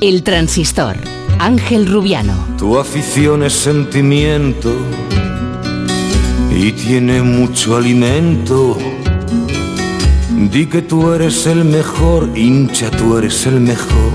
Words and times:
El 0.00 0.22
transistor. 0.22 0.96
Ángel 1.38 1.86
Rubiano. 1.86 2.34
Tu 2.58 2.78
afición 2.78 3.42
es 3.42 3.54
sentimiento 3.54 4.72
y 6.54 6.72
tiene 6.72 7.22
mucho 7.22 7.76
alimento. 7.76 8.78
Di 10.30 10.66
que 10.66 10.82
tú 10.82 11.12
eres 11.12 11.46
el 11.46 11.64
mejor, 11.64 12.30
hincha, 12.36 12.90
tú 12.90 13.18
eres 13.18 13.46
el 13.46 13.60
mejor. 13.60 14.12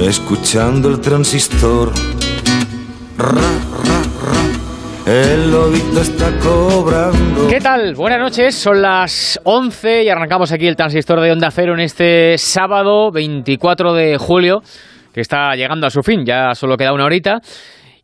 Escuchando 0.00 0.90
el 0.90 1.00
transistor. 1.00 1.92
Ra, 3.16 3.30
ra, 3.30 3.40
ra. 3.84 3.95
El 5.06 5.52
lobito 5.52 6.00
está 6.00 6.36
cobrando. 6.40 7.46
¿Qué 7.48 7.60
tal? 7.60 7.94
Buenas 7.94 8.18
noches, 8.18 8.56
son 8.56 8.82
las 8.82 9.38
11 9.44 10.02
y 10.02 10.08
arrancamos 10.08 10.50
aquí 10.50 10.66
el 10.66 10.74
transistor 10.74 11.20
de 11.20 11.30
Onda 11.30 11.48
Cero 11.52 11.74
en 11.74 11.80
este 11.80 12.36
sábado 12.38 13.12
24 13.12 13.94
de 13.94 14.16
julio, 14.18 14.62
que 15.14 15.20
está 15.20 15.54
llegando 15.54 15.86
a 15.86 15.90
su 15.90 16.02
fin, 16.02 16.24
ya 16.26 16.56
solo 16.56 16.76
queda 16.76 16.92
una 16.92 17.04
horita. 17.04 17.38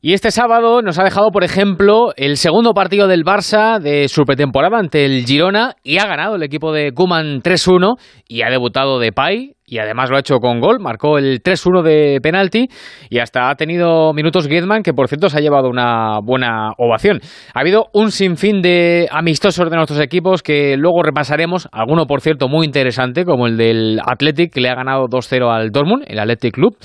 Y 0.04 0.14
este 0.14 0.32
sábado 0.32 0.82
nos 0.82 0.98
ha 0.98 1.04
dejado, 1.04 1.30
por 1.30 1.44
ejemplo, 1.44 2.12
el 2.16 2.36
segundo 2.36 2.74
partido 2.74 3.06
del 3.06 3.22
Barça 3.22 3.78
de 3.78 4.08
su 4.08 4.24
pretemporada 4.24 4.76
ante 4.76 5.04
el 5.04 5.24
Girona 5.24 5.76
y 5.84 5.98
ha 5.98 6.06
ganado 6.06 6.34
el 6.34 6.42
equipo 6.42 6.72
de 6.72 6.90
Kuman 6.90 7.40
3-1 7.40 7.94
y 8.26 8.42
ha 8.42 8.50
debutado 8.50 8.98
Depay 8.98 9.54
y 9.64 9.78
además 9.78 10.10
lo 10.10 10.16
ha 10.16 10.18
hecho 10.18 10.40
con 10.40 10.58
gol, 10.58 10.80
marcó 10.80 11.18
el 11.18 11.40
3-1 11.40 11.82
de 11.82 12.18
penalti 12.20 12.66
y 13.10 13.20
hasta 13.20 13.48
ha 13.48 13.54
tenido 13.54 14.12
minutos 14.12 14.48
Griezmann 14.48 14.82
que 14.82 14.92
por 14.92 15.06
cierto 15.06 15.28
se 15.28 15.38
ha 15.38 15.40
llevado 15.40 15.68
una 15.68 16.18
buena 16.20 16.72
ovación. 16.78 17.20
Ha 17.54 17.60
habido 17.60 17.86
un 17.92 18.10
sinfín 18.10 18.60
de 18.60 19.06
amistosos 19.08 19.70
de 19.70 19.76
nuestros 19.76 20.00
equipos 20.00 20.42
que 20.42 20.76
luego 20.76 21.04
repasaremos, 21.04 21.68
alguno 21.70 22.06
por 22.06 22.22
cierto 22.22 22.48
muy 22.48 22.66
interesante 22.66 23.24
como 23.24 23.46
el 23.46 23.56
del 23.56 24.00
Athletic 24.04 24.52
que 24.52 24.62
le 24.62 24.68
ha 24.68 24.74
ganado 24.74 25.04
2-0 25.04 25.48
al 25.48 25.70
Dortmund, 25.70 26.06
el 26.08 26.18
Athletic 26.18 26.54
Club. 26.54 26.76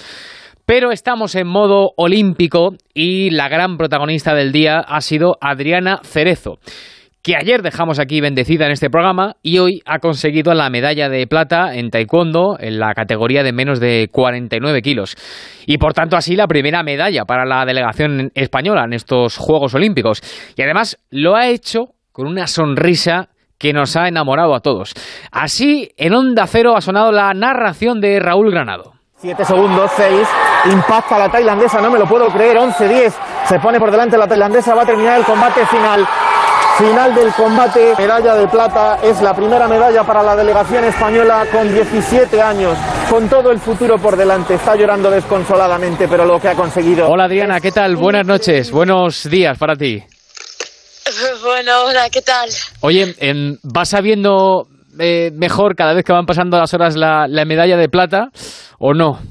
Pero 0.67 0.91
estamos 0.91 1.33
en 1.35 1.47
modo 1.47 1.93
olímpico 1.95 2.75
y 2.93 3.29
la 3.29 3.47
gran 3.47 3.77
protagonista 3.77 4.35
del 4.35 4.51
día 4.51 4.79
ha 4.79 4.99
sido 4.99 5.37
Adriana 5.39 6.01
Cerezo, 6.03 6.59
que 7.23 7.37
ayer 7.37 7.61
dejamos 7.61 7.99
aquí 7.99 8.19
bendecida 8.19 8.65
en 8.65 8.73
este 8.73 8.89
programa 8.89 9.37
y 9.41 9.59
hoy 9.59 9.81
ha 9.85 9.99
conseguido 9.99 10.53
la 10.53 10.69
medalla 10.69 11.07
de 11.07 11.25
plata 11.25 11.73
en 11.73 11.89
taekwondo 11.89 12.57
en 12.59 12.79
la 12.79 12.93
categoría 12.93 13.43
de 13.43 13.53
menos 13.53 13.79
de 13.79 14.09
49 14.11 14.81
kilos. 14.81 15.15
Y 15.65 15.77
por 15.77 15.93
tanto 15.93 16.17
así 16.17 16.35
la 16.35 16.47
primera 16.47 16.83
medalla 16.83 17.23
para 17.23 17.45
la 17.45 17.65
delegación 17.65 18.31
española 18.35 18.83
en 18.83 18.91
estos 18.91 19.37
Juegos 19.37 19.73
Olímpicos. 19.73 20.21
Y 20.57 20.63
además 20.63 20.97
lo 21.11 21.37
ha 21.37 21.47
hecho 21.47 21.93
con 22.11 22.27
una 22.27 22.45
sonrisa 22.45 23.29
que 23.57 23.71
nos 23.71 23.95
ha 23.95 24.09
enamorado 24.09 24.53
a 24.53 24.59
todos. 24.59 24.93
Así, 25.31 25.91
en 25.95 26.13
Onda 26.13 26.45
Cero 26.45 26.75
ha 26.75 26.81
sonado 26.81 27.13
la 27.13 27.33
narración 27.33 28.01
de 28.01 28.19
Raúl 28.19 28.51
Granado. 28.51 28.96
7 29.19 29.45
segundos, 29.45 29.89
6, 29.97 30.27
impacta 30.71 31.17
la 31.17 31.29
tailandesa, 31.29 31.81
no 31.81 31.89
me 31.89 31.97
lo 31.97 32.05
puedo 32.07 32.27
creer, 32.27 32.57
11-10, 32.57 33.13
se 33.49 33.59
pone 33.59 33.79
por 33.79 33.89
delante 33.89 34.15
la 34.17 34.27
tailandesa, 34.27 34.75
va 34.75 34.83
a 34.83 34.85
terminar 34.85 35.17
el 35.19 35.25
combate 35.25 35.65
final. 35.65 36.07
Final 36.77 37.15
del 37.15 37.33
combate, 37.33 37.95
medalla 37.97 38.35
de 38.35 38.47
plata, 38.47 38.99
es 39.01 39.19
la 39.23 39.33
primera 39.33 39.67
medalla 39.67 40.03
para 40.03 40.21
la 40.21 40.35
delegación 40.35 40.83
española 40.83 41.47
con 41.51 41.73
17 41.73 42.39
años, 42.39 42.77
con 43.09 43.27
todo 43.27 43.49
el 43.49 43.59
futuro 43.59 43.97
por 43.97 44.15
delante. 44.15 44.53
Está 44.53 44.75
llorando 44.75 45.09
desconsoladamente, 45.09 46.07
pero 46.07 46.23
lo 46.25 46.39
que 46.39 46.49
ha 46.49 46.53
conseguido. 46.53 47.09
Hola 47.09 47.23
Adriana, 47.23 47.59
¿qué 47.59 47.71
tal? 47.71 47.95
Buenas 47.95 48.27
noches, 48.27 48.69
buenos 48.69 49.27
días 49.27 49.57
para 49.57 49.75
ti. 49.75 50.03
Bueno, 51.43 51.85
hola, 51.85 52.09
¿qué 52.11 52.21
tal? 52.21 52.49
Oye, 52.81 53.15
en- 53.19 53.57
¿vas 53.63 53.89
sabiendo 53.89 54.67
eh, 54.99 55.31
mejor 55.33 55.75
cada 55.75 55.93
vez 55.93 56.03
que 56.03 56.11
van 56.11 56.25
pasando 56.25 56.57
las 56.57 56.73
horas 56.73 56.95
la, 56.95 57.27
la 57.27 57.45
medalla 57.45 57.77
de 57.77 57.89
plata 57.89 58.31
o 58.79 58.93
no? 58.93 59.21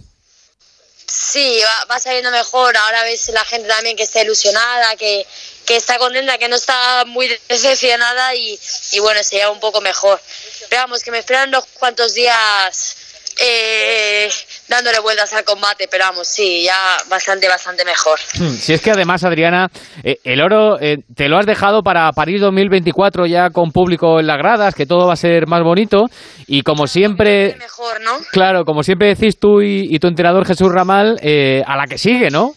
Sí, 1.07 1.61
va, 1.65 1.95
va 1.95 1.99
saliendo 1.99 2.31
mejor. 2.31 2.77
Ahora 2.77 3.05
ves 3.05 3.29
la 3.29 3.45
gente 3.45 3.69
también 3.69 3.97
que 3.97 4.03
está 4.03 4.23
ilusionada, 4.23 4.97
que, 4.97 5.27
que 5.65 5.77
está 5.77 5.99
contenta, 5.99 6.39
que 6.39 6.49
no 6.49 6.57
está 6.57 7.05
muy 7.07 7.29
decepcionada 7.49 8.35
y, 8.35 8.59
y 8.93 8.99
bueno, 8.99 9.23
se 9.23 9.37
lleva 9.37 9.51
un 9.51 9.61
poco 9.61 9.81
mejor. 9.81 10.21
Pero 10.69 10.83
vamos, 10.83 11.03
que 11.03 11.11
me 11.11 11.19
esperan 11.19 11.49
unos 11.49 11.65
cuantos 11.79 12.15
días 12.15 12.97
eh, 13.39 14.31
dándole 14.69 14.99
vueltas 15.01 15.33
al 15.35 15.45
combate, 15.45 15.89
pero 15.91 16.05
vamos, 16.05 16.27
sí, 16.29 16.65
ya 16.65 16.77
bastante, 17.09 17.49
bastante 17.49 17.85
mejor. 17.85 18.19
Hmm, 18.39 18.51
Si 18.51 18.73
es 18.73 18.81
que 18.81 18.91
además, 18.91 19.25
Adriana, 19.25 19.71
eh, 20.03 20.19
el 20.25 20.41
oro 20.43 20.79
eh, 20.81 20.99
te 21.15 21.29
lo 21.29 21.39
has 21.39 21.47
dejado 21.47 21.83
para 21.83 22.11
París 22.13 22.41
2024 22.41 23.27
ya 23.27 23.51
con 23.51 23.73
público 23.73 24.21
en 24.21 24.27
las 24.27 24.39
gradas, 24.39 24.75
que 24.75 24.87
todo 24.87 25.07
va 25.07 25.13
a 25.13 25.17
ser 25.17 25.47
más 25.47 25.63
bonito. 25.63 26.07
Y 26.47 26.63
como 26.63 26.87
siempre, 26.87 27.57
Mejor, 27.59 28.01
¿no? 28.01 28.13
claro, 28.33 28.65
como 28.65 28.83
siempre 28.83 29.09
decís 29.15 29.39
tú 29.39 29.63
y, 29.63 29.89
y 29.95 29.99
tu 29.99 30.07
entrenador 30.09 30.47
Jesús 30.47 30.71
Ramal, 30.73 31.19
eh, 31.23 31.63
a 31.67 31.77
la 31.77 31.87
que 31.87 31.99
sigue, 31.99 32.31
¿no? 32.31 32.55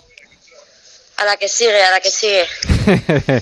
A 1.20 1.26
la 1.26 1.36
que 1.36 1.50
sigue, 1.50 1.84
a 1.84 1.92
la 1.92 2.00
que 2.00 2.10
sigue. 2.10 2.46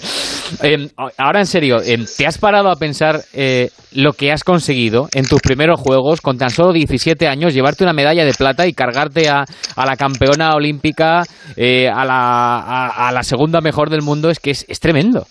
Eh, 0.64 0.90
ahora 1.18 1.40
en 1.40 1.46
serio, 1.46 1.78
eh, 1.84 1.98
¿te 2.18 2.26
has 2.26 2.38
parado 2.38 2.70
a 2.72 2.76
pensar 2.78 3.24
eh, 3.34 3.70
lo 3.92 4.14
que 4.14 4.32
has 4.32 4.44
conseguido 4.44 5.10
en 5.14 5.26
tus 5.26 5.42
primeros 5.42 5.80
juegos 5.80 6.22
con 6.22 6.38
tan 6.38 6.50
solo 6.50 6.72
17 6.74 7.28
años, 7.28 7.54
llevarte 7.54 7.84
una 7.84 7.94
medalla 7.94 8.26
de 8.26 8.34
plata 8.34 8.66
y 8.66 8.74
cargarte 8.74 9.30
a, 9.30 9.46
a 9.76 9.86
la 9.86 9.96
campeona 9.98 10.56
olímpica, 10.56 11.24
eh, 11.56 11.88
a, 11.88 12.06
la, 12.06 12.60
a, 12.60 13.08
a 13.10 13.12
la 13.12 13.24
segunda 13.24 13.62
mejor 13.62 13.90
del 13.90 14.02
mundo? 14.02 14.30
Es 14.30 14.40
que 14.40 14.52
es, 14.52 14.66
es 14.68 14.80
tremendo. 14.80 15.28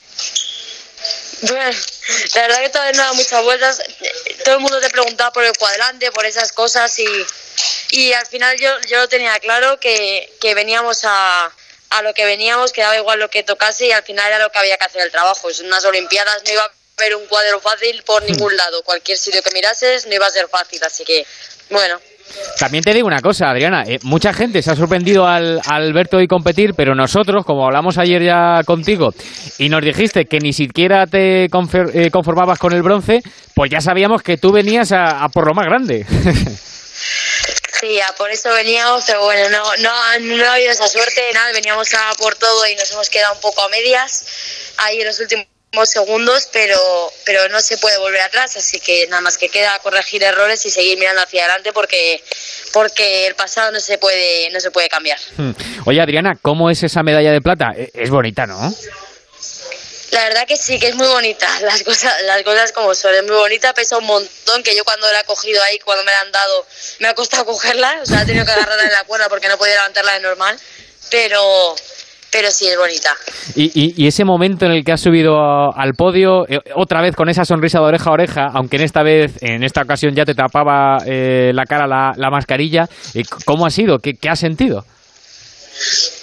Bueno, 1.42 1.70
la 2.34 2.42
verdad 2.42 2.60
que 2.60 2.68
todavía 2.68 2.92
no 2.92 3.04
da 3.04 3.12
muchas 3.14 3.42
vueltas. 3.42 3.82
Todo 4.44 4.56
el 4.56 4.60
mundo 4.60 4.80
te 4.80 4.90
preguntaba 4.90 5.32
por 5.32 5.44
el 5.44 5.52
cuadrante, 5.58 6.12
por 6.12 6.24
esas 6.24 6.52
cosas 6.52 6.98
y, 6.98 7.06
y 7.90 8.12
al 8.12 8.26
final 8.26 8.56
yo, 8.60 8.70
yo 8.88 8.98
lo 8.98 9.08
tenía 9.08 9.38
claro 9.40 9.78
que, 9.80 10.30
que 10.40 10.54
veníamos 10.54 11.04
a, 11.04 11.50
a 11.90 12.02
lo 12.02 12.14
que 12.14 12.24
veníamos, 12.24 12.72
que 12.72 12.82
daba 12.82 12.96
igual 12.96 13.18
lo 13.18 13.30
que 13.30 13.42
tocase 13.42 13.86
y 13.86 13.92
al 13.92 14.02
final 14.02 14.26
era 14.26 14.38
lo 14.38 14.50
que 14.50 14.58
había 14.58 14.76
que 14.76 14.84
hacer 14.84 15.02
el 15.02 15.10
trabajo. 15.10 15.48
En 15.50 15.66
unas 15.66 15.84
Olimpiadas 15.84 16.42
no 16.44 16.52
iba 16.52 16.62
a 16.62 16.70
haber 16.98 17.16
un 17.16 17.26
cuadro 17.26 17.60
fácil 17.60 18.02
por 18.04 18.22
ningún 18.24 18.56
lado. 18.56 18.82
Cualquier 18.82 19.18
sitio 19.18 19.42
que 19.42 19.50
mirases 19.52 20.06
no 20.06 20.14
iba 20.14 20.26
a 20.26 20.30
ser 20.30 20.48
fácil, 20.48 20.82
así 20.84 21.04
que 21.04 21.26
bueno. 21.70 21.98
También 22.58 22.82
te 22.82 22.92
digo 22.92 23.06
una 23.06 23.20
cosa, 23.20 23.50
Adriana, 23.50 23.84
eh, 23.86 23.98
mucha 24.02 24.32
gente 24.32 24.60
se 24.60 24.72
ha 24.72 24.76
sorprendido 24.76 25.26
al, 25.26 25.60
al 25.64 25.92
verte 25.92 26.16
hoy 26.16 26.26
competir, 26.26 26.74
pero 26.74 26.94
nosotros, 26.94 27.44
como 27.44 27.64
hablamos 27.64 27.98
ayer 27.98 28.22
ya 28.22 28.62
contigo, 28.64 29.14
y 29.58 29.68
nos 29.68 29.82
dijiste 29.82 30.26
que 30.26 30.40
ni 30.40 30.52
siquiera 30.52 31.06
te 31.06 31.44
eh, 31.44 32.10
conformabas 32.10 32.58
con 32.58 32.72
el 32.72 32.82
bronce, 32.82 33.22
pues 33.54 33.70
ya 33.70 33.80
sabíamos 33.80 34.22
que 34.22 34.38
tú 34.38 34.50
venías 34.50 34.90
a, 34.90 35.22
a 35.22 35.28
por 35.28 35.46
lo 35.46 35.54
más 35.54 35.66
grande. 35.66 36.04
Por 38.16 38.30
eso 38.30 38.52
veníamos, 38.52 39.04
pero 39.06 39.22
bueno, 39.24 39.48
no, 39.50 39.76
no, 39.76 40.18
no 40.20 40.44
ha 40.44 40.54
habido 40.54 40.72
esa 40.72 40.88
suerte, 40.88 41.22
nada, 41.32 41.52
veníamos 41.52 41.92
a 41.94 42.12
por 42.18 42.34
todo 42.34 42.66
y 42.66 42.74
nos 42.74 42.90
hemos 42.90 43.10
quedado 43.10 43.34
un 43.34 43.40
poco 43.40 43.62
a 43.62 43.68
medias 43.68 44.24
ahí 44.78 45.00
en 45.00 45.06
los 45.06 45.20
últimos 45.20 45.46
segundos, 45.84 46.48
pero, 46.52 46.78
pero 47.24 47.48
no 47.48 47.60
se 47.60 47.76
puede 47.76 47.98
volver 47.98 48.22
atrás, 48.22 48.56
así 48.56 48.80
que 48.80 49.06
nada 49.08 49.20
más 49.20 49.36
que 49.36 49.48
queda 49.48 49.78
corregir 49.80 50.22
errores 50.22 50.64
y 50.64 50.70
seguir 50.70 50.98
mirando 50.98 51.22
hacia 51.22 51.44
adelante 51.44 51.72
porque, 51.72 52.22
porque 52.72 53.26
el 53.26 53.34
pasado 53.34 53.70
no 53.72 53.80
se 53.80 53.98
puede, 53.98 54.48
no 54.50 54.60
se 54.60 54.70
puede 54.70 54.88
cambiar. 54.88 55.18
Hmm. 55.36 55.52
Oye, 55.84 56.00
Adriana, 56.00 56.38
¿cómo 56.40 56.70
es 56.70 56.82
esa 56.82 57.02
medalla 57.02 57.30
de 57.30 57.42
plata? 57.42 57.72
Eh, 57.76 57.90
Es 57.94 58.10
bonita, 58.10 58.46
¿no? 58.46 58.74
La 60.12 60.22
verdad 60.24 60.46
que 60.46 60.56
sí, 60.56 60.78
que 60.78 60.88
es 60.88 60.94
muy 60.94 61.06
bonita, 61.08 61.48
las 61.62 61.82
cosas, 61.82 62.14
las 62.24 62.42
cosas 62.42 62.72
como 62.72 62.94
son, 62.94 63.14
es 63.14 63.22
muy 63.24 63.34
bonita, 63.36 63.72
pesa 63.74 63.98
un 63.98 64.06
montón, 64.06 64.62
que 64.62 64.74
yo 64.76 64.84
cuando 64.84 65.10
la 65.12 65.20
he 65.20 65.24
cogido 65.24 65.62
ahí, 65.64 65.78
cuando 65.80 66.04
me 66.04 66.12
la 66.12 66.20
han 66.20 66.32
dado, 66.32 66.66
me 67.00 67.08
ha 67.08 67.14
costado 67.14 67.44
cogerla, 67.46 67.98
o 68.02 68.06
sea, 68.06 68.22
he 68.22 68.26
tenido 68.26 68.44
que 68.44 68.52
agarrarla 68.52 68.84
en 68.84 68.92
la 68.92 69.04
cuerda 69.04 69.28
porque 69.28 69.48
no 69.48 69.58
podía 69.58 69.74
levantarla 69.74 70.12
de 70.14 70.20
normal, 70.20 70.58
pero, 71.10 71.74
pero 72.30 72.50
sí 72.52 72.68
es 72.68 72.78
bonita. 72.78 73.14
Y, 73.56 73.64
y- 73.74 73.94
y 73.96 74.06
ese 74.06 74.24
momento 74.24 74.66
en 74.66 74.72
el 74.72 74.84
que 74.84 74.92
has 74.92 75.00
subido 75.00 75.38
a- 75.40 75.70
al 75.76 75.94
podio, 75.94 76.46
eh, 76.48 76.60
otra 76.76 77.00
vez 77.00 77.16
con 77.16 77.28
esa 77.28 77.44
sonrisa 77.44 77.78
de 77.80 77.84
oreja 77.86 78.10
a 78.10 78.12
oreja, 78.12 78.50
aunque 78.54 78.76
en 78.76 78.82
esta 78.82 79.02
vez, 79.02 79.32
en 79.40 79.64
esta 79.64 79.82
ocasión 79.82 80.14
ya 80.14 80.24
te 80.24 80.34
tapaba 80.34 80.98
eh, 81.06 81.50
la 81.52 81.64
cara 81.64 81.86
la, 81.88 82.12
la 82.16 82.30
mascarilla, 82.30 82.88
eh, 83.14 83.24
¿cómo 83.44 83.66
ha 83.66 83.70
sido? 83.70 83.98
¿Qué, 83.98 84.14
qué 84.16 84.28
has 84.28 84.38
sentido? 84.40 84.84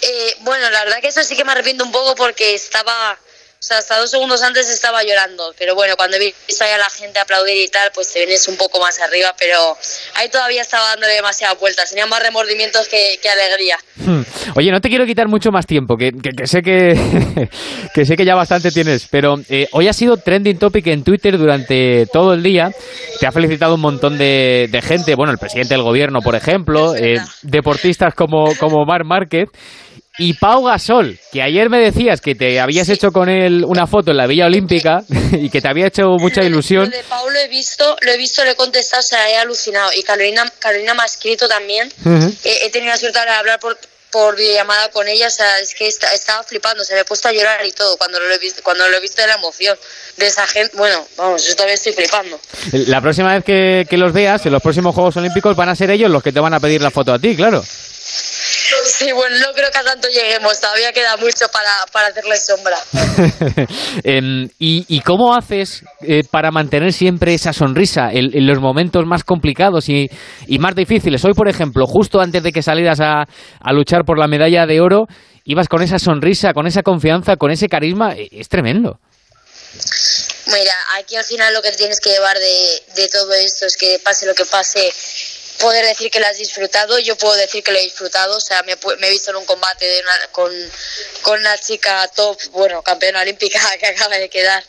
Eh, 0.01 0.36
bueno, 0.41 0.69
la 0.69 0.83
verdad 0.86 1.00
que 1.01 1.09
eso 1.09 1.24
sí 1.24 1.36
que 1.36 1.44
me 1.45 1.51
arrepiento 1.51 1.83
un 1.83 1.91
poco 1.91 2.15
porque 2.15 2.56
estaba, 2.56 3.18
o 3.63 3.65
sea, 3.65 3.77
hasta 3.77 3.98
dos 3.98 4.12
segundos 4.12 4.44
antes 4.44 4.69
estaba 4.69 5.04
llorando, 5.04 5.54
pero 5.57 5.74
bueno, 5.74 5.95
cuando 5.95 6.19
vi 6.19 6.33
a 6.60 6.77
la 6.77 6.89
gente 6.89 7.18
aplaudir 7.18 7.56
y 7.63 7.69
tal, 7.69 7.92
pues 7.95 8.12
te 8.12 8.19
vienes 8.19 8.45
un 8.50 8.57
poco 8.57 8.77
más 8.81 9.00
arriba, 9.00 9.33
pero 9.39 9.77
ahí 10.15 10.27
todavía 10.27 10.62
estaba 10.62 10.89
dándole 10.89 11.13
demasiadas 11.13 11.57
vueltas, 11.62 11.89
tenía 11.89 12.06
más 12.06 12.21
remordimientos 12.21 12.89
que, 12.89 13.18
que 13.21 13.30
alegría. 13.30 13.77
Hmm. 13.95 14.24
Oye, 14.56 14.69
no 14.69 14.81
te 14.81 14.89
quiero 14.89 15.06
quitar 15.06 15.30
mucho 15.30 15.50
más 15.50 15.65
tiempo, 15.65 15.95
que, 15.95 16.12
que- 16.12 16.31
que 16.31 16.45
sé 16.45 16.62
que, 16.62 16.94
que 17.94 18.06
sé 18.06 18.18
que 18.18 18.25
ya 18.25 18.36
bastante 18.36 18.69
tienes, 18.69 19.07
pero 19.10 19.36
eh, 19.48 19.69
hoy 19.71 19.88
ha 19.88 19.94
sido 19.94 20.18
trending 20.18 20.60
topic 20.60 20.88
en 20.88 21.06
Twitter 21.06 21.38
durante 21.38 22.06
todo 22.12 22.33
el 22.33 22.44
día. 22.44 22.69
Te 23.21 23.27
ha 23.27 23.31
felicitado 23.31 23.75
un 23.75 23.81
montón 23.81 24.18
de, 24.18 24.68
de 24.69 24.81
gente, 24.81 25.15
bueno, 25.15 25.31
el 25.31 25.38
presidente 25.38 25.74
del 25.74 25.83
gobierno, 25.83 26.19
por 26.21 26.36
ejemplo, 26.36 26.95
eh, 26.98 27.15
deportistas 27.44 28.13
como, 28.13 28.54
como 28.57 28.83
Marc 28.86 29.06
Márquez. 29.06 29.48
Y 30.18 30.33
Pau 30.36 30.63
Gasol, 30.63 31.19
que 31.31 31.42
ayer 31.42 31.69
me 31.71 31.80
decías 31.80 32.21
que 32.21 32.36
te 32.36 32.60
habías 32.60 32.88
hecho 32.89 33.12
con 33.12 33.30
él 33.30 33.65
una 33.65 33.88
foto 33.88 34.12
en 34.12 34.18
la 34.18 34.27
Villa 34.27 34.45
Olímpica 34.45 35.04
y 35.31 35.50
que 35.50 35.60
te 35.60 35.68
había 35.68 35.88
hecho 35.88 36.04
mucha 36.19 36.44
ilusión. 36.44 36.86
Lo 36.86 36.95
de 36.95 37.04
Pau 37.04 37.30
lo 37.30 37.39
he 37.39 37.48
visto, 37.48 37.98
lo 38.01 38.12
he 38.12 38.18
visto, 38.18 38.44
le 38.44 38.51
he 38.51 38.56
contestado, 38.56 39.01
se 39.01 39.15
ha 39.15 39.42
alucinado. 39.42 39.89
Y 39.98 40.04
Carolina, 40.04 40.51
Carolina 40.60 40.94
me 40.94 41.01
ha 41.01 41.06
escrito 41.06 41.48
también. 41.48 41.92
he, 42.44 42.65
he, 42.65 42.69
tenido 42.69 42.92
la 42.92 42.98
suerte 42.98 43.19
de 43.19 43.30
hablar 43.30 43.60
por, 43.60 43.75
por 44.12 44.36
videollamada 44.36 44.89
con 44.89 45.07
ella, 45.07 45.25
o 45.25 45.31
sea, 45.31 45.57
es 45.57 45.74
que 45.74 45.88
estaba 45.88 46.44
flipando, 46.44 46.83
se 46.83 46.94
me 46.94 47.00
ha 47.00 47.06
puesto 47.06 47.30
a 47.30 47.31
llorar 47.31 47.65
y 47.65 47.71
todo 47.71 47.98
cuando 47.98 48.19
lo 48.19 48.31
he 48.31 48.38
visto, 48.38 48.62
cuando 48.62 48.88
lo 48.88 48.95
he 48.95 49.01
visto 49.01 49.19
de 49.19 49.30
la 49.30 49.36
emoción 49.36 49.75
de 50.18 50.27
esa 50.27 50.45
gente. 50.45 50.77
Bueno, 50.77 51.07
vamos, 51.18 51.44
yo 51.48 51.56
todavía 51.56 51.74
estoy 51.74 51.94
flipando. 51.94 52.39
La 52.71 53.01
próxima 53.01 53.33
vez 53.33 53.44
que, 53.44 53.88
que 53.89 53.98
los 53.98 54.13
veas, 54.13 54.45
en 54.45 54.51
los 54.51 54.62
próximos 54.62 54.94
Juegos 54.94 55.18
Olímpicos, 55.18 55.56
van 55.56 55.69
a 55.69 55.75
ser 55.75 55.89
ellos 55.89 56.12
los 56.12 56.21
que 56.21 56.31
te 56.31 56.39
van 56.39 56.54
a 56.54 56.60
pedir 56.60 56.83
la 56.83 56.92
foto 56.92 57.12
a 57.12 57.18
ti, 57.18 57.36
claro. 57.36 57.63
Sí, 58.86 59.12
bueno, 59.12 59.38
no 59.39 59.54
creo 59.54 59.71
que 59.71 59.77
a 59.77 59.83
tanto 59.83 60.07
lleguemos, 60.07 60.60
todavía 60.60 60.92
queda 60.92 61.18
mucho 61.18 61.48
para, 61.51 61.71
para 61.92 62.07
hacerle 62.07 62.38
sombra. 62.38 62.77
eh, 64.04 64.48
¿y, 64.60 64.86
¿y, 64.88 65.01
cómo 65.01 65.36
haces 65.36 65.83
eh, 66.01 66.24
para 66.30 66.51
mantener 66.51 66.94
siempre 66.94 67.33
esa 67.33 67.54
sonrisa 67.54 68.12
en, 68.12 68.36
en 68.36 68.45
los 68.45 68.60
momentos 68.60 69.06
más 69.06 69.24
complicados 69.24 69.89
y, 69.89 70.10
y, 70.48 70.60
más 70.60 70.75
difíciles? 70.75 71.24
Hoy, 71.25 71.33
por 71.33 71.50
ejemplo, 71.50 71.86
justo 71.88 72.19
antes 72.19 72.44
de 72.44 72.51
que 72.51 72.62
salieras 72.62 73.00
a, 73.00 73.24
a, 73.24 73.74
luchar 73.74 74.04
por 74.06 74.19
la 74.19 74.27
medalla 74.27 74.65
de 74.65 74.81
oro, 74.81 75.07
ibas 75.45 75.68
con 75.68 75.81
esa 75.81 75.98
sonrisa, 75.98 76.54
con 76.54 76.68
esa 76.68 76.83
confianza, 76.83 77.36
con 77.38 77.51
ese 77.51 77.68
carisma, 77.68 78.13
e, 78.15 78.27
es 78.31 78.50
tremendo. 78.50 79.00
Mira, 80.48 80.74
aquí 80.98 81.15
al 81.15 81.24
final 81.24 81.54
lo 81.54 81.62
que 81.62 81.71
tienes 81.71 82.00
que 82.00 82.10
llevar 82.10 82.38
de, 82.38 82.83
de 82.95 83.07
todo 83.07 83.33
esto 83.33 83.65
es 83.65 83.77
que 83.77 84.00
pase 84.04 84.25
lo 84.25 84.36
que 84.36 84.45
pase, 84.45 84.92
poder 85.59 85.85
decir 85.85 86.11
que 86.11 86.19
lo 86.19 86.27
has 86.27 86.38
disfrutado, 86.38 87.00
yo 87.00 87.17
puedo 87.17 87.35
decir 87.35 87.63
que 87.63 87.71
lo 87.71 87.77
he 87.77 87.83
disfrutado, 87.83 88.38
o 88.38 88.41
sea, 88.41 88.63
me, 88.63 88.75
me 89.00 89.07
he 89.07 89.11
visto 89.11 89.31
en 89.31 89.38
un 89.38 89.45
combate 89.45 89.85
de 89.85 90.01
una, 90.01 90.27
con, 90.31 90.71
con, 91.21 91.39
una 91.39 91.57
chica 91.57 92.07
top, 92.09 92.38
bueno, 92.51 92.81
campeona 92.81 93.21
olímpica 93.21 93.59
que 93.79 93.88
acaba 93.88 94.17
de 94.17 94.29
quedar, 94.29 94.63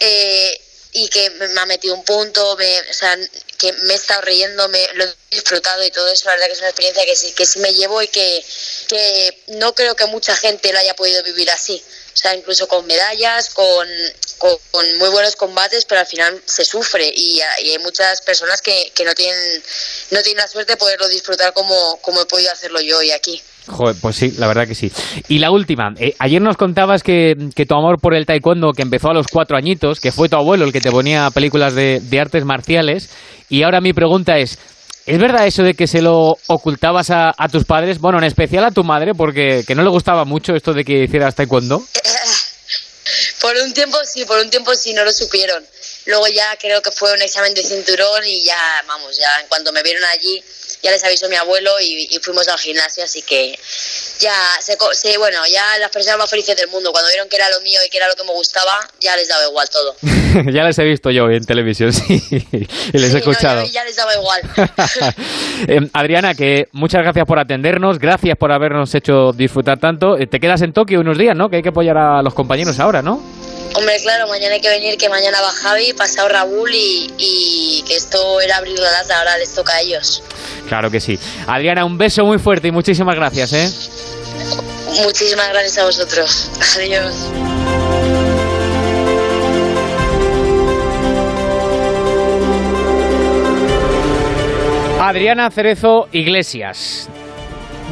eh, 0.00 0.60
y 0.92 1.08
que 1.08 1.30
me 1.30 1.60
ha 1.60 1.66
metido 1.66 1.94
un 1.94 2.04
punto, 2.04 2.56
me, 2.56 2.80
o 2.80 2.94
sea, 2.94 3.16
que 3.58 3.72
me 3.72 3.92
he 3.92 3.96
estado 3.96 4.22
riendo, 4.22 4.68
me, 4.68 4.88
lo 4.94 5.04
he 5.04 5.14
disfrutado 5.30 5.84
y 5.84 5.90
todo 5.90 6.08
eso, 6.08 6.24
la 6.26 6.32
verdad 6.32 6.46
que 6.46 6.52
es 6.52 6.58
una 6.58 6.68
experiencia 6.68 7.04
que 7.04 7.16
sí, 7.16 7.32
que 7.32 7.46
sí 7.46 7.58
me 7.60 7.72
llevo 7.74 8.02
y 8.02 8.08
que, 8.08 8.44
que 8.88 9.42
no 9.48 9.74
creo 9.74 9.94
que 9.94 10.06
mucha 10.06 10.36
gente 10.36 10.72
lo 10.72 10.78
haya 10.78 10.96
podido 10.96 11.22
vivir 11.22 11.50
así. 11.50 11.82
O 12.12 12.16
sea, 12.16 12.34
incluso 12.34 12.66
con 12.66 12.86
medallas, 12.86 13.50
con, 13.50 13.88
con, 14.38 14.98
muy 14.98 15.08
buenos 15.10 15.36
combates, 15.36 15.84
pero 15.84 16.00
al 16.00 16.06
final 16.06 16.42
se 16.44 16.64
sufre 16.64 17.10
y, 17.14 17.38
y 17.38 17.70
hay 17.70 17.78
muchas 17.78 18.20
personas 18.22 18.60
que, 18.60 18.90
que, 18.94 19.04
no 19.04 19.14
tienen 19.14 19.62
no 20.10 20.22
tienen 20.22 20.42
la 20.42 20.48
suerte 20.48 20.72
de 20.72 20.76
poderlo 20.76 21.08
disfrutar 21.08 21.52
como, 21.52 22.00
como 22.02 22.22
he 22.22 22.26
podido 22.26 22.50
hacerlo 22.50 22.80
yo 22.80 22.98
hoy 22.98 23.12
aquí. 23.12 23.40
Joder, 23.66 23.96
pues 24.00 24.16
sí, 24.16 24.32
la 24.38 24.48
verdad 24.48 24.66
que 24.66 24.74
sí. 24.74 24.90
Y 25.28 25.38
la 25.38 25.50
última, 25.50 25.92
eh, 25.98 26.14
ayer 26.18 26.40
nos 26.40 26.56
contabas 26.56 27.02
que, 27.02 27.34
que, 27.54 27.66
tu 27.66 27.74
amor 27.74 28.00
por 28.00 28.14
el 28.14 28.26
taekwondo, 28.26 28.72
que 28.72 28.82
empezó 28.82 29.10
a 29.10 29.14
los 29.14 29.26
cuatro 29.28 29.56
añitos, 29.56 30.00
que 30.00 30.12
fue 30.12 30.28
tu 30.28 30.36
abuelo 30.36 30.64
el 30.64 30.72
que 30.72 30.80
te 30.80 30.90
ponía 30.90 31.30
películas 31.30 31.74
de, 31.74 32.20
artes 32.20 32.44
marciales, 32.44 33.10
y 33.48 33.62
ahora 33.62 33.80
mi 33.80 33.92
pregunta 33.92 34.38
es, 34.38 34.58
¿Es 35.06 35.18
verdad 35.18 35.46
eso 35.46 35.62
de 35.62 35.74
que 35.74 35.86
se 35.86 36.02
lo 36.02 36.36
ocultabas 36.46 37.10
a, 37.10 37.32
a, 37.36 37.48
tus 37.48 37.64
padres? 37.64 37.98
Bueno, 37.98 38.18
en 38.18 38.24
especial 38.24 38.64
a 38.64 38.70
tu 38.70 38.84
madre, 38.84 39.12
porque 39.16 39.64
que 39.66 39.74
no 39.74 39.82
le 39.82 39.88
gustaba 39.88 40.24
mucho 40.24 40.54
esto 40.54 40.72
de 40.72 40.84
que 40.84 41.04
hicieras 41.04 41.34
taekwondo. 41.34 41.82
por 43.40 43.56
un 43.56 43.72
tiempo 43.72 43.98
sí, 44.04 44.24
por 44.26 44.38
un 44.38 44.50
tiempo 44.50 44.74
sí, 44.74 44.92
no 44.92 45.02
lo 45.02 45.10
supieron. 45.10 45.64
Luego 46.06 46.26
ya 46.28 46.56
creo 46.60 46.80
que 46.82 46.90
fue 46.92 47.12
un 47.12 47.22
examen 47.22 47.54
de 47.54 47.62
cinturón 47.62 48.24
y 48.24 48.44
ya, 48.44 48.84
vamos, 48.86 49.16
ya 49.16 49.40
en 49.40 49.48
cuanto 49.48 49.72
me 49.72 49.82
vieron 49.82 50.04
allí, 50.04 50.42
ya 50.82 50.90
les 50.90 51.04
avisó 51.04 51.28
mi 51.28 51.36
abuelo 51.36 51.70
y, 51.80 52.08
y 52.10 52.18
fuimos 52.18 52.48
al 52.48 52.58
gimnasio, 52.58 53.04
así 53.04 53.22
que 53.22 53.58
ya, 54.18 54.34
se, 54.60 54.76
se, 54.92 55.18
bueno, 55.18 55.38
ya 55.50 55.78
las 55.78 55.90
personas 55.90 56.18
más 56.18 56.30
felices 56.30 56.56
del 56.56 56.68
mundo, 56.68 56.92
cuando 56.92 57.08
vieron 57.10 57.28
que 57.28 57.36
era 57.36 57.48
lo 57.50 57.60
mío 57.62 57.78
y 57.86 57.90
que 57.90 57.96
era 57.96 58.08
lo 58.08 58.14
que 58.14 58.24
me 58.24 58.32
gustaba, 58.32 58.78
ya 59.00 59.16
les 59.16 59.28
daba 59.28 59.46
igual 59.46 59.68
todo. 59.70 59.96
ya 60.52 60.64
les 60.64 60.78
he 60.78 60.84
visto 60.84 61.10
yo 61.10 61.28
en 61.30 61.44
televisión, 61.44 61.92
sí, 61.92 62.22
y 62.30 62.98
les 62.98 63.10
sí, 63.10 63.16
he 63.16 63.18
escuchado. 63.18 63.62
No, 63.62 63.66
ya 63.66 63.84
les 63.84 63.96
daba 63.96 64.14
igual. 64.14 64.42
eh, 65.68 65.88
Adriana, 65.92 66.34
que 66.34 66.68
muchas 66.72 67.02
gracias 67.02 67.26
por 67.26 67.38
atendernos, 67.38 67.98
gracias 67.98 68.36
por 68.36 68.52
habernos 68.52 68.94
hecho 68.94 69.32
disfrutar 69.32 69.78
tanto. 69.78 70.18
Eh, 70.18 70.26
te 70.26 70.40
quedas 70.40 70.62
en 70.62 70.72
Tokio 70.72 71.00
unos 71.00 71.18
días, 71.18 71.36
¿no? 71.36 71.48
Que 71.48 71.56
hay 71.56 71.62
que 71.62 71.70
apoyar 71.70 71.96
a 71.96 72.22
los 72.22 72.34
compañeros 72.34 72.78
ahora, 72.78 73.02
¿no? 73.02 73.39
Hombre, 73.74 73.96
claro, 74.02 74.26
mañana 74.28 74.54
hay 74.54 74.60
que 74.60 74.68
venir, 74.68 74.96
que 74.98 75.08
mañana 75.08 75.40
va 75.40 75.50
Javi, 75.50 75.92
pasado 75.92 76.28
Raúl 76.28 76.74
y, 76.74 77.12
y, 77.18 77.82
que 77.86 77.94
esto 77.94 78.40
era 78.40 78.56
abrir 78.56 78.78
la 78.78 78.90
lata, 78.90 79.18
ahora 79.18 79.38
les 79.38 79.54
toca 79.54 79.74
a 79.74 79.80
ellos. 79.80 80.22
Claro 80.68 80.90
que 80.90 81.00
sí. 81.00 81.18
Adriana, 81.46 81.84
un 81.84 81.96
beso 81.96 82.24
muy 82.24 82.38
fuerte 82.38 82.68
y 82.68 82.72
muchísimas 82.72 83.14
gracias, 83.14 83.52
¿eh? 83.52 83.70
Muchísimas 85.04 85.48
gracias 85.50 85.78
a 85.78 85.84
vosotros. 85.84 86.50
Adiós. 86.76 87.14
Adriana 95.00 95.50
Cerezo 95.50 96.08
Iglesias. 96.12 97.08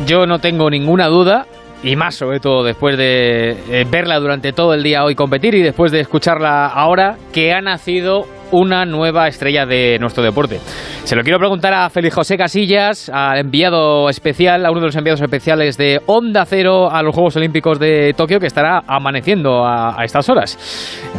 Yo 0.07 0.27
no 0.27 0.41
tengo 0.41 0.71
ninguna 0.71 1.07
duda 1.07 1.47
y 1.83 1.97
más 1.97 2.15
sobre 2.15 2.41
todo 2.41 2.65
después 2.65 2.97
de 2.97 3.51
eh, 3.51 3.87
verla 3.91 4.19
durante 4.19 4.53
todo 4.53 4.75
el 4.75 4.83
día 4.83 5.05
hoy 5.05 5.15
competir 5.15 5.55
y 5.55 5.63
después 5.63 5.93
de 5.93 6.01
escucharla 6.01 6.67
ahora, 6.67 7.17
que 7.33 7.53
ha 7.53 7.61
nacido 7.61 8.27
una 8.51 8.85
nueva 8.85 9.29
estrella 9.29 9.67
de 9.67 9.99
nuestro 10.01 10.23
deporte. 10.25 10.59
Se 11.05 11.15
lo 11.17 11.23
quiero 11.23 11.39
preguntar 11.39 11.75
a 11.75 11.91
Félix 11.91 12.15
José 12.15 12.37
Casillas, 12.37 13.11
al 13.13 13.39
enviado 13.39 14.09
especial, 14.09 14.65
a 14.65 14.71
uno 14.71 14.81
de 14.81 14.87
los 14.87 14.97
enviados 14.97 15.21
especiales 15.21 15.77
de 15.77 16.01
Onda 16.07 16.45
Cero 16.47 16.91
a 16.91 17.03
los 17.03 17.15
Juegos 17.15 17.37
Olímpicos 17.37 17.79
de 17.79 18.15
Tokio, 18.17 18.41
que 18.41 18.47
estará 18.47 18.83
amaneciendo 18.87 19.67
a, 19.67 19.97
estas 20.03 20.29
horas. 20.29 20.59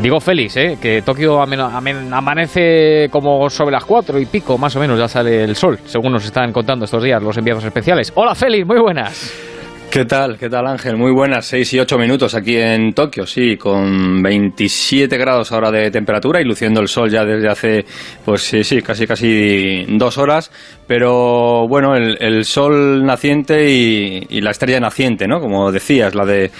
Digo 0.02 0.20
Félix, 0.20 0.58
¿eh? 0.58 0.78
que 0.82 1.02
Tokio 1.02 1.42
amanece 1.42 3.10
como 3.12 3.50
sobre 3.50 3.74
las 3.74 3.86
cuatro 3.86 4.20
y 4.20 4.26
pico, 4.26 4.58
más 4.58 4.76
o 4.76 4.80
menos, 4.80 4.98
ya 4.98 5.08
sale 5.08 5.44
el 5.44 5.56
sol, 5.56 5.80
según 5.86 6.14
nos 6.14 6.26
están 6.26 6.52
contando 6.52 6.86
estos 6.86 7.04
días 7.04 7.22
los 7.22 7.38
enviados 7.38 7.64
especiales. 7.64 8.12
Hola 8.16 8.36
Félix, 8.36 8.66
muy 8.66 8.80
buenas. 8.80 9.59
¿Qué 9.92 10.06
tal? 10.06 10.38
¿Qué 10.38 10.50
tal 10.52 10.68
Ángel? 10.68 10.98
Muy 10.98 11.12
buenas, 11.12 11.48
6 11.48 11.74
y 11.74 11.80
8 11.80 11.98
minutos 11.98 12.36
aquí 12.36 12.56
en 12.58 12.94
Tokio, 12.94 13.26
sí, 13.26 13.58
con 13.58 14.22
27 14.22 15.18
grados 15.18 15.52
ahora 15.52 15.72
de 15.72 15.90
temperatura 15.90 16.40
y 16.40 16.44
luciendo 16.44 16.80
el 16.80 16.88
sol 16.88 17.10
ya 17.10 17.26
desde 17.26 17.50
hace, 17.50 17.86
pues 18.24 18.44
sí, 18.44 18.64
sí, 18.64 18.84
casi 18.84 19.08
casi 19.08 19.86
dos 19.90 20.20
horas, 20.20 20.52
pero 20.86 21.68
bueno, 21.68 21.96
el, 21.96 22.22
el 22.22 22.46
sol 22.46 23.04
naciente 23.04 23.68
y, 23.72 24.28
y 24.30 24.42
la 24.42 24.52
estrella 24.52 24.80
naciente, 24.80 25.28
¿no? 25.28 25.40
Como 25.40 25.72
decías, 25.72 26.14
la 26.14 26.24
de 26.24 26.52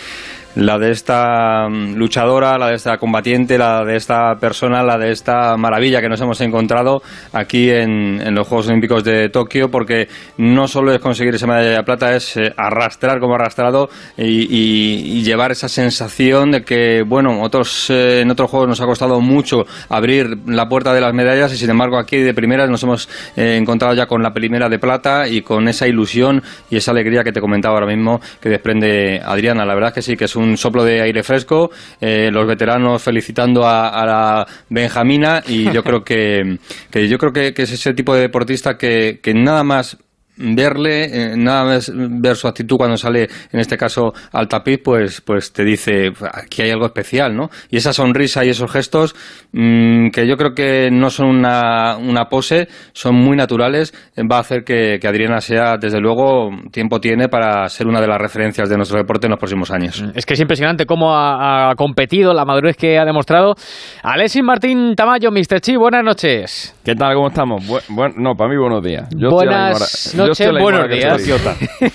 la 0.56 0.78
de 0.78 0.92
esta 0.92 1.68
luchadora, 1.70 2.58
la 2.58 2.70
de 2.70 2.76
esta 2.76 2.98
combatiente, 2.98 3.58
la 3.58 3.84
de 3.84 3.96
esta 3.96 4.36
persona, 4.40 4.84
la 4.84 4.98
de 4.98 5.12
esta 5.12 5.58
maravilla 5.58 6.02
que 6.02 6.10
nos 6.10 6.22
hemos 6.22 6.42
encontrado 6.42 7.02
aquí 7.34 7.70
en, 7.70 8.22
en 8.22 8.36
los 8.36 8.48
Juegos 8.48 8.68
Olímpicos 8.68 9.04
de 9.04 9.30
Tokio, 9.30 9.70
porque 9.70 10.08
no 10.38 10.68
solo 10.68 10.94
es 10.94 11.00
conseguir 11.00 11.36
esa 11.36 11.48
medalla 11.48 11.78
de 11.78 11.84
plata, 11.84 12.16
es 12.16 12.38
eh, 12.38 12.54
arrastrar 12.56 13.20
como 13.20 13.36
arrastrado 13.36 13.90
y, 14.18 15.22
llevar 15.24 15.52
esa 15.52 15.70
sensación 15.70 16.52
de 16.52 16.64
que, 16.64 17.04
bueno, 17.06 17.42
otros, 17.42 17.90
eh, 17.90 18.22
en 18.22 18.32
otros 18.32 18.50
Juegos 18.50 18.70
nos 18.70 18.82
ha 18.82 18.86
costado 18.86 19.20
mucho 19.22 19.66
abrir 19.90 20.40
la 20.48 20.68
puerta 20.68 20.94
de 20.94 21.02
las 21.02 21.14
medallas 21.14 21.54
y 21.54 21.58
sin 21.58 21.70
embargo 21.70 21.98
aquí 21.98 22.18
de 22.18 22.34
primeras 22.34 22.70
nos 22.70 22.82
hemos 22.84 23.10
eh, 23.36 23.58
encontrado 23.58 23.94
ya 23.94 24.08
con 24.08 24.24
la 24.24 24.32
primera 24.34 24.70
de 24.70 24.80
plata 24.80 25.28
y 25.28 25.42
con 25.42 25.68
esa 25.68 25.88
ilusión 25.88 26.42
y 26.70 26.78
esa 26.78 26.92
alegría 26.92 27.24
que 27.24 27.32
te 27.32 27.42
comentaba 27.42 27.76
ahora 27.76 27.88
mismo 27.88 28.22
que 28.42 28.50
desprende 28.50 29.22
Adriana. 29.24 29.66
La 29.66 29.76
verdad 29.76 29.90
es 29.90 29.96
que 29.96 30.02
sí, 30.02 30.18
que 30.18 30.26
es 30.26 30.36
un 30.36 30.39
soplo 30.58 30.84
de 30.84 31.02
aire 31.02 31.24
fresco, 31.24 31.72
eh, 32.00 32.30
los 32.32 32.48
veteranos 32.48 33.02
felicitando 33.02 33.66
a, 33.66 33.90
a, 33.90 34.06
la 34.06 34.48
Benjamina 34.70 35.44
y 35.48 35.72
yo 35.72 35.84
creo 35.84 36.04
que, 36.04 36.58
que 36.90 37.08
yo 37.08 37.18
creo 37.18 37.32
que, 37.32 37.54
que, 37.54 37.64
es 37.64 37.72
ese 37.72 37.94
tipo 37.94 38.14
de 38.14 38.22
deportista 38.22 38.78
que, 38.78 39.20
que 39.22 39.34
nada 39.34 39.64
más 39.64 39.98
verle, 40.40 41.04
eh, 41.06 41.38
nada 41.38 41.66
más 41.66 41.92
ver 41.94 42.36
su 42.36 42.48
actitud 42.48 42.78
cuando 42.78 42.98
sale, 42.98 43.28
en 43.52 43.60
este 43.60 43.78
caso, 43.78 44.14
al 44.32 44.48
tapiz, 44.48 44.80
pues, 44.84 45.22
pues 45.22 45.52
te 45.52 45.64
dice, 45.64 46.12
aquí 46.34 46.62
hay 46.62 46.72
algo 46.72 46.86
especial, 46.86 47.36
¿no? 47.36 47.50
Y 47.70 47.78
esa 47.78 47.94
sonrisa 47.94 48.46
y 48.46 48.50
esos 48.50 48.72
gestos, 48.72 49.16
mmm, 49.52 50.10
que 50.10 50.28
yo 50.28 50.36
creo 50.38 50.54
que 50.54 50.90
no 50.92 51.10
son 51.10 51.28
una, 51.28 51.98
una 51.98 52.26
pose, 52.26 52.68
son 52.94 53.16
muy 53.16 53.36
naturales, 53.36 53.94
va 54.20 54.38
a 54.38 54.42
hacer 54.42 54.64
que, 54.64 54.98
que, 55.00 55.08
Adriana 55.08 55.42
sea, 55.42 55.78
desde 55.78 56.00
luego, 56.00 56.50
tiempo 56.72 57.00
tiene 57.00 57.28
para 57.28 57.68
ser 57.70 57.88
una 57.88 58.00
de 58.00 58.08
las 58.08 58.20
referencias 58.20 58.70
de 58.70 58.78
nuestro 58.78 58.98
deporte 58.98 59.28
en 59.28 59.32
los 59.32 59.40
próximos 59.40 59.72
años. 59.72 60.04
Es 60.16 60.26
que 60.26 60.34
es 60.36 60.40
impresionante 60.40 60.86
cómo 60.86 61.14
ha, 61.14 61.72
ha 61.72 61.76
competido, 61.76 62.34
la 62.34 62.46
madurez 62.46 62.78
que 62.78 62.98
ha 62.98 63.06
demostrado. 63.06 63.56
Alexis 64.04 64.44
Martín 64.44 64.94
Tamayo, 64.96 65.32
Mr. 65.32 65.60
Chi, 65.62 65.76
buenas 65.76 66.04
noches. 66.04 66.76
¿Qué 66.84 66.96
tal? 66.96 67.16
¿Cómo 67.16 67.28
estamos? 67.28 67.66
Bu 67.68 67.80
bueno, 67.90 68.16
no, 68.18 68.36
para 68.36 68.50
mí 68.50 68.58
buenos 68.58 68.84
días. 68.84 69.10
Yo 69.16 69.30
buenas 69.30 70.16
noches, 70.30 70.62
buenos 70.62 70.90
días. 70.90 71.22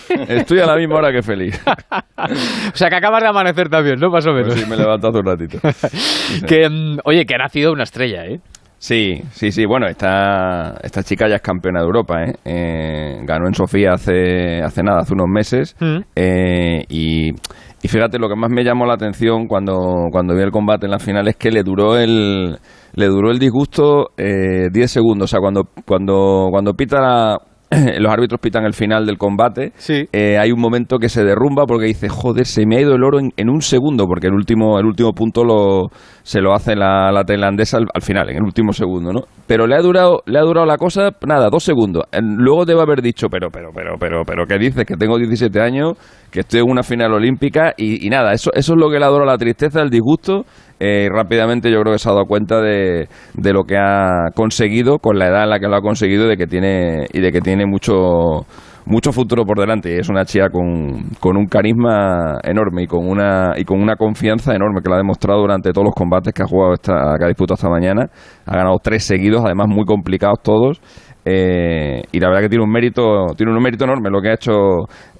Estoy 0.29 0.61
a 0.61 0.67
la 0.67 0.77
misma 0.77 0.97
hora 0.97 1.13
que 1.13 1.23
feliz. 1.23 1.61
o 1.67 2.77
sea, 2.77 2.89
que 2.89 2.97
acabas 2.97 3.23
de 3.23 3.29
amanecer 3.29 3.69
también, 3.69 3.99
¿no? 3.99 4.11
Más 4.11 4.27
o 4.27 4.33
menos. 4.33 4.49
Pues 4.49 4.61
sí, 4.61 4.69
me 4.69 4.77
he 4.77 4.79
levantado 4.79 5.19
un 5.19 5.27
ratito. 5.27 5.59
que, 6.47 6.67
um, 6.67 6.99
oye, 7.05 7.25
que 7.25 7.35
ha 7.35 7.39
nacido 7.39 7.73
una 7.73 7.85
estrella, 7.85 8.27
¿eh? 8.27 8.41
Sí, 8.79 9.23
sí, 9.31 9.51
sí. 9.51 9.65
Bueno, 9.65 9.87
esta, 9.87 10.75
esta 10.83 11.03
chica 11.03 11.27
ya 11.27 11.37
es 11.37 11.43
campeona 11.43 11.81
de 11.81 11.87
Europa, 11.87 12.23
¿eh? 12.23 12.35
Eh, 12.45 13.19
ganó 13.23 13.47
en 13.47 13.55
Sofía 13.55 13.93
hace, 13.93 14.61
hace 14.63 14.83
nada, 14.83 14.99
hace 15.01 15.15
unos 15.15 15.29
meses. 15.29 15.75
Mm. 15.81 15.99
Eh, 16.15 16.85
y, 16.91 17.31
y 17.31 17.89
fíjate, 17.89 18.19
lo 18.19 18.29
que 18.29 18.37
más 18.37 18.51
me 18.51 18.63
llamó 18.63 18.85
la 18.85 18.95
atención 18.95 19.47
cuando, 19.47 20.09
cuando 20.13 20.35
vi 20.35 20.43
el 20.43 20.51
combate 20.51 20.85
en 20.85 20.91
la 20.91 20.99
final 20.99 21.27
es 21.29 21.37
que 21.37 21.51
le 21.51 21.63
duró 21.63 21.97
el, 21.97 22.59
le 22.95 23.07
duró 23.07 23.31
el 23.31 23.39
disgusto 23.39 24.11
eh, 24.19 24.69
10 24.71 24.91
segundos. 24.91 25.25
O 25.25 25.29
sea, 25.31 25.41
cuando, 25.41 25.65
cuando, 25.87 26.49
cuando 26.51 26.75
pita 26.75 27.39
los 27.99 28.13
árbitros 28.13 28.41
pitan 28.41 28.65
el 28.65 28.75
final 28.75 29.07
del 29.07 29.19
combate, 29.19 29.73
Sí. 29.77 30.05
eh, 30.13 30.39
hay 30.39 30.53
un 30.53 30.61
momento 30.61 30.99
que 30.99 31.09
se 31.09 31.25
derrumba 31.25 31.65
porque 31.67 31.87
dice, 31.87 32.09
joder, 32.09 32.47
se 32.47 32.67
me 32.67 32.77
ha 32.77 32.81
ido 32.81 32.95
el 32.95 33.03
oro 33.05 33.19
en, 33.19 33.31
en 33.37 33.49
un 33.49 33.61
segundo, 33.63 34.07
porque 34.07 34.29
el 34.29 34.35
último, 34.35 34.79
el 34.79 34.87
último 34.87 35.13
punto 35.13 35.45
lo, 35.45 35.89
se 36.23 36.41
lo 36.41 36.55
hace 36.55 36.77
la, 36.77 37.11
la 37.13 37.25
tailandesa 37.25 37.79
al, 37.79 37.87
al 37.93 38.03
final, 38.03 38.29
en 38.31 38.37
el 38.37 38.43
último 38.43 38.73
segundo, 38.73 39.13
¿no? 39.13 39.21
Pero 39.47 39.67
le 39.67 39.75
ha 39.77 39.81
durado, 39.81 40.23
le 40.27 40.39
ha 40.39 40.43
durado 40.43 40.67
la 40.67 40.77
cosa, 40.79 41.11
nada, 41.27 41.49
dos 41.51 41.65
segundos. 41.65 42.05
Luego 42.23 42.65
debe 42.65 42.81
haber 42.83 43.03
dicho, 43.03 43.29
pero, 43.29 43.49
pero, 43.51 43.71
pero, 43.75 43.97
pero, 43.99 44.23
pero, 44.25 44.47
¿qué 44.47 44.59
dices? 44.59 44.85
Que 44.85 44.97
tengo 44.97 45.19
17 45.19 45.61
años, 45.61 45.93
que 46.31 46.41
estoy 46.41 46.61
en 46.61 46.71
una 46.71 46.83
final 46.83 47.13
olímpica 47.13 47.75
y, 47.77 48.07
y 48.07 48.11
nada, 48.11 48.33
eso, 48.33 48.51
eso 48.55 48.73
es 48.75 48.79
lo 48.81 48.91
que 48.91 48.99
le 48.99 49.05
ha 49.05 49.09
durado 49.09 49.27
la 49.31 49.39
tristeza, 49.39 49.83
el 49.83 49.91
disgusto. 49.91 50.45
Eh, 50.81 51.09
rápidamente 51.11 51.71
yo 51.71 51.81
creo 51.81 51.93
que 51.93 51.99
se 51.99 52.09
ha 52.09 52.13
dado 52.13 52.27
cuenta 52.27 52.61
de, 52.61 53.09
de 53.35 53.53
lo 53.53 53.65
que 53.65 53.77
ha 53.77 54.31
conseguido 54.35 54.99
con 54.99 55.19
la 55.19 55.29
edad 55.29 55.45
en 55.45 55.51
la 55.51 55.59
que 55.59 55.69
lo 55.69 55.77
ha 55.77 55.81
conseguido 55.81 56.27
de 56.27 56.37
que 56.37 56.47
tiene, 56.47 57.07
y 57.13 57.21
de 57.21 57.31
que 57.31 57.41
tiene 57.41 57.65
mucho 57.67 58.45
mucho 58.87 59.13
futuro 59.13 59.45
por 59.45 59.59
delante. 59.59 59.99
Es 59.99 60.09
una 60.11 60.25
chica 60.25 60.51
con, 60.51 61.09
con 61.21 61.37
un 61.37 61.47
carisma 61.47 62.39
enorme 62.43 62.83
y 62.83 62.87
con 62.87 63.09
una 63.09 63.55
y 63.57 63.65
con 63.65 63.81
una 63.81 63.97
confianza 63.97 64.55
enorme 64.55 64.83
que 64.83 64.91
la 64.91 64.97
ha 64.97 64.99
demostrado 64.99 65.41
durante 65.41 65.73
todos 65.73 65.87
los 65.87 65.95
combates 65.95 66.35
que 66.35 66.43
ha 66.43 66.47
jugado 66.47 66.75
esta, 66.75 67.17
que 67.19 67.25
ha 67.25 67.29
disputado 67.29 67.55
esta 67.55 67.71
mañana. 67.71 68.11
Ha 68.45 68.57
ganado 68.57 68.77
tres 68.83 69.05
seguidos 69.05 69.43
además 69.45 69.69
muy 69.69 69.85
complicados 69.85 70.41
todos 70.43 70.81
eh, 71.25 72.03
y 72.13 72.21
la 72.21 72.29
verdad 72.29 72.43
que 72.43 72.49
tiene 72.49 72.65
un 72.65 72.71
mérito 72.71 73.27
tiene 73.37 73.53
un 73.53 73.63
mérito 73.63 73.85
enorme 73.85 74.11
lo 74.11 74.21
que 74.21 74.29
ha 74.31 74.35
hecho 74.35 74.53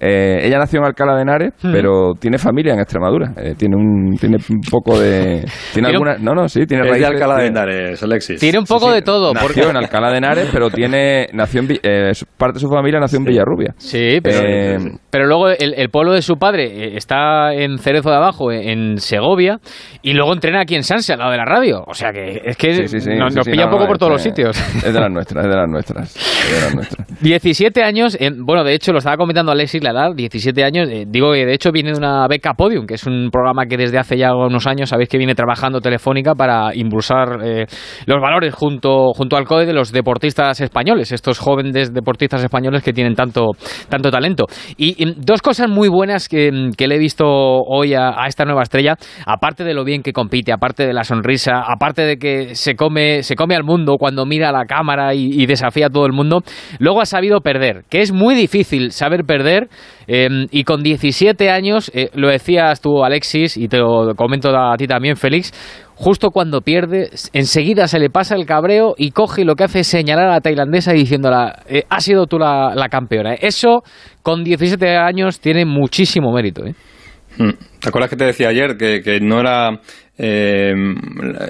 eh, 0.01 0.41
ella 0.43 0.59
nació 0.59 0.81
en 0.81 0.87
Alcalá 0.87 1.15
de 1.17 1.23
Henares 1.23 1.53
pero 1.63 2.13
tiene 2.19 2.37
familia 2.39 2.75
en 2.75 2.81
Extremadura 2.81 3.33
Eh, 3.37 3.55
tiene 3.57 3.77
un 3.77 4.15
tiene 4.19 4.37
un 4.51 4.61
poco 4.71 4.99
de 4.99 5.45
tiene 5.73 5.89
Tiene 5.89 5.89
un- 5.89 5.95
alguna 5.95 6.17
no 6.19 6.35
no 6.35 6.49
sí 6.49 6.67
tiene 6.67 6.85
Es 6.85 6.91
de 6.93 6.99
raíces- 6.99 7.11
Alcalá 7.15 7.37
de 7.41 7.47
Henares, 7.47 8.03
Alexis. 8.03 8.41
Tiene 8.41 8.59
un 8.59 8.65
poco 8.65 8.93
de 8.93 9.03
todo. 9.03 9.33
nació 9.33 9.47
Porque... 9.49 9.61
en 9.71 9.77
Alcalá 9.77 10.11
de 10.11 10.19
Henares 10.19 10.49
pero 10.53 10.71
tiene 10.71 11.27
nació 11.33 11.61
en 11.63 11.69
eh, 11.83 12.13
parte 12.37 12.55
de 12.55 12.61
su 12.61 12.69
familia 12.69 13.01
nació 13.01 13.19
en 13.19 13.25
Villarrubia 13.25 13.75
Sí, 13.79 14.19
pero, 14.23 14.39
Eh, 14.47 14.79
pero 15.11 15.27
luego 15.27 15.49
el, 15.49 15.75
el 15.77 15.89
pueblo 15.89 16.13
de 16.13 16.23
su 16.23 16.37
padre 16.37 16.65
eh, 16.67 16.97
está 16.97 17.53
en 17.55 17.79
Cerezo 17.79 18.11
de 18.11 18.17
Abajo, 18.17 18.53
en, 18.53 18.99
Segovia, 18.99 19.59
y 20.03 20.13
luego 20.13 20.33
entrena 20.33 20.61
aquí 20.63 20.75
en 20.75 20.83
Sanse, 20.83 21.13
al 21.13 21.19
lado 21.21 21.31
de 21.33 21.37
la 21.39 21.45
radio. 21.45 21.83
O 21.87 21.95
sea 21.95 22.13
que 22.13 22.41
es 22.45 22.57
que 22.57 22.75
Sí, 22.75 22.89
sí, 22.89 23.01
sí, 23.01 23.11
nos, 23.17 23.33
sí, 23.33 23.37
nos 23.39 23.45
sí, 23.47 23.51
pilla 23.53 23.65
no, 23.65 23.69
un 23.69 23.73
poco 23.73 23.85
no, 23.85 23.89
por 23.89 23.99
todos 23.99 24.13
los 24.13 24.23
sitios. 24.23 24.57
Es 24.85 24.93
de 24.93 25.01
las 25.01 25.11
nuestras, 25.11 25.45
es 25.45 25.51
de 25.51 25.57
las 25.57 25.69
nuestras. 25.69 25.94
Es 26.03 26.53
de 26.53 26.61
las 26.61 26.75
nuestras. 26.75 27.05
17 27.21 27.83
años, 27.85 28.19
bueno, 28.39 28.65
de 28.65 28.75
hecho 28.75 28.93
lo 28.93 28.99
estaba 28.99 29.17
comentando 29.17 29.53
Alexis 29.53 29.83
la 29.83 29.91
edad, 29.91 30.15
17 30.15 30.65
años, 30.65 30.89
eh, 30.91 31.05
digo 31.07 31.33
que 31.33 31.47
de 31.47 31.55
hecho 31.55 31.71
viene 31.73 31.93
de 31.93 31.99
una 31.99 32.27
beca 32.29 32.55
Podium, 32.55 32.87
que 32.87 32.95
es 32.95 33.07
un 33.07 33.31
programa 33.31 33.67
que 33.67 33.77
desde 33.77 33.99
hace 33.99 34.17
ya 34.17 34.35
unos 34.35 34.67
años 34.67 34.91
sabéis 34.91 35.09
que 35.09 35.19
viene 35.19 35.35
trabajando 35.35 35.81
Telefónica 35.81 36.35
para 36.35 36.75
impulsar 36.75 37.39
eh, 37.45 37.67
los 38.07 38.21
valores 38.21 38.55
junto, 38.55 39.13
junto 39.13 39.37
al 39.37 39.45
CODE 39.45 39.67
de 39.67 39.73
los 39.73 39.93
deportistas 39.93 40.61
españoles, 40.61 41.13
estos 41.13 41.39
jóvenes 41.39 41.93
deportistas 41.93 42.43
españoles 42.43 42.83
que 42.83 42.93
tienen 42.93 43.15
tanto, 43.15 43.51
tanto 43.89 44.11
talento. 44.11 44.47
Y, 44.77 44.95
dos 45.17 45.43
cosas 45.43 45.69
muy 45.69 45.89
buenas 45.89 46.29
que, 46.29 46.71
que 46.77 46.89
le 46.89 46.97
he 46.97 46.99
visto 46.99 47.27
hoy 47.27 47.95
a, 47.95 48.27
esta 48.27 48.45
nueva 48.45 48.63
estrella, 48.63 48.97
aparte 49.27 49.65
de 49.65 49.75
lo 49.75 49.85
bien 49.85 50.03
que 50.03 50.13
compite, 50.13 50.53
aparte 50.53 50.87
de 50.87 50.93
la 50.93 51.05
sonrisa, 51.05 51.63
aparte 51.67 52.03
de 52.03 52.17
que 52.17 52.55
se 52.55 52.75
come, 52.75 53.23
se 53.23 53.37
come 53.37 53.55
al 53.55 53.65
mundo 53.65 53.97
cuando 53.99 54.27
mira 54.27 54.49
a 54.49 54.53
la 54.53 54.65
cámara 54.65 55.15
y 55.15 55.47
desafía 55.47 55.84
a 55.85 55.91
todo 55.91 56.07
el 56.07 56.13
mundo, 56.13 56.43
luego 56.79 57.01
ha 57.01 57.07
sabido 57.07 57.41
perder, 57.41 57.85
que 57.89 58.01
es 58.01 58.13
muy 58.13 58.35
difícil 58.35 58.93
saber 58.93 59.25
perder 59.25 59.69
eh, 60.07 60.29
y 60.51 60.65
con 60.65 60.83
17 60.83 61.51
años, 61.51 61.91
eh, 61.95 62.11
lo 62.15 62.29
decías 62.29 62.81
tú 62.81 63.05
Alexis 63.05 63.57
y 63.57 63.69
te 63.69 63.79
lo 63.79 64.15
comento 64.17 64.51
a 64.57 64.77
ti 64.77 64.87
también 64.87 65.17
Félix, 65.17 65.53
justo 65.95 66.31
cuando 66.31 66.61
pierde, 66.61 67.11
enseguida 67.33 67.89
se 67.89 67.99
le 67.99 68.11
pasa 68.11 68.35
el 68.35 68.47
cabreo 68.47 68.95
y 68.97 69.11
coge 69.11 69.43
y 69.43 69.45
lo 69.45 69.55
que 69.55 69.65
hace 69.65 69.81
es 69.81 69.87
señalar 69.87 70.27
a 70.29 70.33
la 70.33 70.41
tailandesa 70.41 70.93
diciéndola, 70.93 71.63
eh, 71.69 71.85
has 71.89 72.05
sido 72.05 72.27
tú 72.27 72.39
la, 72.39 72.89
campeona. 72.91 73.35
Eso 73.35 73.83
con 74.23 74.45
17 74.45 74.97
años 74.97 75.41
tiene 75.41 75.65
muchísimo 75.65 76.33
mérito. 76.33 76.67
¿eh? 76.67 76.75
Mm. 77.39 77.51
¿Te 77.81 77.89
acuerdas 77.89 78.11
que 78.11 78.17
te 78.17 78.25
decía 78.25 78.49
ayer 78.49 78.77
que 78.77 79.21
no 79.21 79.41
era, 79.41 79.81
eh, 80.19 80.75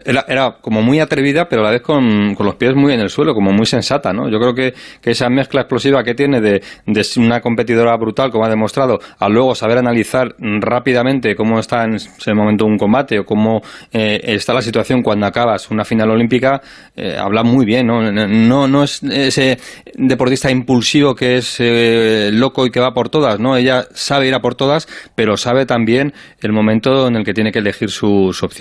era... 0.05 0.57
Como 0.61 0.83
muy 0.83 1.01
atrevida, 1.01 1.47
pero 1.49 1.63
a 1.63 1.65
la 1.67 1.71
vez 1.73 1.83
con, 1.83 2.35
con 2.35 2.47
los 2.47 2.55
pies 2.55 2.75
muy 2.75 2.93
en 2.93 3.01
el 3.01 3.11
suelo, 3.11 3.35
como 3.35 3.53
muy 3.53 3.67
sensata, 3.67 4.13
¿no? 4.13 4.29
Yo 4.31 4.39
creo 4.39 4.55
que, 4.55 4.75
que 5.01 5.11
esa 5.11 5.29
mezcla 5.29 5.63
explosiva 5.63 6.03
que 6.03 6.15
tiene 6.15 6.41
de, 6.41 6.63
de 6.87 7.07
una 7.19 7.41
competidora 7.41 7.97
brutal, 7.97 8.31
como 8.31 8.45
ha 8.45 8.49
demostrado, 8.49 8.99
a 9.19 9.29
luego 9.29 9.55
saber 9.55 9.79
analizar 9.79 10.35
rápidamente 10.39 11.35
cómo 11.35 11.59
está 11.59 11.85
en 11.85 11.95
ese 11.95 12.35
momento 12.35 12.65
un 12.65 12.79
combate 12.79 13.19
o 13.19 13.25
cómo 13.25 13.61
eh, 13.93 14.21
está 14.23 14.55
la 14.55 14.63
situación 14.63 15.03
cuando 15.03 15.27
acabas 15.27 15.71
una 15.71 15.85
final 15.85 16.11
olímpica, 16.11 16.61
eh, 16.97 17.17
habla 17.19 17.43
muy 17.43 17.67
bien, 17.67 17.87
¿no? 17.87 18.11
No, 18.11 18.69
no 18.69 18.85
es 18.85 19.03
ese 19.03 19.59
deportista 19.95 20.51
impulsivo 20.51 21.15
que 21.15 21.37
es 21.37 21.57
eh, 21.59 22.31
loco 22.33 22.67
y 22.67 22.71
que 22.71 22.81
va 22.81 22.93
por 22.93 23.09
todas, 23.09 23.39
¿no? 23.39 23.57
Ella 23.57 23.85
sabe 23.93 24.29
ir 24.29 24.35
a 24.35 24.41
por 24.41 24.55
todas, 24.55 24.89
pero 25.15 25.37
sabe 25.37 25.67
también 25.67 26.13
el 26.41 26.53
momento 26.53 27.09
en 27.09 27.17
el 27.17 27.25
que 27.25 27.35
tiene 27.35 27.53
que 27.53 27.59
elegir 27.59 27.91
su, 27.91 28.33
su 28.33 28.47
opción. 28.47 28.54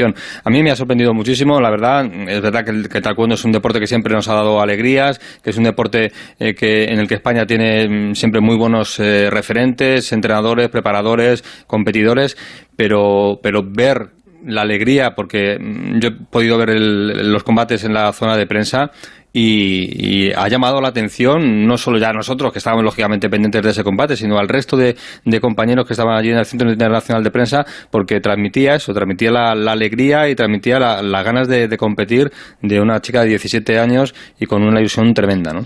A 0.44 0.50
mí 0.50 0.64
me 0.64 0.72
ha 0.72 0.76
sorprendido 0.76 1.14
muchísimo, 1.14 1.60
la 1.62 1.70
verdad, 1.70 2.06
es 2.06 2.42
verdad 2.42 2.64
que 2.66 2.72
el 2.72 2.90
que 2.90 3.02
taekwondo 3.02 3.36
es 3.36 3.44
un 3.46 3.52
deporte 3.52 3.80
que 3.80 3.88
siempre 3.88 4.14
nos 4.14 4.28
ha 4.28 4.34
dado 4.34 4.62
alegrías, 4.62 5.20
que 5.44 5.52
es 5.52 5.58
un 5.58 5.64
deporte 5.66 6.12
eh, 6.40 6.56
que 6.56 6.86
en 6.86 7.00
el 7.00 7.08
que 7.08 7.16
España 7.16 7.46
tiene 7.46 7.88
mm, 8.12 8.16
siempre 8.16 8.42
muy 8.42 8.56
buenos 8.58 9.00
eh, 9.00 9.30
referentes, 9.30 10.12
entrenadores, 10.12 10.70
preparadores, 10.70 11.44
competidores, 11.68 12.38
pero, 12.76 13.40
pero 13.44 13.64
ver 13.64 14.08
la 14.46 14.62
alegría, 14.64 15.16
porque 15.16 15.58
mm, 15.60 16.00
yo 16.00 16.10
he 16.10 16.12
podido 16.12 16.58
ver 16.58 16.72
el- 16.72 17.32
los 17.32 17.44
combates 17.44 17.84
en 17.84 17.94
la 17.94 18.12
zona 18.14 18.36
de 18.36 18.46
prensa 18.48 18.92
y, 19.36 20.28
y 20.28 20.32
ha 20.32 20.48
llamado 20.48 20.80
la 20.80 20.90
atención 20.90 21.66
no 21.66 21.76
solo 21.78 21.98
ya 21.98 22.10
a 22.10 22.14
nosotros, 22.14 22.52
que 22.52 22.60
estábamos 22.60 22.86
lógicamente 22.86 23.30
pendientes 23.30 23.64
de 23.64 23.70
ese 23.72 23.84
combate, 23.84 24.16
sino 24.16 24.38
al 24.38 24.48
resto 24.48 24.78
de, 24.78 24.96
de 25.26 25.40
compañeros 25.40 25.88
que 25.88 25.94
estaban 25.94 26.16
allí 26.16 26.30
en 26.30 26.38
el 26.38 26.46
Centro 26.46 26.72
Internacional 26.72 27.24
de 27.24 27.32
Prensa, 27.32 27.66
porque 27.90 28.20
transmitía 28.20 28.76
eso, 28.76 28.94
transmitía 28.94 29.32
la, 29.32 29.56
la 29.56 29.72
alegría 29.72 30.30
y 30.30 30.36
transmitía 30.36 30.80
la- 30.80 31.02
las 31.02 31.26
ganas 31.26 31.48
de, 31.48 31.68
de 31.68 31.78
competir 31.78 32.32
de 32.62 32.80
una 32.80 33.00
chica 33.02 33.22
de 33.24 33.30
17 33.30 33.80
años 33.80 34.14
y 34.40 34.46
con 34.46 34.62
una 34.64 34.80
ilusión 34.80 35.14
tremenda, 35.14 35.52
¿no? 35.52 35.62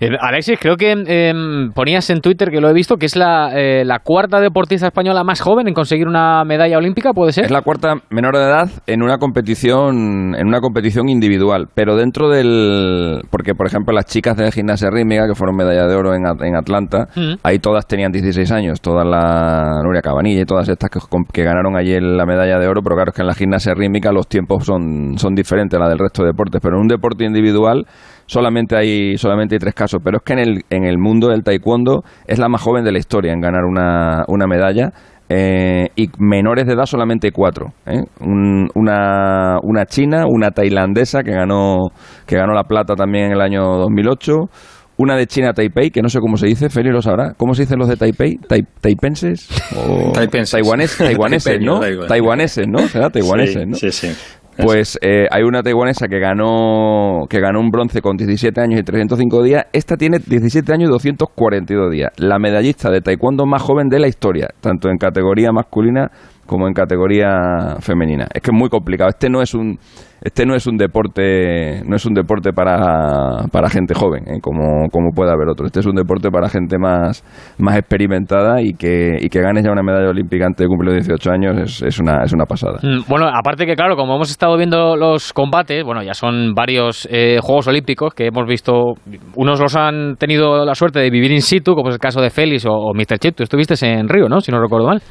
Eh, 0.00 0.08
Alexis, 0.20 0.58
creo 0.60 0.76
que 0.76 0.94
eh, 1.06 1.32
ponías 1.74 2.10
en 2.10 2.20
Twitter, 2.20 2.50
que 2.50 2.60
lo 2.60 2.68
he 2.68 2.72
visto, 2.72 2.96
que 2.96 3.06
es 3.06 3.14
la, 3.14 3.52
eh, 3.54 3.84
la 3.84 4.00
cuarta 4.00 4.40
deportista 4.40 4.86
española 4.88 5.22
más 5.22 5.40
joven 5.40 5.68
en 5.68 5.74
conseguir 5.74 6.08
una 6.08 6.44
medalla 6.44 6.78
olímpica, 6.78 7.12
¿puede 7.12 7.30
ser? 7.32 7.44
Es 7.44 7.50
la 7.52 7.62
cuarta 7.62 7.94
menor 8.10 8.36
de 8.36 8.42
edad 8.42 8.70
en 8.88 9.02
una 9.02 9.18
competición 9.18 10.34
en 10.36 10.46
una 10.48 10.60
competición 10.60 11.08
individual, 11.08 11.68
pero 11.74 11.96
dentro 11.96 12.28
del 12.28 13.03
porque 13.30 13.54
por 13.54 13.66
ejemplo 13.66 13.94
las 13.94 14.06
chicas 14.06 14.36
de 14.36 14.50
gimnasia 14.52 14.90
rítmica 14.90 15.26
que 15.26 15.34
fueron 15.34 15.56
medalla 15.56 15.86
de 15.86 15.94
oro 15.94 16.14
en, 16.14 16.24
en 16.26 16.56
Atlanta, 16.56 17.08
Mm. 17.16 17.34
ahí 17.42 17.58
todas 17.58 17.86
tenían 17.86 18.12
16 18.12 18.50
años, 18.52 18.80
todas 18.80 19.06
la 19.06 19.80
Nuria 19.82 20.00
Cabanilla 20.02 20.42
y 20.42 20.44
todas 20.44 20.68
estas 20.68 20.90
que, 20.90 20.98
que 21.32 21.42
ganaron 21.42 21.76
allí 21.76 21.98
la 22.00 22.26
medalla 22.26 22.58
de 22.58 22.66
oro, 22.66 22.80
pero 22.82 22.96
claro 22.96 23.10
es 23.10 23.16
que 23.16 23.22
en 23.22 23.28
la 23.28 23.34
gimnasia 23.34 23.74
rítmica 23.74 24.10
los 24.12 24.26
tiempos 24.28 24.64
son 24.64 25.16
son 25.18 25.34
diferentes 25.34 25.78
a 25.78 25.82
la 25.82 25.88
del 25.88 25.98
resto 25.98 26.22
de 26.22 26.28
deportes, 26.28 26.60
pero 26.62 26.76
en 26.76 26.82
un 26.82 26.88
deporte 26.88 27.24
individual 27.24 27.86
solamente 28.26 28.76
hay 28.76 29.16
solamente 29.16 29.54
hay 29.54 29.58
tres 29.58 29.74
casos, 29.74 30.00
pero 30.02 30.18
es 30.18 30.22
que 30.22 30.32
en 30.32 30.38
el 30.38 30.62
en 30.70 30.84
el 30.84 30.98
mundo 30.98 31.28
del 31.28 31.42
taekwondo 31.42 32.02
es 32.26 32.38
la 32.38 32.48
más 32.48 32.62
joven 32.62 32.84
de 32.84 32.92
la 32.92 32.98
historia 32.98 33.32
en 33.32 33.40
ganar 33.40 33.64
una 33.64 34.24
una 34.28 34.46
medalla 34.46 34.92
eh, 35.36 35.88
y 35.96 36.08
menores 36.18 36.66
de 36.66 36.74
edad 36.74 36.84
solamente 36.86 37.30
cuatro. 37.32 37.72
¿eh? 37.86 38.00
Un- 38.20 38.68
una, 38.74 39.58
una 39.62 39.84
china, 39.86 40.24
una 40.28 40.50
tailandesa 40.50 41.22
que 41.22 41.32
ganó, 41.32 41.88
que 42.26 42.36
ganó 42.36 42.52
la 42.54 42.64
plata 42.64 42.94
también 42.94 43.26
en 43.26 43.32
el 43.32 43.40
año 43.40 43.62
2008. 43.78 44.32
Una 44.96 45.16
de 45.16 45.26
China 45.26 45.52
Taipei, 45.52 45.90
que 45.90 46.02
no 46.02 46.08
sé 46.08 46.20
cómo 46.20 46.36
se 46.36 46.46
dice, 46.46 46.68
Feli 46.68 46.90
lo 46.90 47.02
sabrá. 47.02 47.32
¿Cómo 47.36 47.52
se 47.54 47.62
dicen 47.62 47.80
los 47.80 47.88
de 47.88 47.96
Taipei? 47.96 48.36
Tai- 48.48 48.64
¿Taipenses? 48.80 49.48
O 49.76 50.12
Taipenses. 50.12 50.54
Taiwanes- 50.54 50.96
taiwaneses, 50.96 51.58
¿no? 51.64 51.80
Taiwaneses, 52.06 52.68
¿no? 52.68 52.78
Será 52.86 53.10
taiwaneses, 53.10 53.66
¿no? 53.66 53.74
Sí, 53.74 53.90
sí. 53.90 54.08
Pues 54.56 54.98
eh, 55.02 55.26
hay 55.30 55.42
una 55.42 55.62
taiwanesa 55.62 56.06
que 56.06 56.20
ganó 56.20 57.26
que 57.28 57.40
ganó 57.40 57.60
un 57.60 57.70
bronce 57.70 58.00
con 58.00 58.16
17 58.16 58.60
años 58.60 58.80
y 58.80 58.82
305 58.82 59.42
días. 59.42 59.64
Esta 59.72 59.96
tiene 59.96 60.18
17 60.18 60.72
años 60.72 60.88
y 60.88 60.92
242 60.92 61.90
días. 61.90 62.12
La 62.18 62.38
medallista 62.38 62.90
de 62.90 63.00
taekwondo 63.00 63.46
más 63.46 63.62
joven 63.62 63.88
de 63.88 63.98
la 63.98 64.08
historia, 64.08 64.48
tanto 64.60 64.88
en 64.88 64.98
categoría 64.98 65.50
masculina 65.52 66.10
como 66.46 66.66
en 66.68 66.74
categoría 66.74 67.76
femenina. 67.80 68.26
Es 68.32 68.42
que 68.42 68.50
es 68.50 68.58
muy 68.58 68.68
complicado. 68.68 69.10
Este 69.10 69.28
no 69.28 69.42
es 69.42 69.54
un 69.54 69.78
este 70.24 70.46
no 70.46 70.54
es 70.54 70.66
un 70.66 70.78
deporte 70.78 71.82
no 71.84 71.96
es 71.96 72.06
un 72.06 72.14
deporte 72.14 72.52
para, 72.52 73.46
para 73.52 73.68
gente 73.68 73.94
joven 73.94 74.24
¿eh? 74.26 74.40
como, 74.40 74.88
como 74.90 75.10
puede 75.10 75.30
haber 75.30 75.48
otro 75.50 75.66
este 75.66 75.80
es 75.80 75.86
un 75.86 75.94
deporte 75.94 76.30
para 76.30 76.48
gente 76.48 76.78
más, 76.78 77.22
más 77.58 77.76
experimentada 77.76 78.62
y 78.62 78.72
que, 78.72 79.18
y 79.20 79.28
que 79.28 79.40
gane 79.40 79.62
ya 79.62 79.70
una 79.70 79.82
medalla 79.82 80.08
olímpica 80.08 80.46
antes 80.46 80.64
de 80.64 80.68
cumplir 80.68 80.94
18 80.94 81.30
años 81.30 81.58
es, 81.58 81.82
es, 81.82 82.00
una, 82.00 82.24
es 82.24 82.32
una 82.32 82.46
pasada 82.46 82.78
mm, 82.82 83.02
bueno 83.06 83.28
aparte 83.28 83.66
que 83.66 83.76
claro 83.76 83.96
como 83.96 84.14
hemos 84.14 84.30
estado 84.30 84.56
viendo 84.56 84.96
los 84.96 85.34
combates 85.34 85.84
bueno 85.84 86.02
ya 86.02 86.14
son 86.14 86.54
varios 86.54 87.06
eh, 87.10 87.38
Juegos 87.42 87.68
Olímpicos 87.68 88.14
que 88.14 88.28
hemos 88.28 88.48
visto 88.48 88.94
unos 89.36 89.60
los 89.60 89.76
han 89.76 90.16
tenido 90.16 90.64
la 90.64 90.74
suerte 90.74 91.00
de 91.00 91.10
vivir 91.10 91.32
in 91.32 91.42
situ 91.42 91.74
como 91.74 91.90
es 91.90 91.96
el 91.96 92.00
caso 92.00 92.22
de 92.22 92.30
Félix 92.30 92.64
o, 92.64 92.72
o 92.72 92.94
Mr. 92.94 93.18
Chip 93.18 93.36
tú 93.36 93.42
estuviste 93.42 93.74
en 93.86 94.08
Río 94.08 94.26
¿no? 94.30 94.40
si 94.40 94.50
no 94.50 94.58
recuerdo 94.58 94.86
mal 94.86 95.02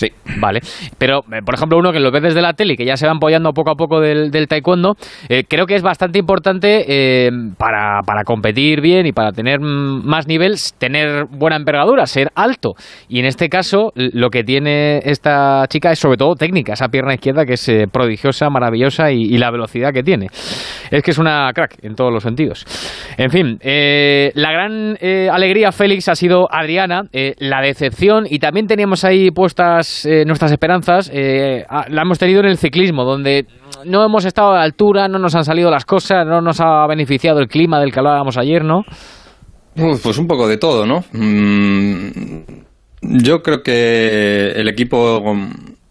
Sí. 0.00 0.08
Vale. 0.38 0.60
Pero, 0.96 1.18
eh, 1.30 1.42
por 1.44 1.54
ejemplo, 1.54 1.76
uno 1.76 1.92
que 1.92 2.00
lo 2.00 2.10
ve 2.10 2.22
desde 2.22 2.40
la 2.40 2.54
tele 2.54 2.74
que 2.74 2.86
ya 2.86 2.96
se 2.96 3.06
va 3.06 3.12
apoyando 3.12 3.52
poco 3.52 3.70
a 3.70 3.74
poco 3.74 4.00
del, 4.00 4.30
taekwondo, 4.48 4.94
eh, 5.28 5.44
creo 5.46 5.66
que 5.66 5.74
es 5.74 5.82
bastante 5.82 6.18
importante 6.18 6.86
eh, 6.88 7.30
para, 7.58 8.00
para, 8.06 8.24
competir 8.24 8.80
bien 8.80 9.04
y 9.04 9.12
para 9.12 9.32
tener 9.32 9.60
más 9.60 10.26
nivel, 10.26 10.54
tener 10.78 11.26
buena 11.26 11.56
envergadura, 11.56 12.06
ser 12.06 12.28
alto. 12.34 12.72
Y 13.10 13.18
en 13.18 13.26
este 13.26 13.50
caso, 13.50 13.92
lo 13.94 14.30
que 14.30 14.42
tiene 14.42 15.00
esta 15.04 15.66
chica 15.68 15.92
es 15.92 15.98
sobre 15.98 16.16
todo 16.16 16.34
técnica, 16.34 16.72
esa 16.72 16.88
pierna 16.88 17.12
izquierda 17.12 17.44
que 17.44 17.54
es 17.54 17.70
prodigiosa, 17.92 18.48
maravillosa 18.48 19.12
y, 19.12 19.20
y, 19.24 19.36
la 19.36 19.50
velocidad 19.50 19.92
que 19.92 20.02
tiene. 20.02 20.28
Es 20.90 21.02
que 21.02 21.10
es 21.10 21.18
una 21.18 21.52
crack 21.52 21.76
en 21.82 21.94
todos 21.94 22.10
los 22.10 22.22
sentidos. 22.22 22.64
En 23.18 23.30
fin, 23.30 23.58
la 23.62 24.52
gran 24.52 24.96
alegría, 25.30 25.72
Félix, 25.72 26.08
ha 26.08 26.14
sido 26.14 26.48
Adriana, 26.50 27.02
la 27.12 27.60
decepción 27.60 28.24
y 28.30 28.38
también 28.38 28.66
teníamos 28.66 29.04
ahí 29.04 29.30
puestas 29.30 29.89
eh, 30.04 30.24
nuestras 30.26 30.52
esperanzas 30.52 31.10
eh, 31.12 31.64
la 31.88 32.02
hemos 32.02 32.18
tenido 32.18 32.40
en 32.40 32.46
el 32.46 32.58
ciclismo, 32.58 33.04
donde 33.04 33.46
no 33.84 34.04
hemos 34.04 34.24
estado 34.24 34.52
a 34.52 34.58
la 34.58 34.62
altura, 34.62 35.08
no 35.08 35.18
nos 35.18 35.34
han 35.34 35.44
salido 35.44 35.70
las 35.70 35.84
cosas, 35.84 36.26
no 36.26 36.40
nos 36.40 36.60
ha 36.60 36.86
beneficiado 36.86 37.40
el 37.40 37.48
clima 37.48 37.80
del 37.80 37.92
que 37.92 37.98
hablábamos 37.98 38.36
ayer, 38.36 38.64
¿no? 38.64 38.84
Pues 39.74 40.18
un 40.18 40.26
poco 40.26 40.48
de 40.48 40.56
todo, 40.56 40.86
¿no? 40.86 41.04
Mm, 41.12 42.10
yo 43.02 43.42
creo 43.42 43.62
que 43.62 44.52
el 44.52 44.68
equipo 44.68 45.22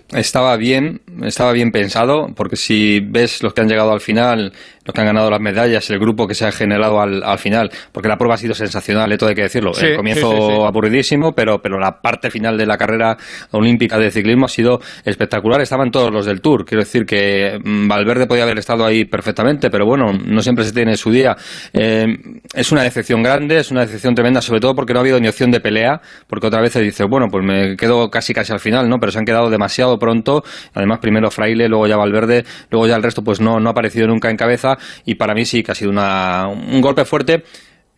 estaba 0.09 0.57
bien, 0.57 1.01
estaba 1.23 1.51
bien 1.53 1.71
pensado, 1.71 2.27
porque 2.35 2.55
si 2.55 2.99
ves 2.99 3.43
los 3.43 3.53
que 3.53 3.61
han 3.61 3.67
llegado 3.67 3.91
al 3.91 3.99
final, 3.99 4.51
los 4.85 4.93
que 4.93 5.01
han 5.01 5.07
ganado 5.07 5.29
las 5.29 5.39
medallas, 5.39 5.89
el 5.89 5.99
grupo 5.99 6.27
que 6.27 6.33
se 6.33 6.45
ha 6.45 6.51
generado 6.51 6.99
al, 6.99 7.23
al 7.23 7.37
final, 7.37 7.69
porque 7.91 8.09
la 8.09 8.17
prueba 8.17 8.35
ha 8.35 8.37
sido 8.37 8.53
sensacional, 8.53 9.11
esto 9.11 9.27
hay 9.27 9.35
que 9.35 9.43
decirlo. 9.43 9.73
Sí, 9.73 9.85
el 9.85 9.97
comienzo 9.97 10.31
sí, 10.31 10.37
sí, 10.37 10.61
aburridísimo, 10.65 11.33
pero, 11.33 11.59
pero 11.61 11.79
la 11.79 12.01
parte 12.01 12.29
final 12.31 12.57
de 12.57 12.65
la 12.65 12.77
carrera 12.77 13.17
olímpica 13.51 13.97
de 13.97 14.11
ciclismo 14.11 14.45
ha 14.45 14.49
sido 14.49 14.79
espectacular. 15.05 15.61
Estaban 15.61 15.91
todos 15.91 16.11
los 16.11 16.25
del 16.25 16.41
Tour, 16.41 16.65
quiero 16.65 16.83
decir 16.83 17.05
que 17.05 17.59
Valverde 17.63 18.25
podía 18.25 18.43
haber 18.43 18.57
estado 18.57 18.85
ahí 18.85 19.05
perfectamente, 19.05 19.69
pero 19.69 19.85
bueno, 19.85 20.11
no 20.13 20.41
siempre 20.41 20.65
se 20.65 20.73
tiene 20.73 20.97
su 20.97 21.11
día. 21.11 21.35
Eh, 21.73 22.05
es 22.53 22.71
una 22.71 22.83
decepción 22.83 23.21
grande, 23.21 23.59
es 23.59 23.71
una 23.71 23.81
decepción 23.81 24.15
tremenda, 24.15 24.41
sobre 24.41 24.59
todo 24.59 24.73
porque 24.73 24.93
no 24.93 24.99
ha 24.99 25.01
habido 25.01 25.19
ni 25.19 25.27
opción 25.27 25.51
de 25.51 25.59
pelea, 25.59 26.01
porque 26.27 26.47
otra 26.47 26.61
vez 26.61 26.73
se 26.73 26.81
dice, 26.81 27.03
bueno, 27.05 27.27
pues 27.29 27.45
me 27.45 27.75
quedo 27.75 28.09
casi 28.09 28.33
casi 28.33 28.53
al 28.53 28.59
final, 28.59 28.89
¿no? 28.89 28.97
Pero 28.99 29.11
se 29.11 29.19
han 29.19 29.25
quedado 29.25 29.49
demasiado 29.49 29.97
pronto, 29.97 30.43
además 30.73 30.99
primero 31.09 31.31
Fraile, 31.31 31.67
luego 31.67 31.87
ya 31.87 31.97
Valverde, 31.97 32.45
luego 32.69 32.85
ya 32.85 32.95
el 32.95 33.01
resto 33.01 33.23
pues 33.23 33.41
no, 33.41 33.59
no 33.59 33.69
ha 33.69 33.71
aparecido 33.71 34.05
nunca 34.05 34.29
en 34.29 34.37
cabeza 34.37 34.77
y 35.05 35.15
para 35.15 35.33
mí 35.33 35.43
sí 35.43 35.63
que 35.63 35.71
ha 35.71 35.75
sido 35.75 35.89
una, 35.89 36.47
un 36.47 36.81
golpe 36.81 37.03
fuerte 37.03 37.43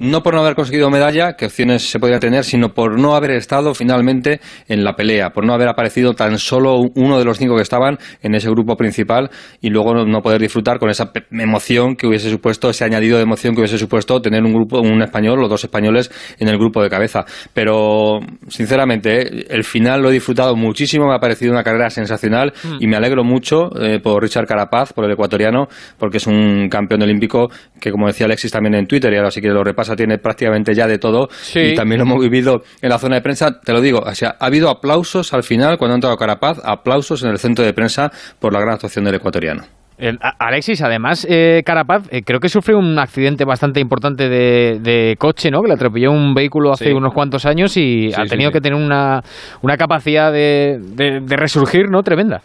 no 0.01 0.23
por 0.23 0.33
no 0.33 0.41
haber 0.41 0.55
conseguido 0.55 0.89
medalla, 0.89 1.33
que 1.33 1.45
opciones 1.45 1.87
se 1.87 1.99
podría 1.99 2.19
tener, 2.19 2.43
sino 2.43 2.69
por 2.73 2.99
no 2.99 3.15
haber 3.15 3.31
estado 3.31 3.75
finalmente 3.75 4.41
en 4.67 4.83
la 4.83 4.95
pelea, 4.95 5.29
por 5.29 5.45
no 5.45 5.53
haber 5.53 5.67
aparecido 5.67 6.13
tan 6.13 6.39
solo 6.39 6.79
uno 6.95 7.19
de 7.19 7.25
los 7.25 7.37
cinco 7.37 7.55
que 7.55 7.61
estaban 7.61 7.99
en 8.23 8.33
ese 8.33 8.49
grupo 8.49 8.75
principal 8.75 9.29
y 9.61 9.69
luego 9.69 9.93
no 10.05 10.21
poder 10.21 10.41
disfrutar 10.41 10.79
con 10.79 10.89
esa 10.89 11.11
emoción 11.29 11.95
que 11.95 12.07
hubiese 12.07 12.31
supuesto, 12.31 12.71
ese 12.71 12.83
añadido 12.83 13.17
de 13.17 13.23
emoción 13.23 13.53
que 13.53 13.61
hubiese 13.61 13.77
supuesto 13.77 14.19
tener 14.21 14.43
un 14.43 14.53
grupo, 14.53 14.79
un 14.79 15.03
español, 15.03 15.39
los 15.39 15.49
dos 15.49 15.63
españoles 15.63 16.09
en 16.39 16.47
el 16.47 16.57
grupo 16.57 16.81
de 16.81 16.89
cabeza. 16.89 17.23
Pero, 17.53 18.19
sinceramente, 18.47 19.53
el 19.53 19.63
final 19.63 20.01
lo 20.01 20.09
he 20.09 20.13
disfrutado 20.13 20.55
muchísimo, 20.55 21.05
me 21.07 21.15
ha 21.15 21.19
parecido 21.19 21.51
una 21.51 21.63
carrera 21.63 21.91
sensacional 21.91 22.53
y 22.79 22.87
me 22.87 22.97
alegro 22.97 23.23
mucho 23.23 23.69
eh, 23.79 23.99
por 23.99 24.23
Richard 24.23 24.47
Carapaz, 24.47 24.93
por 24.93 25.05
el 25.05 25.11
ecuatoriano, 25.11 25.67
porque 25.99 26.17
es 26.17 26.25
un 26.25 26.69
campeón 26.69 27.03
olímpico 27.03 27.49
que, 27.79 27.91
como 27.91 28.07
decía 28.07 28.25
Alexis 28.25 28.51
también 28.51 28.73
en 28.73 28.87
Twitter, 28.87 29.13
y 29.13 29.17
ahora 29.17 29.29
sí 29.29 29.41
que 29.41 29.49
lo 29.49 29.63
repasa 29.63 29.90
tiene 29.95 30.17
prácticamente 30.17 30.73
ya 30.73 30.87
de 30.87 30.97
todo 30.97 31.27
sí. 31.31 31.59
y 31.59 31.75
también 31.75 31.99
lo 31.99 32.05
hemos 32.05 32.21
vivido 32.21 32.63
en 32.81 32.89
la 32.89 32.97
zona 32.97 33.15
de 33.15 33.21
prensa, 33.21 33.59
te 33.59 33.73
lo 33.73 33.81
digo, 33.81 33.99
o 33.99 34.15
sea, 34.15 34.35
ha 34.39 34.45
habido 34.45 34.69
aplausos 34.69 35.33
al 35.33 35.43
final 35.43 35.77
cuando 35.77 35.93
ha 35.93 35.97
entrado 35.97 36.17
Carapaz, 36.17 36.59
aplausos 36.63 37.23
en 37.23 37.29
el 37.29 37.37
centro 37.37 37.65
de 37.65 37.73
prensa 37.73 38.11
por 38.39 38.53
la 38.53 38.59
gran 38.59 38.73
actuación 38.73 39.05
del 39.05 39.15
ecuatoriano. 39.15 39.63
El, 39.97 40.17
Alexis, 40.39 40.81
además, 40.81 41.27
eh, 41.29 41.61
Carapaz, 41.63 42.07
eh, 42.09 42.23
creo 42.25 42.39
que 42.39 42.49
sufrió 42.49 42.79
un 42.79 42.97
accidente 42.97 43.45
bastante 43.45 43.79
importante 43.79 44.29
de, 44.29 44.79
de, 44.79 45.15
coche, 45.19 45.51
¿no? 45.51 45.61
Que 45.61 45.67
le 45.67 45.75
atropelló 45.75 46.11
un 46.11 46.33
vehículo 46.33 46.71
hace 46.71 46.85
sí. 46.85 46.91
unos 46.91 47.13
cuantos 47.13 47.45
años 47.45 47.77
y 47.77 48.09
Sí, 48.09 48.13
ha 48.17 48.23
sí, 48.23 48.29
tenido 48.29 48.49
sí. 48.49 48.53
que 48.53 48.61
tener 48.61 48.79
una, 48.83 49.21
una 49.61 49.77
capacidad 49.77 50.31
de, 50.31 50.79
de, 50.81 51.19
de 51.19 51.35
resurgir, 51.35 51.91
¿no? 51.91 52.01
Tremenda. 52.01 52.41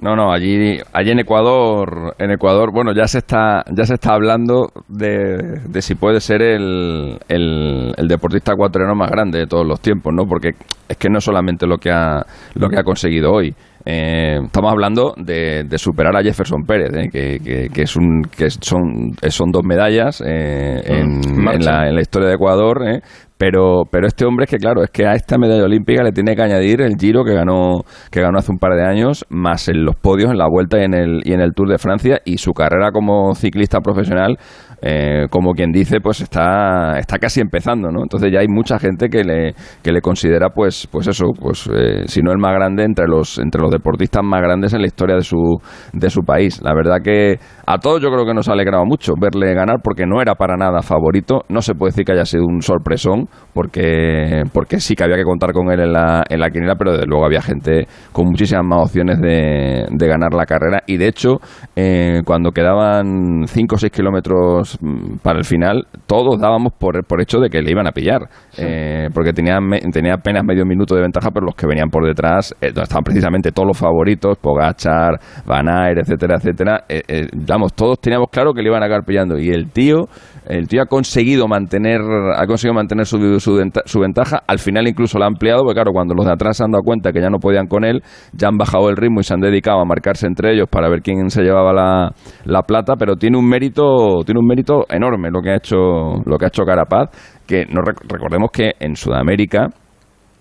No, 0.00 0.16
no, 0.16 0.32
allí, 0.32 0.78
allí 0.94 1.10
en 1.10 1.18
Ecuador, 1.18 2.14
en 2.18 2.30
Ecuador, 2.30 2.70
bueno, 2.72 2.94
ya 2.94 3.06
se 3.06 3.18
está, 3.18 3.62
ya 3.70 3.84
se 3.84 3.94
está 3.94 4.14
hablando 4.14 4.72
de, 4.88 5.60
de 5.68 5.82
si 5.82 5.94
puede 5.94 6.20
ser 6.20 6.40
el, 6.40 7.18
el, 7.28 7.92
el, 7.98 8.08
deportista 8.08 8.54
ecuatoriano 8.54 8.94
más 8.94 9.10
grande 9.10 9.40
de 9.40 9.46
todos 9.46 9.66
los 9.66 9.78
tiempos, 9.80 10.14
¿no? 10.14 10.24
Porque 10.24 10.52
es 10.88 10.96
que 10.96 11.10
no 11.10 11.20
solamente 11.20 11.66
lo 11.66 11.76
que 11.76 11.90
ha, 11.90 12.24
lo 12.54 12.70
que 12.70 12.78
ha 12.78 12.82
conseguido 12.82 13.30
hoy. 13.30 13.54
Eh, 13.84 14.38
estamos 14.44 14.70
hablando 14.72 15.14
de, 15.16 15.64
de, 15.64 15.78
superar 15.78 16.14
a 16.14 16.22
Jefferson 16.22 16.64
Pérez, 16.66 16.90
¿eh? 16.94 17.08
que, 17.10 17.38
que, 17.38 17.68
que, 17.72 17.82
es 17.82 17.96
un, 17.96 18.22
que 18.24 18.50
son, 18.50 19.12
son 19.28 19.50
dos 19.50 19.64
medallas 19.64 20.22
eh, 20.26 20.82
en, 20.84 21.20
en, 21.24 21.64
la, 21.64 21.88
en, 21.88 21.94
la, 21.94 22.00
historia 22.00 22.28
de 22.28 22.34
Ecuador, 22.34 22.82
¿eh? 22.86 23.00
pero 23.40 23.84
pero 23.90 24.06
este 24.06 24.26
hombre 24.26 24.44
es 24.44 24.50
que 24.50 24.58
claro 24.58 24.82
es 24.82 24.90
que 24.90 25.06
a 25.06 25.14
esta 25.14 25.38
medalla 25.38 25.64
olímpica 25.64 26.02
le 26.02 26.12
tiene 26.12 26.36
que 26.36 26.42
añadir 26.42 26.82
el 26.82 26.96
Giro 27.00 27.24
que 27.24 27.32
ganó 27.32 27.84
que 28.10 28.20
ganó 28.20 28.38
hace 28.38 28.52
un 28.52 28.58
par 28.58 28.74
de 28.74 28.86
años 28.86 29.24
más 29.30 29.66
en 29.68 29.82
los 29.82 29.96
podios 29.96 30.30
en 30.30 30.36
la 30.36 30.46
Vuelta 30.46 30.78
y 30.78 30.84
en 30.84 30.92
el 30.92 31.20
y 31.24 31.32
en 31.32 31.40
el 31.40 31.54
Tour 31.54 31.70
de 31.70 31.78
Francia 31.78 32.20
y 32.26 32.36
su 32.36 32.52
carrera 32.52 32.92
como 32.92 33.34
ciclista 33.34 33.80
profesional 33.80 34.36
eh, 34.82 35.26
como 35.30 35.52
quien 35.52 35.72
dice 35.72 36.00
pues 36.00 36.20
está 36.20 36.98
está 36.98 37.18
casi 37.18 37.40
empezando 37.40 37.90
no 37.90 38.02
entonces 38.02 38.30
ya 38.32 38.40
hay 38.40 38.48
mucha 38.48 38.78
gente 38.78 39.08
que 39.08 39.24
le 39.24 39.54
que 39.82 39.92
le 39.92 40.00
considera 40.00 40.50
pues 40.50 40.88
pues 40.90 41.06
eso 41.08 41.26
pues 41.38 41.68
eh, 41.72 42.04
si 42.06 42.22
no 42.22 42.32
el 42.32 42.38
más 42.38 42.52
grande 42.54 42.84
entre 42.84 43.06
los 43.06 43.38
entre 43.38 43.60
los 43.60 43.70
deportistas 43.70 44.22
más 44.24 44.40
grandes 44.40 44.72
en 44.72 44.80
la 44.80 44.86
historia 44.86 45.16
de 45.16 45.22
su 45.22 45.58
de 45.92 46.10
su 46.10 46.22
país. 46.22 46.60
La 46.62 46.74
verdad 46.74 46.98
que 47.02 47.38
a 47.66 47.78
todos 47.78 48.00
yo 48.02 48.10
creo 48.10 48.24
que 48.24 48.34
nos 48.34 48.48
ha 48.48 48.52
alegrado 48.52 48.84
mucho 48.84 49.14
verle 49.20 49.54
ganar 49.54 49.76
porque 49.82 50.06
no 50.06 50.20
era 50.20 50.34
para 50.34 50.56
nada 50.56 50.82
favorito. 50.82 51.42
No 51.48 51.62
se 51.62 51.74
puede 51.74 51.90
decir 51.90 52.04
que 52.04 52.12
haya 52.12 52.24
sido 52.24 52.44
un 52.44 52.62
sorpresón 52.62 53.28
porque, 53.54 54.42
porque 54.52 54.80
sí 54.80 54.94
que 54.94 55.04
había 55.04 55.16
que 55.16 55.24
contar 55.24 55.52
con 55.52 55.70
él 55.70 55.80
en 55.80 55.92
la, 55.92 56.24
en 56.28 56.40
la 56.40 56.50
quiniela, 56.50 56.76
pero 56.76 56.92
desde 56.92 57.06
luego 57.06 57.24
había 57.24 57.42
gente 57.42 57.86
con 58.12 58.26
muchísimas 58.26 58.64
más 58.64 58.82
opciones 58.82 59.20
de, 59.20 59.86
de 59.90 60.08
ganar 60.08 60.34
la 60.34 60.46
carrera. 60.46 60.82
Y 60.86 60.96
de 60.96 61.08
hecho, 61.08 61.38
eh, 61.76 62.22
cuando 62.24 62.52
quedaban 62.52 63.44
5 63.46 63.74
o 63.74 63.78
6 63.78 63.92
kilómetros 63.92 64.69
mm, 64.80 65.18
para 65.22 65.38
el 65.38 65.44
final, 65.44 65.86
todos 66.06 66.40
dábamos 66.40 66.72
por, 66.72 67.04
por 67.04 67.20
hecho 67.20 67.38
de 67.38 67.48
que 67.48 67.62
le 67.62 67.70
iban 67.70 67.86
a 67.86 67.92
pillar, 67.92 68.28
sí. 68.50 68.62
eh, 68.64 69.08
porque 69.14 69.32
tenía, 69.32 69.58
tenía 69.92 70.14
apenas 70.14 70.44
medio 70.44 70.64
minuto 70.64 70.94
de 70.94 71.02
ventaja, 71.02 71.30
pero 71.30 71.46
los 71.46 71.54
que 71.54 71.66
venían 71.66 71.88
por 71.88 72.06
detrás, 72.06 72.54
eh, 72.60 72.66
donde 72.66 72.82
estaban 72.82 73.04
precisamente 73.04 73.52
todos 73.52 73.68
los 73.68 73.78
favoritos, 73.78 74.38
Pogachar, 74.38 75.18
Van 75.46 75.68
etcétera, 75.68 76.36
etcétera, 76.36 76.84
eh, 76.88 77.28
vamos, 77.46 77.74
todos 77.74 78.00
teníamos 78.00 78.28
claro 78.30 78.52
que 78.52 78.62
le 78.62 78.68
iban 78.68 78.82
a 78.82 78.86
acabar 78.86 79.04
pillando. 79.04 79.38
Y 79.38 79.50
el 79.50 79.70
tío, 79.70 80.08
el 80.46 80.66
tío 80.68 80.82
ha 80.82 80.86
conseguido 80.86 81.46
mantener, 81.46 82.00
ha 82.00 82.46
conseguido 82.46 82.74
mantener 82.74 83.06
su, 83.06 83.18
su, 83.38 83.60
su, 83.84 84.00
ventaja. 84.00 84.40
Al 84.46 84.58
final 84.58 84.88
incluso 84.88 85.18
la 85.18 85.26
ha 85.26 85.28
ampliado, 85.28 85.62
porque 85.62 85.74
claro, 85.74 85.92
cuando 85.92 86.14
los 86.14 86.26
de 86.26 86.32
atrás 86.32 86.56
se 86.56 86.64
han 86.64 86.70
dado 86.70 86.82
cuenta 86.82 87.12
que 87.12 87.20
ya 87.20 87.30
no 87.30 87.38
podían 87.38 87.66
con 87.66 87.84
él, 87.84 88.02
ya 88.32 88.48
han 88.48 88.56
bajado 88.56 88.88
el 88.88 88.96
ritmo 88.96 89.20
y 89.20 89.24
se 89.24 89.34
han 89.34 89.40
dedicado 89.40 89.80
a 89.80 89.84
marcarse 89.84 90.26
entre 90.26 90.54
ellos 90.54 90.68
para 90.68 90.88
ver 90.88 91.02
quién 91.02 91.30
se 91.30 91.42
llevaba 91.42 91.72
la, 91.72 92.12
la 92.44 92.62
plata, 92.62 92.96
pero 92.96 93.16
tiene 93.16 93.38
un 93.38 93.48
mérito, 93.48 94.22
tiene 94.24 94.40
un 94.40 94.46
mérito 94.46 94.59
enorme 94.88 95.30
lo 95.30 95.40
que 95.42 95.50
ha 95.50 95.56
hecho, 95.56 96.22
lo 96.24 96.38
que 96.38 96.44
ha 96.44 96.48
hecho 96.48 96.64
Carapaz, 96.64 97.10
que 97.46 97.66
no 97.66 97.82
recordemos 97.82 98.50
que 98.50 98.74
en 98.78 98.96
Sudamérica 98.96 99.70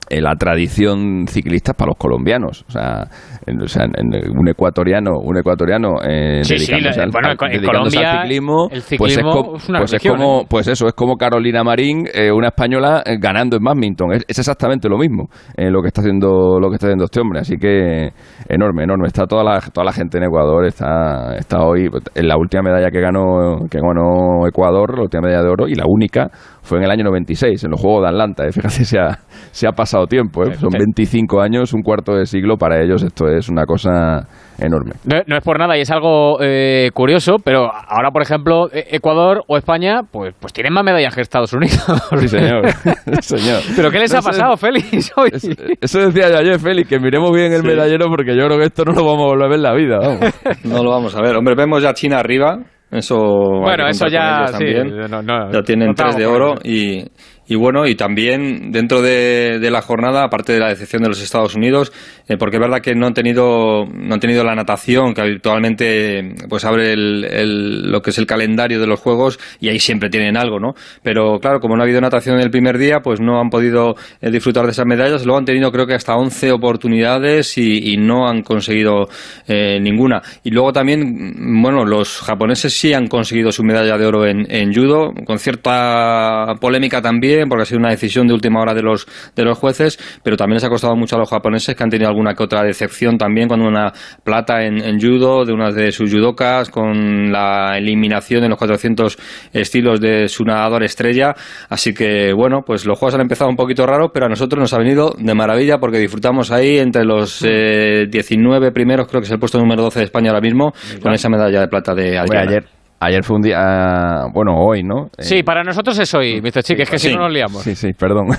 la 0.09 0.35
tradición 0.35 1.27
ciclista 1.27 1.73
para 1.73 1.89
los 1.89 1.97
colombianos. 1.97 2.65
O 2.67 2.71
sea, 2.71 3.07
en, 3.45 3.61
o 3.61 3.67
sea, 3.67 3.85
en 3.85 4.37
un 4.37 4.47
ecuatoriano, 4.47 5.19
un 5.19 5.37
ecuatoriano 5.37 5.95
eh, 6.03 6.43
sí, 6.43 6.55
dedicándose, 6.55 6.93
sí, 6.93 7.01
al, 7.01 7.11
bueno, 7.11 7.27
al, 7.29 7.37
dedicándose 7.37 7.97
Colombia, 7.97 8.11
al 8.11 8.21
ciclismo, 8.21 8.67
el 8.71 8.81
ciclismo 8.81 8.99
pues, 8.99 9.17
es, 9.17 9.23
co 9.23 9.55
es, 9.55 9.69
una 9.69 9.79
pues 9.79 9.91
religión, 9.91 10.15
es 10.15 10.21
como, 10.21 10.41
¿eh? 10.41 10.45
pues 10.49 10.67
eso, 10.67 10.87
es 10.87 10.93
como 10.93 11.17
Carolina 11.17 11.63
Marín, 11.63 12.05
eh, 12.13 12.31
una 12.31 12.47
española 12.47 13.03
eh, 13.05 13.17
ganando 13.19 13.57
en 13.57 13.63
badminton. 13.63 14.13
Es, 14.13 14.25
es, 14.27 14.39
exactamente 14.39 14.89
lo 14.89 14.97
mismo 14.97 15.29
eh, 15.55 15.69
lo 15.69 15.81
que 15.81 15.87
está 15.87 16.01
haciendo, 16.01 16.59
lo 16.59 16.69
que 16.69 16.75
está 16.75 16.87
haciendo 16.87 17.05
este 17.05 17.19
hombre. 17.21 17.39
Así 17.39 17.57
que 17.57 18.09
enorme, 18.47 18.83
enorme. 18.83 19.07
Está 19.07 19.25
toda 19.25 19.43
la, 19.43 19.59
toda 19.61 19.85
la 19.85 19.91
gente 19.91 20.17
en 20.17 20.25
Ecuador, 20.25 20.65
está, 20.65 21.35
está 21.37 21.61
hoy 21.63 21.89
en 22.15 22.27
la 22.27 22.37
última 22.37 22.63
medalla 22.63 22.89
que 22.89 23.01
ganó, 23.01 23.67
que 23.69 23.79
ganó 23.79 24.47
Ecuador, 24.47 24.95
la 24.95 25.03
última 25.03 25.21
medalla 25.21 25.43
de 25.43 25.49
oro 25.49 25.67
y 25.67 25.75
la 25.75 25.85
única 25.87 26.29
fue 26.69 26.77
en 26.77 26.83
el 26.85 26.91
año 26.91 27.03
96, 27.05 27.63
en 27.63 27.71
los 27.71 27.81
Juegos 27.81 28.03
de 28.03 28.09
Atlanta. 28.09 28.45
¿eh? 28.45 28.51
Fíjate, 28.53 28.85
se 28.85 28.99
ha, 28.99 29.17
se 29.51 29.67
ha 29.67 29.71
pasado 29.71 30.05
tiempo. 30.05 30.43
¿eh? 30.43 30.53
Son 30.55 30.69
25 30.69 31.41
años, 31.41 31.73
un 31.73 31.81
cuarto 31.81 32.13
de 32.13 32.25
siglo. 32.25 32.57
Para 32.57 32.81
ellos 32.81 33.03
esto 33.03 33.27
es 33.27 33.49
una 33.49 33.65
cosa 33.65 34.27
enorme. 34.59 34.91
No, 35.05 35.37
es 35.37 35.43
por 35.43 35.57
nada 35.57 35.77
y 35.77 35.81
es 35.81 35.89
algo 35.91 36.37
eh, 36.41 36.91
curioso, 36.93 37.37
pero 37.43 37.69
ahora, 37.73 38.11
por 38.11 38.21
ejemplo, 38.21 38.67
e- 38.71 38.85
Ecuador 38.91 39.43
o 39.47 39.57
España, 39.57 40.01
pues, 40.11 40.35
pues 40.39 40.53
tienen 40.53 40.73
más 40.73 40.83
medallas 40.83 41.15
que 41.15 41.21
Estados 41.21 41.53
Unidos. 41.53 41.83
Sí, 42.19 42.27
señor. 42.27 42.67
señor. 43.21 43.61
¿Pero 43.75 43.89
qué 43.89 43.99
les 43.99 44.13
ha 44.13 44.19
Eso- 44.19 44.27
pasado, 44.29 44.57
Félix? 44.57 45.11
hoy? 45.17 45.29
Eso, 45.33 45.49
eso 45.81 45.99
decía 45.99 46.29
yo 46.29 46.37
ayer, 46.37 46.59
Félix, 46.59 46.87
que 46.89 46.99
miremos 46.99 47.31
bien 47.33 47.51
el 47.53 47.63
medallero 47.63 48.07
porque 48.09 48.35
yo 48.37 48.45
creo 48.45 48.59
que 48.59 48.65
esto 48.65 48.83
no 48.85 48.91
lo 48.93 49.05
vamos 49.05 49.23
a 49.23 49.27
volver 49.27 49.45
a 49.45 49.49
ver 49.49 49.57
en 49.57 49.63
la 49.63 49.73
vida. 49.73 49.97
Vamos. 49.99 50.19
No 50.65 50.83
lo 50.83 50.91
vamos 50.91 51.15
a 51.15 51.21
ver. 51.21 51.35
Hombre, 51.35 51.55
vemos 51.55 51.81
ya 51.81 51.93
China 51.93 52.19
arriba. 52.19 52.59
Eso. 52.91 53.15
Bueno, 53.15 53.87
eso 53.87 54.07
ya, 54.07 54.47
sí, 54.47 54.65
no, 55.09 55.21
no, 55.21 55.51
ya 55.51 55.61
tienen 55.61 55.89
contamos 55.89 56.15
tres 56.15 56.25
de 56.25 56.25
oro 56.25 56.55
y, 56.63 57.05
y 57.49 57.55
bueno, 57.55 57.87
y 57.87 57.95
también 57.95 58.71
dentro 58.71 59.01
de, 59.01 59.59
la 59.71 59.81
jornada, 59.81 60.23
aparte 60.23 60.53
de 60.53 60.59
la 60.59 60.69
decepción 60.69 61.01
de 61.01 61.09
los 61.09 61.19
Estados 61.19 61.55
Unidos, 61.55 61.91
eh, 62.27 62.37
porque 62.37 62.57
es 62.57 62.61
verdad 62.61 62.79
que 62.79 62.93
no 62.93 63.07
han 63.07 63.15
tenido 63.15 63.87
no 63.91 64.13
han 64.13 64.19
tenido 64.19 64.43
la 64.43 64.53
natación 64.53 65.15
que 65.15 65.21
habitualmente 65.21 66.35
pues 66.47 66.63
abre 66.63 66.93
el, 66.93 67.91
lo 67.91 68.03
que 68.03 68.11
es 68.11 68.19
el 68.19 68.27
calendario 68.27 68.79
de 68.79 68.85
los 68.85 68.99
juegos 68.99 69.39
y 69.59 69.69
ahí 69.69 69.79
siempre 69.79 70.11
tienen 70.11 70.37
algo, 70.37 70.59
¿no? 70.59 70.75
Pero 71.01 71.39
claro, 71.39 71.59
como 71.59 71.75
no 71.75 71.81
ha 71.81 71.85
habido 71.85 71.99
natación 71.99 72.39
el 72.39 72.51
primer 72.51 72.77
día, 72.77 72.99
pues 72.99 73.19
no 73.19 73.41
han 73.41 73.49
podido 73.49 73.95
eh, 74.21 74.29
disfrutar 74.29 74.65
de 74.65 74.71
esas 74.71 74.85
medallas. 74.85 75.25
Luego 75.25 75.39
han 75.39 75.45
tenido 75.45 75.71
creo 75.71 75.87
que 75.87 75.95
hasta 75.95 76.15
11 76.15 76.51
oportunidades 76.51 77.57
y, 77.57 77.97
no 77.97 78.29
han 78.29 78.43
conseguido 78.43 79.07
eh, 79.47 79.79
ninguna. 79.81 80.21
Y 80.43 80.51
luego 80.51 80.71
también, 80.71 81.33
mm, 81.35 81.61
bueno, 81.63 81.83
los 81.83 82.19
japoneses 82.19 82.77
sí 82.77 82.93
han 82.93 83.07
conseguido 83.07 83.51
su 83.51 83.63
medalla 83.63 83.97
de 83.97 84.05
oro 84.05 84.27
en, 84.27 84.45
en 84.49 84.71
judo, 84.71 85.11
con 85.25 85.39
cierta 85.39 86.53
polémica 86.61 87.01
también, 87.01 87.38
porque 87.47 87.63
ha 87.63 87.65
sido 87.65 87.79
una 87.79 87.89
decisión 87.89 88.27
de 88.27 88.33
última 88.33 88.59
hora 88.59 88.73
de 88.73 88.81
los, 88.81 89.07
de 89.35 89.43
los 89.43 89.57
jueces, 89.57 89.99
pero 90.23 90.35
también 90.35 90.55
les 90.55 90.63
ha 90.63 90.69
costado 90.69 90.95
mucho 90.95 91.15
a 91.15 91.19
los 91.19 91.29
japoneses 91.29 91.75
que 91.75 91.83
han 91.83 91.89
tenido 91.89 92.09
alguna 92.09 92.33
que 92.33 92.43
otra 92.43 92.63
decepción 92.63 93.17
también 93.17 93.47
cuando 93.47 93.67
una 93.67 93.93
plata 94.23 94.63
en, 94.63 94.83
en 94.83 94.99
judo 94.99 95.45
de 95.45 95.53
una 95.53 95.71
de 95.71 95.91
sus 95.91 96.11
judokas, 96.11 96.69
con 96.69 97.31
la 97.31 97.77
eliminación 97.77 98.43
en 98.43 98.49
los 98.49 98.57
400 98.57 99.17
estilos 99.53 99.99
de 100.01 100.27
su 100.27 100.43
nadador 100.43 100.83
estrella. 100.83 101.35
Así 101.69 101.93
que, 101.93 102.33
bueno, 102.33 102.61
pues 102.65 102.85
los 102.85 102.97
juegos 102.97 103.15
han 103.15 103.21
empezado 103.21 103.49
un 103.49 103.55
poquito 103.55 103.85
raros, 103.85 104.11
pero 104.13 104.25
a 104.25 104.29
nosotros 104.29 104.59
nos 104.59 104.73
ha 104.73 104.77
venido 104.77 105.13
de 105.17 105.33
maravilla 105.33 105.77
porque 105.77 105.99
disfrutamos 105.99 106.51
ahí 106.51 106.77
entre 106.77 107.03
los 107.05 107.43
eh, 107.45 108.07
19 108.09 108.71
primeros, 108.71 109.07
creo 109.07 109.21
que 109.21 109.25
es 109.25 109.31
el 109.31 109.39
puesto 109.39 109.59
número 109.59 109.83
12 109.83 109.99
de 109.99 110.05
España 110.05 110.29
ahora 110.29 110.41
mismo, 110.41 110.71
con 111.01 111.13
esa 111.13 111.29
medalla 111.29 111.61
de 111.61 111.67
plata 111.67 111.93
de 111.93 112.17
ayer, 112.17 112.65
ayer 112.99 113.23
fue 113.23 113.35
un 113.37 113.41
día, 113.41 114.25
bueno, 114.33 114.53
hoy, 114.57 114.83
¿no? 114.83 115.05
Eh, 115.17 115.23
Sí, 115.23 115.43
para 115.43 115.63
nosotros 115.63 115.97
es 115.99 116.13
hoy, 116.13 116.41
Mr. 116.41 116.63
Chick, 116.63 116.79
es 116.79 116.89
que 116.89 116.99
si 116.99 117.13
no 117.13 117.21
nos 117.23 117.31
liamos. 117.33 117.61
Sí, 117.63 117.75
sí, 117.75 117.93
perdón. 117.93 118.27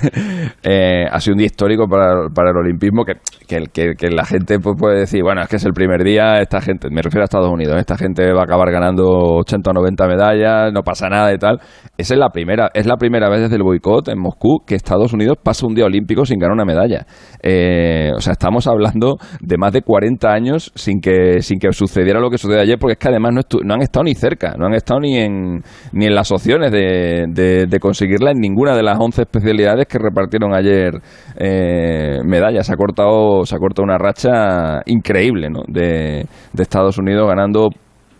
Eh, 0.63 1.05
ha 1.11 1.19
sido 1.19 1.33
un 1.33 1.39
día 1.39 1.47
histórico 1.47 1.87
para, 1.87 2.27
para 2.35 2.51
el 2.51 2.57
olimpismo 2.57 3.03
que, 3.03 3.13
que, 3.47 3.63
que- 3.73 3.93
que 3.97 4.09
la 4.11 4.25
gente 4.25 4.59
pues, 4.59 4.75
puede 4.79 4.99
decir, 4.99 5.23
bueno, 5.23 5.41
es 5.41 5.47
que 5.47 5.55
es 5.55 5.65
el 5.65 5.73
primer 5.73 6.03
día, 6.03 6.39
esta 6.39 6.61
gente, 6.61 6.89
me 6.91 7.01
refiero 7.01 7.23
a 7.23 7.25
Estados 7.25 7.49
Unidos, 7.49 7.77
esta 7.77 7.97
gente 7.97 8.31
va 8.31 8.41
a 8.41 8.43
acabar 8.43 8.69
ganando 8.71 9.03
80 9.39 9.71
o 9.71 9.73
90 9.73 10.07
medallas, 10.07 10.71
no 10.71 10.81
pasa 10.83 11.09
nada 11.09 11.33
y 11.33 11.37
tal. 11.39 11.59
Esa 11.97 12.13
es 12.13 12.19
la 12.19 12.29
primera, 12.29 12.69
es 12.75 12.85
la 12.85 12.95
primera 12.97 13.27
vez 13.29 13.41
desde 13.41 13.55
el 13.55 13.63
boicot 13.63 14.07
en 14.09 14.19
Moscú 14.19 14.59
que 14.65 14.75
Estados 14.75 15.13
Unidos 15.13 15.37
pasa 15.43 15.65
un 15.65 15.73
día 15.73 15.85
olímpico 15.85 16.25
sin 16.25 16.37
ganar 16.37 16.53
una 16.53 16.65
medalla. 16.65 17.05
Eh, 17.41 18.11
o 18.15 18.19
sea, 18.21 18.33
estamos 18.33 18.67
hablando 18.67 19.17
de 19.39 19.57
más 19.57 19.73
de 19.73 19.81
40 19.81 20.31
años 20.31 20.71
sin 20.75 20.99
que, 21.01 21.41
sin 21.41 21.57
que 21.59 21.71
sucediera 21.73 22.19
lo 22.19 22.29
que 22.29 22.37
sucedió 22.37 22.61
ayer, 22.61 22.77
porque 22.79 22.93
es 22.93 22.99
que 22.99 23.07
además 23.09 23.33
no 23.63 23.73
han 23.73 23.81
estado 23.81 24.03
ni 24.03 24.13
cerca, 24.13 24.50
no 24.57 24.67
han 24.67 24.73
estado 24.73 24.99
ni 25.01 25.17
en, 25.17 25.61
ni 25.91 26.05
en 26.05 26.15
las 26.15 26.31
opciones 26.31 26.71
de, 26.71 27.25
de, 27.29 27.65
de 27.67 27.79
conseguirla 27.79 28.31
en 28.31 28.39
ninguna 28.39 28.75
de 28.75 28.83
las 28.83 28.99
11 28.99 29.21
especialidades 29.23 29.87
que 29.87 29.97
repartieron 29.99 30.53
ayer 30.53 30.93
eh, 31.37 32.19
medallas. 32.25 32.67
Se 32.67 32.73
ha 32.73 32.77
cortado, 32.77 33.45
se 33.45 33.55
ha 33.55 33.59
cortado 33.59 33.83
una 33.83 33.97
racha 33.97 34.81
increíble 34.85 35.49
¿no? 35.49 35.61
de, 35.67 36.25
de 36.53 36.63
Estados 36.63 36.97
Unidos 36.97 37.27
ganando 37.27 37.69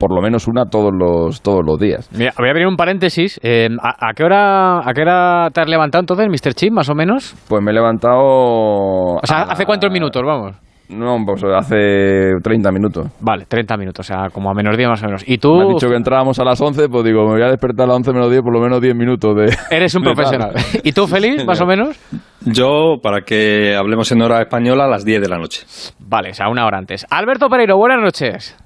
por 0.01 0.15
lo 0.15 0.21
menos 0.21 0.47
una 0.47 0.65
todos 0.65 0.91
los, 0.91 1.43
todos 1.43 1.61
los 1.63 1.79
días. 1.79 2.09
Mira, 2.17 2.33
voy 2.35 2.47
a 2.47 2.51
abrir 2.51 2.65
un 2.65 2.75
paréntesis. 2.75 3.39
Eh, 3.43 3.69
¿a, 3.79 4.09
a 4.09 4.13
qué 4.13 4.23
hora, 4.23 4.79
¿A 4.79 4.93
qué 4.95 5.01
hora 5.01 5.49
te 5.53 5.61
has 5.61 5.69
levantado 5.69 6.01
entonces, 6.01 6.27
Mr. 6.27 6.55
Chip, 6.55 6.73
más 6.73 6.89
o 6.89 6.95
menos? 6.95 7.35
Pues 7.47 7.61
me 7.61 7.69
he 7.69 7.73
levantado... 7.75 8.17
O 8.17 9.21
sea, 9.23 9.43
¿hace 9.43 9.63
cuántos 9.67 9.91
minutos, 9.91 10.23
vamos? 10.25 10.55
No, 10.91 11.17
pues 11.25 11.41
hace 11.43 12.33
30 12.43 12.71
minutos. 12.71 13.07
Vale, 13.19 13.45
30 13.47 13.77
minutos, 13.77 14.05
o 14.05 14.13
sea, 14.13 14.29
como 14.29 14.49
a 14.49 14.53
menos 14.53 14.75
10 14.75 14.89
más 14.89 15.01
o 15.03 15.05
menos. 15.05 15.23
¿Y 15.25 15.37
tú 15.37 15.55
Me 15.55 15.61
han 15.63 15.67
dicho 15.69 15.87
que 15.89 15.95
entrábamos 15.95 16.37
a 16.39 16.43
las 16.43 16.59
11, 16.59 16.89
pues 16.89 17.03
digo, 17.05 17.23
me 17.25 17.31
voy 17.33 17.41
a 17.43 17.47
despertar 17.49 17.85
a 17.85 17.87
las 17.87 17.95
11 17.97 18.11
menos 18.13 18.29
10, 18.29 18.41
por 18.41 18.53
lo 18.53 18.59
menos 18.59 18.81
10 18.81 18.95
minutos 18.95 19.35
de... 19.35 19.55
eres 19.75 19.95
un 19.95 20.03
de 20.03 20.07
tal. 20.09 20.15
profesional? 20.15 20.53
¿Y 20.83 20.91
tú, 20.91 21.07
Félix, 21.07 21.45
más 21.45 21.61
o 21.61 21.65
menos? 21.65 21.97
Yo, 22.45 22.95
para 23.01 23.21
que 23.21 23.75
hablemos 23.75 24.11
en 24.11 24.21
hora 24.21 24.41
española, 24.41 24.85
a 24.85 24.87
las 24.89 25.05
10 25.05 25.21
de 25.21 25.29
la 25.29 25.37
noche. 25.37 25.61
Vale, 25.99 26.31
o 26.31 26.33
sea, 26.33 26.49
una 26.49 26.65
hora 26.65 26.77
antes. 26.77 27.05
Alberto 27.09 27.47
Pereiro, 27.49 27.77
buenas 27.77 28.01
noches. 28.01 28.57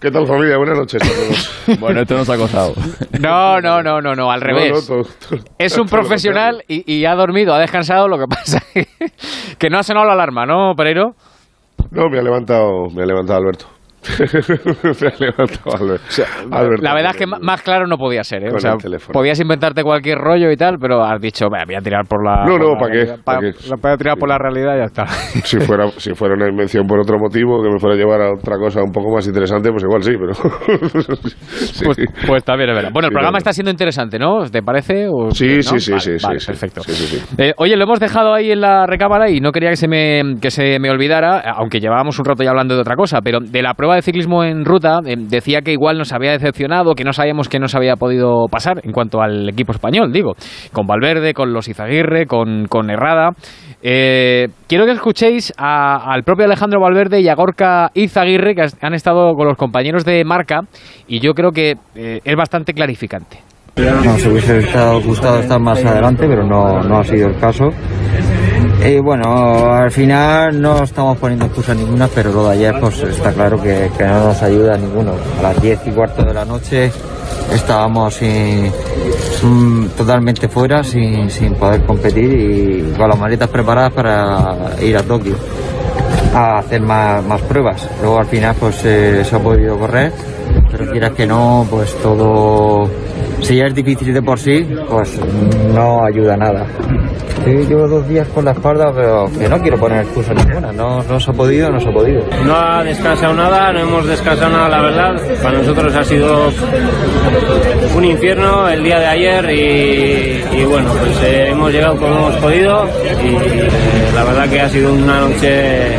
¿Qué 0.00 0.10
tal 0.10 0.26
familia? 0.26 0.56
Buenas 0.56 0.78
noches 0.78 1.02
a 1.02 1.06
todos. 1.06 1.56
Bueno, 1.80 2.00
esto 2.00 2.14
nos 2.16 2.28
ha 2.30 2.36
costado. 2.36 2.72
No, 3.20 3.60
no, 3.60 3.82
no, 3.82 4.00
no, 4.00 4.14
no, 4.14 4.30
al 4.30 4.40
revés. 4.40 4.72
No, 4.88 4.96
no, 4.96 5.02
todo- 5.04 5.12
todo- 5.28 5.44
Es 5.58 5.76
un 5.78 5.86
profesional 5.86 6.62
y, 6.66 6.90
y 6.90 7.04
ha 7.04 7.14
dormido, 7.14 7.54
ha 7.54 7.58
descansado, 7.58 8.08
lo 8.08 8.18
que 8.18 8.24
pasa 8.28 8.60
que, 8.72 8.86
que 9.58 9.68
no 9.70 9.78
ha 9.78 9.82
sonado 9.82 10.06
la 10.06 10.14
alarma, 10.14 10.46
¿no, 10.46 10.74
Pereiro? 10.74 11.14
No, 11.90 12.08
me 12.08 12.18
ha 12.18 12.22
levantado, 12.22 12.88
me 12.90 13.02
ha 13.02 13.06
levantado 13.06 13.38
Alberto. 13.40 13.79
me 15.00 15.08
ha 15.08 15.14
levantado 15.18 15.76
Alberto. 15.76 16.04
Alberto 16.50 16.82
La 16.82 16.94
verdad 16.94 17.10
es 17.12 17.16
que 17.18 17.26
más 17.26 17.62
claro 17.62 17.86
no 17.86 17.96
podía 17.98 18.24
ser, 18.24 18.44
¿eh? 18.44 18.50
O 18.54 18.58
sea, 18.58 18.74
podías 19.12 19.38
inventarte 19.40 19.82
cualquier 19.82 20.18
rollo 20.18 20.50
y 20.50 20.56
tal, 20.56 20.76
pero 20.80 21.02
has 21.04 21.20
dicho, 21.20 21.48
"Bah, 21.50 21.64
voy 21.66 21.74
a 21.74 21.80
tirar 21.80 22.06
por 22.06 22.24
la... 22.24 22.44
No, 22.46 22.58
no, 22.58 22.72
la 22.74 22.78
¿pa' 22.78 22.86
qué? 22.86 22.92
realidad, 22.92 23.16
¿Pa' 23.24 23.34
pa- 23.34 23.40
qué? 23.40 23.52
Voy 23.82 23.92
a 23.92 23.96
tirar 23.96 24.16
por 24.18 24.28
la 24.28 24.38
realidad 24.38 24.74
y 24.76 24.78
ya 24.78 24.84
está. 24.84 25.06
Si 25.44 25.58
fuera, 25.60 25.88
si 25.96 26.14
fuera 26.14 26.34
una 26.34 26.48
invención 26.48 26.86
por 26.86 27.00
otro 27.00 27.18
motivo, 27.18 27.62
que 27.62 27.70
me 27.70 27.78
fuera 27.78 27.94
a 27.96 27.98
llevar 27.98 28.20
a 28.22 28.32
otra 28.34 28.56
cosa 28.56 28.82
un 28.82 28.92
poco 28.92 29.14
más 29.14 29.26
interesante, 29.26 29.70
pues 29.70 29.82
igual 29.84 30.02
sí, 30.02 30.12
pero... 30.18 30.32
Sí. 31.50 31.84
Pues, 31.84 31.98
pues 32.26 32.44
también 32.44 32.70
es 32.70 32.76
verdad. 32.76 32.90
Bueno, 32.92 33.06
el 33.08 33.10
Sí, 33.12 33.14
programa 33.14 33.32
no, 33.32 33.38
está 33.38 33.52
siendo 33.52 33.70
interesante, 33.70 34.18
¿no? 34.18 34.44
¿Te 34.50 34.62
parece? 34.62 35.08
O- 35.08 35.30
Sí, 35.30 35.56
¿no? 35.56 35.62
sí, 35.62 35.80
sí, 35.80 35.90
Vale, 35.92 36.00
sí, 36.02 36.18
sí, 36.18 36.26
vale, 36.26 36.40
sí. 36.40 36.46
perfecto. 36.46 36.80
Sí, 36.82 36.92
sí, 36.92 37.18
sí. 37.18 37.34
Eh, 37.38 37.52
oye, 37.56 37.76
lo 37.76 37.84
hemos 37.84 38.00
dejado 38.00 38.34
ahí 38.34 38.50
en 38.50 38.60
la 38.60 38.86
recámara 38.86 39.30
y 39.30 39.40
no 39.40 39.52
quería 39.52 39.70
que 39.70 39.76
se 39.76 39.88
me, 39.88 40.36
que 40.40 40.50
se 40.50 40.78
me 40.78 40.90
olvidara, 40.90 41.40
aunque 41.56 41.80
llevábamos 41.80 42.18
un 42.18 42.24
rato 42.24 42.42
ya 42.42 42.50
hablando 42.50 42.74
de 42.74 42.80
otra 42.80 42.96
cosa, 42.96 43.20
pero 43.22 43.38
de 43.40 43.62
la 43.62 43.74
prueba 43.74 43.89
de 43.96 44.02
ciclismo 44.02 44.44
en 44.44 44.64
ruta 44.64 45.00
eh, 45.06 45.14
decía 45.18 45.60
que 45.62 45.72
igual 45.72 45.98
nos 45.98 46.12
había 46.12 46.32
decepcionado, 46.32 46.94
que 46.94 47.04
no 47.04 47.12
sabíamos 47.12 47.48
que 47.48 47.58
nos 47.58 47.74
había 47.74 47.96
podido 47.96 48.46
pasar 48.50 48.80
en 48.84 48.92
cuanto 48.92 49.20
al 49.20 49.48
equipo 49.48 49.72
español, 49.72 50.12
digo, 50.12 50.32
con 50.72 50.86
Valverde, 50.86 51.34
con 51.34 51.52
los 51.52 51.68
Izaguirre, 51.68 52.26
con, 52.26 52.66
con 52.68 52.90
Herrada. 52.90 53.30
Eh, 53.82 54.48
quiero 54.68 54.84
que 54.84 54.92
escuchéis 54.92 55.52
a- 55.56 56.12
al 56.12 56.22
propio 56.22 56.44
Alejandro 56.44 56.80
Valverde 56.80 57.20
y 57.20 57.28
a 57.28 57.34
Gorka 57.34 57.90
Izaguirre, 57.94 58.54
que 58.54 58.66
han 58.82 58.94
estado 58.94 59.34
con 59.34 59.46
los 59.46 59.56
compañeros 59.56 60.04
de 60.04 60.22
marca, 60.24 60.60
y 61.08 61.20
yo 61.20 61.32
creo 61.32 61.50
que 61.52 61.74
eh, 61.94 62.20
es 62.24 62.36
bastante 62.36 62.74
clarificante. 62.74 63.38
Nos 63.76 64.26
hubiese 64.26 64.60
gustado 65.06 65.38
estar 65.40 65.58
más 65.60 65.82
adelante, 65.84 66.26
pero 66.28 66.44
no, 66.44 66.80
no 66.82 66.98
ha 66.98 67.04
sido 67.04 67.28
el 67.28 67.36
caso. 67.38 67.68
Y 68.84 68.98
bueno, 68.98 69.72
al 69.74 69.90
final 69.90 70.60
no 70.60 70.82
estamos 70.82 71.18
poniendo 71.18 71.44
excusa 71.46 71.74
ninguna, 71.74 72.08
pero 72.14 72.32
lo 72.32 72.48
de 72.48 72.54
ayer 72.54 72.74
pues 72.80 72.98
está 73.02 73.32
claro 73.32 73.60
que, 73.60 73.90
no 74.00 74.24
nos 74.28 74.42
ayuda 74.42 74.74
a 74.74 74.78
ninguno. 74.78 75.12
A 75.38 75.42
las 75.42 75.60
10 75.62 75.80
y 75.86 75.90
cuarto 75.90 76.22
de 76.22 76.32
la 76.32 76.44
noche 76.46 76.90
estábamos 77.52 78.14
sin- 78.14 78.72
totalmente 79.96 80.48
fuera, 80.48 80.82
sin, 80.82 81.28
sin 81.30 81.54
poder 81.54 81.84
competir 81.84 82.32
y 82.32 82.94
con 82.96 83.08
las 83.08 83.18
maletas 83.18 83.48
preparadas 83.48 83.92
para 83.92 84.56
ir 84.80 84.96
a 84.96 85.02
Tokio 85.02 85.34
a 86.34 86.58
hacer 86.58 86.80
más, 86.80 87.22
más 87.24 87.40
pruebas. 87.42 87.86
Luego 88.00 88.18
al 88.18 88.26
final 88.26 88.54
pues 88.58 88.80
eh, 88.84 89.22
se 89.24 89.36
ha 89.36 89.38
podido 89.40 89.78
correr, 89.78 90.12
pero 90.70 90.90
quieras 90.90 91.12
que 91.12 91.26
no, 91.26 91.66
pues 91.70 91.94
todo, 92.02 92.88
si 93.42 93.56
ya 93.56 93.66
es 93.66 93.74
difícil 93.74 94.12
de 94.12 94.22
por 94.22 94.38
sí, 94.38 94.66
pues 94.88 95.18
no 95.74 96.04
ayuda 96.04 96.36
nada. 96.36 96.66
Sí, 97.44 97.52
llevo 97.68 97.88
dos 97.88 98.06
días 98.06 98.28
con 98.28 98.44
la 98.44 98.50
espalda, 98.50 98.92
pero 98.94 99.30
que 99.38 99.48
no 99.48 99.58
quiero 99.62 99.78
poner 99.78 100.02
excusa 100.02 100.34
ninguna, 100.34 100.72
no, 100.72 101.02
no 101.02 101.18
se 101.18 101.30
ha 101.30 101.34
podido, 101.34 101.70
no 101.70 101.80
se 101.80 101.88
ha 101.88 101.92
podido. 101.92 102.22
No 102.44 102.54
ha 102.54 102.84
descansado 102.84 103.32
nada, 103.32 103.72
no 103.72 103.80
hemos 103.80 104.06
descansado 104.06 104.50
nada, 104.50 104.68
la 104.68 104.82
verdad. 104.82 105.22
Para 105.42 105.58
nosotros 105.58 105.94
ha 105.94 106.04
sido 106.04 106.50
un 107.96 108.04
infierno 108.04 108.68
el 108.68 108.82
día 108.82 108.98
de 109.00 109.06
ayer 109.06 109.50
y, 109.50 110.60
y 110.60 110.64
bueno, 110.64 110.92
pues 110.92 111.22
eh, 111.22 111.48
hemos 111.50 111.72
llegado 111.72 111.96
como 111.96 112.14
hemos 112.14 112.36
podido 112.36 112.84
y 113.24 113.28
eh, 113.28 113.68
la 114.14 114.24
verdad 114.24 114.48
que 114.50 114.60
ha 114.60 114.68
sido 114.68 114.92
una 114.92 115.20
noche 115.20 115.98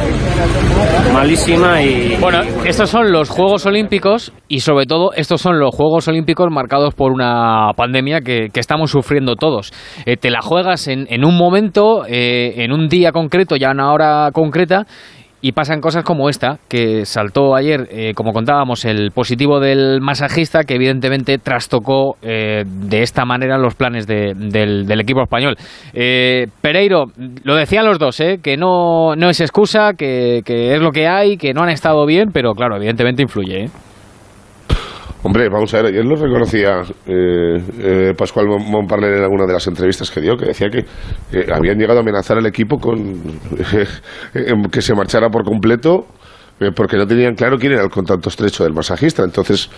malísima 1.13 1.82
y 1.82 2.17
Bueno, 2.19 2.41
estos 2.65 2.89
son 2.89 3.12
los 3.12 3.30
Juegos 3.30 3.65
Olímpicos 3.65 4.34
y 4.47 4.62
sobre 4.62 4.86
todo 4.86 5.12
estos 5.13 5.41
son 5.41 5.60
los 5.60 5.75
Juegos 5.75 6.08
Olímpicos 6.08 6.47
marcados 6.51 6.93
por 6.93 7.12
una 7.12 7.71
pandemia 7.75 8.21
que, 8.21 8.49
estamos 8.54 8.91
sufriendo 8.91 9.36
todos. 9.36 9.71
Eh, 10.06 10.17
te 10.17 10.30
la 10.30 10.41
juegas 10.41 10.88
en, 10.88 11.08
en 11.10 11.25
un 11.25 11.36
momento, 11.38 12.06
eh, 12.08 12.63
en 12.63 12.71
un 12.71 12.88
día 12.88 13.12
concreto, 13.12 13.56
ya 13.56 13.69
a 13.69 13.71
una 13.71 13.91
hora 13.91 14.30
concreta. 14.34 14.86
Y 15.41 15.54
pasan 15.54 15.82
cosas 15.82 16.04
como 16.04 16.30
esta, 16.30 16.60
que 16.69 17.06
saltó 17.06 17.56
ayer, 17.56 17.88
eh, 17.91 18.13
como 18.15 18.32
contábamos, 18.32 18.86
el 18.86 19.12
positivo 19.12 19.60
del 19.60 19.99
masajista, 19.99 20.63
que 20.63 20.75
evidentemente 20.75 21.38
trastocó 21.39 22.15
eh, 22.21 22.63
de 22.65 23.01
esta 23.01 23.25
manera 23.25 23.58
los 23.58 23.73
planes 23.75 24.06
de- 24.06 24.34
del, 24.36 24.86
del 24.86 25.01
equipo 25.01 25.23
español. 25.23 25.56
Eh, 25.93 26.47
Pereiro, 26.62 27.06
lo 27.43 27.56
decían 27.56 27.86
los 27.86 27.97
dos, 27.97 28.19
eh, 28.19 28.39
que 28.41 28.56
no, 28.58 29.15
no 29.15 29.30
es 29.30 29.41
excusa, 29.41 29.93
que, 29.97 30.41
que 30.45 30.75
es 30.75 30.82
lo 30.82 30.91
que 30.91 31.08
hay, 31.08 31.38
que 31.38 31.54
no 31.54 31.63
han 31.63 31.69
estado 31.69 32.06
bien, 32.06 32.30
pero 32.32 32.54
claro, 32.54 32.75
evidentemente 32.75 33.23
influye. 33.23 33.69
Hombre, 35.24 35.50
vamos 35.50 35.72
a 35.74 35.78
ver, 35.78 35.86
ayer 35.94 36.04
lo 36.04 36.16
reconocía 36.16 36.82
eh, 37.06 37.58
eh, 37.80 38.14
Pascual 38.18 38.48
Mon- 38.48 38.72
Montparler 38.72 39.18
en 39.18 39.24
alguna 39.24 39.46
de 39.46 39.54
las 39.54 39.68
entrevistas 39.68 40.10
que 40.10 40.20
dio, 40.20 40.36
que 40.36 40.46
decía 40.48 40.68
que 40.70 40.84
habían 41.54 41.78
llegado 41.78 42.00
a 42.00 42.02
amenazar 42.02 42.40
al 42.40 42.46
equipo 42.48 42.78
con 42.80 43.22
que 44.72 44.82
se 44.82 44.96
marchara 44.96 45.30
por 45.30 45.44
completo 45.44 46.08
eh, 46.60 46.72
porque 46.76 46.98
no 46.98 47.06
tenían 47.06 47.36
claro 47.36 47.58
quién 47.60 47.74
era 47.74 47.84
el 47.84 47.90
contacto 47.92 48.30
estrecho 48.30 48.64
del 48.64 48.74
masajista. 48.74 49.24
Entonces, 49.24 49.70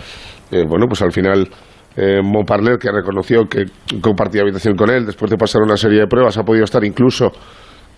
eh, 0.50 0.64
bueno, 0.66 0.86
pues 0.88 1.02
al 1.02 1.12
final 1.12 1.46
eh, 1.94 2.20
Montparler, 2.22 2.78
que 2.78 2.90
reconoció 2.90 3.44
que 3.46 3.66
compartía 4.00 4.40
habitación 4.42 4.76
con 4.76 4.88
él, 4.88 5.04
después 5.04 5.30
de 5.30 5.36
pasar 5.36 5.60
una 5.60 5.76
serie 5.76 6.00
de 6.00 6.06
pruebas, 6.06 6.38
ha 6.38 6.42
podido 6.42 6.64
estar 6.64 6.82
incluso 6.84 7.30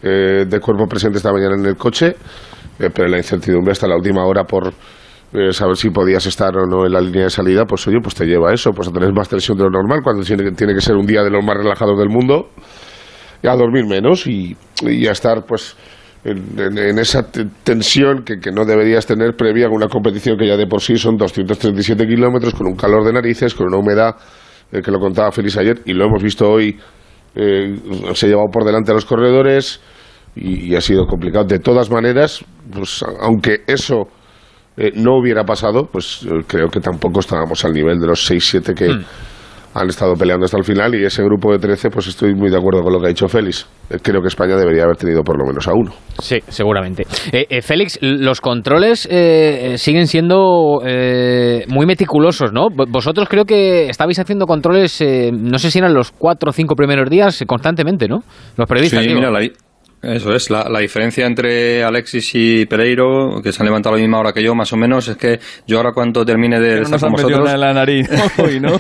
de 0.03 0.61
cuerpo 0.61 0.87
presente 0.87 1.17
esta 1.17 1.33
mañana 1.33 1.57
en 1.59 1.65
el 1.67 1.75
coche, 1.75 2.15
pero 2.79 3.09
la 3.09 3.17
incertidumbre 3.17 3.73
hasta 3.73 3.89
la 3.89 3.97
última 3.97 4.25
hora 4.25 4.45
por 4.45 4.73
eh, 5.37 5.53
saber 5.53 5.77
si 5.77 5.91
podías 5.91 6.25
estar 6.27 6.57
o 6.57 6.67
no 6.67 6.87
en 6.87 6.93
la 6.93 7.01
línea 7.01 7.25
de 7.25 7.31
salida, 7.31 7.65
pues 7.67 7.87
oye, 7.87 7.99
pues 8.03 8.15
te 8.15 8.25
lleva 8.25 8.51
a 8.51 8.55
eso, 8.55 8.73
pues 8.73 8.89
a 8.89 8.93
tener 8.93 9.13
más 9.13 9.29
tensión 9.29 9.57
de 9.59 9.65
lo 9.65 9.71
normal 9.71 10.01
cuando 10.03 10.23
tiene, 10.25 10.51
tiene 10.53 10.75
que 10.75 10.81
ser 10.81 10.97
un 10.97 11.07
día 11.07 11.23
de 11.23 11.31
los 11.31 11.45
más 11.45 11.57
relajados 11.57 11.99
del 11.99 12.09
mundo, 12.09 12.49
y 13.43 13.47
a 13.49 13.55
dormir 13.55 13.85
menos 13.87 14.27
y, 14.27 14.57
y 14.83 15.07
a 15.07 15.13
estar 15.13 15.45
pues 15.47 15.77
en, 16.25 16.59
en- 16.59 16.79
en 16.79 16.99
esa 16.99 17.31
te- 17.31 17.45
tensión 17.63 18.25
que, 18.25 18.39
que 18.41 18.51
no 18.51 18.65
deberías 18.65 19.07
tener 19.07 19.37
previa 19.37 19.67
a 19.67 19.71
una 19.71 19.89
competición 19.89 20.37
que 20.39 20.47
ya 20.47 20.57
de 20.57 20.67
por 20.67 20.81
sí 20.81 20.97
son 20.97 21.17
237 21.17 22.07
kilómetros, 22.07 22.55
con 22.55 22.67
un 22.67 22.75
calor 22.75 23.05
de 23.05 23.13
narices, 23.13 23.55
con 23.55 23.67
una 23.69 23.77
humedad, 23.79 24.17
eh, 24.73 24.81
que 24.83 24.91
lo 24.91 24.99
contaba 24.99 25.31
Félix 25.33 25.57
ayer, 25.59 25.81
y 25.85 25.93
lo 25.93 26.07
hemos 26.07 26.23
visto 26.23 26.51
hoy, 26.51 26.77
eh, 27.35 27.77
se 28.15 28.27
ha 28.27 28.29
llevado 28.31 28.49
por 28.51 28.65
delante 28.65 28.91
a 28.91 28.95
los 28.95 29.05
corredores 29.05 29.81
y, 30.35 30.73
y 30.73 30.75
ha 30.75 30.81
sido 30.81 31.07
complicado. 31.07 31.45
De 31.45 31.59
todas 31.59 31.91
maneras, 31.91 32.43
pues 32.73 33.05
aunque 33.21 33.61
eso 33.67 34.09
eh, 34.77 34.93
no 34.95 35.19
hubiera 35.19 35.45
pasado, 35.45 35.89
pues 35.91 36.23
eh, 36.25 36.45
creo 36.47 36.69
que 36.69 36.81
tampoco 36.81 37.21
estábamos 37.21 37.65
al 37.65 37.73
nivel 37.73 37.99
de 37.99 38.07
los 38.07 38.31
6-7 38.31 38.75
que 38.75 38.91
han 39.79 39.89
estado 39.91 40.15
peleando 40.15 40.47
hasta 40.47 40.57
el 40.57 40.65
final 40.65 40.95
y 40.95 41.05
ese 41.05 41.23
grupo 41.23 41.53
de 41.53 41.59
13, 41.59 41.91
pues 41.91 42.07
estoy 42.07 42.35
muy 42.35 42.49
de 42.51 42.57
acuerdo 42.57 42.83
con 42.83 42.95
lo 42.95 42.99
que 42.99 43.07
ha 43.07 43.09
dicho 43.11 43.29
Félix. 43.29 43.69
Eh, 43.91 43.99
creo 44.03 44.23
que 44.23 44.29
España 44.29 44.57
debería 44.57 44.85
haber 44.85 44.97
tenido 44.97 45.23
por 45.23 45.39
lo 45.39 45.45
menos 45.45 45.69
a 45.69 45.73
uno. 45.75 45.93
Sí, 46.19 46.39
seguramente. 46.49 47.03
Eh, 47.31 47.45
eh, 47.51 47.61
Félix, 47.61 47.99
los 48.01 48.41
controles 48.41 49.01
siguen 49.01 50.07
siendo 50.07 50.81
eh, 50.87 51.65
muy 51.69 51.85
meticulosos, 51.85 52.53
¿no? 52.55 52.69
Vosotros 52.71 53.29
creo 53.29 53.45
que 53.45 53.91
estabais 53.91 54.19
haciendo 54.19 54.47
controles, 54.47 54.99
eh, 55.03 55.31
no 55.31 55.59
sé 55.59 55.71
si 55.71 55.79
eran 55.79 55.93
los 55.93 56.11
cuatro 56.11 56.49
o 56.49 56.53
cinco 56.55 56.75
primeros 56.75 57.11
días, 57.11 57.45
constantemente, 57.47 58.09
¿no? 58.09 58.21
Los 58.57 58.67
periodistas. 58.67 59.03
Sí, 59.03 59.09
digo. 59.09 59.21
mira, 59.21 59.31
la, 59.31 59.41
di- 59.41 59.53
eso 60.03 60.35
es. 60.35 60.51
La, 60.51 60.69
la 60.69 60.79
diferencia 60.81 61.27
entre 61.27 61.83
Alexis 61.83 62.31
y 62.35 62.67
Pereiro, 62.67 63.41
que 63.43 63.53
se 63.53 63.63
han 63.63 63.67
levantado 63.67 63.95
a 63.95 63.99
la 63.99 64.03
misma 64.03 64.21
hora 64.21 64.33
que 64.33 64.43
yo, 64.43 64.55
más 64.55 64.73
o 64.73 64.77
menos, 64.77 65.09
es 65.09 65.17
que 65.17 65.39
yo 65.67 65.79
ahora 65.79 65.93
cuando 65.93 66.25
termine 66.25 66.61
de 66.61 66.77
no 66.77 66.83
estar 66.83 66.91
nos 66.93 67.01
con 67.01 67.09
han 67.09 67.13
metido 67.13 67.29
vosotros... 67.41 67.45
nada 67.45 67.55
en 67.55 67.61
la 67.61 67.81
nariz 67.81 68.09
hoy, 68.39 68.61
¿no? 68.61 68.79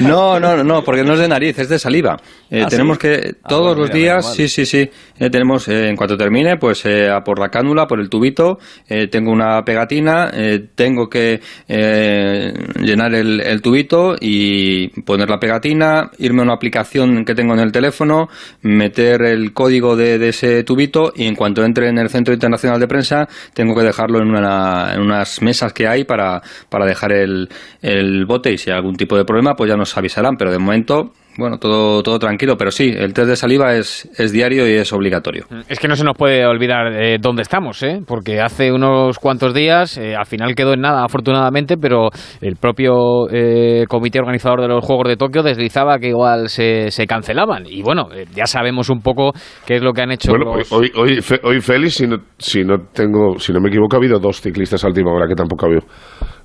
No, 0.00 0.38
no, 0.38 0.62
no, 0.62 0.82
porque 0.84 1.02
no 1.02 1.14
es 1.14 1.18
de 1.20 1.28
nariz, 1.28 1.58
es 1.58 1.68
de 1.68 1.78
saliva. 1.78 2.16
Eh, 2.50 2.62
¿Ah, 2.64 2.68
tenemos 2.68 2.98
sí? 2.98 3.08
que 3.08 3.32
Ah, 3.42 3.48
todos 3.48 3.74
bueno, 3.74 3.80
los 3.80 3.88
mira, 3.94 3.98
días, 4.00 4.34
sí, 4.34 4.48
sí, 4.48 4.66
sí, 4.66 4.88
eh, 5.18 5.30
tenemos 5.30 5.66
eh, 5.68 5.88
en 5.88 5.96
cuanto 5.96 6.16
termine, 6.16 6.56
pues 6.58 6.84
eh, 6.86 7.08
a 7.10 7.20
por 7.20 7.38
la 7.38 7.48
cánula, 7.48 7.86
por 7.86 8.00
el 8.00 8.08
tubito, 8.08 8.58
eh, 8.88 9.08
tengo 9.08 9.32
una 9.32 9.62
pegatina, 9.64 10.30
eh, 10.32 10.68
tengo 10.74 11.08
que 11.08 11.40
eh, 11.68 12.52
llenar 12.80 13.14
el, 13.14 13.40
el 13.40 13.60
tubito 13.62 14.14
y 14.20 14.88
poner 15.02 15.28
la 15.28 15.38
pegatina, 15.38 16.10
irme 16.18 16.40
a 16.40 16.44
una 16.44 16.54
aplicación 16.54 17.24
que 17.24 17.34
tengo 17.34 17.54
en 17.54 17.60
el 17.60 17.72
teléfono, 17.72 18.28
meter 18.62 19.22
el 19.22 19.52
código 19.52 19.96
de, 19.96 20.18
de 20.18 20.28
ese 20.28 20.41
tubito 20.64 21.12
y 21.14 21.26
en 21.26 21.34
cuanto 21.34 21.64
entre 21.64 21.88
en 21.88 21.98
el 21.98 22.08
Centro 22.08 22.34
Internacional 22.34 22.78
de 22.80 22.88
Prensa 22.88 23.28
tengo 23.54 23.74
que 23.74 23.82
dejarlo 23.82 24.20
en, 24.20 24.28
una- 24.28 24.92
en 24.94 25.00
unas 25.00 25.40
mesas 25.42 25.72
que 25.72 25.86
hay 25.86 26.04
para, 26.04 26.42
para 26.68 26.84
dejar 26.86 27.12
el, 27.12 27.48
el 27.80 28.26
bote 28.26 28.52
y 28.52 28.58
si 28.58 28.70
hay 28.70 28.76
algún 28.76 28.96
tipo 28.96 29.16
de 29.16 29.24
problema 29.24 29.54
pues 29.54 29.70
ya 29.70 29.76
nos 29.76 29.96
avisarán, 29.96 30.36
pero 30.36 30.50
de 30.50 30.58
momento, 30.58 31.12
bueno, 31.38 31.58
todo, 31.58 32.02
todo 32.02 32.18
tranquilo, 32.18 32.56
pero 32.56 32.70
sí, 32.70 32.92
el 32.94 33.12
test 33.14 33.28
de 33.28 33.36
saliva 33.36 33.74
es, 33.74 34.08
es 34.18 34.32
diario 34.32 34.68
y 34.68 34.72
es 34.74 34.92
obligatorio. 34.92 35.46
Es 35.68 35.78
que 35.78 35.88
no 35.88 35.96
se 35.96 36.04
nos 36.04 36.16
puede 36.16 36.44
olvidar 36.46 36.92
eh, 36.92 37.16
dónde 37.20 37.42
estamos, 37.42 37.82
¿eh? 37.82 38.00
porque 38.06 38.40
hace 38.40 38.70
unos 38.72 39.18
cuantos 39.18 39.54
días, 39.54 39.96
eh, 39.98 40.14
al 40.14 40.26
final 40.26 40.54
quedó 40.54 40.74
en 40.74 40.80
nada, 40.80 41.04
afortunadamente, 41.04 41.76
pero 41.76 42.10
el 42.40 42.56
propio 42.56 43.28
eh, 43.30 43.84
comité 43.88 44.18
organizador 44.18 44.60
de 44.60 44.68
los 44.68 44.84
Juegos 44.84 45.08
de 45.08 45.16
Tokio 45.16 45.42
deslizaba 45.42 45.98
que 45.98 46.08
igual 46.08 46.48
se, 46.48 46.90
se 46.90 47.06
cancelaban. 47.06 47.64
Y 47.66 47.82
bueno, 47.82 48.08
eh, 48.14 48.26
ya 48.34 48.46
sabemos 48.46 48.90
un 48.90 49.00
poco 49.00 49.32
qué 49.66 49.76
es 49.76 49.82
lo 49.82 49.92
que 49.92 50.02
han 50.02 50.12
hecho 50.12 50.30
Bueno, 50.32 50.50
hoy, 50.52 50.58
los... 50.58 50.72
hoy, 50.72 50.92
hoy, 50.96 51.20
Fe- 51.22 51.40
hoy 51.44 51.60
Félix, 51.60 51.94
si 51.94 52.06
no, 52.06 52.16
si 52.38 52.62
no 52.64 52.76
tengo, 52.92 53.38
si 53.38 53.52
no 53.52 53.60
me 53.60 53.68
equivoco, 53.68 53.96
ha 53.96 53.98
habido 53.98 54.18
dos 54.18 54.40
ciclistas 54.40 54.84
a 54.84 54.88
última 54.88 55.12
hora 55.12 55.26
que 55.26 55.34
tampoco 55.34 55.66
ha 55.66 55.68
habido, 55.68 55.86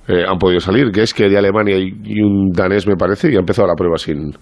eh, 0.08 0.24
han 0.26 0.38
podido 0.38 0.60
salir, 0.60 0.90
que 0.90 1.02
es 1.02 1.14
que 1.14 1.28
de 1.28 1.38
Alemania 1.38 1.76
y, 1.78 2.20
un 2.20 2.50
danés 2.52 2.86
me 2.86 2.96
parece 2.96 3.30
y 3.30 3.36
ha 3.36 3.40
empezado 3.40 3.68
la 3.68 3.74
prueba 3.74 3.96
sin, 3.98 4.32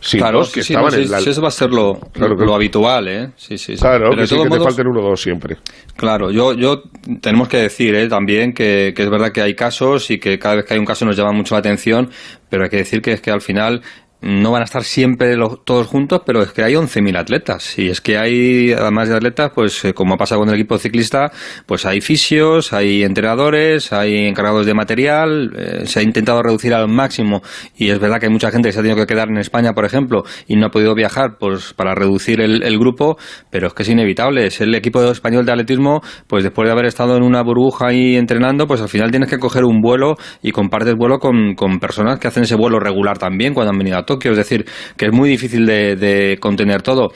sin 0.00 0.20
claro, 0.20 0.38
dos 0.38 0.52
que 0.52 0.62
sí, 0.62 0.68
sí, 0.68 0.72
estaban 0.74 0.90
no, 0.92 0.96
sí, 0.98 1.04
en 1.04 1.10
la... 1.10 1.20
sí, 1.20 1.30
eso 1.30 1.40
va 1.42 1.48
a 1.48 1.50
ser 1.52 1.70
lo, 1.70 1.94
Claro, 2.12 2.30
lo 2.32 2.36
claro. 2.36 2.54
habitual, 2.54 3.08
¿eh? 3.08 3.28
Sí, 3.36 3.56
sí, 3.56 3.76
sí. 3.76 3.80
Claro, 3.82 4.10
Pero 4.10 4.22
que 4.22 4.26
sí, 4.26 4.36
que 4.36 4.42
te 4.42 4.48
modos- 4.48 4.64
falten 4.64 4.86
uno 4.88 5.00
o 5.00 5.08
dos 5.10 5.20
siempre. 5.20 5.56
Claro, 5.96 6.30
yo, 6.30 6.52
yo 6.54 6.82
tenemos 7.22 7.48
que 7.48 7.58
decir 7.58 7.94
¿eh? 7.94 8.08
también 8.08 8.52
que, 8.52 8.92
que 8.94 9.02
es 9.02 9.10
verdad 9.10 9.30
que 9.32 9.40
hay 9.42 9.54
casos 9.54 10.10
y 10.10 10.18
que 10.18 10.38
cada 10.38 10.56
vez 10.56 10.64
que 10.66 10.74
hay 10.74 10.80
un 10.80 10.86
caso 10.86 11.04
nos 11.06 11.16
llama 11.16 11.32
mucho 11.32 11.54
la 11.54 11.60
atención, 11.60 12.10
pero 12.50 12.64
hay 12.64 12.70
que 12.70 12.78
decir 12.78 13.00
que 13.00 13.12
es 13.12 13.20
que 13.20 13.30
al 13.30 13.40
final 13.40 13.82
no 14.22 14.50
van 14.50 14.62
a 14.62 14.64
estar 14.64 14.82
siempre 14.82 15.36
todos 15.64 15.86
juntos, 15.86 16.22
pero 16.24 16.42
es 16.42 16.52
que 16.52 16.62
hay 16.62 16.74
11.000 16.74 17.18
atletas. 17.18 17.78
Y 17.78 17.88
es 17.88 18.00
que 18.00 18.16
hay, 18.16 18.72
además 18.72 19.08
de 19.08 19.16
atletas, 19.16 19.52
pues 19.54 19.84
eh, 19.84 19.92
como 19.92 20.16
pasa 20.16 20.36
con 20.36 20.48
el 20.48 20.54
equipo 20.54 20.78
ciclista, 20.78 21.30
pues 21.66 21.86
hay 21.86 22.00
fisios, 22.00 22.72
hay 22.72 23.02
entrenadores, 23.02 23.92
hay 23.92 24.26
encargados 24.26 24.66
de 24.66 24.74
material. 24.74 25.52
eh, 25.56 25.86
se 25.86 26.00
ha 26.00 26.02
intentado 26.02 26.42
reducir 26.42 26.74
al 26.74 26.88
máximo 26.88 27.42
y 27.76 27.90
es 27.90 27.98
verdad 27.98 28.18
que 28.18 28.26
hay 28.26 28.32
mucha 28.32 28.50
gente 28.50 28.68
que 28.68 28.72
se 28.72 28.80
ha 28.80 28.82
tenido 28.82 28.96
que 28.98 29.06
quedar 29.06 29.28
en 29.28 29.36
España, 29.38 29.74
por 29.74 29.84
ejemplo, 29.84 30.24
y 30.46 30.56
no 30.56 30.66
ha 30.66 30.70
podido 30.70 30.94
viajar 30.94 31.36
pues 31.38 31.74
para 31.74 31.94
reducir 31.94 32.40
el, 32.40 32.62
el 32.62 32.78
grupo, 32.78 33.18
pero 33.50 33.68
es 33.68 33.74
que 33.74 33.82
es 33.82 33.88
inevitable. 33.88 34.46
Es 34.46 34.60
el 34.60 34.74
equipo 34.74 35.02
español 35.10 35.44
de 35.44 35.52
atletismo, 35.52 36.00
pues 36.26 36.42
después 36.42 36.66
de 36.66 36.72
haber 36.72 36.86
estado 36.86 37.16
en 37.16 37.22
una 37.22 37.42
burbuja 37.42 37.88
ahí 37.88 38.16
entrenando, 38.16 38.66
pues 38.66 38.80
al 38.80 38.88
final 38.88 39.10
tienes 39.10 39.28
que 39.28 39.38
coger 39.38 39.64
un 39.64 39.80
vuelo 39.80 40.14
y 40.42 40.52
compartes 40.52 40.94
vuelo 40.94 41.18
con, 41.18 41.54
con 41.54 41.78
personas 41.78 42.18
que 42.18 42.28
hacen 42.28 42.44
ese 42.44 42.56
vuelo 42.56 42.80
regular 42.80 43.18
también 43.18 43.52
cuando 43.52 43.72
han 43.72 43.78
venido 43.78 43.98
a 43.98 44.05
Tokio. 44.06 44.30
Es 44.32 44.38
decir, 44.38 44.64
que 44.96 45.06
es 45.06 45.12
muy 45.12 45.28
difícil 45.28 45.66
de, 45.66 45.96
de 45.96 46.38
contener 46.40 46.80
todo. 46.82 47.10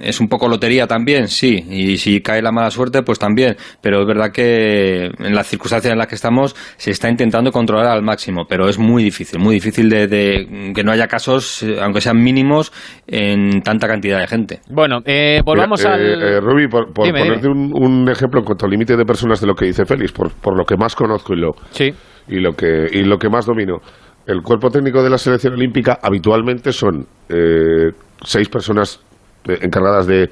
Es 0.00 0.18
un 0.18 0.28
poco 0.28 0.48
lotería 0.48 0.86
también, 0.86 1.28
sí, 1.28 1.62
y 1.68 1.98
si 1.98 2.22
cae 2.22 2.40
la 2.40 2.52
mala 2.52 2.70
suerte, 2.70 3.02
pues 3.02 3.18
también, 3.18 3.56
pero 3.82 4.00
es 4.00 4.06
verdad 4.06 4.30
que 4.32 5.06
en 5.18 5.34
las 5.34 5.46
circunstancias 5.48 5.92
en 5.92 5.98
las 5.98 6.06
que 6.06 6.14
estamos 6.14 6.54
se 6.78 6.90
está 6.92 7.10
intentando 7.10 7.50
controlar 7.52 7.88
al 7.88 8.00
máximo, 8.02 8.46
pero 8.48 8.66
es 8.68 8.78
muy 8.78 9.02
difícil, 9.02 9.40
muy 9.40 9.56
difícil 9.56 9.90
de, 9.90 10.06
de 10.06 10.72
que 10.74 10.82
no 10.84 10.90
haya 10.92 11.06
casos, 11.06 11.62
aunque 11.82 12.00
sean 12.00 12.22
mínimos, 12.22 12.72
en 13.06 13.60
tanta 13.60 13.86
cantidad 13.86 14.20
de 14.20 14.26
gente. 14.26 14.60
Bueno, 14.70 15.00
eh, 15.04 15.42
volvamos 15.44 15.80
Mira, 15.80 15.94
al... 15.96 16.00
eh, 16.22 16.36
eh, 16.36 16.40
Rubi, 16.40 16.66
por, 16.68 16.90
por 16.92 17.04
Dime, 17.06 17.18
ponerte 17.20 17.48
Un, 17.48 17.72
un 17.74 18.08
ejemplo 18.08 18.40
en 18.40 18.46
cuanto 18.46 18.64
al 18.64 18.70
límite 18.70 18.96
de 18.96 19.04
personas 19.04 19.38
de 19.40 19.46
lo 19.48 19.54
que 19.54 19.66
dice 19.66 19.84
Félix, 19.84 20.12
por, 20.12 20.32
por 20.32 20.56
lo 20.56 20.64
que 20.64 20.76
más 20.78 20.94
conozco 20.94 21.34
y 21.34 21.40
lo, 21.40 21.50
Sí. 21.72 21.92
y 22.28 22.36
lo 22.40 22.52
que 22.52 22.86
y 22.90 23.02
lo 23.04 23.18
que 23.18 23.28
más 23.28 23.44
domino. 23.44 23.80
El 24.26 24.40
cuerpo 24.42 24.70
técnico 24.70 25.02
de 25.02 25.10
la 25.10 25.18
selección 25.18 25.54
olímpica 25.54 25.98
habitualmente 26.02 26.72
son 26.72 27.06
eh, 27.28 27.90
seis 28.24 28.48
personas 28.48 29.00
eh, 29.48 29.58
encargadas 29.62 30.06
de 30.06 30.30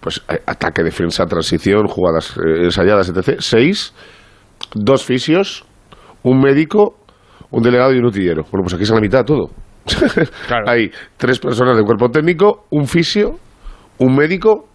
pues 0.00 0.22
a- 0.28 0.50
ataque, 0.50 0.82
defensa, 0.82 1.26
transición, 1.26 1.86
jugadas 1.86 2.36
eh, 2.38 2.64
ensayadas, 2.64 3.08
etc. 3.10 3.36
Seis, 3.40 3.92
dos 4.74 5.04
fisios, 5.04 5.64
un 6.22 6.40
médico, 6.40 6.96
un 7.50 7.62
delegado 7.62 7.92
y 7.94 7.98
un 7.98 8.06
utillero. 8.06 8.42
Bueno, 8.50 8.62
pues 8.64 8.74
aquí 8.74 8.84
es 8.84 8.90
la 8.90 9.00
mitad 9.00 9.24
todo. 9.24 9.50
Claro. 10.48 10.68
Hay 10.68 10.90
tres 11.18 11.38
personas 11.38 11.76
de 11.76 11.82
cuerpo 11.84 12.08
técnico, 12.10 12.64
un 12.70 12.86
fisio, 12.86 13.36
un 13.98 14.16
médico 14.16 14.66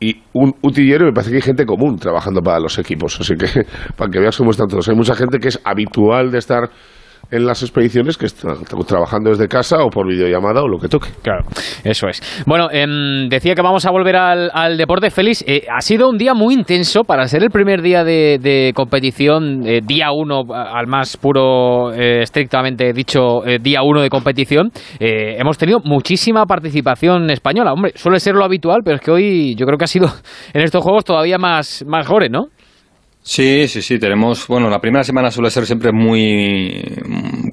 y 0.00 0.22
un 0.34 0.52
utillero. 0.62 1.04
y 1.04 1.06
Me 1.06 1.12
parece 1.12 1.30
que 1.30 1.36
hay 1.36 1.42
gente 1.42 1.64
común 1.64 1.96
trabajando 1.98 2.42
para 2.42 2.60
los 2.60 2.78
equipos. 2.78 3.18
Así 3.20 3.34
que 3.36 3.46
para 3.96 4.10
que 4.10 4.18
veas 4.20 4.36
cómo 4.36 4.50
están 4.50 4.66
todos. 4.68 4.86
Hay 4.88 4.94
mucha 4.96 5.14
gente 5.14 5.38
que 5.38 5.48
es 5.48 5.60
habitual 5.64 6.30
de 6.30 6.38
estar 6.38 6.68
en 7.30 7.46
las 7.46 7.62
expediciones 7.62 8.16
que 8.16 8.26
está 8.26 8.54
trabajando 8.86 9.30
desde 9.30 9.48
casa 9.48 9.78
o 9.84 9.90
por 9.90 10.06
videollamada 10.06 10.62
o 10.62 10.68
lo 10.68 10.78
que 10.78 10.88
toque. 10.88 11.08
Claro, 11.22 11.44
eso 11.84 12.08
es. 12.08 12.20
Bueno, 12.46 12.68
em, 12.70 13.28
decía 13.28 13.54
que 13.54 13.62
vamos 13.62 13.86
a 13.86 13.90
volver 13.90 14.16
al, 14.16 14.76
deporte. 14.76 15.10
Félix, 15.10 15.44
eh, 15.46 15.66
ha 15.70 15.80
sido 15.80 16.08
un 16.08 16.18
día 16.18 16.34
muy 16.34 16.54
intenso 16.54 17.04
para 17.04 17.26
ser 17.28 17.42
el 17.42 17.50
primer 17.50 17.82
día 17.82 18.04
de, 18.04 18.72
competición, 18.74 19.66
eh, 19.66 19.80
día 19.82 20.10
uno, 20.12 20.42
al 20.52 20.86
más 20.86 21.16
puro, 21.16 21.92
eh, 21.92 22.22
estrictamente 22.22 22.92
dicho, 22.92 23.44
eh, 23.46 23.58
día 23.60 23.82
uno 23.82 24.00
de 24.00 24.10
competición. 24.10 24.70
Eh, 24.98 25.36
hemos 25.38 25.58
tenido 25.58 25.80
muchísima 25.84 26.46
participación 26.46 27.30
española. 27.30 27.72
Hombre, 27.72 27.92
suele 27.94 28.20
ser 28.20 28.34
lo 28.34 28.44
habitual, 28.44 28.80
pero 28.84 28.96
es 28.96 29.02
que 29.02 29.10
hoy 29.10 29.54
yo 29.54 29.66
creo 29.66 29.78
que 29.78 29.84
ha 29.84 29.88
sido 29.88 30.08
en 30.52 30.62
estos 30.62 30.82
juegos 30.82 31.04
todavía 31.04 31.38
más, 31.38 31.84
más 31.86 32.06
gore, 32.06 32.28
¿no? 32.28 32.48
Sí, 33.26 33.68
sí, 33.68 33.80
sí, 33.80 33.98
tenemos, 33.98 34.46
bueno, 34.48 34.68
la 34.68 34.80
primera 34.80 35.02
semana 35.02 35.30
suele 35.30 35.48
ser 35.48 35.64
siempre 35.64 35.92
muy, 35.92 36.84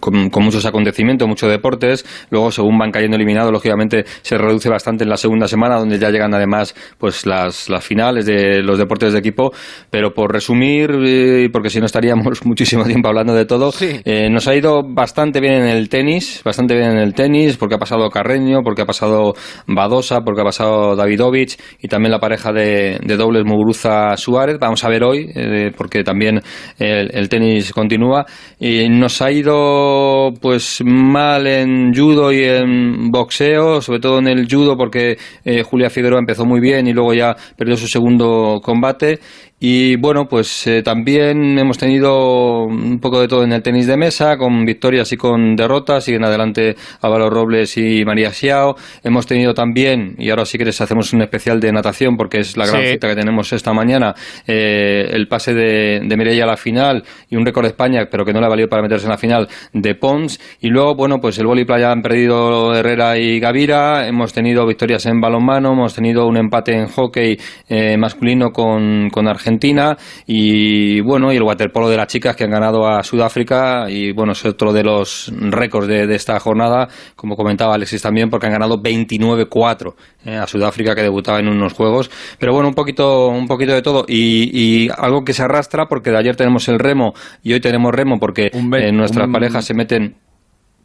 con, 0.01 0.29
muchos 0.43 0.65
acontecimientos, 0.65 1.29
muchos 1.29 1.49
deportes, 1.49 2.05
luego 2.29 2.51
según 2.51 2.77
van 2.77 2.91
cayendo 2.91 3.15
eliminados, 3.15 3.53
lógicamente 3.53 4.03
se 4.21 4.38
reduce 4.38 4.67
bastante 4.67 5.05
en 5.05 5.10
la 5.10 5.15
segunda 5.15 5.47
semana, 5.47 5.77
donde 5.77 5.97
ya 5.97 6.10
llegan 6.10 6.34
además 6.34 6.75
pues 6.97 7.25
las, 7.25 7.69
las 7.69 7.86
finales 7.86 8.25
de 8.25 8.62
los 8.62 8.77
deportes 8.79 9.13
de 9.13 9.19
equipo, 9.19 9.53
pero 9.89 10.13
por 10.13 10.34
resumir, 10.34 10.91
eh, 11.05 11.47
porque 11.53 11.69
si 11.69 11.79
no 11.79 11.86
estaríamos 11.86 12.39
muchísimo 12.45 12.84
tiempo 12.84 13.07
hablando 13.07 13.34
de 13.34 13.45
todo, 13.45 13.71
eh, 13.79 14.29
nos 14.29 14.49
ha 14.49 14.55
ido 14.55 14.81
bastante 14.84 15.39
bien 15.39 15.53
en 15.53 15.67
el 15.67 15.88
tenis, 15.88 16.41
bastante 16.43 16.75
bien 16.75 16.91
en 16.91 16.97
el 16.97 17.13
tenis, 17.13 17.55
porque 17.55 17.75
ha 17.75 17.79
pasado 17.79 18.10
Carreño, 18.10 18.60
porque 18.62 18.81
ha 18.81 18.86
pasado 18.86 19.36
Badosa, 19.67 20.19
porque 20.19 20.41
ha 20.41 20.45
pasado 20.45 20.97
Davidovich 20.97 21.57
y 21.79 21.88
también 21.88 22.12
la 22.12 22.19
pareja 22.19 22.51
de, 22.51 22.99
dobles 23.17 23.45
Muguruza-Suárez, 23.45 24.57
vamos 24.60 24.84
a 24.84 24.89
ver 24.89 25.05
hoy, 25.05 25.31
eh, 25.34 25.61
porque 25.69 26.04
también 26.04 26.41
el, 26.80 27.30
tenis 27.30 27.71
continúa. 27.71 28.26
Y 28.60 28.89
nos 28.89 29.21
ha 29.21 29.32
ido 29.32 30.34
pues 30.41 30.82
mal 30.84 31.45
en 31.45 31.93
judo 31.93 32.32
y 32.32 32.43
en 32.43 33.12
boxeo, 33.12 33.82
sobre 33.82 34.00
todo 34.00 34.19
en 34.19 34.28
el 34.28 34.47
judo 34.50 34.76
porque 34.76 35.17
eh, 35.45 35.62
Julia 35.63 35.89
Figueroa 35.89 36.19
empezó 36.19 36.45
muy 36.45 36.60
bien 36.60 36.88
y 36.88 36.93
luego 36.93 37.13
ya 37.13 37.36
perdió 37.56 37.78
su 37.78 37.88
segundo 37.88 38.60
combate 38.63 39.19
y 39.63 39.95
bueno, 39.95 40.26
pues 40.28 40.65
eh, 40.65 40.82
también 40.82 41.56
hemos 41.60 41.78
tenido 41.78 42.63
un 42.63 43.00
poco 43.00 43.21
de 43.21 43.28
todo 43.28 43.43
en 43.43 43.54
el 43.54 43.62
tenis 43.62 43.86
de 43.86 43.95
mesa, 43.95 44.36
con 44.36 44.65
victorias 44.65 45.12
y 45.12 45.17
con 45.17 45.56
derrotas. 45.56 46.04
Siguen 46.04 46.26
adelante 46.26 46.76
Álvaro 47.00 47.30
Robles 47.30 47.78
y 47.78 48.04
María 48.04 48.32
Xiao. 48.32 48.76
Hemos 49.04 49.28
tenido 49.28 49.54
también, 49.54 50.15
y 50.17 50.32
ahora 50.32 50.45
si 50.45 50.58
quieres 50.58 50.82
hacemos 50.82 51.13
un 51.13 51.21
especial 51.21 51.60
de 51.60 51.71
natación, 51.71 52.17
porque 52.17 52.39
es 52.39 52.58
la 52.58 52.65
gran 52.65 52.84
cita 52.88 53.08
que 53.08 53.15
tenemos 53.15 53.54
esta 53.54 53.71
mañana, 53.71 54.15
eh, 54.47 55.08
el 55.12 55.28
pase 55.28 55.54
de, 55.54 56.02
de 56.08 56.17
Mireia 56.17 56.45
a 56.45 56.47
la 56.47 56.58
final 56.58 57.04
y 57.30 57.36
un 57.36 57.45
récord 57.45 57.65
de 57.65 57.69
España, 57.69 58.08
pero 58.10 58.26
que 58.26 58.34
no 58.34 58.39
le 58.39 58.47
ha 58.47 58.50
valido 58.50 58.67
para 58.67 58.82
meterse 58.82 59.06
en 59.06 59.12
la 59.12 59.19
final, 59.19 59.47
de 59.74 59.93
Pons. 59.93 60.39
Y 60.62 60.69
luego, 60.69 60.95
bueno, 60.95 61.19
pues 61.21 61.38
el 61.38 61.45
vóley 61.45 61.65
playa 61.65 61.91
han 61.91 62.02
perdido 62.02 62.74
Herrera 62.74 63.15
y 63.19 63.39
Gavira. 63.39 64.08
Hemos 64.08 64.34
tenido 64.34 64.65
victorias 64.65 65.06
en 65.06 65.21
balonmano, 65.21 65.74
hemos 65.74 65.93
tenido 65.93 66.26
un 66.26 66.38
empate 66.38 66.74
en 66.74 66.88
hockey 66.88 67.38
eh, 67.69 67.95
masculino 67.95 68.50
con, 68.50 69.12
con 69.12 69.28
Argentina 69.28 69.50
Argentina 69.51 69.97
y 70.25 71.01
bueno, 71.01 71.33
y 71.33 71.35
el 71.35 71.43
waterpolo 71.43 71.89
de 71.89 71.97
las 71.97 72.07
chicas 72.07 72.35
que 72.35 72.45
han 72.45 72.51
ganado 72.51 72.87
a 72.87 73.03
Sudáfrica 73.03 73.89
y 73.89 74.13
bueno, 74.13 74.31
es 74.31 74.45
otro 74.45 74.71
de 74.71 74.83
los 74.83 75.31
récords 75.35 75.87
de, 75.87 76.15
esta 76.15 76.39
jornada, 76.39 76.87
como 77.15 77.35
comentaba 77.35 77.75
Alexis 77.75 78.01
también, 78.01 78.29
porque 78.29 78.47
han 78.47 78.53
ganado 78.53 78.81
29-4 78.81 79.93
eh, 80.25 80.35
a 80.35 80.47
Sudáfrica 80.47 80.95
que 80.95 81.01
debutaba 81.01 81.39
en 81.39 81.49
unos 81.49 81.73
juegos, 81.73 82.09
pero 82.39 82.53
bueno, 82.53 82.69
un 82.69 82.75
poquito, 82.75 83.27
un 83.27 83.47
poquito 83.47 83.73
de 83.73 83.81
todo 83.81 84.05
y, 84.07 84.89
algo 84.97 85.23
que 85.23 85.33
se 85.33 85.43
arrastra 85.43 85.85
porque 85.87 86.11
de 86.11 86.17
ayer 86.17 86.35
tenemos 86.35 86.67
el 86.69 86.79
remo 86.79 87.13
y 87.43 87.53
hoy 87.53 87.59
tenemos 87.59 87.91
remo 87.93 88.19
porque 88.19 88.51
eh, 88.53 88.91
nuestras 88.91 89.29
parejas 89.31 89.65
se 89.65 89.73
meten 89.73 90.15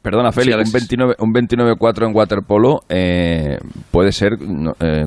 Perdona, 0.03 0.31
Félix, 0.31 0.57
un 0.57 0.73
29 0.73 1.15
un 1.19 1.33
29-4 1.33 2.07
en 2.07 2.15
waterpolo 2.15 2.81
eh, 2.89 3.59
puede 3.91 4.13
ser 4.13 4.39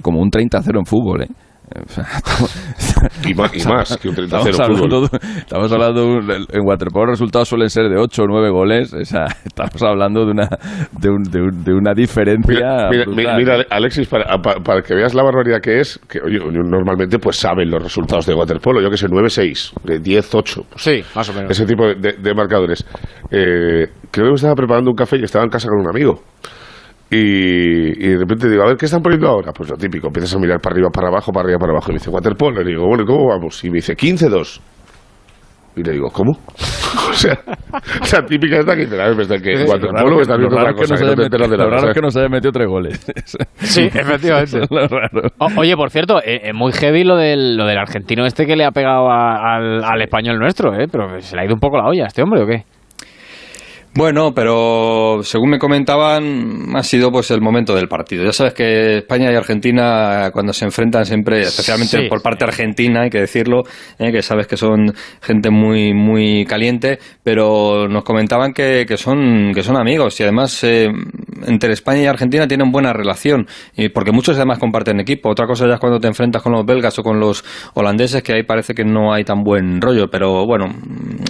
como 0.01 0.19
un 0.19 0.29
30-0 0.29 0.77
en 0.77 0.85
fútbol, 0.85 1.23
¿eh? 1.23 1.27
y, 3.27 3.33
más, 3.33 3.55
y 3.55 3.67
más 3.67 3.97
que 3.97 4.09
un 4.09 4.15
30 4.15 4.37
estamos 4.37 4.59
hablando, 4.59 5.09
estamos 5.37 5.71
hablando 5.71 6.19
en 6.51 6.65
waterpolo 6.65 7.05
los 7.07 7.19
resultados 7.19 7.47
suelen 7.49 7.69
ser 7.69 7.89
de 7.89 7.97
8 7.97 8.23
o 8.23 8.27
9 8.27 8.49
goles 8.49 8.93
o 8.93 9.05
sea, 9.05 9.25
estamos 9.45 9.81
hablando 9.83 10.25
de 10.25 10.31
una 10.31 10.47
de, 10.91 11.09
un, 11.09 11.23
de, 11.23 11.73
una 11.73 11.93
diferencia 11.93 12.89
mira, 13.15 13.65
Alexis 13.69 14.07
para, 14.07 14.37
para, 14.41 14.81
que 14.81 14.95
veas 14.95 15.13
la 15.13 15.23
barbaridad 15.23 15.59
que 15.61 15.79
es 15.79 15.99
que 16.09 16.19
oye, 16.21 16.39
normalmente 16.39 17.19
pues 17.19 17.37
saben 17.37 17.69
los 17.69 17.83
resultados 17.83 18.25
de 18.25 18.33
waterpolo 18.33 18.81
yo 18.81 18.89
que 18.89 18.97
sé 18.97 19.07
9-6 19.07 19.73
10-8 19.83 20.65
sí 20.75 21.03
más 21.15 21.29
o 21.29 21.33
menos. 21.33 21.51
Ese 21.51 21.65
tipo 21.65 21.85
de, 21.87 22.33
marcadores. 22.33 22.85
Eh, 23.31 23.87
creo 24.11 24.29
que 24.29 24.35
estaba 24.35 24.55
preparando 24.55 24.91
un 24.91 24.95
café 24.95 25.17
y 25.17 25.23
estaba 25.23 25.43
en 25.43 25.49
casa 25.49 25.67
con 25.67 25.79
un 25.79 25.89
amigo 25.89 26.21
y, 27.11 28.07
de 28.07 28.17
repente 28.17 28.47
digo, 28.49 28.63
a 28.63 28.67
ver, 28.67 28.77
¿qué 28.77 28.85
están 28.85 29.01
poniendo 29.01 29.27
ahora? 29.27 29.51
Pues 29.51 29.69
lo 29.69 29.77
típico, 29.77 30.07
empiezas 30.07 30.35
a 30.35 30.39
mirar 30.39 30.59
para 30.59 30.75
arriba, 30.75 30.89
para 30.91 31.07
abajo, 31.07 31.31
para 31.31 31.45
arriba, 31.45 31.59
para 31.59 31.71
abajo. 31.71 31.89
Y 31.89 31.93
me 31.93 31.99
dice, 31.99 32.09
waterpolo. 32.11 32.61
Y 32.61 32.65
le 32.65 32.71
digo, 32.71 32.85
bueno, 32.85 33.03
¿cómo 33.05 33.27
vamos? 33.27 33.63
Y 33.63 33.69
me 33.69 33.77
dice, 33.77 33.95
15-2. 33.95 34.61
Y 35.75 35.83
le 35.83 35.93
digo, 35.93 36.09
¿cómo? 36.11 36.33
o 37.09 37.13
sea, 37.13 37.39
la 38.13 38.25
típica 38.25 38.59
esta 38.59 38.75
que 38.75 38.85
te 38.85 38.95
la 38.95 39.09
ves 39.09 39.27
que 39.27 39.53
en 39.53 39.69
waterpolo 39.69 40.17
que 40.17 40.21
está 40.21 40.37
viendo 40.37 40.55
otra 40.55 40.73
cosa. 40.73 40.95
Que 40.95 41.05
no 41.05 41.15
que 41.15 41.37
no 41.37 41.47
lo 41.47 41.69
raro 41.69 41.89
es 41.89 41.95
que 41.95 42.01
no 42.01 42.11
se 42.11 42.19
haya 42.19 42.29
metido 42.29 42.51
tres 42.51 42.67
goles. 42.67 42.99
sí, 43.55 43.83
efectivamente. 43.83 44.61
oye, 45.57 45.75
por 45.75 45.89
cierto, 45.89 46.21
es 46.21 46.27
eh, 46.27 46.41
eh, 46.49 46.53
muy 46.53 46.73
heavy 46.73 47.03
lo 47.03 47.15
del, 47.15 47.57
lo 47.57 47.65
del 47.65 47.77
argentino 47.77 48.25
este 48.25 48.45
que 48.45 48.55
le 48.55 48.65
ha 48.65 48.71
pegado 48.71 49.09
al, 49.09 49.83
al 49.83 50.01
español 50.01 50.37
nuestro, 50.37 50.75
¿eh? 50.75 50.87
Pero 50.91 51.19
se 51.21 51.35
le 51.35 51.41
ha 51.41 51.45
ido 51.45 51.55
un 51.55 51.59
poco 51.59 51.77
la 51.77 51.87
olla 51.87 52.03
a 52.03 52.07
este 52.07 52.21
hombre, 52.21 52.43
¿o 52.43 52.45
qué? 52.45 52.65
Bueno, 53.95 54.33
pero 54.35 55.19
según 55.23 55.49
me 55.49 55.57
comentaban, 55.57 56.75
ha 56.75 56.83
sido 56.83 57.11
pues 57.11 57.31
el 57.31 57.41
momento 57.41 57.75
del 57.75 57.87
partido. 57.87 58.23
Ya 58.23 58.31
sabes 58.31 58.53
que 58.53 58.97
España 58.97 59.31
y 59.31 59.35
Argentina 59.35 60.29
cuando 60.31 60.53
se 60.53 60.65
enfrentan 60.65 61.05
siempre, 61.05 61.41
especialmente 61.41 62.07
por 62.07 62.21
parte 62.21 62.43
argentina, 62.43 63.01
hay 63.01 63.09
que 63.09 63.19
decirlo, 63.19 63.63
eh, 63.97 64.11
que 64.11 64.21
sabes 64.21 64.45
que 64.45 64.57
son 64.57 64.93
gente 65.21 65.49
muy 65.49 65.93
muy 65.93 66.45
caliente, 66.45 66.99
pero 67.23 67.87
nos 67.89 68.03
comentaban 68.03 68.53
que, 68.53 68.85
que 68.87 68.95
son 68.95 69.51
que 69.55 69.63
son 69.63 69.75
amigos 69.75 70.19
y 70.19 70.23
además 70.23 70.63
eh, 70.63 70.87
entre 71.47 71.73
España 71.73 72.01
y 72.03 72.05
Argentina 72.05 72.47
tienen 72.47 72.71
buena 72.71 72.93
relación, 72.93 73.47
y 73.75 73.89
porque 73.89 74.11
muchos 74.11 74.37
además 74.37 74.59
comparten 74.59 74.99
equipo. 74.99 75.29
Otra 75.29 75.47
cosa 75.47 75.67
ya 75.67 75.73
es 75.73 75.79
cuando 75.79 75.99
te 75.99 76.07
enfrentas 76.07 76.43
con 76.43 76.53
los 76.53 76.65
belgas 76.65 76.97
o 76.99 77.03
con 77.03 77.19
los 77.19 77.43
holandeses 77.73 78.21
que 78.21 78.33
ahí 78.33 78.43
parece 78.43 78.73
que 78.73 78.85
no 78.85 79.11
hay 79.13 79.23
tan 79.23 79.43
buen 79.43 79.81
rollo, 79.81 80.07
pero 80.11 80.45
bueno, 80.45 80.65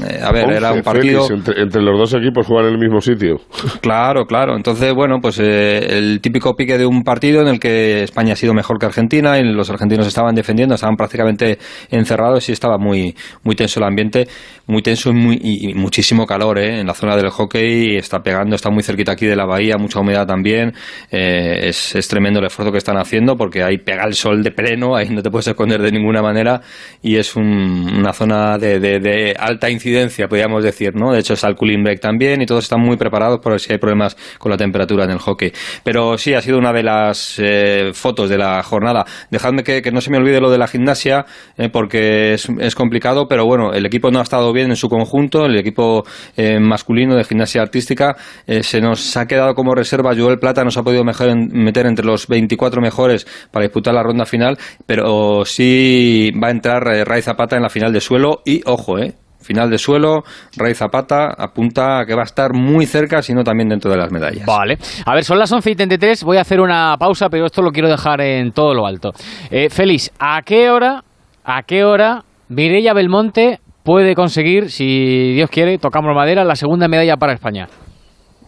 eh, 0.09 0.19
a 0.21 0.31
ver, 0.33 0.51
era 0.51 0.73
un 0.73 0.81
partido 0.81 1.25
entre 1.31 1.81
los 1.81 1.97
dos 1.97 2.13
equipos 2.15 2.48
en 2.59 2.65
el 2.65 2.77
mismo 2.77 3.01
sitio. 3.01 3.37
Claro, 3.81 4.25
claro. 4.25 4.55
Entonces, 4.55 4.93
bueno, 4.93 5.19
pues 5.21 5.39
eh, 5.39 5.97
el 5.97 6.21
típico 6.21 6.55
pique 6.55 6.77
de 6.77 6.85
un 6.85 7.03
partido 7.03 7.41
en 7.41 7.47
el 7.47 7.59
que 7.59 8.03
España 8.03 8.33
ha 8.33 8.35
sido 8.35 8.53
mejor 8.53 8.77
que 8.77 8.85
Argentina 8.85 9.39
y 9.39 9.43
los 9.43 9.69
argentinos 9.69 10.05
estaban 10.05 10.35
defendiendo, 10.35 10.75
estaban 10.75 10.95
prácticamente 10.95 11.57
encerrados 11.89 12.47
y 12.49 12.51
estaba 12.51 12.77
muy, 12.77 13.15
muy 13.43 13.55
tenso 13.55 13.79
el 13.79 13.85
ambiente, 13.85 14.27
muy 14.67 14.81
tenso 14.81 15.09
y, 15.09 15.13
muy, 15.13 15.39
y 15.41 15.73
muchísimo 15.73 16.25
calor 16.25 16.59
¿eh? 16.59 16.79
en 16.81 16.87
la 16.87 16.93
zona 16.93 17.15
del 17.15 17.29
hockey, 17.29 17.97
está 17.97 18.19
pegando, 18.19 18.55
está 18.55 18.69
muy 18.69 18.83
cerquita 18.83 19.13
aquí 19.13 19.25
de 19.25 19.35
la 19.35 19.45
bahía, 19.45 19.77
mucha 19.77 19.99
humedad 19.99 20.27
también. 20.27 20.73
Eh, 21.11 21.69
es, 21.69 21.95
es, 21.95 22.07
tremendo 22.07 22.39
el 22.39 22.45
esfuerzo 22.45 22.71
que 22.71 22.77
están 22.77 22.97
haciendo 22.97 23.35
porque 23.35 23.63
ahí 23.63 23.77
pega 23.77 24.03
el 24.05 24.13
sol 24.13 24.43
de 24.43 24.51
pleno, 24.51 24.95
ahí 24.95 25.09
no 25.09 25.21
te 25.21 25.29
puedes 25.29 25.47
esconder 25.47 25.81
de 25.81 25.91
ninguna 25.91 26.21
manera 26.21 26.61
y 27.01 27.15
es 27.15 27.35
una 27.35 28.13
zona 28.13 28.57
de, 28.57 28.79
de, 28.79 29.35
alta 29.37 29.69
incidencia, 29.69 30.27
podríamos 30.27 30.63
decir, 30.63 30.95
¿no? 30.95 31.11
De 31.11 31.19
hecho, 31.19 31.33
está 31.33 31.47
el 31.47 31.55
cooling 31.55 31.83
break 31.83 31.99
también 31.99 32.38
y 32.41 32.45
todos 32.45 32.63
están 32.63 32.81
muy 32.81 32.97
preparados 32.97 33.39
por 33.39 33.59
si 33.59 33.71
hay 33.71 33.79
problemas 33.79 34.15
con 34.37 34.51
la 34.51 34.57
temperatura 34.57 35.05
en 35.05 35.11
el 35.11 35.19
hockey. 35.19 35.51
Pero 35.83 36.17
sí, 36.17 36.33
ha 36.33 36.41
sido 36.41 36.57
una 36.57 36.73
de 36.73 36.83
las 36.83 37.39
eh, 37.39 37.91
fotos 37.93 38.29
de 38.29 38.37
la 38.37 38.61
jornada. 38.63 39.05
Dejadme 39.29 39.63
que, 39.63 39.81
no 39.91 40.01
se 40.01 40.11
me 40.11 40.17
olvide 40.17 40.39
lo 40.39 40.51
de 40.51 40.57
la 40.57 40.67
gimnasia, 40.67 41.25
eh, 41.57 41.69
porque 41.69 42.33
es, 42.33 42.47
es, 42.59 42.75
complicado, 42.75 43.27
pero 43.27 43.45
bueno, 43.45 43.73
el 43.73 43.85
equipo 43.85 44.11
no 44.11 44.19
ha 44.19 44.23
estado 44.23 44.53
bien 44.53 44.69
en 44.69 44.75
su 44.75 44.87
conjunto, 44.87 45.45
el 45.45 45.57
equipo 45.57 46.03
eh, 46.37 46.59
masculino 46.59 47.15
de 47.15 47.23
gimnasia 47.23 47.61
artística 47.61 48.15
se 48.61 48.81
nos 48.81 49.15
ha 49.17 49.25
quedado 49.25 49.53
como 49.53 49.75
reserva. 49.75 50.15
Joel 50.15 50.39
Plata 50.39 50.63
nos 50.63 50.77
ha 50.77 50.83
podido 50.83 51.03
mejor 51.03 51.35
meter 51.35 51.85
entre 51.85 52.05
los 52.05 52.27
24 52.27 52.81
mejores 52.81 53.25
para 53.51 53.63
disputar 53.63 53.93
la 53.93 54.03
ronda 54.03 54.25
final, 54.25 54.57
pero 54.85 55.45
sí 55.45 56.31
va 56.41 56.47
a 56.47 56.51
entrar 56.51 56.83
Ray 56.83 57.21
Zapata 57.21 57.55
en 57.55 57.63
la 57.63 57.69
final 57.69 57.93
de 57.93 58.01
suelo 58.01 58.41
y, 58.45 58.61
ojo, 58.65 58.99
eh, 58.99 59.13
final 59.49 59.69
de 59.71 59.79
suelo, 59.79 60.21
Ray 60.57 60.75
Zapata 60.75 61.33
apunta 61.35 61.99
a 61.99 62.05
que 62.05 62.13
va 62.13 62.21
a 62.21 62.25
estar 62.25 62.53
muy 62.53 62.85
cerca, 62.85 63.23
sino 63.23 63.43
también 63.43 63.67
dentro 63.67 63.89
de 63.89 63.97
las 63.97 64.11
medallas. 64.11 64.45
Vale. 64.45 64.77
A 65.05 65.15
ver, 65.15 65.23
son 65.23 65.39
las 65.39 65.51
11 65.51 65.71
y 65.71 65.75
33, 65.75 66.23
voy 66.23 66.37
a 66.37 66.41
hacer 66.41 66.59
una 66.59 66.95
pausa, 66.99 67.29
pero 67.29 67.47
esto 67.47 67.63
lo 67.63 67.71
quiero 67.71 67.89
dejar 67.89 68.21
en 68.21 68.51
todo 68.51 68.75
lo 68.75 68.85
alto. 68.85 69.09
Eh, 69.49 69.69
Félix, 69.71 70.11
¿a 70.19 70.43
qué 70.43 70.69
hora, 70.69 71.03
a 71.43 71.63
qué 71.63 71.83
hora 71.83 72.23
Mireia 72.47 72.93
Belmonte 72.93 73.59
puede 73.83 74.13
conseguir, 74.13 74.69
si 74.69 75.33
Dios 75.33 75.49
quiere, 75.49 75.79
tocamos 75.79 76.13
madera, 76.13 76.43
la 76.43 76.55
segunda 76.55 76.87
medalla 76.87 77.17
para 77.17 77.33
España? 77.33 77.67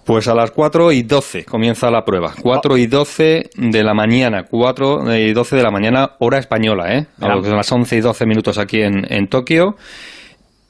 Pues 0.06 0.28
a 0.28 0.36
las 0.36 0.52
4 0.52 0.92
y 0.92 1.02
12 1.02 1.46
comienza 1.46 1.90
la 1.90 2.04
prueba. 2.04 2.34
4 2.40 2.78
y 2.78 2.86
12 2.86 3.50
de 3.56 3.84
la 3.84 3.96
mañana. 3.96 4.44
4 4.50 5.16
y 5.16 5.34
12 5.34 5.56
de 5.56 5.64
la 5.64 5.72
mañana, 5.72 6.12
hora 6.20 6.38
española, 6.38 6.94
¿eh? 6.96 7.08
A 7.22 7.36
las 7.38 7.72
11 7.72 7.98
y 7.98 8.02
12 8.02 8.26
minutos 8.28 8.60
aquí 8.60 8.82
en, 8.82 9.12
en 9.12 9.28
Tokio. 9.28 9.76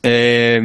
Eh, 0.04 0.60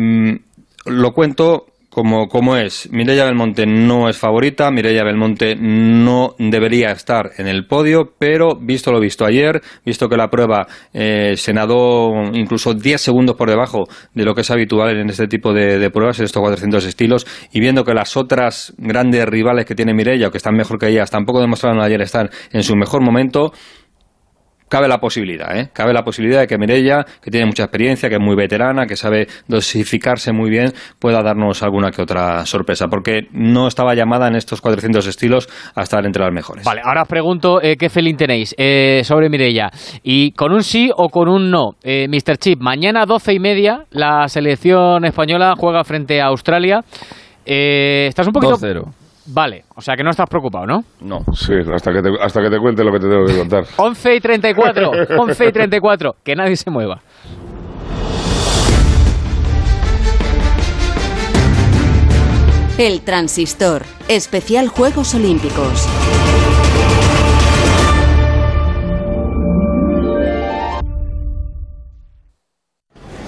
lo 0.86 1.12
cuento 1.12 1.66
como, 1.96 2.28
como 2.28 2.58
es. 2.58 2.90
Mireia 2.92 3.24
Belmonte 3.24 3.64
no 3.64 4.10
es 4.10 4.18
favorita, 4.18 4.70
Mireia 4.70 5.02
Belmonte 5.02 5.56
no 5.58 6.34
debería 6.38 6.90
estar 6.90 7.30
en 7.38 7.46
el 7.46 7.66
podio, 7.66 8.12
pero 8.18 8.54
visto 8.54 8.92
lo 8.92 9.00
visto 9.00 9.24
ayer, 9.24 9.62
visto 9.82 10.06
que 10.06 10.18
la 10.18 10.28
prueba 10.28 10.66
eh, 10.92 11.38
se 11.38 11.54
nadó 11.54 12.12
incluso 12.34 12.74
10 12.74 13.00
segundos 13.00 13.34
por 13.34 13.48
debajo 13.48 13.84
de 14.12 14.26
lo 14.26 14.34
que 14.34 14.42
es 14.42 14.50
habitual 14.50 14.94
en 14.94 15.08
este 15.08 15.26
tipo 15.26 15.54
de, 15.54 15.88
pruebas, 15.88 16.18
en 16.18 16.26
estos 16.26 16.42
400 16.42 16.84
estilos, 16.84 17.26
y 17.50 17.60
viendo 17.60 17.82
que 17.82 17.94
las 17.94 18.14
otras 18.18 18.74
grandes 18.76 19.24
rivales 19.24 19.64
que 19.64 19.74
tiene 19.74 19.94
Mireia, 19.94 20.28
o 20.28 20.30
que 20.30 20.36
están 20.36 20.54
mejor 20.54 20.78
que 20.78 20.88
ellas, 20.88 21.10
tampoco 21.10 21.40
demostraron 21.40 21.80
ayer 21.80 22.02
estar 22.02 22.28
en 22.52 22.62
su 22.62 22.76
mejor 22.76 23.00
momento, 23.02 23.54
cabe 24.68 24.88
la 24.88 24.98
posibilidad, 24.98 25.56
¿eh? 25.56 25.70
Cabe 25.72 25.92
la 25.92 26.02
posibilidad 26.02 26.40
de 26.40 26.46
que 26.46 26.58
Mirella, 26.58 27.04
que 27.22 27.30
tiene 27.30 27.46
mucha 27.46 27.64
experiencia, 27.64 28.08
que 28.08 28.16
es 28.16 28.20
muy 28.20 28.36
veterana, 28.36 28.86
que 28.86 28.96
sabe 28.96 29.26
dosificarse 29.46 30.32
muy 30.32 30.50
bien, 30.50 30.72
pueda 30.98 31.22
darnos 31.22 31.62
alguna 31.62 31.90
que 31.90 32.02
otra 32.02 32.44
sorpresa, 32.46 32.86
porque 32.88 33.28
no 33.32 33.68
estaba 33.68 33.94
llamada 33.94 34.28
en 34.28 34.36
estos 34.36 34.60
400 34.60 35.06
estilos 35.06 35.48
a 35.74 35.82
estar 35.82 36.04
entre 36.04 36.22
las 36.22 36.32
mejores. 36.32 36.64
Vale, 36.64 36.80
ahora 36.84 37.02
os 37.02 37.08
pregunto 37.08 37.60
eh, 37.62 37.76
qué 37.76 37.88
felín 37.88 38.16
tenéis 38.16 38.54
eh, 38.58 39.02
sobre 39.04 39.28
Mirella. 39.28 39.70
Y 40.02 40.32
con 40.32 40.52
un 40.52 40.62
sí 40.62 40.90
o 40.94 41.08
con 41.08 41.28
un 41.28 41.50
no. 41.50 41.72
Eh, 41.82 42.06
Mr. 42.08 42.38
Chip, 42.38 42.60
mañana 42.60 43.06
12 43.06 43.34
y 43.34 43.38
media 43.38 43.84
la 43.90 44.28
selección 44.28 45.04
española 45.04 45.54
juega 45.56 45.84
frente 45.84 46.20
a 46.20 46.26
Australia. 46.26 46.80
Eh, 47.44 48.06
¿Estás 48.08 48.26
un 48.26 48.32
poquito...? 48.32 48.56
2-0. 48.56 49.05
Vale, 49.28 49.64
o 49.74 49.80
sea 49.80 49.96
que 49.96 50.04
no 50.04 50.10
estás 50.10 50.28
preocupado, 50.28 50.66
¿no? 50.66 50.84
No. 51.00 51.18
Sí, 51.34 51.52
hasta 51.74 51.92
que, 51.92 52.00
te, 52.00 52.10
hasta 52.20 52.40
que 52.40 52.50
te 52.50 52.58
cuente 52.58 52.84
lo 52.84 52.92
que 52.92 53.00
te 53.00 53.08
tengo 53.08 53.24
que 53.26 53.36
contar. 53.36 53.64
11 53.76 54.14
y 54.14 54.20
34, 54.20 54.90
11 55.18 55.46
y 55.46 55.52
34, 55.52 56.16
que 56.24 56.36
nadie 56.36 56.56
se 56.56 56.70
mueva. 56.70 57.00
El 62.78 63.00
transistor, 63.00 63.82
especial 64.06 64.68
Juegos 64.68 65.14
Olímpicos. 65.14 65.88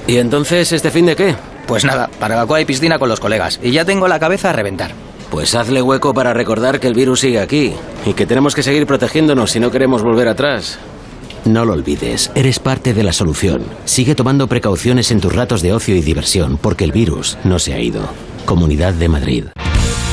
¿Y 0.07 0.19
entonces 0.19 0.73
este 0.73 0.91
fin 0.91 1.07
de 1.07 1.17
qué? 1.17 1.35
Pues 1.67 1.85
nada, 1.85 2.09
barbacoa 2.21 2.61
y 2.61 2.65
piscina 2.65 2.99
con 2.99 3.09
los 3.09 3.21
colegas. 3.21 3.59
Y 3.63 3.73
ya 3.73 3.85
tengo 3.85 4.07
la 4.07 4.19
cabeza 4.19 4.51
a 4.51 4.53
reventar. 4.53 4.93
Pues 5.31 5.55
hazle 5.55 5.83
hueco 5.83 6.15
para 6.15 6.33
recordar 6.33 6.81
que 6.81 6.87
el 6.87 6.95
virus 6.95 7.21
sigue 7.21 7.41
aquí 7.41 7.75
y 8.07 8.15
que 8.15 8.27
tenemos 8.27 8.55
que 8.55 8.63
seguir 8.63 8.87
protegiéndonos 8.87 9.51
si 9.51 9.61
no 9.61 9.71
queremos 9.71 10.03
volver 10.03 10.29
atrás. 10.29 10.79
No 11.45 11.65
lo 11.65 11.75
olvides, 11.75 12.31
eres 12.35 12.59
parte 12.59 12.95
de 12.95 13.03
la 13.03 13.13
solución. 13.13 13.63
Sigue 13.85 14.15
tomando 14.15 14.49
precauciones 14.49 15.11
en 15.11 15.21
tus 15.21 15.35
ratos 15.35 15.63
de 15.63 15.73
ocio 15.73 15.95
y 15.97 16.01
diversión 16.01 16.59
porque 16.59 16.85
el 16.85 16.93
virus 16.93 17.39
no 17.45 17.59
se 17.59 17.75
ha 17.75 17.81
ido. 17.81 18.01
Comunidad 18.45 18.95
de 18.95 19.09
Madrid. 19.09 19.45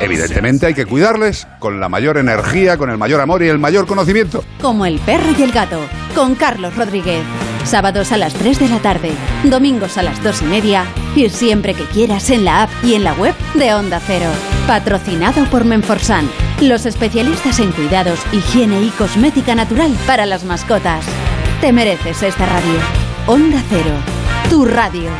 Evidentemente 0.00 0.66
hay 0.66 0.74
que 0.74 0.86
cuidarles 0.86 1.46
con 1.58 1.80
la 1.80 1.88
mayor 1.88 2.18
energía, 2.18 2.76
con 2.76 2.90
el 2.90 2.98
mayor 2.98 3.20
amor 3.20 3.42
y 3.42 3.48
el 3.48 3.58
mayor 3.58 3.86
conocimiento. 3.86 4.44
Como 4.60 4.86
el 4.86 4.98
perro 5.00 5.32
y 5.38 5.42
el 5.42 5.52
gato, 5.52 5.80
con 6.14 6.34
Carlos 6.34 6.76
Rodríguez. 6.76 7.22
Sábados 7.64 8.12
a 8.12 8.18
las 8.18 8.34
3 8.34 8.58
de 8.58 8.68
la 8.68 8.78
tarde, 8.78 9.12
domingos 9.44 9.96
a 9.96 10.02
las 10.02 10.22
2 10.22 10.42
y 10.42 10.44
media 10.44 10.84
y 11.16 11.28
siempre 11.30 11.74
que 11.74 11.84
quieras 11.84 12.28
en 12.30 12.44
la 12.44 12.64
app 12.64 12.70
y 12.82 12.94
en 12.94 13.04
la 13.04 13.14
web 13.14 13.34
de 13.54 13.72
Onda 13.74 14.00
Cero. 14.06 14.30
Patrocinado 14.66 15.44
por 15.46 15.64
Menforsan, 15.64 16.28
los 16.60 16.84
especialistas 16.86 17.60
en 17.60 17.72
cuidados, 17.72 18.20
higiene 18.32 18.82
y 18.82 18.90
cosmética 18.90 19.54
natural 19.54 19.96
para 20.06 20.26
las 20.26 20.44
mascotas. 20.44 21.04
Te 21.60 21.72
mereces 21.72 22.22
esta 22.22 22.46
radio. 22.46 22.78
Onda 23.26 23.62
Cero, 23.70 23.92
tu 24.50 24.66
radio. 24.66 25.10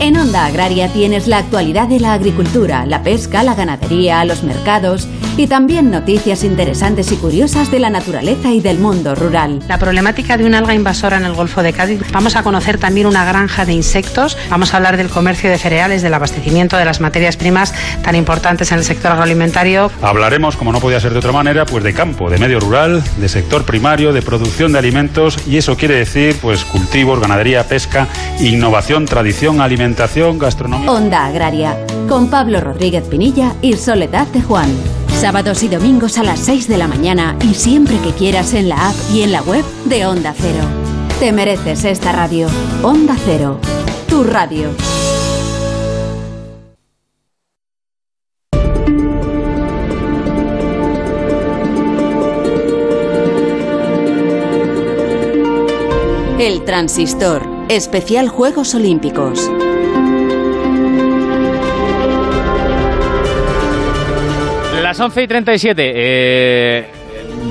En 0.00 0.16
Onda 0.16 0.46
Agraria 0.46 0.88
tienes 0.88 1.26
la 1.28 1.38
actualidad 1.38 1.88
de 1.88 2.00
la 2.00 2.12
agricultura, 2.14 2.84
la 2.84 3.02
pesca, 3.02 3.42
la 3.42 3.54
ganadería, 3.54 4.24
los 4.24 4.42
mercados 4.42 5.08
y 5.36 5.46
también 5.46 5.90
noticias 5.90 6.44
interesantes 6.44 7.10
y 7.10 7.16
curiosas 7.16 7.70
de 7.70 7.80
la 7.80 7.90
naturaleza 7.90 8.52
y 8.52 8.60
del 8.60 8.78
mundo 8.78 9.14
rural. 9.14 9.60
La 9.68 9.78
problemática 9.78 10.36
de 10.36 10.44
una 10.44 10.58
alga 10.58 10.74
invasora 10.74 11.16
en 11.16 11.24
el 11.24 11.32
Golfo 11.32 11.62
de 11.62 11.72
Cádiz. 11.72 12.00
Vamos 12.12 12.36
a 12.36 12.42
conocer 12.42 12.78
también 12.78 13.06
una 13.06 13.24
granja 13.24 13.64
de 13.64 13.72
insectos. 13.72 14.36
Vamos 14.48 14.72
a 14.72 14.76
hablar 14.76 14.96
del 14.96 15.08
comercio 15.08 15.50
de 15.50 15.58
cereales, 15.58 16.02
del 16.02 16.14
abastecimiento 16.14 16.76
de 16.76 16.84
las 16.84 17.00
materias 17.00 17.36
primas 17.36 17.74
tan 18.02 18.14
importantes 18.14 18.70
en 18.70 18.78
el 18.78 18.84
sector 18.84 19.12
agroalimentario. 19.12 19.90
Hablaremos, 20.02 20.56
como 20.56 20.72
no 20.72 20.80
podía 20.80 21.00
ser 21.00 21.12
de 21.12 21.18
otra 21.18 21.32
manera, 21.32 21.66
pues 21.66 21.82
de 21.82 21.92
campo, 21.92 22.30
de 22.30 22.38
medio 22.38 22.60
rural, 22.60 23.02
de 23.18 23.28
sector 23.28 23.64
primario, 23.64 24.12
de 24.12 24.22
producción 24.22 24.72
de 24.72 24.78
alimentos 24.78 25.38
y 25.48 25.56
eso 25.56 25.76
quiere 25.76 25.96
decir 25.96 26.36
pues 26.40 26.64
cultivos, 26.64 27.18
ganadería, 27.20 27.64
pesca, 27.64 28.06
innovación, 28.40 29.06
tradición, 29.06 29.60
alimentación. 29.84 30.38
Onda 30.88 31.26
Agraria, 31.26 31.76
con 32.08 32.28
Pablo 32.28 32.60
Rodríguez 32.60 33.04
Pinilla 33.04 33.54
y 33.60 33.74
Soledad 33.74 34.26
de 34.28 34.40
Juan. 34.40 34.68
Sábados 35.20 35.62
y 35.62 35.68
domingos 35.68 36.16
a 36.16 36.22
las 36.22 36.40
6 36.40 36.68
de 36.68 36.78
la 36.78 36.88
mañana 36.88 37.36
y 37.42 37.54
siempre 37.54 37.98
que 37.98 38.12
quieras 38.12 38.54
en 38.54 38.68
la 38.70 38.88
app 38.88 38.94
y 39.12 39.22
en 39.22 39.32
la 39.32 39.42
web 39.42 39.64
de 39.84 40.06
Onda 40.06 40.34
Cero. 40.36 40.64
Te 41.20 41.32
mereces 41.32 41.84
esta 41.84 42.12
radio. 42.12 42.48
Onda 42.82 43.14
Cero, 43.24 43.58
tu 44.08 44.24
radio. 44.24 44.70
El 56.38 56.64
transistor, 56.64 57.42
especial 57.68 58.28
Juegos 58.28 58.74
Olímpicos. 58.74 59.50
Las 64.94 65.00
11 65.00 65.22
y 65.24 65.26
37. 65.26 65.92
Eh, 65.92 66.86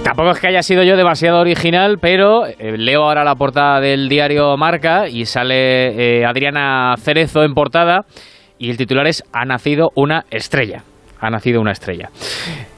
tampoco 0.02 0.32
es 0.32 0.40
que 0.40 0.48
haya 0.48 0.64
sido 0.64 0.82
yo 0.82 0.96
demasiado 0.96 1.42
original, 1.42 1.98
pero 2.00 2.46
eh, 2.46 2.78
leo 2.78 3.04
ahora 3.04 3.26
la 3.26 3.36
portada 3.36 3.82
del 3.82 4.08
diario 4.08 4.56
Marca 4.56 5.10
y 5.10 5.26
sale 5.26 6.22
eh, 6.22 6.26
Adriana 6.26 6.96
Cerezo 6.98 7.44
en 7.44 7.54
portada 7.54 8.06
y 8.58 8.70
el 8.70 8.78
titular 8.78 9.08
es 9.08 9.26
Ha 9.34 9.44
nacido 9.44 9.90
una 9.96 10.24
estrella. 10.32 10.84
Ha 11.20 11.30
nacido 11.30 11.60
una 11.60 11.74
estrella. 11.74 12.12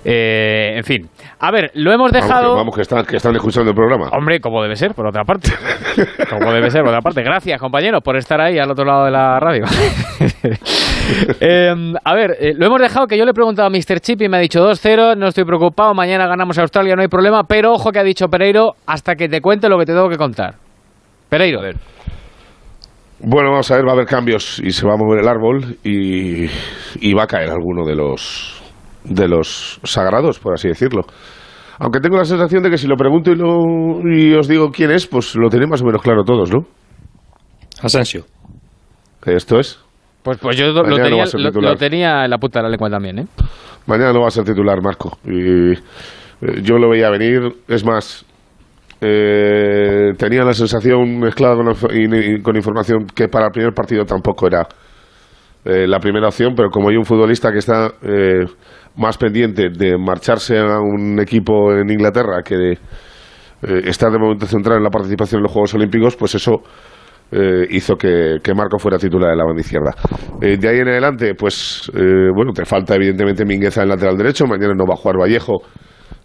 Eh, 0.03 0.77
en 0.77 0.83
fin. 0.83 1.09
A 1.39 1.51
ver, 1.51 1.69
lo 1.75 1.91
hemos 1.91 2.11
dejado... 2.11 2.55
Vamos, 2.55 2.55
que, 2.55 2.57
vamos, 2.57 2.75
que 2.75 2.81
están, 2.81 3.05
que 3.05 3.17
están 3.17 3.35
escuchando 3.35 3.69
el 3.69 3.75
programa. 3.75 4.09
Hombre, 4.17 4.39
como 4.39 4.63
debe 4.63 4.75
ser, 4.75 4.95
por 4.95 5.05
otra 5.05 5.25
parte. 5.25 5.51
como 6.31 6.51
debe 6.51 6.71
ser, 6.71 6.81
por 6.81 6.89
otra 6.89 7.01
parte. 7.01 7.21
Gracias, 7.21 7.61
compañeros, 7.61 8.01
por 8.03 8.17
estar 8.17 8.41
ahí 8.41 8.57
al 8.57 8.71
otro 8.71 8.83
lado 8.83 9.05
de 9.05 9.11
la 9.11 9.39
radio. 9.39 9.65
Eh, 11.39 11.73
a 12.03 12.13
ver, 12.13 12.37
eh, 12.39 12.53
lo 12.55 12.65
hemos 12.67 12.81
dejado 12.81 13.07
que 13.07 13.17
yo 13.17 13.25
le 13.25 13.31
he 13.31 13.33
preguntado 13.33 13.67
a 13.67 13.69
Mr. 13.69 13.99
Chip 13.99 14.21
y 14.21 14.29
me 14.29 14.37
ha 14.37 14.39
dicho 14.39 14.59
2-0, 14.59 15.17
no 15.17 15.27
estoy 15.27 15.43
preocupado, 15.43 15.93
mañana 15.93 16.27
ganamos 16.27 16.57
a 16.57 16.61
Australia, 16.61 16.95
no 16.95 17.01
hay 17.01 17.07
problema, 17.07 17.43
pero 17.43 17.73
ojo 17.73 17.91
que 17.91 17.99
ha 17.99 18.03
dicho 18.03 18.27
Pereiro, 18.27 18.73
hasta 18.85 19.15
que 19.15 19.27
te 19.27 19.41
cuente 19.41 19.69
lo 19.69 19.77
que 19.77 19.85
te 19.85 19.93
tengo 19.93 20.09
que 20.09 20.17
contar. 20.17 20.55
Pereiro. 21.29 21.61
Bueno, 23.19 23.51
vamos 23.51 23.69
a 23.71 23.75
ver, 23.75 23.85
va 23.85 23.91
a 23.91 23.93
haber 23.93 24.05
cambios 24.05 24.59
y 24.59 24.71
se 24.71 24.85
va 24.85 24.93
a 24.93 24.97
mover 24.97 25.21
el 25.21 25.27
árbol 25.27 25.77
y, 25.83 26.45
y 26.99 27.13
va 27.13 27.23
a 27.23 27.27
caer 27.27 27.49
alguno 27.49 27.85
de 27.85 27.95
los 27.95 28.61
de 29.03 29.27
los 29.27 29.79
sagrados, 29.83 30.39
por 30.39 30.53
así 30.53 30.67
decirlo. 30.67 31.03
Aunque 31.79 31.99
tengo 31.99 32.17
la 32.17 32.25
sensación 32.25 32.63
de 32.63 32.69
que 32.69 32.77
si 32.77 32.87
lo 32.87 32.95
pregunto 32.95 33.31
y, 33.31 33.35
lo, 33.35 34.01
y 34.03 34.33
os 34.33 34.47
digo 34.47 34.71
quién 34.71 34.91
es, 34.91 35.07
pues 35.07 35.35
lo 35.35 35.49
tenéis 35.49 35.69
más 35.69 35.81
o 35.81 35.85
menos 35.85 36.01
claro 36.01 36.23
todos, 36.23 36.51
¿no? 36.51 36.65
Asensio. 37.81 38.25
Esto 39.25 39.59
es. 39.59 39.84
Pues, 40.25 40.37
pues 40.39 40.57
yo 40.57 40.65
lo 40.73 40.83
no 40.83 40.95
tenía, 40.97 41.23
lo- 41.61 41.75
tenía 41.77 42.25
en 42.25 42.31
la 42.31 42.37
puta 42.37 42.59
de 42.59 42.63
la 42.63 42.69
lengua 42.69 42.89
también, 42.89 43.19
¿eh? 43.19 43.25
Mañana 43.85 44.11
no 44.11 44.21
va 44.21 44.27
a 44.27 44.31
ser 44.31 44.43
titular, 44.43 44.81
Marco. 44.81 45.17
Y 45.23 45.71
eh, 45.71 45.77
yo 46.63 46.77
lo 46.77 46.89
veía 46.89 47.09
venir. 47.11 47.41
Es 47.67 47.85
más, 47.85 48.25
eh, 49.01 50.13
tenía 50.17 50.43
la 50.43 50.53
sensación 50.53 51.19
mezclada 51.19 51.55
con, 51.55 51.71
y 51.93 52.41
con 52.41 52.55
información 52.55 53.05
que 53.05 53.27
para 53.27 53.45
el 53.45 53.51
primer 53.51 53.73
partido 53.73 54.03
tampoco 54.05 54.47
era 54.47 54.67
eh, 55.65 55.85
la 55.87 55.99
primera 55.99 56.27
opción, 56.27 56.53
pero 56.55 56.69
como 56.69 56.89
hay 56.89 56.95
un 56.97 57.05
futbolista 57.05 57.51
que 57.51 57.59
está 57.59 57.91
eh, 58.01 58.45
más 58.95 59.17
pendiente 59.17 59.69
de 59.69 59.97
marcharse 59.97 60.57
a 60.57 60.79
un 60.79 61.19
equipo 61.19 61.71
en 61.73 61.89
Inglaterra 61.89 62.41
que 62.43 62.55
de 62.55 62.71
eh, 62.73 63.81
estar 63.85 64.11
de 64.11 64.17
momento 64.19 64.45
centrado 64.47 64.77
en 64.77 64.83
la 64.83 64.89
participación 64.89 65.39
en 65.39 65.43
los 65.43 65.51
Juegos 65.51 65.73
Olímpicos, 65.75 66.15
pues 66.15 66.35
eso 66.35 66.61
eh, 67.31 67.65
hizo 67.71 67.95
que, 67.95 68.37
que 68.43 68.53
Marco 68.53 68.77
fuera 68.77 68.97
titular 68.97 69.31
de 69.31 69.35
la 69.37 69.45
banda 69.45 69.61
izquierda. 69.61 69.93
Eh, 70.41 70.57
de 70.57 70.69
ahí 70.69 70.79
en 70.79 70.87
adelante, 70.89 71.33
pues 71.35 71.91
eh, 71.95 72.29
bueno, 72.35 72.51
te 72.53 72.65
falta 72.65 72.95
evidentemente 72.95 73.45
Mingueza 73.45 73.81
en 73.83 73.89
lateral 73.89 74.17
derecho, 74.17 74.45
mañana 74.45 74.73
no 74.75 74.85
va 74.85 74.93
a 74.93 74.97
jugar 74.97 75.17
Vallejo 75.19 75.61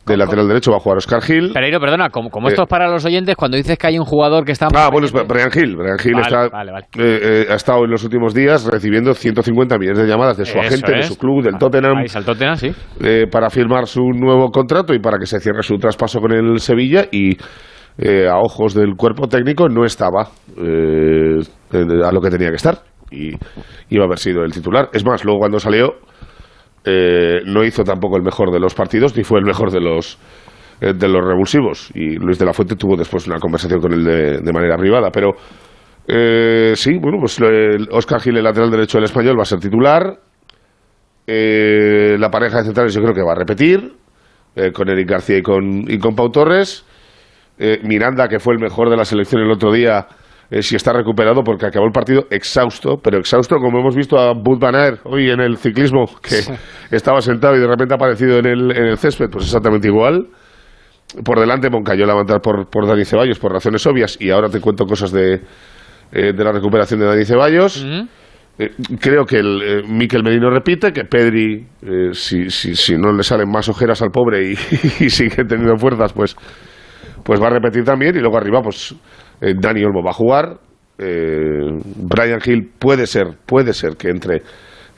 de 0.07 0.17
lateral 0.17 0.49
derecho, 0.49 0.71
va 0.73 0.79
a 0.79 0.81
jugar 0.81 0.97
Oscar 0.99 1.21
Gil. 1.23 1.53
Pereiro, 1.53 1.79
perdona, 1.79 2.09
como, 2.09 2.31
como 2.31 2.49
Eh, 2.49 2.53
esto 2.53 2.63
es 2.63 2.69
para 2.69 2.91
los 2.91 3.05
oyentes, 3.05 3.37
cuando 3.37 3.57
dices 3.57 3.79
que 3.79 3.87
hay 3.87 3.99
un 3.99 4.05
jugador 4.05 4.45
que 4.45 4.53
está... 4.53 4.67
Ah, 4.75 4.89
bueno, 4.91 5.07
es 5.07 5.13
Brian 5.13 5.51
Hill. 5.55 5.77
Brian 5.77 5.99
Hill 6.03 6.15
Vale, 6.15 6.27
está, 6.27 6.49
vale, 6.49 6.73
vale. 6.73 6.87
eh, 6.99 7.45
eh, 7.47 7.47
ha 7.49 7.55
estado 7.55 7.85
en 7.85 7.91
los 7.91 8.03
últimos 8.03 8.35
días 8.35 8.65
recibiendo 8.65 9.15
150 9.15 9.79
millones 9.79 9.99
de 10.03 10.09
llamadas 10.09 10.37
de 10.39 10.47
su 10.47 10.59
Eso 10.59 10.67
agente, 10.67 10.93
de 10.93 10.99
es. 11.01 11.07
su 11.07 11.17
club, 11.17 11.45
del 11.45 11.59
Tottenham, 11.59 11.99
Ahí 11.99 12.07
al 12.13 12.25
Tottenham, 12.25 12.57
sí. 12.57 12.73
eh, 13.05 13.27
para 13.31 13.51
firmar 13.51 13.87
su 13.87 14.01
nuevo 14.01 14.49
contrato 14.51 14.95
y 14.95 14.99
para 15.01 15.19
que 15.19 15.27
se 15.27 15.39
cierre 15.39 15.63
su 15.63 15.77
traspaso 15.77 16.19
con 16.19 16.33
el 16.33 16.59
Sevilla 16.59 17.05
y 17.13 17.37
eh, 18.01 18.27
a 18.27 18.39
ojos 18.39 18.75
del 18.75 18.97
cuerpo 18.97 19.29
técnico 19.29 19.69
no 19.69 19.85
estaba 19.85 20.31
eh, 20.57 21.39
a 21.73 22.13
lo 22.13 22.21
que 22.21 22.31
tenía 22.31 22.49
que 22.49 22.57
estar 22.57 22.83
y 23.11 23.35
iba 23.91 24.05
a 24.05 24.07
haber 24.07 24.19
sido 24.19 24.43
el 24.43 24.53
titular. 24.53 24.89
Es 24.93 25.05
más, 25.05 25.25
luego 25.25 25.41
cuando 25.41 25.61
salió 25.61 25.95
eh, 26.85 27.41
no 27.45 27.63
hizo 27.63 27.85
tampoco 27.85 28.17
el 28.17 28.23
mejor 28.23 28.51
de 28.51 28.59
los 28.59 28.75
partidos 28.75 29.17
ni 29.17 29.23
fue 29.23 29.39
el 29.39 29.45
mejor 29.45 29.71
de 29.71 29.81
los 29.81 30.19
eh, 30.81 30.95
de 30.95 31.09
los 31.09 31.23
revulsivos 31.23 31.91
y 31.95 32.17
Luis 32.17 32.39
de 32.39 32.47
la 32.47 32.55
Fuente 32.55 32.75
tuvo 32.75 32.97
después 32.97 33.27
una 33.27 33.39
conversación 33.39 33.81
con 33.81 33.93
él 33.93 34.03
de, 34.03 34.39
de 34.39 34.53
manera 34.53 34.77
privada, 34.79 35.11
pero 35.11 35.35
eh, 36.13 36.73
sí, 36.75 36.99
bueno, 36.99 37.19
pues 37.21 37.39
el 37.39 37.89
Oscar 37.93 38.21
Gil, 38.21 38.37
el 38.37 38.43
lateral 38.43 38.71
derecho 38.71 38.99
del 38.99 39.05
español, 39.05 39.39
va 39.39 39.43
a 39.43 39.45
ser 39.45 39.61
titular. 39.61 40.19
Eh, 41.25 42.17
la 42.19 42.31
pareja 42.31 42.59
de 42.59 42.65
centrales 42.65 42.93
yo 42.93 43.01
creo 43.01 43.15
que 43.15 43.23
va 43.23 43.33
a 43.33 43.37
repetir 43.37 43.93
eh, 44.57 44.73
con 44.73 44.89
Eric 44.89 45.09
García 45.09 45.39
y 45.39 45.43
con, 45.43 45.85
y 45.89 45.99
con 45.99 46.17
Pau 46.17 46.31
Torres. 46.31 46.85
Eh, 47.63 47.79
Miranda, 47.83 48.27
que 48.27 48.39
fue 48.39 48.55
el 48.55 48.59
mejor 48.59 48.89
de 48.89 48.97
la 48.97 49.05
selección 49.05 49.43
el 49.43 49.51
otro 49.51 49.71
día, 49.71 50.07
eh, 50.51 50.63
si 50.63 50.77
está 50.77 50.95
recuperado 50.95 51.45
porque 51.45 51.67
acabó 51.67 51.85
el 51.85 51.93
partido 51.93 52.25
exhausto, 52.31 52.97
pero 52.97 53.19
exhausto 53.19 53.57
como 53.57 53.81
hemos 53.81 53.95
visto 53.95 54.19
a 54.19 54.33
Bud 54.33 54.59
Van 54.59 54.75
Aert 54.75 55.01
hoy 55.05 55.29
en 55.29 55.41
el 55.41 55.59
ciclismo, 55.59 56.07
que 56.23 56.41
estaba 56.91 57.21
sentado 57.21 57.55
y 57.57 57.61
de 57.61 57.67
repente 57.67 57.93
ha 57.93 57.97
aparecido 57.97 58.39
en 58.39 58.47
el, 58.47 58.71
en 58.75 58.87
el 58.87 58.97
césped, 58.97 59.29
pues 59.31 59.45
exactamente 59.45 59.89
igual. 59.89 60.29
Por 61.23 61.39
delante 61.39 61.69
Moncayola 61.69 62.15
va 62.15 62.21
a 62.21 62.23
entrar 62.23 62.41
por, 62.41 62.71
por 62.71 62.87
Dani 62.87 63.05
Ceballos 63.05 63.39
por 63.39 63.53
razones 63.53 63.87
obvias 63.87 64.17
y 64.19 64.31
ahora 64.31 64.49
te 64.49 64.59
cuento 64.59 64.87
cosas 64.87 65.13
de, 65.13 65.35
eh, 66.13 66.33
de 66.33 66.45
la 66.45 66.53
recuperación 66.53 67.01
de 67.01 67.07
Dani 67.07 67.27
Ceballos. 67.27 67.85
Eh, 68.59 68.71
creo 68.99 69.27
que 69.27 69.37
el 69.37 69.63
eh, 69.63 69.83
Miquel 69.87 70.23
Medino 70.25 70.49
repite, 70.49 70.93
que 70.93 71.05
Pedri, 71.05 71.67
si, 72.13 72.49
si, 72.49 72.75
si 72.75 72.97
no 72.97 73.13
le 73.13 73.23
salen 73.23 73.51
más 73.51 73.69
ojeras 73.69 74.01
al 74.01 74.11
pobre 74.11 74.51
y, 74.51 74.53
y 75.05 75.11
sigue 75.11 75.45
teniendo 75.45 75.77
fuerzas, 75.77 76.15
pues, 76.15 76.37
pues 77.23 77.41
va 77.41 77.47
a 77.47 77.51
repetir 77.51 77.85
también. 77.85 78.17
Y 78.17 78.21
luego 78.21 78.37
arriba, 78.37 78.61
pues 78.63 78.95
eh, 79.41 79.55
Dani 79.59 79.85
Olmo 79.85 80.03
va 80.03 80.11
a 80.11 80.15
jugar. 80.15 80.59
Eh, 80.99 81.79
Brian 81.97 82.41
Hill 82.45 82.71
puede 82.79 83.07
ser, 83.07 83.29
puede 83.47 83.73
ser 83.73 83.97
que 83.97 84.11
entre 84.11 84.43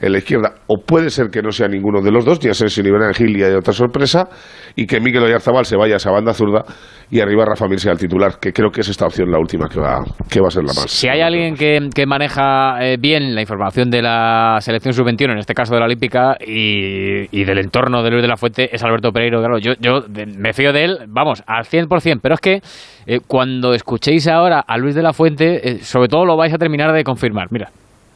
en 0.03 0.11
la 0.11 0.17
izquierda, 0.17 0.55
o 0.67 0.83
puede 0.85 1.09
ser 1.09 1.29
que 1.29 1.41
no 1.41 1.51
sea 1.51 1.69
ninguno 1.69 2.01
de 2.01 2.11
los 2.11 2.25
dos, 2.25 2.39
ya 2.39 2.53
sé 2.53 2.67
si 2.67 2.83
ni 2.83 2.91
Brian 2.91 3.13
Hill 3.17 3.37
y 3.37 3.43
hay 3.43 3.53
otra 3.53 3.71
sorpresa, 3.71 4.27
y 4.75 4.85
que 4.85 4.99
Miquel 4.99 5.23
Oyarzabal 5.23 5.65
se 5.65 5.77
vaya 5.77 5.93
a 5.93 5.97
esa 5.97 6.11
banda 6.11 6.33
zurda 6.33 6.65
y 7.09 7.21
arriba 7.21 7.45
Rafa 7.45 7.67
Mir 7.67 7.79
sea 7.79 7.93
el 7.93 7.97
titular, 7.97 8.37
que 8.39 8.51
creo 8.51 8.69
que 8.69 8.81
es 8.81 8.89
esta 8.89 9.05
opción 9.05 9.31
la 9.31 9.39
última 9.39 9.69
que 9.69 9.79
va, 9.79 10.03
que 10.29 10.41
va 10.41 10.47
a 10.47 10.51
ser 10.51 10.63
la 10.63 10.73
más. 10.73 10.91
Si 10.91 11.07
hay 11.07 11.21
alguien 11.21 11.55
que, 11.55 12.05
maneja 12.05 12.83
eh, 12.83 12.97
bien 12.99 13.33
la 13.33 13.41
información 13.41 13.89
de 13.89 14.01
la 14.01 14.57
selección 14.59 14.93
sub-21, 14.93 15.31
en 15.31 15.37
este 15.37 15.53
caso 15.53 15.73
de 15.73 15.79
la 15.79 15.85
Olímpica, 15.85 16.35
y, 16.45 17.43
del 17.45 17.59
entorno 17.59 18.03
de 18.03 18.09
Luis 18.09 18.21
de 18.21 18.27
la 18.27 18.35
Fuente, 18.35 18.75
es 18.75 18.83
Alberto 18.83 19.11
Pereiro. 19.11 19.39
Claro, 19.39 19.57
yo, 19.57 19.73
yo 19.79 20.01
me 20.37 20.51
fío 20.53 20.73
de 20.73 20.83
él, 20.83 20.97
vamos, 21.07 21.43
al 21.47 21.63
100%, 21.63 22.19
pero 22.21 22.35
es 22.35 22.41
que 22.41 22.61
eh, 23.05 23.19
cuando 23.25 23.73
escuchéis 23.73 24.27
ahora 24.27 24.59
a 24.59 24.77
Luis 24.77 24.95
de 24.95 25.03
la 25.03 25.13
Fuente, 25.13 25.69
eh, 25.69 25.77
sobre 25.79 26.09
todo 26.09 26.25
lo 26.25 26.35
vais 26.35 26.53
a 26.53 26.57
terminar 26.57 26.91
de 26.93 27.03
confirmar. 27.03 27.47
Mira. 27.51 27.69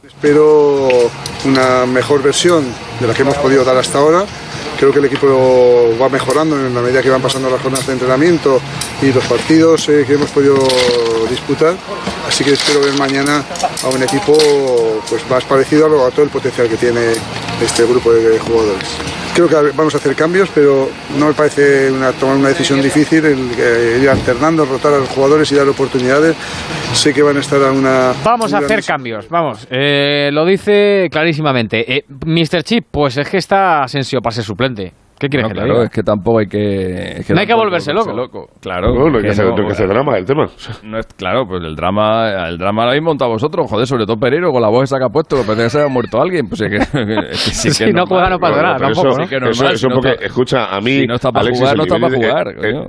Espero 0.08 0.88
una 1.44 1.84
mejor 1.84 2.22
versión 2.22 2.64
de 2.98 3.06
la 3.06 3.12
que 3.12 3.22
hemos 3.22 3.36
podido 3.36 3.62
dar 3.62 3.76
hasta 3.76 3.98
ahora. 3.98 4.24
Creo 4.78 4.90
que 4.90 5.00
el 5.00 5.04
equipo 5.04 5.94
va 6.00 6.08
mejorando 6.08 6.56
en 6.56 6.74
la 6.74 6.80
medida 6.80 7.02
que 7.02 7.10
van 7.10 7.20
pasando 7.20 7.50
las 7.50 7.60
jornadas 7.60 7.86
de 7.86 7.92
entrenamiento 7.92 8.58
y 9.02 9.12
los 9.12 9.24
partidos 9.26 9.86
eh, 9.90 10.04
que 10.06 10.14
hemos 10.14 10.30
podido 10.30 10.56
disputar. 11.28 11.74
Así 12.28 12.44
que 12.44 12.52
espero 12.52 12.80
ver 12.80 12.92
mañana 12.98 13.42
a 13.82 13.88
un 13.88 14.02
equipo 14.02 14.36
pues, 15.08 15.28
más 15.30 15.42
parecido 15.44 15.86
a, 15.86 15.88
lo- 15.88 16.06
a 16.06 16.10
todo 16.10 16.22
el 16.24 16.30
potencial 16.30 16.68
que 16.68 16.76
tiene 16.76 17.12
este 17.62 17.84
grupo 17.86 18.12
de 18.12 18.38
jugadores. 18.38 18.86
Creo 19.34 19.48
que 19.48 19.54
vamos 19.74 19.94
a 19.94 19.98
hacer 19.98 20.14
cambios, 20.14 20.48
pero 20.54 20.90
no 21.16 21.28
me 21.28 21.32
parece 21.32 21.90
una- 21.90 22.12
tomar 22.12 22.36
una 22.36 22.48
decisión 22.48 22.82
difícil 22.82 23.24
el 23.24 23.50
eh, 23.58 23.98
ir 24.02 24.10
alternando, 24.10 24.64
rotar 24.66 24.92
a 24.94 24.98
los 24.98 25.08
jugadores 25.08 25.50
y 25.52 25.54
dar 25.54 25.68
oportunidades. 25.68 26.36
Sé 26.92 27.12
que 27.14 27.22
van 27.22 27.36
a 27.36 27.40
estar 27.40 27.62
a 27.62 27.70
una... 27.72 28.12
Vamos 28.24 28.52
a 28.52 28.58
hacer 28.58 28.84
cambios, 28.84 29.28
vamos. 29.28 29.66
eh, 29.70 30.30
lo 30.32 30.44
dice 30.44 31.08
clarísimamente. 31.10 31.96
Eh, 31.98 32.04
Mr. 32.26 32.62
Chip, 32.62 32.86
pues 32.90 33.16
es 33.16 33.28
que 33.28 33.36
está 33.38 33.82
Asensio 33.84 34.20
para 34.20 34.34
ser 34.34 34.44
suplente. 34.44 34.92
¿Qué 35.20 35.28
quieres 35.28 35.44
No, 35.44 35.48
que 35.48 35.54
claro, 35.54 35.72
diga? 35.74 35.84
es 35.86 35.90
que 35.90 36.02
tampoco 36.02 36.38
hay 36.38 36.46
que... 36.46 37.18
es 37.20 37.30
No 37.30 37.40
hay 37.40 37.46
que 37.46 37.54
volverse 37.54 37.92
loco. 37.92 38.46
Claro. 38.60 38.94
No, 38.94 39.10
no 39.10 39.16
hay 39.18 39.24
que 39.24 39.30
hacer- 39.30 39.46
no 39.46 39.56
hay 39.56 39.66
que 39.66 39.72
hacer 39.72 39.88
drama 39.88 40.14
del 40.14 40.24
tema. 40.24 40.46
No 40.84 40.98
es, 40.98 41.06
claro, 41.16 41.44
pues 41.46 41.62
el 41.64 41.74
drama, 41.74 42.48
el 42.48 42.56
drama 42.58 42.84
lo 42.84 42.88
habéis 42.90 43.02
montado 43.02 43.30
vosotros, 43.32 43.68
joder, 43.68 43.86
sobre 43.86 44.06
todo 44.06 44.16
Pereiro, 44.16 44.52
con 44.52 44.62
la 44.62 44.68
voz 44.68 44.84
esa 44.84 44.98
que 44.98 45.04
ha 45.04 45.08
puesto, 45.08 45.36
que 45.36 45.42
parece 45.42 45.64
que 45.64 45.70
se 45.70 45.78
haya 45.80 45.88
muerto 45.88 46.20
alguien. 46.20 46.48
Pues 46.48 46.60
es 46.62 46.70
que, 46.70 47.34
sí 47.34 47.70
Si 47.70 47.92
no 47.92 48.06
juega 48.06 48.30
no 48.30 48.38
pasa 48.38 48.62
nada, 48.62 48.76
tampoco, 48.78 49.18
escucha, 50.20 50.66
a 50.74 50.80
mí, 50.80 51.00
si 51.00 51.06
no 51.06 51.14
está 51.16 51.32
para 51.32 51.42
Alexis, 51.46 51.60
jugar, 51.62 51.76
no 51.76 51.82
está 51.82 51.98
para 51.98 52.14
jugar, 52.14 52.48
eh, 52.48 52.54
coño. 52.72 52.88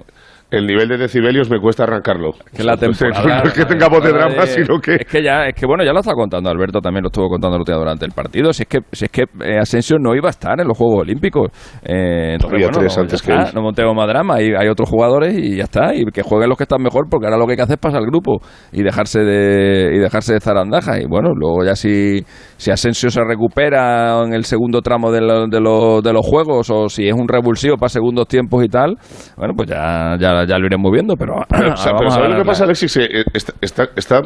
El 0.51 0.65
nivel 0.65 0.87
de 0.89 0.97
decibelios 0.97 1.49
me 1.49 1.59
cuesta 1.59 1.83
arrancarlo. 1.83 2.31
que 2.55 2.63
la 2.63 2.73
Entonces, 2.73 3.09
temporada 3.13 3.41
no 3.43 3.49
es 3.49 3.53
que 3.53 3.65
tenga 3.65 3.87
voz 3.87 4.03
de 4.03 4.09
drama, 4.11 4.45
sino 4.45 4.79
que... 4.79 4.95
es 4.95 5.05
que 5.05 5.23
ya 5.23 5.45
es 5.47 5.53
que 5.55 5.65
bueno 5.67 5.83
ya 5.83 5.93
lo 5.93 5.99
está 5.99 6.13
contando 6.13 6.49
Alberto 6.49 6.79
también 6.81 7.03
lo 7.03 7.09
estuvo 7.09 7.29
contando 7.29 7.55
el 7.57 7.61
otro 7.61 7.73
día 7.73 7.79
durante 7.79 8.05
el 8.05 8.11
partido. 8.11 8.51
Si 8.53 8.63
es 8.63 8.67
que 8.69 8.79
si 8.91 9.05
es 9.05 9.11
que 9.11 9.23
eh, 9.43 9.59
Asensio 9.59 9.97
no 9.99 10.15
iba 10.15 10.27
a 10.27 10.31
estar 10.31 10.59
en 10.59 10.67
los 10.67 10.77
Juegos 10.77 11.01
Olímpicos. 11.01 11.51
Eh, 11.83 12.33
entonces, 12.33 12.59
bueno, 12.59 12.81
no, 12.81 13.01
antes 13.01 13.21
ya 13.21 13.25
que 13.27 13.33
está, 13.33 13.49
él. 13.49 13.55
no 13.55 13.61
montemos 13.61 13.95
más 13.95 14.07
drama. 14.07 14.35
Hay, 14.35 14.51
hay 14.57 14.67
otros 14.67 14.89
jugadores 14.89 15.37
y 15.37 15.57
ya 15.57 15.63
está 15.65 15.93
y 15.93 16.05
que 16.05 16.23
jueguen 16.23 16.49
los 16.49 16.57
que 16.57 16.63
están 16.63 16.81
mejor 16.81 17.07
porque 17.09 17.27
ahora 17.27 17.37
lo 17.37 17.45
que 17.45 17.51
hay 17.53 17.57
que 17.57 17.63
hacer 17.63 17.75
es 17.75 17.79
pasar 17.81 18.01
el 18.01 18.07
grupo 18.07 18.39
y 18.71 18.81
dejarse 18.83 19.19
de 19.21 19.95
y 19.95 19.99
dejarse 19.99 20.33
de 20.33 20.39
zarandajas 20.39 20.99
y 20.99 21.05
bueno 21.07 21.29
luego 21.35 21.63
ya 21.63 21.75
si 21.75 22.21
si 22.57 22.71
Asensio 22.71 23.09
se 23.09 23.21
recupera 23.23 24.23
en 24.23 24.33
el 24.33 24.43
segundo 24.45 24.81
tramo 24.81 25.11
de, 25.11 25.21
lo- 25.21 25.47
de, 25.47 25.59
los- 25.59 26.01
de 26.03 26.13
los 26.13 26.25
juegos 26.25 26.69
o 26.69 26.89
si 26.89 27.07
es 27.07 27.13
un 27.13 27.27
revulsivo 27.27 27.75
para 27.77 27.89
segundos 27.89 28.27
tiempos 28.27 28.63
y 28.63 28.67
tal 28.67 28.95
bueno 29.37 29.53
pues 29.55 29.69
ya 29.69 30.15
ya, 30.19 30.38
ya 30.45 30.57
lo 30.57 30.67
iremos 30.67 30.91
viendo 30.91 31.15
pero, 31.15 31.35
O 31.73 31.77
sea, 31.77 31.93
¿sabes 32.09 32.29
lo 32.29 32.37
que 32.37 32.45
pasa, 32.45 32.63
Alexis? 32.65 32.97
Eh, 32.97 33.23
Está, 33.33 33.53
está, 33.61 33.89
está, 33.95 34.21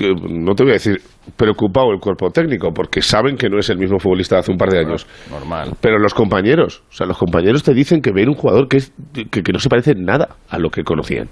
no 0.00 0.54
te 0.54 0.62
voy 0.62 0.70
a 0.70 0.74
decir 0.74 1.00
preocupado 1.36 1.92
el 1.92 2.00
cuerpo 2.00 2.30
técnico, 2.30 2.72
porque 2.72 3.02
saben 3.02 3.36
que 3.36 3.48
no 3.48 3.58
es 3.58 3.68
el 3.70 3.78
mismo 3.78 3.98
futbolista 3.98 4.36
de 4.36 4.40
hace 4.40 4.52
un 4.52 4.58
par 4.58 4.70
de 4.70 4.80
años. 4.80 5.06
normal 5.30 5.72
Pero 5.80 5.98
los 5.98 6.14
compañeros, 6.14 6.82
o 6.90 6.92
sea, 6.92 7.06
los 7.06 7.18
compañeros 7.18 7.62
te 7.62 7.74
dicen 7.74 8.00
que 8.00 8.12
ven 8.12 8.28
un 8.28 8.34
jugador 8.34 8.68
que, 8.68 8.78
es, 8.78 8.92
que, 9.30 9.42
que 9.42 9.52
no 9.52 9.58
se 9.58 9.68
parece 9.68 9.94
nada 9.94 10.36
a 10.48 10.58
lo 10.58 10.70
que 10.70 10.82
conocían. 10.82 11.28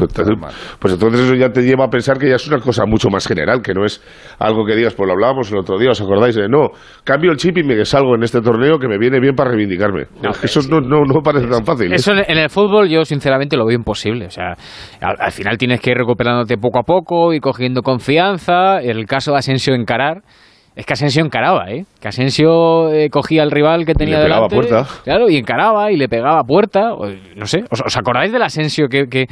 Entonces, 0.00 0.34
pues 0.78 0.94
entonces 0.94 1.20
eso 1.20 1.34
ya 1.34 1.50
te 1.50 1.62
lleva 1.62 1.84
a 1.84 1.88
pensar 1.88 2.18
que 2.18 2.28
ya 2.28 2.36
es 2.36 2.48
una 2.48 2.58
cosa 2.60 2.86
mucho 2.86 3.08
más 3.10 3.26
general, 3.26 3.60
que 3.62 3.74
no 3.74 3.84
es 3.84 4.02
algo 4.38 4.64
que 4.64 4.74
digas, 4.74 4.94
pues 4.94 5.06
lo 5.06 5.12
hablábamos 5.12 5.52
el 5.52 5.58
otro 5.58 5.78
día, 5.78 5.90
¿os 5.90 6.00
acordáis? 6.00 6.34
De, 6.34 6.48
no, 6.48 6.70
cambio 7.04 7.30
el 7.30 7.36
chip 7.36 7.58
y 7.58 7.62
me 7.62 7.84
salgo 7.84 8.14
en 8.14 8.22
este 8.22 8.40
torneo 8.40 8.78
que 8.78 8.88
me 8.88 8.98
viene 8.98 9.20
bien 9.20 9.34
para 9.34 9.50
reivindicarme. 9.50 10.06
Que 10.40 10.46
eso 10.46 10.60
no, 10.68 10.80
no, 10.80 11.04
no 11.04 11.20
parece 11.22 11.46
tan 11.46 11.64
fácil. 11.64 11.92
¿eh? 11.92 11.96
Eso 11.96 12.12
en 12.12 12.38
el 12.38 12.48
fútbol 12.48 12.88
yo 12.88 13.04
sinceramente 13.04 13.56
lo 13.56 13.66
veo 13.66 13.76
imposible. 13.76 14.26
O 14.26 14.30
sea, 14.30 14.54
al, 15.00 15.16
al 15.18 15.32
final 15.32 15.58
tienes 15.58 15.80
que 15.80 15.90
ir 15.90 15.96
recuperándote 15.96 16.56
poco 16.56 16.78
a 16.78 16.82
poco 16.82 17.32
y 17.32 17.40
cogiendo 17.40 17.82
confianza. 17.82 18.80
En 18.80 18.96
el 18.96 19.06
caso 19.06 19.32
de 19.32 19.38
Asensio 19.38 19.74
encarar, 19.74 20.22
es 20.74 20.86
que 20.86 20.94
Asensio 20.94 21.22
encaraba, 21.22 21.70
¿eh? 21.70 21.84
Que 22.00 22.08
Asensio 22.08 22.90
eh, 22.92 23.10
cogía 23.10 23.42
al 23.42 23.50
rival 23.50 23.84
que 23.84 23.94
tenía 23.94 24.18
le 24.18 24.24
pegaba 24.24 24.48
delante. 24.48 24.68
puerta. 24.68 25.02
Claro, 25.04 25.28
y 25.28 25.36
encaraba 25.36 25.92
y 25.92 25.96
le 25.96 26.08
pegaba 26.08 26.40
a 26.40 26.44
puerta. 26.44 26.94
o, 26.94 27.08
no 27.36 27.46
sé, 27.46 27.64
¿os, 27.70 27.82
os 27.82 27.96
acordáis 27.96 28.32
del 28.32 28.42
Asensio 28.42 28.88
que, 28.88 29.06
que, 29.06 29.26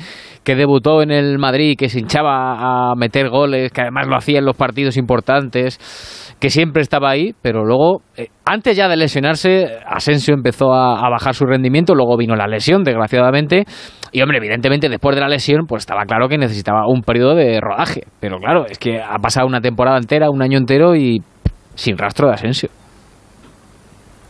que 0.45 0.55
debutó 0.55 1.01
en 1.01 1.11
el 1.11 1.39
Madrid, 1.39 1.77
que 1.79 1.89
se 1.89 2.01
hinchaba 2.01 2.91
a 2.91 2.95
meter 2.95 3.31
goles, 3.31 3.73
que 3.73 3.81
además 3.81 4.07
lo 4.07 4.17
hacía 4.17 4.39
en 4.39 4.45
los 4.45 4.57
partidos 4.57 4.99
importantes? 4.99 6.30
Que 6.41 6.51
siempre 6.51 6.83
estaba 6.83 7.11
ahí, 7.11 7.35
pero 7.43 7.65
luego, 7.65 8.01
eh, 8.17 8.29
antes 8.47 8.77
ya 8.77 8.89
de 8.89 8.97
lesionarse, 8.97 9.67
Asensio 9.87 10.35
empezó 10.35 10.73
a, 10.73 11.07
a 11.07 11.11
bajar 11.11 11.35
su 11.35 11.45
rendimiento, 11.45 11.95
luego 11.95 12.17
vino 12.17 12.35
la 12.35 12.47
lesión, 12.47 12.83
desgraciadamente, 12.83 13.65
y 14.11 14.23
hombre, 14.23 14.39
evidentemente 14.39 14.89
después 14.89 15.15
de 15.15 15.21
la 15.21 15.29
lesión, 15.29 15.67
pues 15.69 15.83
estaba 15.83 16.05
claro 16.05 16.29
que 16.29 16.39
necesitaba 16.39 16.89
un 16.89 17.03
periodo 17.03 17.35
de 17.35 17.61
rodaje, 17.61 18.03
pero 18.21 18.39
claro, 18.39 18.65
es 18.67 18.79
que 18.79 19.01
ha 19.01 19.19
pasado 19.19 19.47
una 19.47 19.61
temporada 19.61 19.99
entera, 19.99 20.31
un 20.31 20.43
año 20.43 20.59
entero 20.59 20.97
y 20.97 21.23
sin 21.75 21.99
rastro 21.99 22.29
de 22.29 22.35
Asensio. 22.35 22.71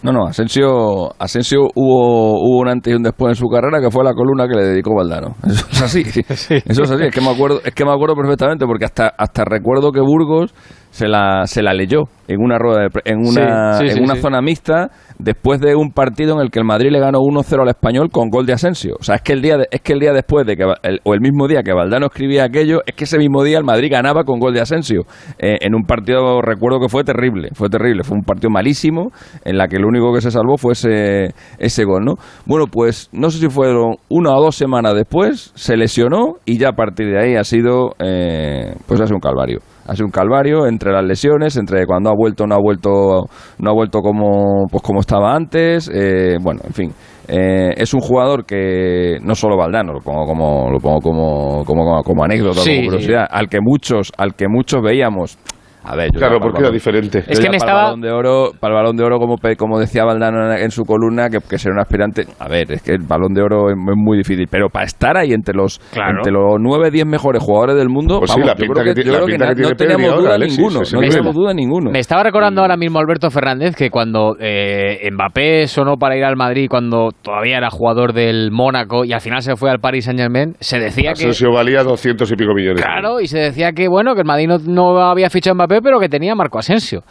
No, 0.02 0.12
no, 0.12 0.26
Asensio, 0.26 1.10
Asensio 1.18 1.60
hubo, 1.74 2.40
hubo 2.40 2.60
un 2.60 2.68
antes 2.68 2.92
y 2.92 2.96
un 2.96 3.02
después 3.02 3.30
en 3.32 3.34
su 3.34 3.48
carrera 3.48 3.80
que 3.80 3.90
fue 3.90 4.02
la 4.04 4.14
columna 4.14 4.48
que 4.48 4.54
le 4.56 4.64
dedicó 4.64 4.94
Valdano. 4.94 5.34
Eso 5.46 5.66
es 5.70 5.82
así. 5.82 6.00
Eso 6.66 6.82
es 6.84 6.90
así, 6.90 7.04
es 7.04 7.14
que 7.14 7.20
me 7.20 7.30
acuerdo, 7.30 7.60
es 7.64 7.74
que 7.74 7.84
me 7.84 7.92
acuerdo 7.92 8.14
perfectamente 8.16 8.64
porque 8.66 8.86
hasta, 8.86 9.08
hasta 9.08 9.44
recuerdo 9.44 9.92
que 9.92 10.00
Burgos 10.00 10.54
se 10.90 11.06
la, 11.06 11.46
se 11.46 11.62
la 11.62 11.72
leyó 11.72 12.04
en 12.26 12.40
una 12.40 12.58
rueda 12.58 12.82
de 12.82 12.88
pre- 12.90 13.02
en 13.04 13.18
una, 13.18 13.74
Sí, 13.74 13.88
sí, 13.88 13.96
en 13.98 14.02
una 14.04 14.16
zona 14.16 14.40
mixta 14.42 14.90
después 15.18 15.60
de 15.60 15.76
un 15.76 15.92
partido 15.92 16.34
en 16.34 16.40
el 16.40 16.50
que 16.50 16.58
el 16.58 16.64
Madrid 16.64 16.90
le 16.90 16.98
ganó 16.98 17.18
1-0 17.20 17.62
al 17.62 17.68
español 17.68 18.08
con 18.10 18.28
gol 18.28 18.46
de 18.46 18.54
Asensio. 18.54 18.96
O 18.98 19.02
sea, 19.04 19.16
es 19.16 19.22
que 19.22 19.32
el 19.34 19.42
día 19.42 19.56
de- 19.58 19.68
es 19.70 19.82
que 19.82 19.92
el 19.92 20.00
día 20.00 20.12
después 20.12 20.46
de 20.46 20.56
que 20.56 20.64
el- 20.82 21.00
o 21.04 21.14
el 21.14 21.20
mismo 21.20 21.46
día 21.46 21.62
que 21.62 21.72
Valdano 21.72 22.06
escribía 22.06 22.44
aquello, 22.44 22.80
es 22.86 22.94
que 22.96 23.04
ese 23.04 23.18
mismo 23.18 23.44
día 23.44 23.58
el 23.58 23.64
Madrid 23.64 23.88
ganaba 23.92 24.24
con 24.24 24.40
gol 24.40 24.52
de 24.54 24.62
Asensio. 24.62 25.02
Eh, 25.38 25.58
en 25.60 25.74
un 25.76 25.82
partido 25.84 26.40
recuerdo 26.42 26.80
que 26.80 26.88
fue 26.88 27.04
terrible, 27.04 27.50
fue 27.54 27.68
terrible, 27.68 28.02
fue 28.02 28.16
un 28.16 28.24
partido 28.24 28.50
malísimo 28.50 29.10
en 29.44 29.58
la 29.58 29.68
que 29.68 29.78
lo 29.78 29.89
único 29.90 30.12
que 30.12 30.20
se 30.20 30.30
salvó 30.30 30.56
fue 30.56 30.72
ese, 30.72 31.34
ese 31.58 31.84
gol, 31.84 32.04
¿no? 32.04 32.14
Bueno, 32.46 32.66
pues 32.66 33.08
no 33.12 33.30
sé 33.30 33.38
si 33.38 33.48
fueron 33.48 33.96
una 34.08 34.36
o 34.36 34.42
dos 34.42 34.56
semanas 34.56 34.94
después, 34.94 35.52
se 35.54 35.76
lesionó 35.76 36.36
y 36.44 36.58
ya 36.58 36.70
a 36.70 36.72
partir 36.72 37.08
de 37.08 37.18
ahí 37.18 37.36
ha 37.36 37.44
sido, 37.44 37.94
eh, 37.98 38.74
pues 38.86 39.00
ha 39.00 39.06
sido 39.06 39.16
un 39.16 39.20
calvario. 39.20 39.58
Ha 39.86 39.94
sido 39.94 40.06
un 40.06 40.12
calvario 40.12 40.66
entre 40.66 40.92
las 40.92 41.04
lesiones, 41.04 41.56
entre 41.56 41.84
cuando 41.84 42.10
ha 42.10 42.14
vuelto, 42.14 42.46
no 42.46 42.54
ha 42.54 42.60
vuelto, 42.60 43.26
no 43.58 43.70
ha 43.70 43.74
vuelto 43.74 44.00
como, 44.00 44.66
pues 44.70 44.82
como 44.82 45.00
estaba 45.00 45.34
antes, 45.34 45.90
eh, 45.92 46.36
bueno, 46.40 46.60
en 46.64 46.72
fin. 46.72 46.92
Eh, 47.32 47.74
es 47.76 47.94
un 47.94 48.00
jugador 48.00 48.44
que 48.44 49.18
no 49.22 49.34
solo 49.34 49.56
Valdano, 49.56 49.92
lo 49.92 50.00
pongo 50.00 50.24
como, 50.24 50.70
lo 50.70 50.78
pongo 50.78 50.98
como, 51.00 51.64
como, 51.64 52.02
como 52.02 52.24
anécdota, 52.24 52.60
Sí, 52.60 52.76
como 52.76 52.90
curiosidad, 52.90 53.26
al 53.30 53.48
que 53.48 53.58
muchos, 53.60 54.12
al 54.16 54.34
que 54.34 54.48
muchos 54.48 54.82
veíamos. 54.82 55.38
A 55.82 55.96
ver, 55.96 56.10
yo 56.12 56.18
Claro, 56.18 56.38
porque 56.40 56.60
era 56.60 56.70
diferente. 56.70 57.24
yo 57.26 57.40
ya 57.40 57.50
para 57.58 57.72
el 57.72 57.76
balón 57.84 58.00
de 58.00 58.10
oro, 58.12 58.50
para 58.60 58.74
el 58.74 58.80
balón 58.82 58.96
de 58.96 59.04
oro, 59.04 59.18
como, 59.18 59.36
pe- 59.36 59.56
como 59.56 59.78
decía 59.78 60.04
Valdano 60.04 60.52
en, 60.54 60.70
su 60.70 60.84
columna, 60.84 61.28
que, 61.30 61.38
que 61.40 61.58
ser 61.58 61.72
un 61.72 61.80
aspirante. 61.80 62.26
A 62.38 62.48
ver, 62.48 62.70
es 62.72 62.82
que 62.82 62.92
el 62.92 63.02
balón 63.06 63.32
de 63.34 63.42
oro 63.42 63.68
es, 63.70 63.74
es 63.76 63.96
muy 63.96 64.18
difícil, 64.18 64.46
pero 64.50 64.68
para 64.68 64.84
estar 64.84 65.16
ahí 65.16 65.32
entre 65.32 65.54
los 65.54 65.78
Claro. 65.92 66.18
entre 66.18 66.32
los 66.32 66.56
9, 66.60 66.90
10 66.90 67.06
mejores 67.06 67.42
jugadores 67.42 67.76
del 67.76 67.88
mundo, 67.88 68.18
Pues 68.18 68.30
sí, 68.30 68.40
vamos, 68.40 68.46
la 68.48 68.54
yo 68.54 68.58
pinta 68.60 68.72
creo 68.82 68.84
que 68.84 68.90
que, 68.90 68.94
tiene- 69.02 69.06
yo 69.06 69.12
la 69.12 69.18
creo 69.18 69.26
que 69.26 69.32
pinta 69.32 69.44
na- 69.46 69.50
que 69.50 69.54
tiene 69.56 69.70
no 69.70 69.76
tenemos 69.76 70.06
ahora, 70.10 70.20
duda 70.22 70.34
Alexis, 70.34 70.58
ninguno. 70.58 70.80
No 70.92 71.00
tenemos 71.00 71.34
duda 71.34 71.54
ninguno. 71.54 71.90
Me 71.90 71.98
estaba 71.98 72.22
recordando 72.22 72.60
ahora 72.60 72.76
mismo 72.76 72.98
Alberto 72.98 73.30
Fernández 73.30 73.74
que 73.74 73.90
cuando 73.90 74.36
eh, 74.38 75.08
Mbappé 75.12 75.66
sonó 75.66 75.96
para 75.96 76.16
ir 76.16 76.24
al 76.24 76.36
Madrid, 76.36 76.66
cuando 76.68 77.08
todavía 77.22 77.56
era 77.56 77.70
jugador 77.70 78.12
del 78.12 78.50
Mónaco 78.50 79.04
y 79.04 79.12
al 79.12 79.20
final 79.20 79.42
se 79.42 79.56
fue 79.56 79.70
al 79.70 79.78
Paris 79.78 80.04
Saint 80.04 80.20
Germain, 80.20 80.54
se 80.60 80.78
decía 80.78 81.12
que. 81.14 81.24
Asensio 81.24 81.52
valía 81.52 81.82
200 81.82 82.30
y 82.30 82.36
pico 82.36 82.52
millones. 82.54 82.82
Claro, 82.82 83.20
y 83.20 83.26
se 83.26 83.38
decía 83.38 83.72
que 83.72 83.88
bueno, 83.88 84.14
que 84.14 84.20
el 84.20 84.26
Madrid 84.26 84.48
no, 84.48 84.58
no 84.58 85.00
había 85.02 85.30
fichado 85.30 85.52
a 85.52 85.54
Mbappé, 85.54 85.69
pero 85.82 86.00
que 86.00 86.08
tenía 86.08 86.34
Marco 86.34 86.58
Asensio. 86.58 87.02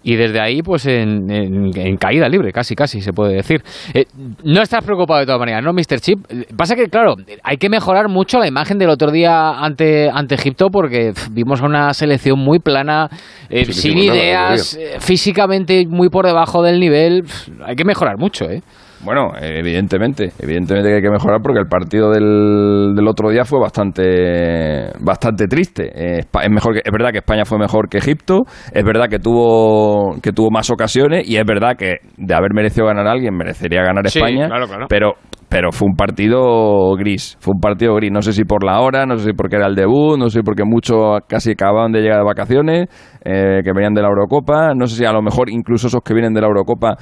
Y 0.00 0.14
desde 0.14 0.40
ahí, 0.40 0.62
pues 0.62 0.86
en, 0.86 1.28
en- 1.28 1.76
en 1.76 1.96
caída 1.96 2.28
libre, 2.28 2.52
casi, 2.52 2.76
casi 2.76 3.00
se 3.00 3.12
puede 3.12 3.34
decir. 3.34 3.62
Eh, 3.92 4.04
no 4.44 4.62
estás 4.62 4.84
preocupado 4.84 5.18
de 5.18 5.26
todas 5.26 5.40
maneras, 5.40 5.62
¿no, 5.64 5.72
Mr. 5.72 6.00
Chip? 6.00 6.20
Pasa 6.56 6.76
que, 6.76 6.86
claro, 6.86 7.16
hay 7.42 7.56
que 7.56 7.68
mejorar 7.68 8.08
mucho 8.08 8.38
la 8.38 8.46
imagen 8.46 8.78
del 8.78 8.90
otro 8.90 9.10
día 9.10 9.50
ante, 9.58 10.08
ante 10.08 10.36
Egipto 10.36 10.68
porque 10.70 11.12
vimos 11.32 11.60
a 11.62 11.66
una 11.66 11.92
selección 11.94 12.38
muy 12.38 12.60
plana, 12.60 13.08
eh, 13.50 13.64
Sí, 13.64 13.72
sin 13.72 14.06
nada, 14.06 14.16
ideas, 14.16 14.74
eh, 14.80 14.96
físicamente 15.00 15.84
muy 15.88 16.08
por 16.10 16.26
debajo 16.26 16.62
del 16.62 16.78
nivel. 16.78 17.24
Hay 17.66 17.74
que 17.74 17.84
mejorar 17.84 18.18
mucho, 18.18 18.48
¿eh? 18.48 18.62
Bueno, 19.04 19.30
evidentemente, 19.40 20.30
evidentemente 20.38 20.88
que 20.90 20.96
hay 20.96 21.02
que 21.02 21.10
mejorar 21.10 21.40
porque 21.42 21.60
el 21.60 21.66
partido 21.66 22.10
del, 22.10 22.94
del 22.96 23.08
otro 23.08 23.30
día 23.30 23.44
fue 23.44 23.60
bastante 23.60 24.90
bastante 25.00 25.46
triste. 25.46 25.90
Eh, 25.94 26.20
es 26.42 26.50
mejor 26.50 26.74
que, 26.74 26.80
es 26.84 26.92
verdad 26.92 27.10
que 27.12 27.18
España 27.18 27.44
fue 27.44 27.58
mejor 27.58 27.88
que 27.88 27.98
Egipto, 27.98 28.42
es 28.72 28.84
verdad 28.84 29.06
que 29.08 29.18
tuvo 29.18 30.16
que 30.22 30.32
tuvo 30.32 30.50
más 30.50 30.70
ocasiones 30.70 31.28
y 31.28 31.36
es 31.36 31.44
verdad 31.44 31.76
que 31.76 31.96
de 32.16 32.34
haber 32.34 32.52
merecido 32.54 32.86
ganar 32.86 33.06
a 33.06 33.12
alguien 33.12 33.36
merecería 33.36 33.82
ganar 33.82 34.08
Sí, 34.08 34.18
España, 34.18 34.46
claro, 34.48 34.66
claro. 34.66 34.86
pero 34.88 35.12
pero 35.48 35.72
fue 35.72 35.86
un 35.88 35.96
partido 35.96 36.94
gris, 36.96 37.36
fue 37.40 37.52
un 37.54 37.60
partido 37.60 37.94
gris, 37.94 38.12
no 38.12 38.20
sé 38.20 38.32
si 38.32 38.44
por 38.44 38.64
la 38.64 38.80
hora, 38.80 39.06
no 39.06 39.16
sé 39.16 39.30
si 39.30 39.32
porque 39.32 39.56
era 39.56 39.66
el 39.66 39.74
debut, 39.74 40.18
no 40.18 40.28
sé 40.28 40.40
si 40.40 40.42
porque 40.42 40.64
muchos 40.64 41.20
casi 41.26 41.52
acababan 41.52 41.90
de 41.90 42.00
llegar 42.00 42.18
de 42.18 42.24
vacaciones, 42.24 42.88
eh, 43.24 43.62
que 43.64 43.72
venían 43.72 43.94
de 43.94 44.02
la 44.02 44.08
Eurocopa, 44.08 44.74
no 44.74 44.86
sé 44.86 44.96
si 44.96 45.04
a 45.06 45.12
lo 45.12 45.22
mejor 45.22 45.48
incluso 45.48 45.86
esos 45.86 46.02
que 46.02 46.12
vienen 46.12 46.34
de 46.34 46.42
la 46.42 46.48
Eurocopa 46.48 46.96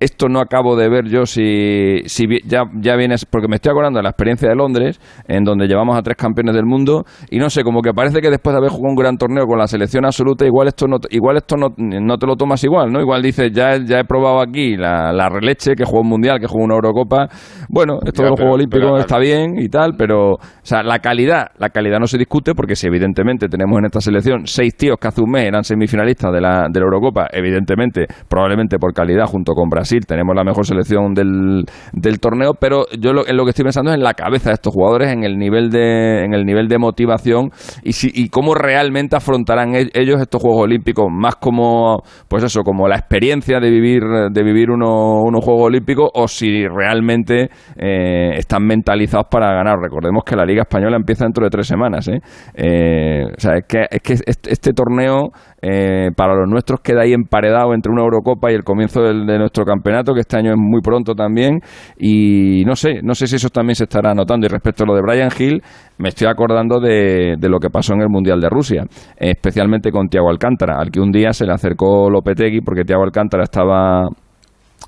esto 0.00 0.28
no 0.28 0.40
acabo 0.40 0.76
de 0.76 0.88
ver 0.88 1.08
yo 1.08 1.26
si, 1.26 2.00
si 2.06 2.26
ya, 2.46 2.62
ya 2.80 2.96
vienes, 2.96 3.26
porque 3.26 3.48
me 3.48 3.56
estoy 3.56 3.70
acordando 3.70 3.98
de 3.98 4.02
la 4.02 4.10
experiencia 4.10 4.48
de 4.48 4.56
Londres, 4.56 4.98
en 5.28 5.44
donde 5.44 5.66
llevamos 5.66 5.96
a 5.96 6.02
tres 6.02 6.16
campeones 6.16 6.54
del 6.54 6.64
mundo, 6.64 7.04
y 7.30 7.38
no 7.38 7.50
sé, 7.50 7.62
como 7.62 7.82
que 7.82 7.92
parece 7.92 8.20
que 8.20 8.30
después 8.30 8.54
de 8.54 8.58
haber 8.58 8.70
jugado 8.70 8.88
un 8.88 8.96
gran 8.96 9.16
torneo 9.18 9.44
con 9.46 9.58
la 9.58 9.66
selección 9.66 10.06
absoluta, 10.06 10.46
igual 10.46 10.68
esto 10.68 10.86
no, 10.86 10.96
igual 11.10 11.36
esto 11.36 11.56
no, 11.56 11.68
no 11.76 12.16
te 12.16 12.26
lo 12.26 12.36
tomas 12.36 12.64
igual, 12.64 12.90
¿no? 12.90 13.00
Igual 13.00 13.22
dices, 13.22 13.52
ya, 13.52 13.76
ya 13.76 14.00
he 14.00 14.04
probado 14.04 14.40
aquí 14.40 14.76
la, 14.76 15.12
la 15.12 15.28
releche, 15.28 15.74
que 15.74 15.84
juego 15.84 16.00
un 16.00 16.08
mundial, 16.08 16.40
que 16.40 16.46
juego 16.46 16.64
una 16.64 16.76
Eurocopa, 16.76 17.28
bueno, 17.68 17.98
esto 18.04 18.22
de 18.22 18.30
los 18.30 18.40
Juegos 18.40 18.54
Olímpicos 18.54 19.00
está 19.00 19.18
bien 19.18 19.58
y 19.58 19.68
tal, 19.68 19.96
pero, 19.98 20.32
o 20.32 20.38
sea, 20.62 20.82
la 20.82 21.00
calidad, 21.00 21.48
la 21.58 21.68
calidad 21.68 21.98
no 21.98 22.06
se 22.06 22.16
discute, 22.16 22.54
porque 22.54 22.74
si 22.74 22.86
evidentemente 22.86 23.48
tenemos 23.48 23.78
en 23.78 23.84
esta 23.84 24.00
selección 24.00 24.46
seis 24.46 24.74
tíos 24.74 24.96
que 24.98 25.08
hace 25.08 25.20
un 25.20 25.30
mes 25.30 25.44
eran 25.44 25.62
semifinalistas 25.62 26.32
de 26.32 26.40
la, 26.40 26.68
de 26.70 26.80
la 26.80 26.84
Eurocopa, 26.84 27.26
evidentemente, 27.32 28.06
probablemente 28.28 28.78
por 28.78 28.94
calidad, 28.94 29.26
junto 29.26 29.52
con 29.52 29.68
Brasil, 29.68 29.89
tenemos 29.98 30.36
la 30.36 30.44
mejor 30.44 30.64
selección 30.64 31.12
del, 31.14 31.64
del 31.92 32.20
torneo, 32.20 32.54
pero 32.54 32.84
yo 32.98 33.12
lo, 33.12 33.26
en 33.26 33.36
lo 33.36 33.44
que 33.44 33.50
estoy 33.50 33.64
pensando 33.64 33.90
es 33.90 33.96
en 33.96 34.04
la 34.04 34.14
cabeza 34.14 34.50
de 34.50 34.54
estos 34.54 34.72
jugadores, 34.72 35.12
en 35.12 35.24
el 35.24 35.36
nivel 35.36 35.70
de, 35.70 36.24
en 36.24 36.32
el 36.34 36.44
nivel 36.44 36.68
de 36.68 36.78
motivación 36.78 37.50
y, 37.82 37.92
si, 37.92 38.10
y 38.14 38.28
cómo 38.28 38.54
realmente 38.54 39.16
afrontarán 39.16 39.74
e- 39.74 39.90
ellos 39.94 40.20
estos 40.20 40.40
Juegos 40.40 40.62
Olímpicos, 40.64 41.06
más 41.10 41.36
como, 41.36 42.02
pues 42.28 42.44
eso, 42.44 42.62
como 42.62 42.86
la 42.86 42.96
experiencia 42.96 43.58
de 43.58 43.70
vivir, 43.70 44.02
de 44.30 44.42
vivir 44.44 44.70
uno- 44.70 45.22
unos 45.22 45.44
Juegos 45.44 45.64
Olímpicos 45.66 46.10
o 46.14 46.28
si 46.28 46.66
realmente 46.68 47.48
eh, 47.76 48.30
están 48.36 48.64
mentalizados 48.66 49.26
para 49.30 49.52
ganar. 49.52 49.78
Recordemos 49.80 50.22
que 50.24 50.36
la 50.36 50.44
Liga 50.44 50.62
Española 50.62 50.96
empieza 50.96 51.24
dentro 51.24 51.44
de 51.44 51.50
tres 51.50 51.66
semanas. 51.66 52.06
¿eh? 52.08 52.20
Eh, 52.54 53.24
o 53.36 53.40
sea, 53.40 53.56
es 53.56 53.64
que, 53.66 53.86
es 53.90 54.00
que 54.02 54.12
este, 54.12 54.52
este 54.52 54.72
torneo 54.72 55.30
eh, 55.62 56.10
para 56.16 56.34
los 56.34 56.48
nuestros 56.48 56.80
queda 56.80 57.02
ahí 57.02 57.12
emparedado 57.12 57.74
entre 57.74 57.92
una 57.92 58.02
Eurocopa 58.02 58.50
y 58.50 58.54
el 58.54 58.64
comienzo 58.64 59.02
del- 59.02 59.26
de 59.26 59.38
nuestro 59.38 59.64
campeonato, 59.64 60.14
que 60.14 60.20
este 60.20 60.36
año 60.36 60.50
es 60.50 60.58
muy 60.58 60.80
pronto 60.80 61.14
también. 61.14 61.60
Y 61.98 62.64
no 62.64 62.74
sé, 62.76 63.00
no 63.02 63.14
sé 63.14 63.26
si 63.26 63.36
eso 63.36 63.48
también 63.48 63.74
se 63.74 63.84
estará 63.84 64.14
notando. 64.14 64.46
Y 64.46 64.48
respecto 64.48 64.84
a 64.84 64.86
lo 64.86 64.94
de 64.94 65.02
Brian 65.02 65.30
Hill, 65.38 65.62
me 65.98 66.08
estoy 66.08 66.28
acordando 66.28 66.80
de, 66.80 67.36
lo 67.40 67.58
que 67.58 67.68
pasó 67.68 67.92
en 67.94 68.00
el 68.00 68.08
Mundial 68.08 68.40
de 68.40 68.48
Rusia, 68.48 68.84
especialmente 69.16 69.90
con 69.90 70.08
Tiago 70.08 70.30
Alcántara, 70.30 70.76
al 70.78 70.90
que 70.90 71.00
un 71.00 71.10
día 71.10 71.32
se 71.32 71.44
le 71.46 71.52
acercó 71.52 72.08
Lopetegui 72.10 72.60
porque 72.60 72.84
Tiago 72.84 73.02
Alcántara 73.02 73.42
estaba 73.42 74.08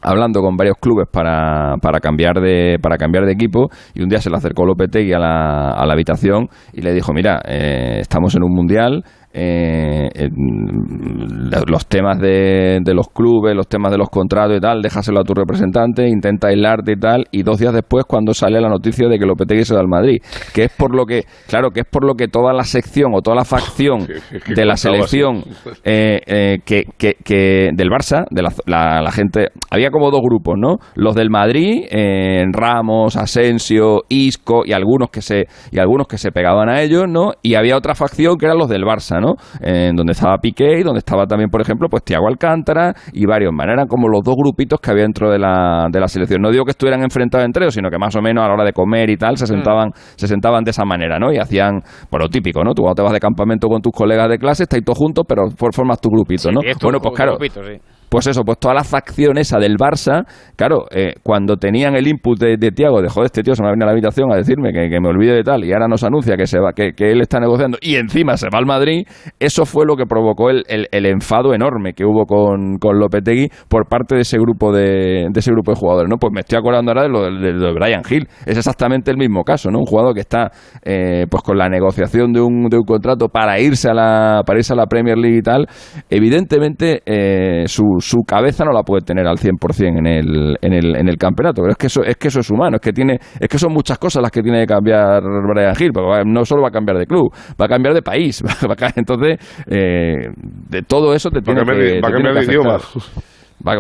hablando 0.05 0.41
con 0.41 0.57
varios 0.57 0.77
clubes 0.81 1.07
para, 1.13 1.77
para 1.81 2.01
cambiar 2.01 2.41
de 2.41 2.79
para 2.83 2.97
cambiar 2.97 3.25
de 3.25 3.33
equipo 3.33 3.69
y 3.95 4.03
un 4.03 4.09
día 4.09 4.19
se 4.21 4.31
le 4.31 4.37
acercó 4.37 4.65
Lopetegui 4.65 5.13
a 5.13 5.19
la, 5.19 5.71
a 5.71 5.87
la 5.87 5.93
habitación 5.93 6.49
y 6.73 6.81
le 6.81 6.93
dijo 6.93 7.13
mira 7.13 7.41
eh, 7.47 7.99
estamos 8.01 8.35
en 8.35 8.43
un 8.43 8.53
mundial 8.53 9.05
eh, 9.35 10.09
en- 10.15 11.51
los 11.67 11.87
temas 11.87 12.19
de, 12.19 12.79
de 12.83 12.95
los 12.95 13.09
clubes, 13.09 13.55
los 13.55 13.69
temas 13.69 13.91
de 13.93 13.99
los 13.99 14.09
contratos 14.09 14.57
y 14.57 14.61
tal, 14.61 14.83
déjaselo 14.83 15.21
a 15.21 15.25
tu 15.25 15.35
representante, 15.35 16.09
intenta 16.09 16.49
aislarte 16.49 16.93
y 16.93 16.97
tal, 16.97 17.25
y 17.31 17.43
dos 17.43 17.59
días 17.59 17.73
después 17.75 18.05
cuando 18.07 18.35
sale 18.35 18.61
la 18.61 18.69
noticia 18.69 19.09
de 19.09 19.19
que 19.19 19.27
Lopetegui 19.27 19.65
se 19.65 19.75
da 19.75 19.81
al 19.81 19.89
Madrid, 19.89 20.19
que 20.55 20.65
es 20.65 20.73
por 20.77 20.95
lo 20.95 21.05
que, 21.07 21.23
claro, 21.49 21.71
que 21.71 21.81
es 21.81 21.87
por 21.91 22.05
lo 22.05 22.15
que 22.15 22.29
toda 22.29 22.53
la 22.53 22.65
sección 22.65 23.13
o 23.15 23.21
toda 23.21 23.37
la 23.37 23.45
facción 23.45 24.07
de 24.55 24.65
la 24.65 24.77
selección 24.77 25.45
eh, 25.85 26.21
eh, 26.27 26.59
que, 26.65 26.85
que, 26.99 27.15
que 27.25 27.71
del 27.75 27.89
Barça, 27.91 28.25
de 28.31 28.43
la, 28.43 28.51
la- 28.67 29.03
la 29.03 29.11
gente, 29.13 29.49
había 29.71 29.91
como 29.91 30.11
dos 30.11 30.21
grupos, 30.23 30.57
¿no? 30.59 30.77
Los 30.95 31.15
del 31.15 31.31
Madrid, 31.31 31.85
eh, 31.91 32.45
Ramos, 32.53 33.17
Asensio, 33.17 34.03
Isco 34.09 34.63
y 34.65 34.73
algunos 34.73 35.11
que 35.11 35.23
se 35.23 35.45
y 35.71 35.79
algunos 35.79 36.07
que 36.07 36.19
se 36.19 36.31
pegaban 36.33 36.69
a 36.69 36.83
ellos, 36.83 37.05
¿no? 37.09 37.33
Y 37.43 37.55
había 37.55 37.77
otra 37.77 37.95
facción 37.95 38.37
que 38.39 38.47
eran 38.47 38.59
los 38.59 38.69
del 38.69 38.83
Barça, 38.85 39.21
¿no? 39.23 39.37
En 39.61 39.97
donde 39.97 40.13
estaba 40.13 40.37
Piqué 40.39 40.81
y 40.81 40.83
donde 40.83 40.99
estaba 40.99 41.25
también, 41.27 41.49
por 41.49 41.61
ejemplo, 41.63 41.89
pues 41.89 42.03
Thiago 42.05 42.29
Alcántara 42.29 42.93
y 43.15 43.25
varios 43.25 43.53
más. 43.55 43.67
Eran 43.69 43.87
como 43.87 44.09
los 44.09 44.21
dos 44.23 44.35
grupitos 44.37 44.81
que 44.81 44.91
había 44.91 45.05
dentro 45.05 45.31
de 45.31 45.39
la, 45.39 45.87
de 45.91 45.99
la 46.01 46.09
selección. 46.09 46.43
No 46.43 46.51
digo 46.51 46.65
que 46.65 46.73
estuvieran 46.73 47.03
enfrentados 47.03 47.47
entre 47.47 47.65
ellos, 47.65 47.75
sino 47.75 47.89
que 47.89 47.99
más 47.99 48.15
o 48.17 48.21
menos 48.21 48.45
a 48.45 48.49
la 48.49 48.55
hora 48.55 48.65
de 48.65 48.73
comer 48.73 49.09
y 49.09 49.17
tal 49.17 49.37
se 49.39 49.47
sentaban, 49.47 49.91
se 50.17 50.27
sentaban 50.27 50.65
de 50.65 50.73
esa 50.73 50.85
manera, 50.85 51.19
¿no? 51.19 51.33
Y 51.33 51.39
hacían, 51.39 51.81
pues 52.11 52.23
lo 52.23 52.29
típico, 52.29 52.63
¿no? 52.65 52.75
Tú 52.75 52.83
cuando 52.83 52.97
te 52.97 53.03
vas 53.03 53.13
de 53.13 53.21
campamento 53.21 53.69
con 53.69 53.81
tus 53.81 53.93
colegas 53.93 54.29
de 54.29 54.39
clase, 54.39 54.65
estáis 54.65 54.85
todos 54.85 54.99
juntos, 54.99 55.25
pero 55.29 55.49
for- 55.57 55.73
formas 55.73 56.01
tu 56.01 56.11
grupito, 56.11 56.51
¿no? 56.53 56.61
Bueno, 56.87 56.99
pues 57.01 57.15
claro, 57.17 57.33
grupito, 57.39 57.63
sí. 57.63 58.02
Pues 58.13 58.27
eso, 58.27 58.45
pues 58.45 58.59
toda 58.59 58.75
la 58.75 58.85
facción 58.85 59.39
esa 59.39 59.59
del 59.59 59.79
Barça, 59.79 60.27
claro, 60.55 60.85
eh, 60.91 61.15
cuando 61.23 61.57
tenían 61.57 61.97
el 61.97 62.07
input 62.07 62.39
de, 62.39 62.59
de 62.59 62.71
Tiago, 62.71 63.01
de 63.01 63.09
joder, 63.09 63.25
este 63.25 63.43
tío 63.43 63.55
se 63.55 63.63
me 63.63 63.69
ha 63.69 63.71
venido 63.71 63.85
a 63.85 63.87
la 63.87 63.93
habitación 63.93 64.31
a 64.31 64.37
decirme 64.37 64.71
que, 64.71 65.01
me 65.01 65.09
olvide 65.09 65.33
de 65.33 65.43
tal, 65.43 65.65
y 65.65 65.73
ahora 65.73 65.89
nos 65.89 66.05
anuncia 66.05 66.37
que 66.37 66.47
se 66.47 66.59
va, 66.61 66.75
que, 66.75 66.93
que 66.93 67.11
él 67.11 67.23
está 67.23 67.41
negociando, 67.41 67.79
y 67.81 67.95
encima 67.97 68.37
se 68.37 68.49
va 68.53 68.59
al 68.59 68.67
Madrid, 68.67 69.07
eso 69.41 69.65
fue 69.65 69.87
lo 69.87 69.97
que 69.97 70.05
provocó 70.05 70.51
el, 70.51 70.63
el- 70.69 71.07
enfado 71.07 71.55
enorme 71.55 71.95
que 71.95 72.05
hubo 72.05 72.27
con, 72.27 72.77
con 72.79 72.99
Lopetegui 72.99 73.49
por 73.69 73.89
parte 73.89 74.15
de 74.17 74.21
ese 74.21 74.37
grupo 74.37 74.73
de, 74.73 75.29
de 75.31 75.41
ese 75.41 75.51
grupo 75.51 75.73
de 75.73 75.79
jugadores, 75.79 76.11
¿no? 76.11 76.19
Pues 76.19 76.33
me 76.35 76.41
estoy 76.41 76.59
acordando 76.59 76.91
ahora 76.91 77.05
de 77.05 77.09
lo 77.09 77.23
de, 77.23 77.55
de 77.55 77.73
Brian 77.73 78.03
Hill, 78.09 78.29
es 78.45 78.59
exactamente 78.59 79.11
el 79.11 79.17
mismo 79.17 79.43
caso, 79.43 79.71
¿no? 79.71 79.79
Un 79.79 79.87
jugador 79.87 80.13
que 80.13 80.21
está 80.21 80.51
eh, 80.85 81.25
pues 81.31 81.43
con 81.43 81.57
la 81.57 81.71
negociación 81.71 82.35
de 82.35 82.43
un, 82.43 82.69
de 82.69 82.77
un 82.77 82.85
contrato 82.85 83.29
para 83.31 83.59
irse 83.59 83.89
a 83.89 83.95
la, 83.95 84.43
para 84.45 84.59
irse 84.59 84.75
a 84.75 84.77
la 84.77 84.85
Premier 84.87 85.17
League 85.17 85.39
y 85.39 85.43
tal, 85.43 85.67
evidentemente 86.11 87.01
eh, 87.07 87.65
su, 87.69 88.02
su 88.03 88.23
cabeza 88.27 88.65
no 88.65 88.73
la 88.73 88.83
puede 88.83 89.03
tener 89.03 89.27
al 89.27 89.37
100% 89.37 89.99
en 89.99 90.07
el, 90.07 90.57
en 90.61 90.73
el, 90.73 90.97
en 90.97 91.09
el 91.09 91.17
campeonato, 91.17 91.63
pero 91.63 91.73
es 91.73 91.79
que 91.79 91.87
eso 91.87 92.03
es 92.03 92.17
que 92.17 92.29
eso 92.29 92.41
es 92.41 92.51
humano, 92.51 92.77
es 92.77 92.81
que 92.81 92.93
tiene 92.93 93.19
es 93.39 93.49
que 93.49 93.59
son 93.59 93.73
muchas 93.73 93.99
cosas 93.99 94.23
las 94.23 94.31
que 94.31 94.43
tiene 94.43 94.61
que 94.61 94.67
cambiar 94.67 95.23
Brian 95.23 95.75
Hill, 95.79 95.93
porque 95.93 96.23
no 96.27 96.45
solo 96.45 96.63
va 96.63 96.69
a 96.69 96.73
cambiar 96.73 96.99
de 96.99 97.07
club, 97.07 97.33
va 97.61 97.67
a 97.67 97.69
cambiar 97.69 97.95
de 97.95 98.03
país, 98.03 98.43
va 98.69 98.75
a 98.75 98.93
entonces 98.97 99.39
eh, 99.67 100.29
de 100.37 100.83
todo 100.83 101.15
eso 101.15 101.31
te 101.31 101.39
Va 101.39 101.45
tiene 101.45 101.63
que, 101.65 102.01
va 102.01 102.09
a 102.09 102.13
cambiar 102.13 102.35
de 102.35 102.45
idioma. 102.45 102.79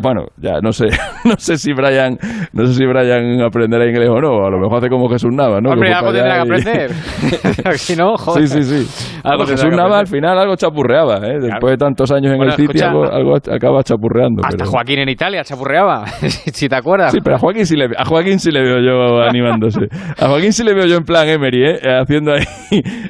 Bueno, 0.02 0.26
ya 0.36 0.60
no 0.62 0.72
sé, 0.72 0.86
no 1.24 1.34
sé 1.38 1.56
si 1.58 1.72
Brian, 1.72 2.16
no 2.52 2.66
sé 2.66 2.74
si 2.74 2.86
Brian 2.86 3.40
aprenderá 3.42 3.86
inglés 3.86 4.08
o 4.08 4.20
no. 4.20 4.44
A 4.46 4.50
lo 4.50 4.58
mejor 4.58 4.78
hace 4.78 4.88
como 4.88 5.08
Jesús 5.08 5.30
Nava, 5.32 5.60
¿no? 5.60 5.70
Hombre, 5.70 5.92
algo 5.92 6.12
tendrá 6.12 6.34
que 6.34 6.40
aprender. 6.40 6.90
si 7.76 7.96
no, 7.96 8.16
joder. 8.16 8.46
Sí, 8.48 8.62
sí, 8.62 8.84
sí. 8.84 9.20
Algo 9.24 9.46
Jesús 9.46 9.70
Nava 9.74 9.98
al 9.98 10.06
final 10.06 10.38
algo 10.38 10.56
chapurreaba, 10.56 11.16
¿eh? 11.26 11.38
Después 11.40 11.72
de 11.72 11.76
tantos 11.78 12.10
años 12.12 12.32
en 12.32 12.38
Bueno, 12.38 12.52
el 12.52 12.56
City, 12.56 12.64
escucha, 12.78 12.90
algo, 12.90 13.04
algo 13.12 13.36
acaba 13.36 13.82
chapurreando. 13.82 14.42
Hasta 14.44 14.56
pero- 14.58 14.70
Joaquín 14.70 14.98
en 15.00 15.08
Italia 15.08 15.42
chapurreaba, 15.44 16.06
si 16.20 16.68
te 16.68 16.76
acuerdas. 16.76 17.12
Sí, 17.12 17.18
pero 17.22 17.36
a 17.36 17.38
Joaquín 17.38 17.66
sí 17.66 17.76
le, 17.76 17.86
a 17.96 18.04
Joaquín 18.04 18.38
sí 18.38 18.50
le 18.50 18.62
veo 18.62 18.78
yo 18.80 19.22
animándose. 19.22 19.86
A 20.18 20.28
Joaquín 20.28 20.52
sí 20.52 20.64
le 20.64 20.74
veo 20.74 20.86
yo 20.86 20.96
en 20.96 21.04
plan 21.04 21.28
Emery, 21.28 21.64
¿eh? 21.70 21.78
Haciendo 22.00 22.32
ahí, 22.32 22.44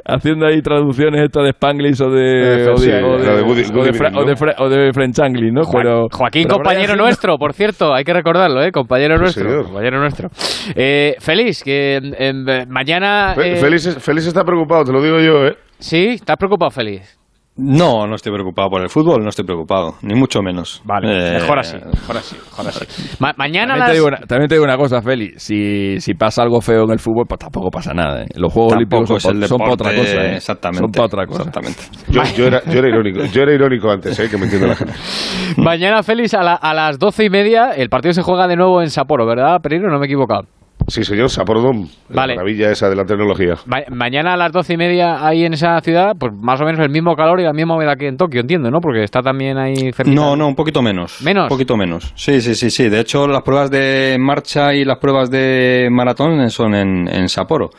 haciendo 0.04 0.46
ahí 0.46 0.60
traducciones 0.62 1.22
estas 1.22 1.44
de 1.44 1.50
Spanglish 1.50 2.00
o 2.02 2.10
de, 2.10 2.68
o 2.74 2.80
de, 2.80 3.02
o 3.02 3.14
de- 3.14 3.72
o 4.14 4.24
de 4.24 4.54
o 4.58 4.68
de 4.68 4.92
French 4.92 5.18
Anglish, 5.20 5.52
¿no? 5.52 5.62
Joa- 5.62 5.82
Pero, 5.82 6.06
Joaquín 6.10 6.44
pero 6.48 6.61
compañero 6.62 6.96
nuestro, 6.96 7.38
por 7.38 7.52
cierto, 7.52 7.94
hay 7.94 8.04
que 8.04 8.12
recordarlo, 8.12 8.62
¿eh? 8.62 8.72
Compañero 8.72 9.18
nuestro. 9.18 9.44
señor. 9.44 9.64
Compañero 9.64 9.98
nuestro. 10.00 10.30
Eh, 10.74 11.16
Félix, 11.20 11.62
que 11.62 11.96
em, 12.18 12.44
mañana. 12.68 13.32
Fe- 13.34 13.52
eh, 13.54 13.56
Félix 13.56 14.26
está 14.26 14.44
preocupado, 14.44 14.84
te 14.84 14.92
lo 14.92 15.02
digo 15.02 15.18
yo, 15.20 15.46
¿eh? 15.46 15.56
Sí, 15.78 16.08
¿estás 16.14 16.36
preocupado, 16.36 16.70
Félix? 16.70 17.18
No, 17.54 18.06
no 18.06 18.14
estoy 18.14 18.32
preocupado 18.32 18.70
por 18.70 18.80
el 18.80 18.88
fútbol, 18.88 19.22
no 19.22 19.28
estoy 19.28 19.44
preocupado, 19.44 19.96
ni 20.00 20.14
mucho 20.18 20.40
menos. 20.40 20.80
Vale, 20.86 21.08
Eh, 21.10 21.32
mejor 21.40 21.58
así, 21.58 21.76
mejor 21.76 22.16
así, 22.16 22.34
mejor 22.36 22.66
así. 22.68 22.86
Ma- 23.20 23.34
mañana 23.36 23.74
También 23.74 23.78
las... 23.80 23.88
te, 23.88 23.94
digo 23.94 24.06
una, 24.06 24.16
también 24.20 24.48
te 24.48 24.54
digo 24.54 24.64
una 24.64 24.76
cosa, 24.78 25.02
Félix. 25.02 25.42
Si, 25.42 26.00
si 26.00 26.14
pasa 26.14 26.42
algo 26.42 26.62
feo 26.62 26.84
en 26.84 26.92
el 26.92 26.98
fútbol, 26.98 27.26
pues 27.28 27.38
tampoco 27.40 27.70
pasa 27.70 27.92
nada. 27.92 28.22
¿eh? 28.22 28.26
Los 28.36 28.50
Juegos 28.54 28.72
Tampoco 28.72 28.96
Olímpicos 29.12 29.48
son, 29.48 29.58
para 29.58 29.72
otra 29.72 29.94
cosa. 29.94 30.24
¿eh? 30.24 30.36
exactamente, 30.36 30.80
Son 30.82 30.90
para 30.92 31.04
otra 31.04 31.26
cosa. 31.26 31.38
Exactamente. 31.42 31.82
Yo, 32.08 32.22
yo 32.36 32.46
era, 32.46 32.64
yo 32.64 32.78
era 32.78 32.88
irónico, 32.88 33.24
yo 33.26 33.42
era 33.42 33.52
irónico 33.52 33.90
antes, 33.90 34.18
¿eh? 34.18 34.28
Que 34.30 34.38
me 34.38 34.44
entiende 34.44 34.68
la 34.68 34.74
gente. 34.76 34.94
Mañana, 35.58 36.02
Félix, 36.02 36.32
a, 36.32 36.42
la- 36.42 36.54
a 36.54 36.72
las 36.72 36.98
doce 36.98 37.24
y 37.26 37.28
media, 37.30 37.72
el 37.76 37.90
partido 37.90 38.14
se 38.14 38.22
juega 38.22 38.48
de 38.48 38.56
nuevo 38.56 38.80
en 38.80 38.88
Sapporo, 38.88 39.26
¿verdad, 39.26 39.58
Pereiro? 39.62 39.90
No 39.90 39.98
me 39.98 40.06
he 40.06 40.08
equivocado. 40.08 40.44
Sí, 40.88 41.04
señor, 41.04 41.30
Sapordom. 41.30 41.88
Vale. 42.10 42.34
La 42.34 42.36
maravilla 42.42 42.70
esa 42.70 42.90
de 42.90 42.96
la 42.96 43.04
tecnología. 43.04 43.54
Ma- 43.66 43.82
mañana 43.90 44.34
a 44.34 44.36
las 44.36 44.52
doce 44.52 44.74
y 44.74 44.76
media 44.76 45.26
ahí 45.26 45.44
en 45.44 45.54
esa 45.54 45.80
ciudad, 45.80 46.14
pues 46.18 46.32
más 46.34 46.60
o 46.60 46.64
menos 46.64 46.80
el 46.80 46.90
mismo 46.90 47.14
calor 47.16 47.40
y 47.40 47.44
la 47.44 47.52
misma 47.52 47.74
humedad 47.76 47.96
que 47.96 48.08
en 48.08 48.16
Tokio, 48.16 48.40
entiendo, 48.40 48.70
¿no? 48.70 48.80
Porque 48.80 49.02
está 49.04 49.22
también 49.22 49.56
ahí 49.58 49.92
cerca. 49.92 50.10
No, 50.10 50.36
no, 50.36 50.48
un 50.48 50.54
poquito 50.54 50.82
menos. 50.82 51.22
¿Menos? 51.22 51.44
Un 51.44 51.48
poquito 51.48 51.76
menos. 51.76 52.12
Sí, 52.16 52.40
sí, 52.40 52.54
sí, 52.54 52.70
sí. 52.70 52.88
De 52.88 53.00
hecho, 53.00 53.26
las 53.26 53.42
pruebas 53.42 53.70
de 53.70 54.16
marcha 54.20 54.74
y 54.74 54.84
las 54.84 54.98
pruebas 54.98 55.30
de 55.30 55.88
maratón 55.90 56.50
son 56.50 56.74
en, 56.74 57.08
en 57.08 57.28
Sapporo. 57.28 57.70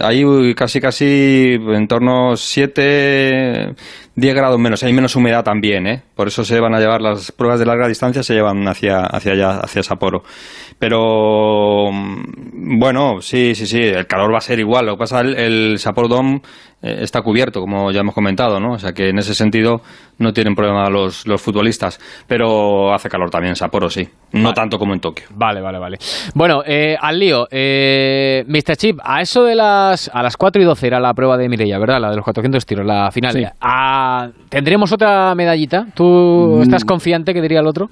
Ahí 0.00 0.24
casi, 0.54 0.80
casi 0.80 1.52
en 1.54 1.86
torno 1.86 2.32
a 2.32 2.36
7, 2.36 3.74
10 4.16 4.34
grados 4.34 4.58
menos. 4.58 4.82
Hay 4.82 4.92
menos 4.92 5.14
humedad 5.14 5.44
también, 5.44 5.86
¿eh? 5.86 6.02
Por 6.16 6.26
eso 6.26 6.44
se 6.44 6.58
van 6.58 6.74
a 6.74 6.80
llevar 6.80 7.00
las 7.00 7.30
pruebas 7.30 7.60
de 7.60 7.66
larga 7.66 7.86
distancia, 7.86 8.24
se 8.24 8.34
llevan 8.34 8.66
hacia, 8.66 9.02
hacia 9.02 9.32
allá, 9.32 9.60
hacia 9.60 9.84
Sapporo. 9.84 10.24
Pero, 10.78 11.92
mm, 11.92 12.78
bueno, 12.80 13.20
sí, 13.20 13.54
sí, 13.54 13.66
sí, 13.66 13.80
el 13.80 14.08
calor 14.08 14.32
va 14.32 14.38
a 14.38 14.40
ser 14.40 14.58
igual. 14.58 14.86
Lo 14.86 14.94
que 14.94 14.98
pasa, 14.98 15.20
el, 15.20 15.36
el 15.36 15.78
Sapporo 15.78 16.08
Dome 16.08 16.42
eh, 16.82 16.98
está 17.02 17.22
cubierto, 17.22 17.60
como 17.60 17.92
ya 17.92 18.00
hemos 18.00 18.14
comentado, 18.14 18.58
¿no? 18.58 18.72
O 18.72 18.78
sea 18.78 18.92
que 18.92 19.10
en 19.10 19.18
ese 19.18 19.34
sentido 19.34 19.82
no 20.18 20.32
tienen 20.32 20.54
problema 20.54 20.88
los, 20.90 21.26
los 21.26 21.40
futbolistas. 21.40 21.98
Pero 22.26 22.92
hace 22.94 23.08
calor 23.08 23.30
también 23.30 23.50
en 23.50 23.56
Sapporo, 23.56 23.88
sí. 23.90 24.08
No 24.32 24.52
tanto 24.52 24.78
como 24.78 24.94
en 24.94 25.00
Tokio. 25.00 25.26
Vale, 25.30 25.60
vale, 25.60 25.78
vale. 25.78 25.98
Bueno, 26.34 26.62
eh, 26.66 26.96
al 27.00 27.18
lío. 27.18 27.46
Eh, 27.50 28.44
Mr. 28.48 28.76
Chip, 28.76 28.98
a 29.02 29.20
eso 29.20 29.44
de 29.44 29.54
las 29.54 30.10
a 30.12 30.22
las 30.22 30.36
4 30.36 30.60
y 30.60 30.64
12 30.64 30.86
era 30.86 30.98
la 31.00 31.14
prueba 31.14 31.36
de 31.36 31.48
Mireia, 31.48 31.78
¿verdad? 31.78 32.00
La 32.00 32.10
de 32.10 32.16
los 32.16 32.24
400 32.24 32.66
tiros, 32.66 32.84
la 32.84 33.10
final. 33.12 33.32
Sí. 33.32 33.44
Ah, 33.60 34.28
¿Tendremos 34.48 34.90
otra 34.92 35.34
medallita? 35.34 35.86
¿Tú 35.94 36.56
Mm. 36.58 36.62
estás 36.62 36.84
confiante 36.84 37.32
que 37.32 37.40
diría 37.40 37.60
el 37.60 37.66
otro? 37.66 37.90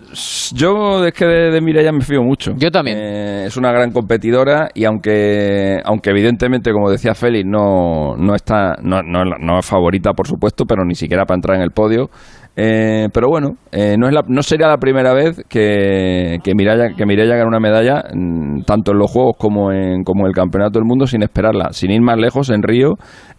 Yo 0.55 1.05
es 1.07 1.13
que 1.15 1.25
de, 1.27 1.51
de 1.51 1.61
Mireia 1.61 1.93
me 1.93 2.01
fío 2.03 2.23
mucho. 2.23 2.53
Yo 2.57 2.71
también. 2.71 2.99
Eh, 3.01 3.45
es 3.47 3.57
una 3.57 3.71
gran 3.73 3.93
competidora 3.93 4.69
y 4.75 4.85
aunque 4.85 5.81
aunque 5.85 6.11
evidentemente, 6.11 6.73
como 6.73 6.91
decía 6.91 7.15
Félix, 7.15 7.47
no, 7.47 8.17
no 8.17 8.35
está 8.35 8.77
no, 8.83 9.03
no, 9.03 9.25
no 9.25 9.59
es 9.59 9.67
favorita, 9.67 10.13
por 10.13 10.27
supuesto, 10.27 10.65
pero 10.67 10.85
ni 10.85 10.95
siquiera 10.95 11.25
para 11.25 11.37
entrar 11.37 11.57
en 11.57 11.63
el 11.63 11.71
podio. 11.71 12.11
Eh, 12.55 13.09
pero 13.15 13.29
bueno, 13.29 13.57
eh, 13.71 13.97
no, 13.99 14.07
es 14.09 14.13
la- 14.13 14.25
no 14.29 14.43
sería 14.43 14.69
la 14.69 14.77
primera 14.77 15.15
vez 15.15 15.43
que, 15.49 16.39
que 16.45 16.55
Mireia, 16.55 16.95
que 16.97 17.07
Mireia 17.07 17.37
gana 17.37 17.49
una 17.49 17.61
medalla, 17.61 18.05
mm, 18.13 18.65
tanto 18.67 18.93
en 18.93 18.99
los 18.99 19.11
Juegos 19.11 19.37
como 19.39 19.73
en, 19.73 20.05
como 20.05 20.25
en 20.25 20.27
el 20.29 20.35
Campeonato 20.35 20.79
del 20.79 20.85
Mundo, 20.87 21.07
sin 21.07 21.23
esperarla. 21.23 21.73
Sin 21.73 21.91
ir 21.91 22.03
más 22.03 22.19
lejos, 22.19 22.51
en 22.51 22.63
Río 22.63 22.91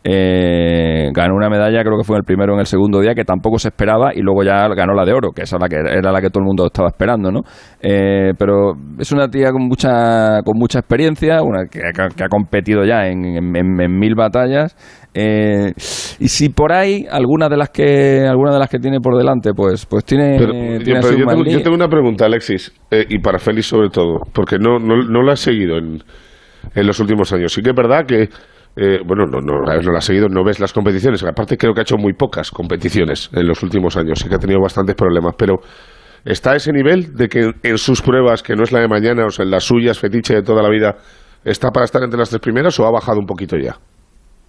eh, 0.03 1.09
ganó 1.13 1.35
una 1.35 1.49
medalla, 1.49 1.81
creo 1.81 1.97
que 1.97 2.03
fue 2.03 2.15
en 2.17 2.19
el 2.21 2.25
primero 2.25 2.53
o 2.53 2.55
en 2.55 2.59
el 2.61 2.65
segundo 2.65 2.99
día, 2.99 3.13
que 3.15 3.23
tampoco 3.23 3.57
se 3.57 3.69
esperaba, 3.69 4.13
y 4.13 4.21
luego 4.21 4.43
ya 4.43 4.67
ganó 4.75 4.93
la 4.93 5.05
de 5.05 5.13
oro, 5.13 5.31
que 5.31 5.43
esa 5.43 5.57
la 5.57 5.67
que, 5.69 5.77
era 5.77 6.11
la 6.11 6.19
que 6.21 6.29
todo 6.29 6.41
el 6.41 6.45
mundo 6.47 6.65
estaba 6.65 6.89
esperando, 6.89 7.31
¿no? 7.31 7.41
Eh, 7.81 8.33
pero 8.37 8.73
es 8.99 9.11
una 9.11 9.27
tía 9.29 9.51
con 9.51 9.63
mucha, 9.67 10.41
con 10.43 10.57
mucha 10.57 10.79
experiencia, 10.79 11.41
una 11.41 11.65
que, 11.71 11.79
que 12.15 12.23
ha- 12.23 12.27
competido 12.29 12.83
ya 12.85 13.07
en, 13.07 13.23
en- 13.23 13.55
en- 13.55 13.81
en 13.81 13.99
mil 13.99 14.15
batallas. 14.15 14.75
eh, 15.13 15.71
y 16.19 16.27
si 16.27 16.49
por 16.49 16.73
ahí 16.73 17.05
alguna 17.09 17.47
de 17.47 17.57
las 17.57 17.69
que 17.69 18.25
alguna 18.27 18.51
de 18.53 18.59
las 18.59 18.69
que 18.69 18.79
tiene 18.79 18.99
por 18.99 19.15
delante 19.17 19.51
pues 19.55 19.85
pues 19.85 20.03
tiene, 20.05 20.37
Pero, 20.39 20.51
tiene 20.51 20.79
yo, 20.79 20.95
pero 21.01 21.15
tengo, 21.17 21.43
yo 21.45 21.61
tengo 21.61 21.75
una 21.75 21.87
pregunta, 21.87 22.25
Alexis, 22.25 22.73
eh, 22.91 23.05
y 23.09 23.19
para 23.19 23.37
Félix 23.39 23.67
sobre 23.67 23.89
todo, 23.89 24.19
porque 24.33 24.57
no, 24.57 24.79
no, 24.79 25.03
no 25.03 25.21
la 25.21 25.33
he 25.33 25.37
seguido 25.37 25.77
en, 25.77 25.99
en 26.75 26.87
los 26.87 26.99
últimos 26.99 27.31
años. 27.33 27.53
Sí 27.53 27.61
que 27.61 27.69
es 27.69 27.75
verdad 27.75 28.05
que, 28.07 28.27
eh, 28.75 28.99
bueno, 29.05 29.25
no, 29.25 29.39
no, 29.39 29.61
no 29.61 29.91
la 29.91 29.97
has 29.97 30.05
seguido, 30.05 30.27
no 30.29 30.43
ves 30.43 30.59
las 30.59 30.73
competiciones. 30.73 31.23
Aparte 31.23 31.57
creo 31.57 31.73
que 31.73 31.81
ha 31.81 31.83
hecho 31.83 31.97
muy 31.97 32.13
pocas 32.13 32.49
competiciones 32.49 33.29
en 33.33 33.47
los 33.47 33.61
últimos 33.61 33.95
años, 33.97 34.19
sí 34.19 34.29
que 34.29 34.35
ha 34.35 34.39
tenido 34.39 34.59
bastantes 34.59 34.95
problemas, 34.95 35.35
pero 35.37 35.59
¿está 36.25 36.51
a 36.51 36.55
ese 36.55 36.71
nivel 36.71 37.13
de 37.15 37.27
que 37.27 37.51
en 37.61 37.77
sus 37.77 38.01
pruebas, 38.01 38.41
que 38.41 38.55
no 38.55 38.63
es 38.63 38.71
la 38.71 38.79
de 38.79 38.87
mañana, 38.87 39.25
o 39.25 39.29
sea, 39.29 39.45
en 39.45 39.51
las 39.51 39.63
suyas, 39.63 39.99
fetiche 39.99 40.35
de 40.35 40.41
toda 40.41 40.63
la 40.63 40.69
vida, 40.69 40.97
está 41.43 41.69
para 41.69 41.85
estar 41.85 42.01
entre 42.03 42.17
las 42.17 42.29
tres 42.29 42.41
primeras 42.41 42.79
o 42.79 42.87
ha 42.87 42.91
bajado 42.91 43.19
un 43.19 43.27
poquito 43.27 43.57
ya? 43.57 43.77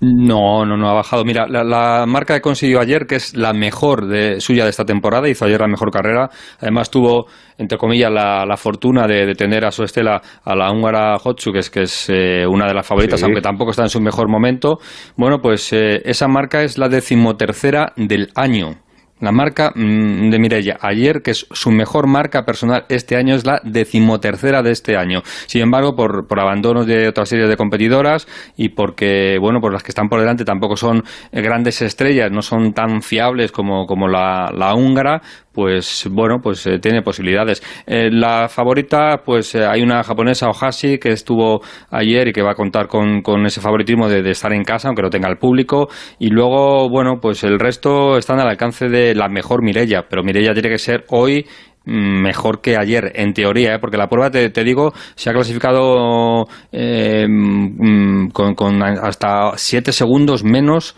No, 0.00 0.66
no, 0.66 0.76
no 0.76 0.88
ha 0.90 0.92
bajado. 0.92 1.24
Mira, 1.24 1.46
la, 1.48 1.64
la 1.64 2.04
marca 2.06 2.34
que 2.34 2.40
consiguió 2.42 2.80
ayer, 2.80 3.06
que 3.06 3.14
es 3.16 3.34
la 3.34 3.52
mejor 3.54 4.06
de, 4.06 4.38
suya 4.40 4.64
de 4.64 4.70
esta 4.70 4.84
temporada, 4.84 5.28
hizo 5.28 5.46
ayer 5.46 5.60
la 5.60 5.68
mejor 5.68 5.90
carrera. 5.90 6.28
Además 6.60 6.90
tuvo, 6.90 7.26
entre 7.56 7.78
comillas, 7.78 8.10
la, 8.12 8.44
la 8.44 8.56
fortuna 8.58 9.06
de, 9.06 9.24
de 9.24 9.34
tener 9.34 9.64
a 9.64 9.70
su 9.70 9.82
estela 9.82 10.20
a 10.44 10.54
la 10.54 10.70
húngara 10.70 11.16
Hotsu, 11.16 11.52
que 11.52 11.60
es, 11.60 11.70
que 11.70 11.82
es 11.82 12.10
eh, 12.10 12.44
una 12.46 12.66
de 12.66 12.74
las 12.74 12.86
favoritas, 12.86 13.18
Sí. 13.20 13.24
aunque 13.24 13.40
tampoco 13.40 13.70
está 13.70 13.82
en 13.84 13.88
su 13.88 14.00
mejor 14.00 14.28
momento. 14.28 14.78
Bueno, 15.16 15.38
pues 15.40 15.72
eh, 15.72 16.02
esa 16.04 16.28
marca 16.28 16.62
es 16.62 16.76
la 16.76 16.88
decimotercera 16.88 17.92
del 17.96 18.28
año. 18.34 18.83
La 19.20 19.30
marca 19.30 19.72
mm, 19.74 20.30
de 20.30 20.38
Mireia 20.38 20.78
ayer, 20.80 21.22
que 21.22 21.30
es 21.30 21.46
su 21.50 21.70
mejor 21.70 22.06
marca 22.08 22.44
personal 22.44 22.84
este 22.88 23.16
año, 23.16 23.34
es 23.36 23.46
la 23.46 23.60
decimotercera 23.64 24.62
de 24.62 24.72
este 24.72 24.96
año. 24.96 25.22
Sin 25.46 25.62
embargo, 25.62 25.94
por, 25.94 26.26
por 26.26 26.40
abandonos 26.40 26.86
de 26.86 27.08
otra 27.08 27.24
serie 27.24 27.46
de 27.46 27.56
competidoras 27.56 28.26
y 28.56 28.70
porque, 28.70 29.38
bueno, 29.40 29.60
pues 29.60 29.72
las 29.72 29.82
que 29.82 29.92
están 29.92 30.08
por 30.08 30.20
delante 30.20 30.44
tampoco 30.44 30.76
son 30.76 31.04
grandes 31.32 31.80
estrellas, 31.80 32.30
no 32.32 32.42
son 32.42 32.72
tan 32.72 33.02
fiables 33.02 33.52
como, 33.52 33.86
como 33.86 34.08
la, 34.08 34.50
la 34.52 34.74
húngara, 34.74 35.22
pues 35.54 36.08
bueno, 36.10 36.40
pues 36.42 36.66
eh, 36.66 36.78
tiene 36.78 37.02
posibilidades. 37.02 37.62
Eh, 37.86 38.10
la 38.10 38.48
favorita, 38.48 39.22
pues 39.24 39.54
eh, 39.54 39.64
hay 39.64 39.82
una 39.82 40.02
japonesa, 40.02 40.48
Ohashi, 40.48 40.98
que 40.98 41.10
estuvo 41.10 41.60
ayer 41.90 42.28
y 42.28 42.32
que 42.32 42.42
va 42.42 42.52
a 42.52 42.54
contar 42.54 42.88
con, 42.88 43.22
con 43.22 43.46
ese 43.46 43.60
favoritismo 43.60 44.08
de, 44.08 44.28
estar 44.28 44.52
en 44.52 44.64
casa, 44.64 44.88
aunque 44.88 45.02
no 45.02 45.10
tenga 45.10 45.28
el 45.28 45.38
público. 45.38 45.88
Y 46.18 46.28
luego, 46.28 46.88
bueno, 46.90 47.20
pues 47.22 47.44
el 47.44 47.58
resto 47.58 48.18
están 48.18 48.40
al 48.40 48.48
alcance 48.48 48.88
de 48.88 49.14
la 49.14 49.28
mejor 49.28 49.62
Mirella, 49.62 50.06
pero 50.08 50.24
Mirella 50.24 50.52
tiene 50.52 50.70
que 50.70 50.78
ser 50.78 51.04
hoy 51.10 51.46
mm, 51.84 52.22
mejor 52.22 52.60
que 52.60 52.76
ayer, 52.76 53.12
en 53.14 53.32
teoría, 53.32 53.74
¿eh? 53.74 53.78
porque 53.80 53.96
la 53.96 54.08
prueba, 54.08 54.30
te, 54.30 54.50
te 54.50 54.64
digo, 54.64 54.92
se 55.14 55.30
ha 55.30 55.32
clasificado 55.32 56.46
eh, 56.72 57.26
mm, 57.28 58.30
con, 58.30 58.54
con 58.56 58.82
hasta 58.82 59.52
7 59.56 59.92
segundos 59.92 60.42
menos, 60.42 60.96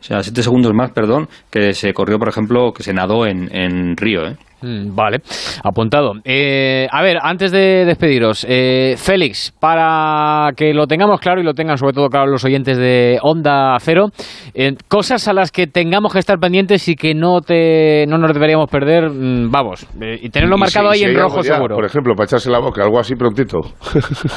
o 0.00 0.02
sea, 0.02 0.22
7 0.22 0.42
segundos 0.42 0.72
más, 0.74 0.90
perdón, 0.92 1.28
que 1.50 1.72
se 1.72 1.92
corrió, 1.92 2.18
por 2.18 2.28
ejemplo, 2.28 2.72
que 2.72 2.82
se 2.82 2.92
nadó 2.92 3.26
en, 3.26 3.54
en 3.54 3.96
Río. 3.96 4.26
¿eh? 4.26 4.36
Mm, 4.60 4.94
Vale, 4.96 5.18
apuntado. 5.62 6.14
Eh, 6.24 6.88
a 6.90 7.00
ver, 7.02 7.18
antes 7.22 7.52
de 7.52 7.84
despediros, 7.84 8.44
eh, 8.48 8.94
Félix, 8.96 9.52
para 9.60 10.50
que 10.56 10.74
lo 10.74 10.86
tengamos 10.88 11.20
claro 11.20 11.40
y 11.40 11.44
lo 11.44 11.54
tengan 11.54 11.78
sobre 11.78 11.92
todo 11.92 12.08
claro 12.08 12.26
los 12.26 12.44
oyentes 12.44 12.76
de 12.76 13.18
Onda 13.22 13.76
Cero, 13.80 14.06
eh, 14.54 14.72
cosas 14.88 15.28
a 15.28 15.32
las 15.32 15.52
que 15.52 15.68
tengamos 15.68 16.12
que 16.12 16.18
estar 16.18 16.38
pendientes 16.38 16.88
y 16.88 16.96
que 16.96 17.14
no 17.14 17.40
te 17.40 18.04
no 18.08 18.18
nos 18.18 18.32
deberíamos 18.32 18.68
perder, 18.68 19.10
mm, 19.10 19.48
vamos, 19.50 19.86
eh, 20.00 20.18
y 20.22 20.28
tenerlo 20.30 20.56
Y 20.56 20.60
marcado 20.60 20.92
si- 20.92 21.04
ahí 21.04 21.08
si 21.10 21.14
en 21.16 21.20
rojo 21.22 21.40
ya, 21.42 21.54
seguro. 21.54 21.76
Por 21.76 21.84
ejemplo, 21.84 22.14
para 22.16 22.24
echarse 22.24 22.50
la 22.50 22.58
boca, 22.58 22.82
algo 22.82 22.98
así 22.98 23.14
prontito. 23.14 23.58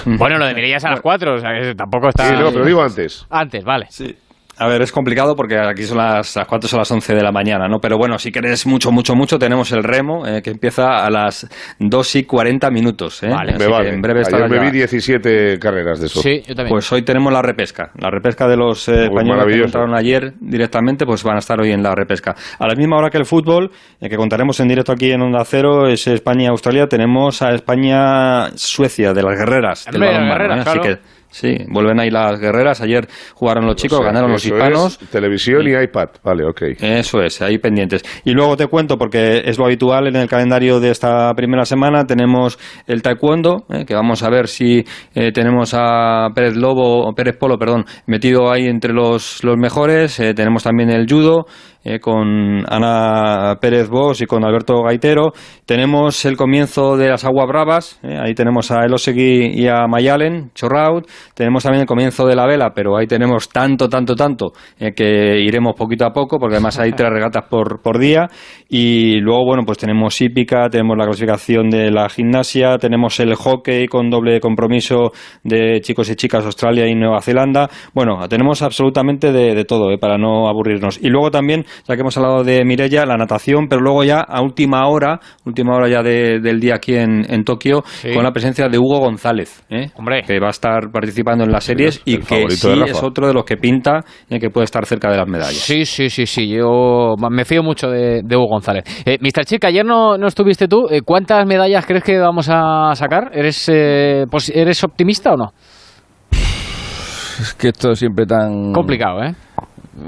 Bueno, 0.06 0.38
lo 0.38 0.46
de 0.46 0.54
Mireia 0.54 0.78
es 0.78 0.86
a 0.86 0.92
las 0.92 1.02
4, 1.02 1.34
o 1.34 1.38
sea, 1.40 1.50
que 1.60 1.74
tampoco 1.76 2.10
está... 2.10 2.26
Sí, 2.26 2.36
no, 2.40 2.52
pero 2.52 2.66
digo 2.66 2.82
antes. 2.84 3.26
Antes, 3.30 3.64
vale. 3.64 3.88
Sí. 3.90 4.16
A 4.62 4.68
ver, 4.68 4.84
es 4.84 4.92
complicado 4.92 5.36
porque 5.36 5.58
aquí 5.58 5.82
son 5.82 5.98
las, 5.98 6.36
las 6.36 6.46
4 6.46 6.70
son 6.70 6.78
las 6.78 6.92
11 6.92 7.16
de 7.16 7.24
la 7.24 7.32
mañana, 7.32 7.68
¿no? 7.68 7.80
Pero 7.80 7.98
bueno, 7.98 8.20
si 8.20 8.32
querés 8.32 8.68
mucho, 8.68 8.92
mucho, 8.92 9.16
mucho, 9.16 9.40
tenemos 9.40 9.72
el 9.72 9.84
remo 9.84 10.28
eh, 10.28 10.44
que 10.44 10.52
empieza 10.52 11.04
a 11.04 11.10
las 11.10 11.50
2 11.80 12.16
y 12.18 12.24
40 12.26 12.70
minutos. 12.70 13.24
¿eh? 13.24 13.30
Vale, 13.30 13.54
Así 13.54 13.66
me 13.66 13.72
vale. 13.72 13.90
en 13.90 14.02
breve 14.04 14.22
Ayer 14.22 14.48
me 14.48 14.60
vi 14.60 14.70
17 14.70 15.58
carreras 15.58 16.00
de 16.00 16.06
eso. 16.06 16.22
Pues 16.70 16.92
hoy 16.92 17.02
tenemos 17.02 17.34
la 17.34 17.42
repesca. 17.42 17.90
La 17.98 18.12
repesca 18.12 18.48
de 18.48 18.56
los 18.56 18.88
eh, 18.88 19.06
españoles 19.06 19.46
que 19.48 19.64
entraron 19.64 19.96
ayer 19.96 20.34
directamente, 20.40 21.08
pues 21.08 21.24
van 21.24 21.38
a 21.38 21.40
estar 21.40 21.60
hoy 21.60 21.72
en 21.72 21.82
la 21.82 21.96
repesca. 21.96 22.36
A 22.60 22.68
la 22.68 22.76
misma 22.76 22.98
hora 22.98 23.10
que 23.10 23.18
el 23.18 23.26
fútbol, 23.26 23.72
eh, 24.00 24.10
que 24.10 24.16
contaremos 24.16 24.60
en 24.60 24.68
directo 24.68 24.92
aquí 24.92 25.12
en 25.12 25.24
Onda 25.24 25.44
Cero, 25.44 25.88
es 25.88 26.06
España-Australia, 26.06 26.86
tenemos 26.86 27.42
a 27.42 27.50
España-Suecia, 27.56 29.12
de 29.14 29.24
las 29.24 29.40
guerreras. 29.40 29.88
del 29.92 30.02
balonmano, 30.02 30.34
guerreras, 30.34 30.58
¿eh? 30.58 30.70
Así 30.70 30.80
claro. 30.80 30.98
que 31.00 31.21
Sí, 31.32 31.56
vuelven 31.70 32.00
ahí 32.00 32.10
las 32.10 32.40
guerreras. 32.40 32.82
Ayer 32.82 33.08
jugaron 33.34 33.66
los 33.66 33.78
chicos, 33.78 34.00
O 34.00 34.02
sea, 34.02 34.12
ganaron 34.12 34.32
los 34.32 34.46
hispanos. 34.46 35.00
es 35.02 35.10
televisión 35.10 35.66
y 35.68 35.72
iPad. 35.72 36.10
Vale, 36.24 36.46
ok. 36.46 36.62
Eso 36.80 37.22
es, 37.22 37.42
ahí 37.42 37.58
pendientes. 37.58 38.04
Y 38.26 38.34
luego 38.34 38.58
te 38.58 38.68
cuento, 38.68 38.98
porque 38.98 39.42
es 39.46 39.58
lo 39.58 39.66
habitual 39.66 40.08
en 40.08 40.18
el 40.18 40.28
calendario 40.28 40.80
de 40.82 40.92
esta 40.92 41.34
primera 41.34 41.64
semana, 41.64 42.06
tenemos 42.06 42.60
el 42.86 43.02
taekwondo, 43.02 43.66
eh, 43.70 43.86
que 43.86 43.96
vamos 43.96 44.24
a 44.24 44.30
ver 44.30 44.48
si 44.48 44.84
eh, 45.16 45.32
tenemos 45.32 45.74
a 45.74 46.28
Pérez 46.36 46.56
Lobo, 46.58 47.08
o 47.08 47.14
Pérez 47.14 47.38
Polo, 47.38 47.58
perdón, 47.58 47.86
metido 48.08 48.52
ahí 48.52 48.66
entre 48.68 48.94
los, 48.94 49.44
los 49.44 49.58
mejores. 49.58 50.20
Eh, 50.20 50.34
tenemos 50.34 50.64
también 50.64 50.90
el 50.90 51.08
judo, 51.10 51.46
eh, 51.84 52.00
con 52.00 52.64
Ana 52.68 53.58
Pérez 53.60 53.90
Bosch 53.90 54.22
y 54.22 54.26
con 54.26 54.44
Alberto 54.46 54.84
Gaitero. 54.84 55.34
Tenemos 55.66 56.26
el 56.26 56.38
comienzo 56.38 56.98
de 56.98 57.10
las 57.10 57.26
Aguas 57.26 57.48
Bravas, 57.48 58.00
eh, 58.04 58.18
ahí 58.22 58.34
tenemos 58.34 58.72
a 58.72 58.86
Elosegui 58.86 59.60
y 59.60 59.68
a 59.68 59.88
Mayalen, 59.88 60.52
Chorraut. 60.54 61.08
Tenemos 61.34 61.64
también 61.64 61.82
el 61.82 61.88
comienzo 61.88 62.26
de 62.28 62.36
la 62.36 62.46
vela, 62.46 62.72
pero 62.76 62.98
ahí 62.98 63.08
tenemos 63.08 63.50
tanto, 63.50 63.90
tanto, 63.90 64.16
tanto 64.16 64.52
eh, 64.80 64.94
que 64.94 65.40
iremos 65.40 65.76
poquito 65.76 66.06
a 66.06 66.12
poco, 66.12 66.38
porque 66.40 66.56
además 66.56 66.80
hay 66.80 66.92
tres 66.92 67.10
regatas 67.14 67.46
por, 67.50 67.82
por 67.82 67.98
día. 68.00 68.30
Y 68.70 69.20
luego, 69.20 69.46
bueno, 69.46 69.64
pues 69.66 69.78
tenemos 69.78 70.20
hípica, 70.22 70.70
tenemos 70.70 70.98
la 70.98 71.06
clasificación 71.06 71.70
de 71.70 71.92
la 71.92 72.10
gimnasia, 72.10 72.78
tenemos 72.78 73.20
el 73.20 73.36
hockey 73.36 73.88
con 73.88 74.10
doble 74.10 74.40
compromiso 74.40 75.12
de 75.44 75.82
chicos 75.82 76.10
y 76.10 76.16
chicas 76.16 76.46
Australia 76.46 76.88
y 76.88 76.96
Nueva 76.96 77.22
Zelanda. 77.22 77.70
Bueno, 77.94 78.28
tenemos 78.28 78.62
absolutamente 78.62 79.32
de, 79.32 79.56
de 79.56 79.66
todo, 79.66 79.98
para 80.00 80.18
no 80.18 80.48
aburrirnos. 80.48 81.00
Y 81.02 81.10
luego 81.10 81.32
también, 81.32 81.66
ya 81.88 81.96
que 81.96 82.02
hemos 82.02 82.16
hablado 82.18 82.44
de 82.44 82.64
Mirella, 82.66 83.06
la 83.06 83.18
natación, 83.18 83.68
pero 83.70 83.82
luego 83.82 84.04
ya 84.04 84.20
a 84.22 84.42
última 84.42 84.88
hora, 84.88 85.20
última 85.46 85.76
hora 85.76 85.88
ya 85.90 86.02
de- 86.02 86.40
del 86.40 86.60
día 86.60 86.76
aquí 86.76 86.96
en, 86.96 87.26
en 87.32 87.44
Tokio, 87.44 87.84
con 88.14 88.24
la 88.24 88.32
presencia 88.32 88.68
de 88.70 88.78
Hugo 88.78 89.00
González, 89.00 89.64
¿eh? 89.70 89.88
que 90.26 90.40
va 90.40 90.48
a 90.48 90.52
estar 90.52 90.92
participando 90.92 91.44
en 91.44 91.52
las 91.52 91.64
series 91.64 92.02
y 92.06 92.18
que 92.18 92.50
sí 92.50 92.70
es 92.88 93.02
otro 93.04 93.28
de 93.28 93.34
los 93.34 93.44
que 93.46 93.58
pinta 93.58 94.02
y 94.30 94.40
que 94.40 94.50
puede 94.50 94.66
estar 94.66 94.86
cerca 94.86 95.10
de 95.12 95.18
las 95.18 95.28
medallas. 95.28 95.56
Sí, 95.58 95.86
sí, 95.86 96.10
sí, 96.10 96.26
sí. 96.26 96.48
Yo 96.50 97.16
me 97.30 97.46
fío 97.46 97.64
mucho 97.64 97.88
de, 97.90 98.22
de 98.24 98.36
Hugo 98.36 98.48
González. 98.50 98.84
Eh, 99.06 99.18
Mr. 99.22 99.46
Chick, 99.46 99.66
ayer 99.66 99.86
no, 99.86 100.18
no 100.18 100.28
estuviste 100.28 100.68
tú. 100.68 100.88
Eh, 100.90 101.02
¿Cuántas 101.02 101.46
medallas 101.46 101.86
crees 101.86 102.04
que 102.04 102.18
vamos 102.18 102.48
a 102.52 102.92
sacar? 102.96 103.30
¿Eres, 103.34 103.70
eh, 103.72 104.26
pues, 104.30 104.52
¿eres 104.54 104.84
optimista 104.84 105.32
o 105.34 105.38
no? 105.38 105.52
Es 107.40 107.54
que 107.56 107.70
esto 107.70 107.92
es 107.92 108.00
siempre 108.00 108.26
tan... 108.26 108.72
Complicado, 108.74 109.24
¿eh? 109.24 109.34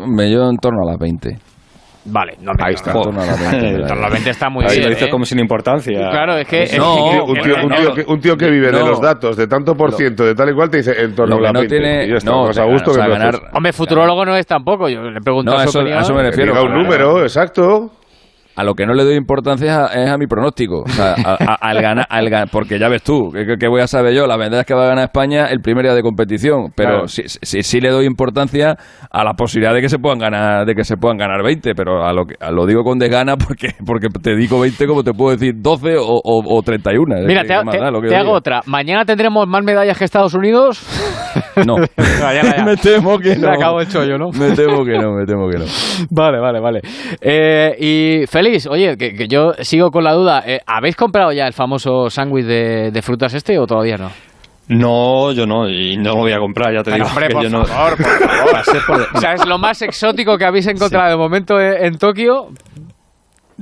Me 0.07 0.31
yo 0.31 0.49
en 0.49 0.57
torno 0.57 0.83
a 0.87 0.91
las 0.91 0.99
20. 0.99 1.37
Vale, 2.05 2.35
no 2.41 2.51
Ahí 2.59 2.73
está. 2.73 2.91
En 2.91 3.01
torno 3.01 3.21
a 3.21 3.25
las 3.25 3.39
20. 3.51 3.67
En 3.69 3.87
torno 3.87 3.93
a 3.93 4.01
las 4.01 4.11
20 4.11 4.29
está 4.29 4.49
muy 4.49 4.65
Ahí 4.65 4.71
bien. 4.71 4.83
lo 4.83 4.89
dice 4.89 5.05
¿eh? 5.05 5.09
como 5.09 5.25
sin 5.25 5.39
importancia. 5.39 6.09
Claro, 6.09 6.37
es 6.37 6.47
que... 6.47 6.63
es 6.63 6.77
No, 6.77 6.95
un 6.95 7.11
tío, 7.11 7.25
un, 7.25 7.69
tío 7.71 7.93
que, 7.93 8.05
un 8.07 8.19
tío 8.19 8.37
que 8.37 8.49
vive 8.49 8.67
de 8.71 8.79
No. 8.79 8.87
los 8.89 8.99
datos, 9.01 9.37
de 9.37 9.47
tanto 9.47 9.73
por 9.75 9.93
ciento, 9.93 10.25
de 10.25 10.35
tal 10.35 10.49
y 10.49 10.53
cual, 10.53 10.69
te 10.69 10.77
dice 10.77 11.01
en 11.01 11.15
torno 11.15 11.37
a 11.37 11.41
las 11.41 11.53
no 11.53 11.59
20. 11.61 11.75
tiene- 11.79 12.05
Y 12.07 12.13
está, 12.13 12.29
no, 12.29 12.47
más 12.47 12.57
a 12.57 12.65
gusto 12.65 12.91
o 12.91 12.93
sea, 12.93 13.05
que 13.05 13.11
ganar-. 13.11 13.39
Hombre, 13.53 13.71
futurólogo 13.71 14.25
no 14.25 14.35
es 14.35 14.45
tampoco. 14.45 14.89
Yo 14.89 15.01
le 15.03 15.21
pregunto 15.21 15.51
No, 15.53 15.59
su 15.59 15.69
eso- 15.69 15.79
opinión. 15.79 15.99
a 15.99 16.01
eso 16.01 16.13
me 16.13 16.21
Que 16.23 16.29
refiero. 16.31 16.51
diga 16.53 16.63
un 16.65 16.73
número, 16.83 17.21
exacto. 17.23 17.91
A 18.55 18.63
lo 18.63 18.75
que 18.75 18.85
no 18.85 18.93
le 18.93 19.03
doy 19.03 19.15
importancia 19.15 19.65
es 19.67 19.71
a, 19.95 20.03
es 20.03 20.09
a 20.11 20.17
mi 20.17 20.27
pronóstico. 20.27 20.83
O 20.83 20.89
sea, 20.89 21.15
a- 21.25 21.37
a- 21.53 21.55
al 21.59 21.81
ganar, 21.81 22.05
al 22.09 22.29
gan- 22.29 22.49
porque 22.51 22.77
ya 22.77 22.87
ves 22.87 23.01
tú, 23.03 23.31
que, 23.31 23.57
que 23.57 23.67
voy 23.67 23.81
a 23.81 23.87
saber 23.87 24.13
yo, 24.13 24.27
la 24.27 24.37
verdad 24.37 24.59
es 24.61 24.65
que 24.65 24.73
va 24.75 24.85
a 24.85 24.87
ganar 24.89 25.05
España 25.05 25.47
el 25.47 25.59
primer 25.61 25.85
día 25.85 25.95
de 25.95 26.01
competición, 26.03 26.71
pero 26.75 26.89
Claro. 26.89 27.07
sí, 27.07 27.23
sí, 27.25 27.63
sí 27.63 27.81
le 27.81 27.89
doy 27.89 28.05
importancia 28.05 28.75
a 29.11 29.23
la 29.23 29.33
posibilidad 29.33 29.73
de 29.73 29.81
que 29.81 29.89
se 29.89 29.97
puedan 29.97 30.19
ganar, 30.19 30.65
de 30.65 30.75
que 30.75 30.83
se 30.83 30.97
puedan 30.97 31.17
ganar 31.17 31.41
20, 31.43 31.73
pero 31.75 32.05
a 32.05 32.13
lo 32.13 32.25
que 32.25 32.35
lo 32.51 32.65
digo 32.65 32.83
con 32.83 32.99
desgana 32.99 33.37
porque 33.37 33.69
porque 33.85 34.07
te 34.21 34.35
digo 34.35 34.59
20 34.59 34.85
como 34.87 35.03
te 35.03 35.13
puedo 35.13 35.31
decir 35.35 35.55
12 35.57 35.97
o, 35.97 36.03
o, 36.23 36.57
o 36.57 36.61
31. 36.61 37.15
Es 37.17 37.25
Mira, 37.25 37.41
que 37.41 37.47
te, 37.47 37.53
te- 37.71 37.79
da 37.79 37.91
te 38.07 38.15
hago 38.15 38.31
otra. 38.33 38.61
¿Mañana 38.67 39.05
tendremos 39.05 39.47
más 39.47 39.63
medallas 39.63 39.97
que 39.97 40.05
Estados 40.05 40.33
Unidos? 40.35 40.85
No. 41.65 41.75
Ya, 42.33 42.63
me 42.65 42.75
temo 42.77 43.19
que 43.19 43.35
no. 43.35 43.49
acabó 43.49 43.79
el 43.81 43.87
chollo, 43.87 44.17
¿no? 44.17 44.29
Me 44.31 44.51
temo 44.55 44.83
que 44.83 44.97
no, 44.97 45.11
me 45.13 45.25
temo 45.25 45.47
que 45.49 45.59
no. 45.59 45.65
Vale, 46.09 46.39
vale, 46.39 46.59
vale. 46.59 46.81
Eh, 47.21 47.75
y 47.79 48.27
Félix, 48.27 48.42
oye, 48.69 48.97
que, 48.97 49.13
que 49.13 49.27
yo 49.27 49.53
sigo 49.61 49.91
con 49.91 50.03
la 50.03 50.13
duda. 50.13 50.43
eh, 50.45 50.59
¿Habéis 50.65 50.95
comprado 50.95 51.31
ya 51.31 51.47
el 51.47 51.53
famoso 51.53 52.09
sándwich 52.09 52.45
de, 52.45 52.91
de 52.91 53.01
frutas 53.01 53.33
este 53.33 53.57
o 53.59 53.65
todavía 53.67 53.97
no? 53.97 54.09
No, 54.67 55.31
yo 55.33 55.45
no, 55.45 55.67
y 55.69 55.97
no 55.97 56.11
lo 56.11 56.15
voy 56.19 56.31
a 56.31 56.39
comprar, 56.39 56.73
ya 56.73 56.83
te 56.83 56.91
digo. 56.93 57.05
hombre, 57.05 57.27
que 57.27 57.33
por 57.33 57.43
yo 57.43 57.49
no- 57.49 57.65
favor, 57.65 57.97
por 57.97 58.05
favor. 58.05 58.63
Por- 58.87 59.17
O 59.17 59.19
sea, 59.19 59.33
es 59.33 59.45
lo 59.45 59.57
más 59.57 59.81
exótico 59.81 60.37
que 60.37 60.45
habéis 60.45 60.67
encontrado 60.67 61.09
de 61.09 61.17
momento 61.17 61.59
en, 61.59 61.85
en 61.85 61.97
Tokio. 61.97 62.47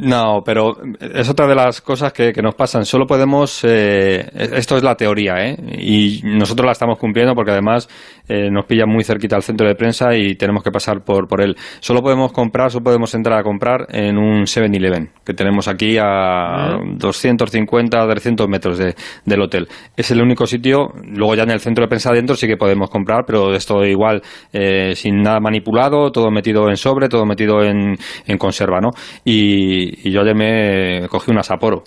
No, 0.03 0.41
pero 0.43 0.77
es 0.99 1.29
otra 1.29 1.45
de 1.45 1.53
las 1.53 1.79
cosas 1.79 2.11
que, 2.11 2.33
que 2.33 2.41
nos 2.41 2.55
pasan. 2.55 2.85
Solo 2.85 3.05
podemos. 3.05 3.63
eh, 3.63 4.25
esto 4.53 4.75
es 4.75 4.81
la 4.81 4.95
teoría, 4.95 5.35
¿eh? 5.45 5.55
Y 5.77 6.21
nosotros 6.23 6.65
la 6.65 6.71
estamos 6.71 6.97
cumpliendo 6.97 7.35
porque 7.35 7.51
además 7.51 7.87
eh, 8.27 8.49
nos 8.49 8.65
pilla 8.65 8.87
muy 8.87 9.03
cerquita 9.03 9.35
al 9.35 9.43
centro 9.43 9.67
de 9.67 9.75
prensa 9.75 10.15
y 10.15 10.33
tenemos 10.35 10.63
que 10.63 10.71
pasar 10.71 11.03
por, 11.03 11.27
por 11.27 11.41
él. 11.41 11.55
Solo 11.81 12.01
podemos 12.01 12.31
comprar, 12.31 12.71
solo 12.71 12.83
podemos 12.85 13.13
entrar 13.13 13.37
a 13.37 13.43
comprar 13.43 13.85
en 13.89 14.17
un 14.17 14.45
7-Eleven 14.47 15.11
que 15.23 15.35
tenemos 15.35 15.67
aquí 15.67 15.97
a 15.99 16.77
250 16.95 18.07
300 18.07 18.47
metros 18.47 18.79
de- 18.79 18.95
del 19.25 19.41
hotel. 19.41 19.67
Es 19.95 20.09
el 20.09 20.21
único 20.21 20.47
sitio. 20.47 20.93
Luego, 21.05 21.35
ya 21.35 21.43
en 21.43 21.51
el 21.51 21.59
centro 21.59 21.83
de 21.83 21.89
prensa 21.89 22.09
adentro 22.09 22.35
sí 22.35 22.47
que 22.47 22.57
podemos 22.57 22.89
comprar, 22.89 23.23
pero 23.27 23.53
esto 23.53 23.85
igual 23.85 24.21
eh, 24.51 24.93
sin 24.95 25.21
nada 25.21 25.39
manipulado, 25.39 26.11
todo 26.11 26.31
metido 26.31 26.69
en 26.69 26.77
sobre, 26.77 27.07
todo 27.07 27.23
metido 27.25 27.61
en, 27.61 27.95
en 28.25 28.37
conserva, 28.39 28.79
¿no? 28.81 28.89
Y, 29.23 29.90
y 30.03 30.11
yo 30.11 30.21
ayer 30.21 30.35
me 30.35 31.07
cogí 31.09 31.31
una 31.31 31.43
Sapporo 31.43 31.83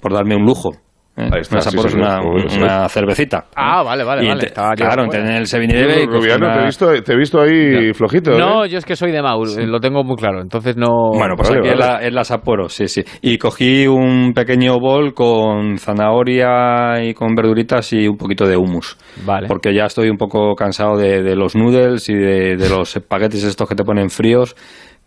por 0.00 0.12
darme 0.12 0.34
un 0.36 0.44
lujo. 0.44 0.70
¿eh? 1.16 1.28
Ahí 1.32 1.40
está, 1.42 1.56
una 1.56 1.60
sí, 1.62 1.70
Sapporo 1.70 1.88
es 1.88 2.56
una, 2.56 2.88
cervecita. 2.88 3.44
Ah, 3.54 3.82
vale, 3.84 4.02
vale, 4.02 4.24
Y 4.24 4.28
vale. 4.28 4.46
te- 4.46 4.52
claro, 4.52 5.04
en 5.12 5.26
el 5.28 5.46
7-Eleven 5.46 6.02
y 6.02 6.06
cogí 6.06 6.18
Rubiano, 6.18 6.46
una- 6.46 6.54
te 6.56 6.60
he 6.62 6.64
visto, 6.66 7.02
te 7.02 7.12
he 7.12 7.16
visto 7.16 7.40
ahí 7.40 7.92
flojito. 7.94 8.32
¿eh? 8.32 8.38
No, 8.38 8.66
yo 8.66 8.78
es 8.78 8.84
que 8.84 8.96
soy 8.96 9.12
de 9.12 9.22
Maur, 9.22 9.48
eh, 9.58 9.66
lo 9.66 9.78
tengo 9.78 10.02
muy 10.02 10.16
claro. 10.16 10.40
Entonces 10.42 10.76
no. 10.76 11.10
Bueno, 11.14 11.34
pues 11.36 11.48
Vale, 11.50 11.60
aquí 11.60 11.68
es 11.70 11.78
la, 11.78 11.98
es 11.98 12.12
la 12.12 12.24
Sapporo, 12.24 12.68
sí, 12.68 12.88
sí. 12.88 13.02
Y 13.22 13.38
cogí 13.38 13.86
un 13.86 14.32
pequeño 14.34 14.78
bol 14.80 15.14
con 15.14 15.78
zanahoria 15.78 17.02
y 17.04 17.14
con 17.14 17.34
verduritas 17.34 17.92
y 17.92 18.08
un 18.08 18.16
poquito 18.16 18.46
de 18.46 18.56
hummus. 18.56 18.96
Vale. 19.24 19.46
Porque 19.46 19.72
ya 19.74 19.84
estoy 19.86 20.08
un 20.10 20.16
poco 20.16 20.54
cansado 20.54 20.96
de, 20.96 21.22
de 21.22 21.36
los 21.36 21.54
noodles 21.54 22.08
y 22.08 22.14
de, 22.14 22.56
de 22.56 22.68
los 22.68 22.96
espaguetis 22.96 23.44
estos 23.44 23.68
que 23.68 23.74
te 23.74 23.84
ponen 23.84 24.10
fríos, 24.10 24.56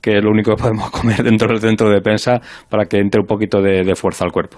que 0.01 0.17
es 0.17 0.23
lo 0.23 0.31
único 0.31 0.55
que 0.55 0.61
podemos 0.61 0.89
comer 0.91 1.23
dentro 1.23 1.47
del 1.47 1.59
centro 1.59 1.89
de 1.89 2.01
prensa 2.01 2.39
para 2.69 2.85
que 2.85 2.97
entre 2.97 3.21
un 3.21 3.27
poquito 3.27 3.61
de, 3.61 3.83
de 3.83 3.95
fuerza 3.95 4.25
al 4.25 4.31
cuerpo. 4.31 4.57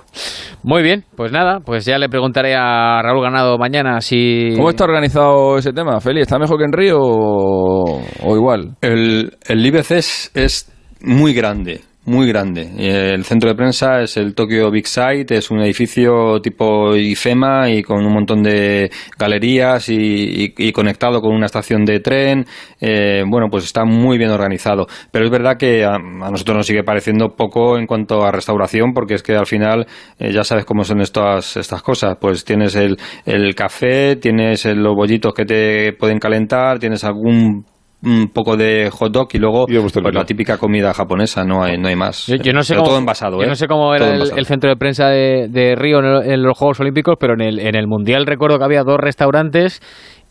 Muy 0.64 0.84
bien, 0.84 1.06
pues 1.16 1.32
nada, 1.32 1.60
pues 1.60 1.86
ya 1.86 1.98
le 1.98 2.10
preguntaré 2.10 2.56
a 2.56 3.02
Raúl 3.02 3.24
Ganado 3.24 3.58
mañana 3.58 4.02
si. 4.02 4.54
¿Cómo 4.56 4.70
está 4.70 4.84
organizado 4.84 5.58
ese 5.58 5.74
tema, 5.74 6.00
Feli? 6.00 6.22
¿Está 6.22 6.38
mejor 6.38 6.58
que 6.58 6.66
en 6.66 6.74
Río 6.74 6.98
o, 7.00 8.02
o 8.24 8.36
igual? 8.36 8.76
El, 8.82 9.38
el 9.48 9.66
IBC 9.66 9.92
es, 9.92 10.32
es 10.34 10.72
muy 11.02 11.34
grande, 11.34 11.82
muy 12.10 12.28
grande. 12.28 12.62
Eh, 12.78 13.14
El 13.14 13.24
centro 13.24 13.50
de 13.50 13.56
prensa 13.56 14.02
es 14.02 14.18
el 14.18 14.34
Tokyo 14.34 14.72
Big 14.72 14.88
Site, 14.88 15.36
es 15.38 15.52
un 15.52 15.62
edificio 15.62 16.42
tipo 16.42 16.96
IFEMA 16.96 17.70
y 17.70 17.84
con 17.84 18.06
un 18.06 18.12
montón 18.14 18.42
de 18.42 18.90
galerías 19.18 19.88
y, 19.90 20.54
y- 20.58 20.72
conectado 20.72 21.22
con 21.22 21.36
una 21.36 21.46
estación 21.46 21.86
de 21.86 22.00
tren. 22.00 22.46
Eh, 22.82 23.24
bueno, 23.28 23.48
pues 23.50 23.66
está 23.66 23.86
muy 23.86 24.18
bien 24.18 24.32
organizado. 24.32 24.88
Pero 25.12 25.26
es 25.26 25.32
verdad 25.32 25.58
que 25.58 25.86
a, 25.86 25.98
nosotros 26.00 26.58
nos 26.58 26.66
sigue 26.66 26.84
pareciendo 26.84 27.36
poco 27.36 27.78
en 27.78 27.86
cuanto 27.86 28.24
a 28.24 28.32
restauración, 28.32 28.94
porque 28.94 29.14
es 29.14 29.24
que 29.24 29.36
al 29.36 29.46
final 29.46 29.86
eh, 30.18 30.32
ya 30.32 30.44
sabes 30.44 30.66
cómo 30.66 30.84
son 30.84 31.02
estas, 31.02 31.58
estas 31.58 31.82
cosas. 31.84 32.18
Pues 32.20 32.44
tienes 32.44 32.76
el, 32.76 32.98
el 33.26 33.54
café, 33.56 34.16
tienes 34.16 34.66
los 34.66 34.96
bollitos 34.96 35.34
que 35.34 35.46
te 35.46 35.94
pueden 35.94 36.18
calentar, 36.20 36.80
tienes 36.80 37.04
algún 37.04 37.66
un 38.02 38.30
poco 38.30 38.56
de 38.56 38.90
hot 38.92 39.12
dog 39.12 39.28
y 39.34 39.40
luego 39.40 39.66
pues, 39.68 39.96
la 40.14 40.24
típica 40.26 40.58
comida 40.58 40.94
japonesa, 40.94 41.44
no 41.44 41.64
hay, 41.64 41.78
no 41.78 41.90
hay 41.90 41.96
más. 41.96 42.28
Yo, 42.28 42.36
yo 42.38 42.54
no 42.54 42.64
sé 42.64 42.74
Pero 42.74 42.84
cómo, 42.84 42.90
todo 42.92 43.00
envasado, 43.00 43.38
yo 43.40 43.44
¿eh? 43.44 43.48
no 43.48 43.56
sé 43.56 43.68
cómo 43.68 43.94
era 43.94 44.14
el, 44.16 44.46
centro 44.46 44.70
de 44.70 44.78
prensa 44.78 45.08
de, 45.10 45.48
de 45.50 45.76
Río 45.76 46.00
en, 46.00 46.06
el- 46.06 46.32
en 46.32 46.42
los 46.44 46.58
Juegos 46.58 46.80
Olímpicos, 46.80 47.16
pero 47.20 47.34
en 47.34 47.42
el, 47.42 47.60
en 47.60 47.76
el 47.76 47.88
Mundial 47.88 48.26
recuerdo 48.26 48.58
que 48.58 48.64
había 48.64 48.84
dos 48.84 48.98
restaurantes 48.98 49.82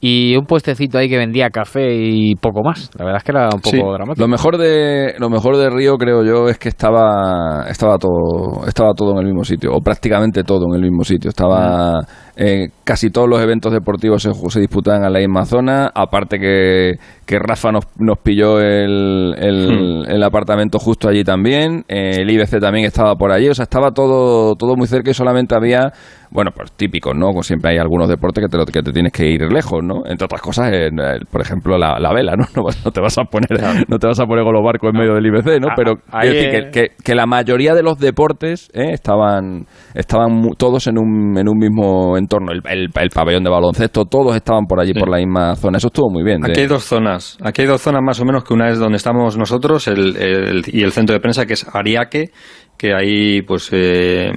y 0.01 0.36
un 0.36 0.46
puestecito 0.46 0.96
ahí 0.99 1.09
que 1.09 1.16
vendía 1.18 1.51
café 1.51 1.92
y 1.92 2.34
poco 2.36 2.62
más. 2.62 2.90
La 2.96 3.05
verdad 3.05 3.18
es 3.18 3.24
que 3.24 3.32
era 3.32 3.44
un 3.46 3.61
poco 3.61 3.70
Sí. 3.70 3.76
dramático. 3.78 4.20
Lo 4.20 4.28
mejor 4.28 4.57
de 4.59 5.14
lo 5.18 5.28
mejor 5.28 5.57
de 5.57 5.70
Río 5.70 5.96
creo 5.96 6.24
yo 6.24 6.49
es 6.49 6.59
que 6.59 6.68
estaba 6.68 7.64
estaba 7.68 7.99
todo 7.99 8.64
estaba 8.66 8.92
todo 8.94 9.12
en 9.12 9.18
el 9.18 9.24
mismo 9.26 9.42
sitio 9.44 9.72
o 9.72 9.80
prácticamente 9.80 10.44
todo 10.44 10.66
en 10.68 10.76
el 10.76 10.82
mismo 10.82 11.03
sitio. 11.03 11.30
Estaba 11.30 12.01
eh, 12.36 12.68
casi 12.84 13.11
todos 13.11 13.28
los 13.28 13.40
eventos 13.40 13.72
deportivos 13.72 14.22
se, 14.22 14.32
se 14.32 14.61
disputaban 14.61 15.05
en 15.05 15.12
la 15.12 15.18
misma 15.18 15.44
zona. 15.44 15.90
Aparte 15.92 16.38
que, 16.38 16.92
que 17.26 17.38
Rafa 17.40 17.72
nos, 17.72 17.84
nos 17.99 18.18
pilló 18.18 18.61
el, 18.61 19.34
el, 19.36 20.05
el 20.09 20.22
apartamento 20.22 20.78
justo 20.78 21.09
allí 21.09 21.24
también. 21.24 21.84
Eh, 21.88 22.18
el 22.20 22.30
IBC 22.30 22.61
también 22.61 22.86
estaba 22.86 23.16
por 23.16 23.32
allí. 23.32 23.49
O 23.49 23.55
sea, 23.55 23.64
estaba 23.64 23.90
todo 23.90 24.55
todo 24.55 24.76
muy 24.76 24.86
cerca 24.86 25.11
y 25.11 25.14
solamente 25.14 25.57
había 25.57 25.92
bueno, 26.31 26.51
pues 26.55 26.72
típicos, 26.72 27.14
¿no? 27.16 27.26
Como 27.29 27.43
siempre 27.43 27.70
hay 27.72 27.79
algunos 27.79 28.09
deportes 28.09 28.45
que 28.45 28.49
te, 28.49 28.57
lo- 28.59 28.66
que 28.66 28.83
te 28.83 28.93
tienes 28.93 29.12
que 29.12 29.26
ir 29.29 29.43
lejos, 29.53 29.83
¿no? 29.83 30.03
Entre 30.07 30.24
otras 30.24 30.43
cosas, 30.43 30.70
eh, 30.72 30.87
eh, 30.89 31.18
por 31.31 31.41
ejemplo, 31.41 31.79
la, 31.79 31.99
la 31.99 32.12
vela, 32.12 32.35
¿no? 32.37 32.45
No, 32.57 32.64
vas- 32.64 32.85
no 32.85 32.91
te 32.91 33.01
vas 33.01 33.16
a 33.18 33.24
poner 33.24 33.49
no 33.89 33.99
te 33.99 34.07
vas 34.07 34.18
a 34.20 34.26
poner 34.26 34.45
con 34.45 34.53
los 34.55 34.64
barcos 34.64 34.91
en 34.93 34.99
medio 35.01 35.14
del 35.14 35.26
IBC, 35.26 35.61
¿no? 35.61 35.68
Ah, 35.70 35.74
Pero 35.76 35.93
ahí, 36.12 36.29
quiero 36.31 36.35
decir 36.35 36.55
eh. 36.55 36.70
que, 36.72 36.89
que- 36.89 36.89
que 37.05 37.14
la 37.14 37.26
mayoría 37.26 37.74
de 37.74 37.83
los 37.83 37.99
deportes 37.99 38.68
eh, 38.74 38.91
estaban 38.93 39.66
estaban 39.95 40.43
todos 40.57 40.87
en 40.87 40.99
un, 40.99 41.37
en 41.39 41.49
un 41.49 41.57
mismo 41.59 42.16
entorno. 42.18 42.53
El, 42.53 42.62
el- 42.68 42.89
el 42.95 43.11
pabellón 43.11 43.45
de 43.45 43.51
baloncesto, 43.51 44.05
todos 44.05 44.35
estaban 44.37 44.66
por 44.66 44.81
allí, 44.81 44.93
por 44.95 45.09
la 45.09 45.18
misma 45.18 45.55
zona. 45.57 45.79
Eso 45.79 45.89
estuvo 45.89 46.11
muy 46.11 46.24
bien. 46.24 46.41
de- 46.41 46.51
Aquí 46.51 46.61
hay 46.61 46.66
dos 46.66 46.85
zonas. 46.85 47.39
Aquí 47.43 47.62
hay 47.62 47.68
dos 47.68 47.81
zonas 47.81 48.03
más 48.05 48.20
o 48.20 48.24
menos, 48.24 48.45
que 48.45 48.55
una 48.55 48.68
es 48.68 48.79
donde 48.79 48.97
estamos 48.97 49.37
nosotros 49.39 49.87
el, 49.89 50.16
el- 50.16 50.64
y 50.66 50.83
el 50.83 50.93
centro 50.93 51.14
de 51.14 51.20
prensa, 51.20 51.47
que 51.47 51.55
es 51.55 51.66
Ariake, 51.72 52.31
que 52.76 52.95
ahí 52.95 53.43
pues 53.43 53.70
eh, 53.72 54.31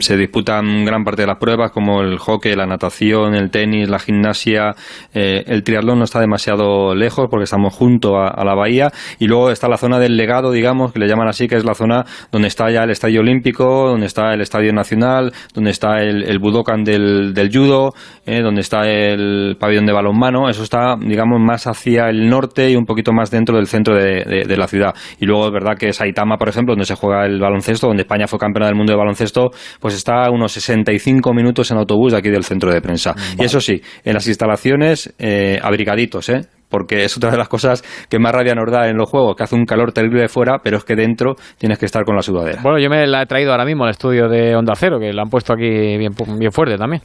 se 0.00 0.16
disputan 0.16 0.84
gran 0.84 1.04
parte 1.04 1.22
de 1.22 1.26
las 1.26 1.38
pruebas, 1.38 1.70
como 1.72 2.00
el 2.00 2.18
hockey, 2.18 2.54
la 2.54 2.66
natación, 2.66 3.34
el 3.34 3.50
tenis, 3.50 3.88
la 3.88 3.98
gimnasia. 3.98 4.74
Eh, 5.12 5.44
el 5.46 5.62
triatlón 5.62 5.98
no 5.98 6.04
está 6.04 6.20
demasiado 6.20 6.94
lejos 6.94 7.28
porque 7.30 7.44
estamos 7.44 7.74
junto 7.74 8.16
a, 8.18 8.44
la 8.44 8.54
bahía. 8.54 8.90
Y 9.18 9.26
luego 9.26 9.50
está 9.50 9.68
la 9.68 9.76
zona 9.76 9.98
del 9.98 10.16
legado, 10.16 10.50
digamos, 10.52 10.92
que 10.92 10.98
le 10.98 11.08
llaman 11.08 11.28
así, 11.28 11.48
que 11.48 11.56
es 11.56 11.64
la 11.64 11.74
zona 11.74 12.04
donde 12.30 12.48
está 12.48 12.70
ya 12.70 12.84
el 12.84 12.90
Estadio 12.90 13.20
Olímpico, 13.20 13.88
donde 13.88 14.06
está 14.06 14.32
el 14.34 14.40
Estadio 14.40 14.72
Nacional, 14.72 15.32
donde 15.54 15.70
está 15.70 16.00
el, 16.02 16.24
el 16.24 16.38
Budokan 16.38 16.84
del, 16.84 17.50
judo, 17.52 17.92
eh, 18.26 18.40
donde 18.40 18.60
está 18.60 18.88
el 18.88 19.56
pabellón 19.58 19.86
de 19.86 19.92
balonmano. 19.92 20.48
Eso 20.48 20.62
está, 20.62 20.96
digamos, 20.98 21.40
más 21.40 21.66
hacia 21.66 22.08
el 22.08 22.28
norte 22.28 22.70
y 22.70 22.76
un 22.76 22.86
poquito 22.86 23.12
más 23.12 23.30
dentro 23.30 23.56
del 23.56 23.66
centro 23.66 23.94
de, 23.94 24.44
de 24.46 24.56
la 24.56 24.66
ciudad. 24.66 24.94
Y 25.18 25.26
luego 25.26 25.46
es 25.46 25.52
verdad 25.52 25.76
que 25.78 25.92
Saitama, 25.92 26.36
por 26.36 26.48
ejemplo, 26.48 26.74
donde 26.74 26.86
se 26.86 26.94
juega 26.94 27.26
el 27.26 27.40
baloncesto, 27.40 27.86
donde 27.86 28.02
España 28.02 28.26
fue 28.26 28.38
campeona 28.38 28.66
del 28.66 28.76
mundo 28.76 28.92
de 28.92 28.98
baloncesto, 28.98 29.50
pues 29.82 29.94
está 29.94 30.24
a 30.24 30.30
unos 30.30 30.52
65 30.52 31.34
minutos 31.34 31.70
en 31.72 31.76
autobús 31.76 32.12
de 32.12 32.18
aquí 32.18 32.30
del 32.30 32.44
centro 32.44 32.72
de 32.72 32.80
prensa. 32.80 33.14
Y 33.38 33.44
eso 33.44 33.60
sí, 33.60 33.82
en 34.04 34.14
las 34.14 34.26
instalaciones, 34.28 35.12
eh, 35.18 35.58
abrigaditos, 35.60 36.28
¿eh? 36.28 36.42
porque 36.68 37.04
es 37.04 37.16
otra 37.16 37.30
de 37.30 37.36
las 37.36 37.48
cosas 37.48 37.82
que 38.08 38.18
más 38.18 38.32
rabia 38.32 38.54
nos 38.54 38.72
da 38.72 38.88
en 38.88 38.96
los 38.96 39.10
juegos, 39.10 39.36
que 39.36 39.42
hace 39.42 39.54
un 39.54 39.66
calor 39.66 39.92
terrible 39.92 40.22
de 40.22 40.28
fuera, 40.28 40.60
pero 40.62 40.78
es 40.78 40.84
que 40.84 40.94
dentro 40.94 41.34
tienes 41.58 41.78
que 41.78 41.84
estar 41.84 42.04
con 42.04 42.16
la 42.16 42.22
sudadera. 42.22 42.62
Bueno, 42.62 42.78
yo 42.78 42.88
me 42.88 43.06
la 43.06 43.22
he 43.22 43.26
traído 43.26 43.50
ahora 43.50 43.66
mismo 43.66 43.84
al 43.84 43.90
estudio 43.90 44.28
de 44.28 44.56
Onda 44.56 44.72
Cero, 44.74 44.98
que 44.98 45.12
la 45.12 45.22
han 45.22 45.28
puesto 45.28 45.52
aquí 45.52 45.68
bien, 45.98 46.12
bien 46.38 46.52
fuerte 46.52 46.78
también. 46.78 47.02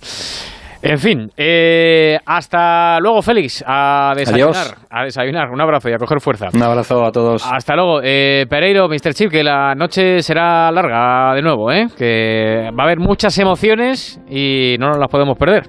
En 0.82 1.00
fin, 1.00 1.32
eh, 1.36 2.18
hasta 2.26 3.00
luego, 3.00 3.22
Félix. 3.22 3.64
A 3.66 4.14
desayunar. 4.16 4.78
A 4.90 5.04
desayunar. 5.04 5.50
Un 5.50 5.60
abrazo 5.62 5.90
y 5.90 5.94
a 5.94 5.98
coger 5.98 6.20
fuerza. 6.22 6.48
Un 6.54 6.62
abrazo 6.62 7.04
a 7.06 7.12
todos. 7.12 7.46
Hasta 7.46 7.76
luego. 7.76 8.02
Eh, 8.04 8.46
Pereiro, 8.50 8.88
Mr. 8.88 9.14
Chip, 9.14 9.32
que 9.32 9.44
la 9.44 9.74
noche 9.76 10.22
será 10.22 10.72
larga 10.72 11.34
de 11.34 11.42
nuevo, 11.42 11.72
¿eh? 11.72 11.88
Que 11.98 12.70
va 12.78 12.84
a 12.84 12.86
haber 12.86 13.00
muchas 13.00 13.38
emociones 13.40 14.20
y 14.30 14.76
no 14.80 14.90
nos 14.90 15.00
las 15.00 15.10
podemos 15.10 15.38
perder. 15.38 15.64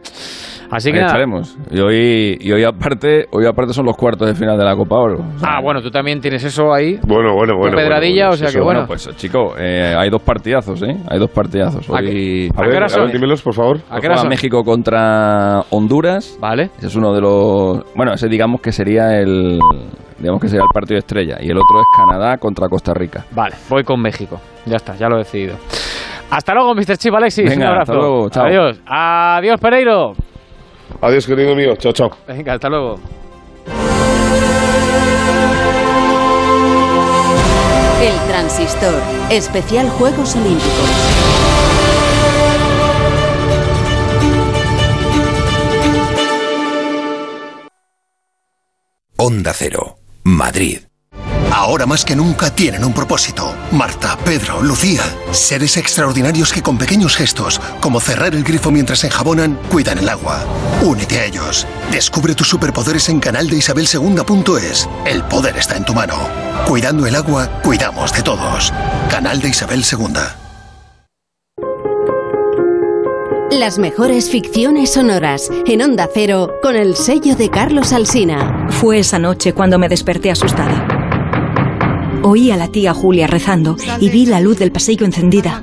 Así 0.70 0.92
que 0.92 1.00
estaremos. 1.00 1.56
Y 1.70 1.80
hoy, 1.80 2.38
y 2.40 2.52
hoy 2.52 2.64
aparte, 2.64 3.26
hoy 3.30 3.46
aparte 3.46 3.72
son 3.72 3.86
los 3.86 3.96
cuartos 3.96 4.28
de 4.28 4.34
final 4.34 4.58
de 4.58 4.64
la 4.64 4.76
Copa 4.76 4.96
Oro. 4.96 5.24
ah, 5.42 5.60
bueno, 5.62 5.80
tú 5.80 5.90
también 5.90 6.20
tienes 6.20 6.44
eso 6.44 6.72
ahí. 6.72 6.98
Bueno, 7.06 7.34
bueno, 7.34 7.56
bueno. 7.56 7.76
Pedradilla, 7.76 8.30
o 8.30 8.32
sea 8.36 8.50
que 8.50 8.60
bueno. 8.60 8.84
Pues 8.86 9.08
chico, 9.16 9.54
eh, 9.58 9.94
hay 9.96 10.10
dos 10.10 10.22
partidazos, 10.22 10.82
¿eh? 10.82 10.96
Hay 11.08 11.18
dos 11.18 11.30
partidazos. 11.30 11.88
Hoy... 11.88 12.50
¿A, 12.54 12.62
ver, 12.62 12.82
a 12.82 12.86
ver, 12.86 13.12
dímelos, 13.12 13.42
por 13.42 13.54
favor. 13.54 13.78
¿A 13.90 14.00
qué 14.00 14.08
México 14.28 14.62
contra 14.62 15.62
Honduras. 15.70 16.38
Vale. 16.40 16.70
Ese 16.78 16.88
es 16.88 16.96
uno 16.96 17.12
de 17.12 17.20
los... 17.20 17.94
Bueno, 17.94 18.12
ese 18.12 18.28
digamos 18.28 18.60
que 18.60 18.72
sería 18.72 19.18
el... 19.18 19.58
Digamos 20.18 20.40
que 20.40 20.48
sería 20.48 20.62
el 20.62 20.74
partido 20.74 20.98
estrella. 20.98 21.36
Y 21.40 21.50
el 21.50 21.56
otro 21.56 21.80
es 21.80 21.86
Canadá 21.96 22.36
contra 22.38 22.68
Costa 22.68 22.92
Rica. 22.92 23.24
Vale, 23.30 23.54
voy 23.68 23.84
con 23.84 24.00
México. 24.00 24.40
Ya 24.66 24.76
está, 24.76 24.96
ya 24.96 25.08
lo 25.08 25.16
he 25.16 25.18
decidido. 25.18 25.56
Hasta 26.30 26.54
luego, 26.54 26.74
Mr. 26.74 26.96
Chip 26.98 27.14
Alexis. 27.14 27.48
Venga, 27.48 27.66
un 27.66 27.72
abrazo. 27.72 27.92
Hasta 27.92 28.02
luego, 28.02 28.30
chao. 28.30 28.46
Adiós. 28.46 28.80
Adiós, 28.86 29.60
Pereiro. 29.60 30.12
Adiós, 31.01 31.26
querido 31.26 31.55
mío. 31.55 31.76
Chao, 31.76 31.93
chao. 31.93 32.11
Venga, 32.26 32.55
hasta 32.55 32.68
luego. 32.68 32.99
El 38.01 38.16
transistor. 38.28 38.95
Especial 39.30 39.89
Juegos 39.91 40.36
Olímpicos. 40.36 40.91
Onda 49.16 49.53
Cero, 49.53 49.99
Madrid. 50.22 50.88
Ahora 51.51 51.86
más 51.86 52.05
que 52.05 52.14
nunca 52.14 52.51
tienen 52.55 52.84
un 52.84 52.92
propósito. 52.92 53.55
Marta, 53.72 54.16
Pedro, 54.24 54.62
Lucía. 54.62 55.03
Seres 55.32 55.76
extraordinarios 55.76 56.53
que 56.53 56.62
con 56.62 56.78
pequeños 56.78 57.16
gestos, 57.16 57.61
como 57.80 58.01
cerrar 58.01 58.34
el 58.34 58.44
grifo 58.44 58.70
mientras 58.70 59.05
enjabonan, 59.05 59.59
cuidan 59.70 59.99
el 59.99 60.09
agua. 60.09 60.44
Únete 60.82 61.20
a 61.20 61.24
ellos. 61.24 61.66
Descubre 61.90 62.34
tus 62.34 62.49
superpoderes 62.49 63.09
en 63.09 63.20
canal 63.20 63.49
de 63.49 63.57
Isabel 63.57 63.88
El 65.07 65.24
poder 65.24 65.57
está 65.57 65.76
en 65.76 65.84
tu 65.84 65.94
mano. 65.94 66.16
Cuidando 66.66 67.07
el 67.07 67.16
agua, 67.16 67.49
cuidamos 67.62 68.12
de 68.12 68.22
todos. 68.22 68.72
Canal 69.11 69.40
de 69.40 69.49
Isabel 69.49 69.84
II. 69.90 70.49
Las 73.51 73.78
mejores 73.78 74.30
ficciones 74.30 74.92
sonoras 74.92 75.51
en 75.66 75.80
Onda 75.80 76.09
Cero 76.12 76.59
con 76.62 76.76
el 76.76 76.96
sello 76.96 77.34
de 77.34 77.49
Carlos 77.49 77.94
Alsina. 77.94 78.66
Fue 78.68 78.99
esa 78.99 79.18
noche 79.18 79.55
cuando 79.55 79.78
me 79.78 79.88
desperté 79.88 80.30
asustada. 80.30 80.97
Oí 82.22 82.50
a 82.50 82.56
la 82.56 82.68
tía 82.68 82.94
Julia 82.94 83.26
rezando 83.26 83.76
y 84.00 84.08
vi 84.10 84.26
la 84.26 84.40
luz 84.40 84.58
del 84.58 84.72
pasillo 84.72 85.06
encendida. 85.06 85.62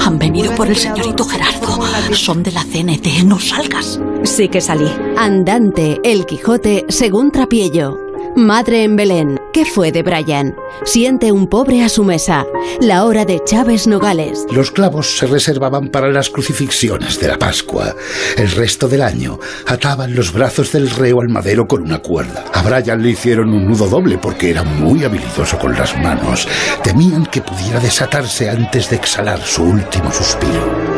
Han 0.00 0.18
venido 0.18 0.54
por 0.54 0.68
el 0.68 0.76
señorito 0.76 1.24
Gerardo. 1.24 1.78
Son 2.12 2.42
de 2.42 2.52
la 2.52 2.64
CNT. 2.64 3.24
No 3.24 3.38
salgas. 3.38 4.00
Sí 4.24 4.48
que 4.48 4.60
salí. 4.60 4.90
Andante, 5.16 6.00
El 6.02 6.26
Quijote, 6.26 6.84
según 6.88 7.30
Trapiello. 7.30 8.07
Madre 8.38 8.84
en 8.84 8.94
Belén. 8.94 9.40
¿Qué 9.52 9.64
fue 9.64 9.90
de 9.90 10.02
Brian? 10.02 10.54
Siente 10.84 11.32
un 11.32 11.48
pobre 11.48 11.82
a 11.82 11.88
su 11.88 12.04
mesa. 12.04 12.46
La 12.80 13.04
hora 13.04 13.24
de 13.24 13.42
Chávez 13.44 13.86
Nogales. 13.86 14.46
Los 14.52 14.70
clavos 14.70 15.18
se 15.18 15.26
reservaban 15.26 15.88
para 15.88 16.08
las 16.08 16.30
crucifixiones 16.30 17.18
de 17.18 17.28
la 17.28 17.38
Pascua. 17.38 17.96
El 18.36 18.50
resto 18.52 18.88
del 18.88 19.02
año 19.02 19.40
ataban 19.66 20.14
los 20.14 20.32
brazos 20.32 20.72
del 20.72 20.88
reo 20.90 21.20
al 21.20 21.28
madero 21.28 21.66
con 21.66 21.82
una 21.82 21.98
cuerda. 21.98 22.44
A 22.52 22.62
Brian 22.62 23.02
le 23.02 23.10
hicieron 23.10 23.52
un 23.52 23.66
nudo 23.66 23.88
doble 23.88 24.18
porque 24.18 24.50
era 24.50 24.62
muy 24.62 25.02
habilidoso 25.04 25.58
con 25.58 25.76
las 25.76 25.98
manos. 25.98 26.46
Temían 26.84 27.26
que 27.26 27.42
pudiera 27.42 27.80
desatarse 27.80 28.48
antes 28.48 28.88
de 28.90 28.96
exhalar 28.96 29.40
su 29.40 29.64
último 29.64 30.12
suspiro. 30.12 30.97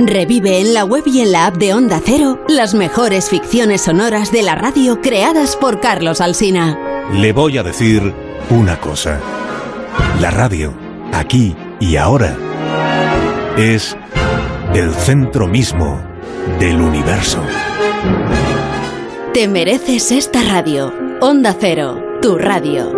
Revive 0.00 0.60
en 0.60 0.74
la 0.74 0.84
web 0.84 1.02
y 1.06 1.20
en 1.20 1.32
la 1.32 1.46
app 1.46 1.56
de 1.56 1.74
Onda 1.74 2.00
Cero 2.04 2.38
las 2.48 2.72
mejores 2.72 3.28
ficciones 3.30 3.82
sonoras 3.82 4.30
de 4.30 4.42
la 4.42 4.54
radio 4.54 5.00
creadas 5.00 5.56
por 5.56 5.80
Carlos 5.80 6.20
Alsina. 6.20 6.78
Le 7.12 7.32
voy 7.32 7.58
a 7.58 7.64
decir 7.64 8.14
una 8.48 8.78
cosa. 8.80 9.20
La 10.20 10.30
radio, 10.30 10.72
aquí 11.12 11.56
y 11.80 11.96
ahora, 11.96 12.36
es 13.56 13.96
el 14.72 14.94
centro 14.94 15.48
mismo 15.48 16.00
del 16.60 16.80
universo. 16.80 17.42
Te 19.34 19.48
mereces 19.48 20.12
esta 20.12 20.42
radio. 20.42 20.94
Onda 21.20 21.56
Cero, 21.58 22.00
tu 22.22 22.38
radio. 22.38 22.97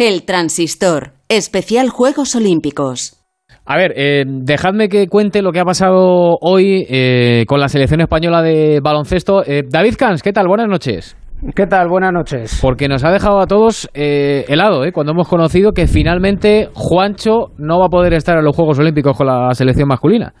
El 0.00 0.24
Transistor, 0.24 1.10
especial 1.28 1.90
Juegos 1.90 2.34
Olímpicos. 2.34 3.22
A 3.66 3.76
ver, 3.76 3.92
eh, 3.96 4.24
dejadme 4.26 4.88
que 4.88 5.08
cuente 5.08 5.42
lo 5.42 5.52
que 5.52 5.60
ha 5.60 5.64
pasado 5.66 6.38
hoy 6.40 6.86
eh, 6.88 7.44
con 7.46 7.60
la 7.60 7.68
selección 7.68 8.00
española 8.00 8.40
de 8.40 8.80
baloncesto. 8.82 9.44
Eh, 9.44 9.62
David 9.68 9.96
Cans, 9.98 10.22
¿qué 10.22 10.32
tal? 10.32 10.48
Buenas 10.48 10.68
noches. 10.68 11.18
¿Qué 11.54 11.66
tal? 11.66 11.88
Buenas 11.90 12.14
noches. 12.14 12.60
Porque 12.62 12.88
nos 12.88 13.04
ha 13.04 13.10
dejado 13.10 13.40
a 13.40 13.46
todos 13.46 13.90
helado, 13.92 14.86
¿eh? 14.86 14.92
cuando 14.92 15.12
hemos 15.12 15.28
conocido 15.28 15.72
que 15.72 15.86
finalmente 15.86 16.70
Juancho 16.72 17.52
no 17.58 17.78
va 17.78 17.84
a 17.84 17.90
poder 17.90 18.14
estar 18.14 18.38
en 18.38 18.44
los 18.46 18.56
Juegos 18.56 18.78
Olímpicos 18.78 19.14
con 19.14 19.26
la 19.26 19.52
selección 19.52 19.86
masculina. 19.86 20.32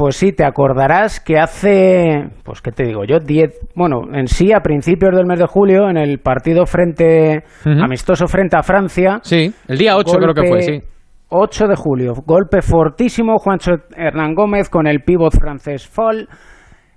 Pues 0.00 0.16
sí, 0.16 0.32
te 0.32 0.46
acordarás 0.46 1.20
que 1.20 1.38
hace, 1.38 2.30
pues 2.42 2.62
qué 2.62 2.72
te 2.72 2.84
digo 2.84 3.04
yo, 3.04 3.18
10, 3.18 3.68
bueno, 3.76 4.00
en 4.14 4.28
sí 4.28 4.50
a 4.50 4.60
principios 4.60 5.14
del 5.14 5.26
mes 5.26 5.38
de 5.38 5.44
julio, 5.44 5.90
en 5.90 5.98
el 5.98 6.20
partido 6.20 6.64
frente, 6.64 7.44
amistoso 7.66 8.26
frente 8.26 8.56
a 8.56 8.62
Francia. 8.62 9.18
Sí, 9.22 9.52
el 9.68 9.76
día 9.76 9.98
8 9.98 10.16
creo 10.16 10.32
que 10.32 10.48
fue, 10.48 10.62
sí. 10.62 10.80
8 11.28 11.66
de 11.66 11.76
julio, 11.76 12.14
golpe 12.24 12.62
fortísimo, 12.62 13.36
Juancho 13.36 13.72
Hernán 13.94 14.32
Gómez 14.34 14.70
con 14.70 14.86
el 14.86 15.02
pívot 15.02 15.38
francés 15.38 15.86
Fall. 15.86 16.30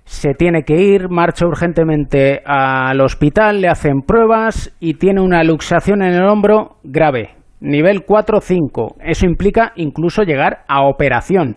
Se 0.04 0.32
tiene 0.32 0.62
que 0.62 0.80
ir, 0.80 1.10
marcha 1.10 1.46
urgentemente 1.46 2.40
al 2.46 2.98
hospital, 3.02 3.60
le 3.60 3.68
hacen 3.68 4.00
pruebas 4.00 4.74
y 4.80 4.94
tiene 4.94 5.20
una 5.20 5.44
luxación 5.44 6.02
en 6.02 6.14
el 6.14 6.24
hombro 6.24 6.76
grave, 6.82 7.34
nivel 7.60 8.06
4-5. 8.06 8.94
Eso 9.02 9.26
implica 9.26 9.72
incluso 9.76 10.22
llegar 10.22 10.60
a 10.68 10.86
operación. 10.88 11.56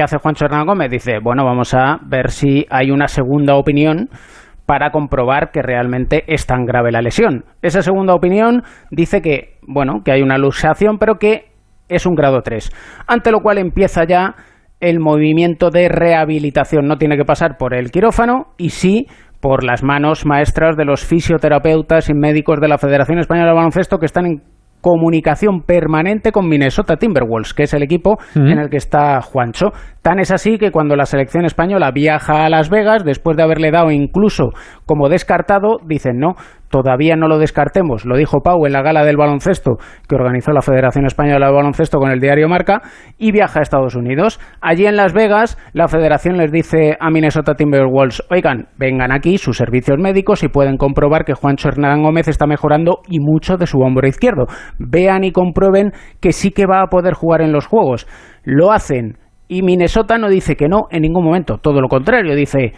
¿Qué 0.00 0.04
hace 0.04 0.16
Juancho 0.16 0.46
Hernán 0.46 0.64
Gómez? 0.64 0.90
Dice, 0.90 1.18
bueno, 1.22 1.44
vamos 1.44 1.74
a 1.74 1.98
ver 2.06 2.30
si 2.30 2.64
hay 2.70 2.90
una 2.90 3.06
segunda 3.06 3.56
opinión 3.56 4.08
para 4.64 4.92
comprobar 4.92 5.50
que 5.50 5.60
realmente 5.60 6.24
es 6.26 6.46
tan 6.46 6.64
grave 6.64 6.90
la 6.90 7.02
lesión. 7.02 7.44
Esa 7.60 7.82
segunda 7.82 8.14
opinión 8.14 8.62
dice 8.90 9.20
que, 9.20 9.58
bueno, 9.60 10.00
que 10.02 10.12
hay 10.12 10.22
una 10.22 10.38
luxación, 10.38 10.96
pero 10.96 11.16
que 11.16 11.50
es 11.90 12.06
un 12.06 12.14
grado 12.14 12.40
3. 12.40 12.72
Ante 13.08 13.30
lo 13.30 13.40
cual 13.40 13.58
empieza 13.58 14.04
ya 14.04 14.36
el 14.80 15.00
movimiento 15.00 15.68
de 15.68 15.90
rehabilitación. 15.90 16.86
No 16.86 16.96
tiene 16.96 17.18
que 17.18 17.26
pasar 17.26 17.58
por 17.58 17.74
el 17.74 17.90
quirófano 17.90 18.54
y 18.56 18.70
sí 18.70 19.06
por 19.38 19.64
las 19.64 19.82
manos 19.82 20.24
maestras 20.24 20.78
de 20.78 20.86
los 20.86 21.04
fisioterapeutas 21.04 22.08
y 22.08 22.14
médicos 22.14 22.58
de 22.58 22.68
la 22.68 22.78
Federación 22.78 23.18
Española 23.18 23.50
de 23.50 23.54
Baloncesto 23.56 23.98
que 23.98 24.06
están 24.06 24.24
en 24.24 24.42
comunicación 24.80 25.62
permanente 25.62 26.32
con 26.32 26.48
Minnesota 26.48 26.96
Timberwolves, 26.96 27.54
que 27.54 27.64
es 27.64 27.74
el 27.74 27.82
equipo 27.82 28.18
en 28.34 28.58
el 28.58 28.70
que 28.70 28.76
está 28.76 29.20
Juancho. 29.20 29.72
Tan 30.02 30.18
es 30.18 30.30
así 30.30 30.58
que 30.58 30.70
cuando 30.70 30.96
la 30.96 31.04
selección 31.04 31.44
española 31.44 31.90
viaja 31.92 32.44
a 32.44 32.48
Las 32.48 32.70
Vegas, 32.70 33.04
después 33.04 33.36
de 33.36 33.42
haberle 33.42 33.70
dado 33.70 33.90
incluso 33.90 34.50
como 34.86 35.08
descartado, 35.08 35.78
dicen 35.86 36.18
no, 36.18 36.34
todavía 36.70 37.16
no 37.16 37.28
lo 37.28 37.38
descartemos. 37.38 38.06
Lo 38.06 38.16
dijo 38.16 38.40
Pau 38.40 38.64
en 38.64 38.72
la 38.72 38.82
gala 38.82 39.04
del 39.04 39.16
baloncesto 39.16 39.76
que 40.08 40.14
organizó 40.14 40.52
la 40.52 40.62
Federación 40.62 41.04
Española 41.04 41.48
de 41.48 41.52
Baloncesto 41.52 41.98
con 41.98 42.10
el 42.10 42.20
diario 42.20 42.48
Marca 42.48 42.80
y 43.18 43.32
viaja 43.32 43.58
a 43.58 43.62
Estados 43.62 43.96
Unidos. 43.96 44.40
Allí 44.60 44.86
en 44.86 44.96
Las 44.96 45.12
Vegas, 45.12 45.58
la 45.72 45.88
federación 45.88 46.38
les 46.38 46.52
dice 46.52 46.96
a 46.98 47.10
Minnesota 47.10 47.54
Timberwolves, 47.54 48.22
oigan, 48.30 48.68
vengan 48.78 49.12
aquí 49.12 49.36
sus 49.36 49.56
servicios 49.56 49.98
médicos 49.98 50.42
y 50.42 50.48
pueden 50.48 50.76
comprobar 50.76 51.24
que 51.24 51.34
Juancho 51.34 51.68
Hernán 51.68 52.02
Gómez 52.02 52.28
está 52.28 52.46
mejorando 52.46 53.00
y 53.08 53.18
mucho 53.20 53.56
de 53.56 53.66
su 53.66 53.78
hombro 53.80 54.08
izquierdo. 54.08 54.46
Vean 54.78 55.24
y 55.24 55.32
comprueben 55.32 55.92
que 56.20 56.32
sí 56.32 56.52
que 56.52 56.66
va 56.66 56.82
a 56.82 56.86
poder 56.86 57.14
jugar 57.14 57.42
en 57.42 57.52
los 57.52 57.66
Juegos. 57.66 58.06
Lo 58.44 58.72
hacen 58.72 59.18
y 59.48 59.62
Minnesota 59.62 60.16
no 60.16 60.28
dice 60.28 60.54
que 60.54 60.68
no 60.68 60.82
en 60.90 61.02
ningún 61.02 61.24
momento, 61.24 61.58
todo 61.58 61.80
lo 61.80 61.88
contrario, 61.88 62.36
dice, 62.36 62.72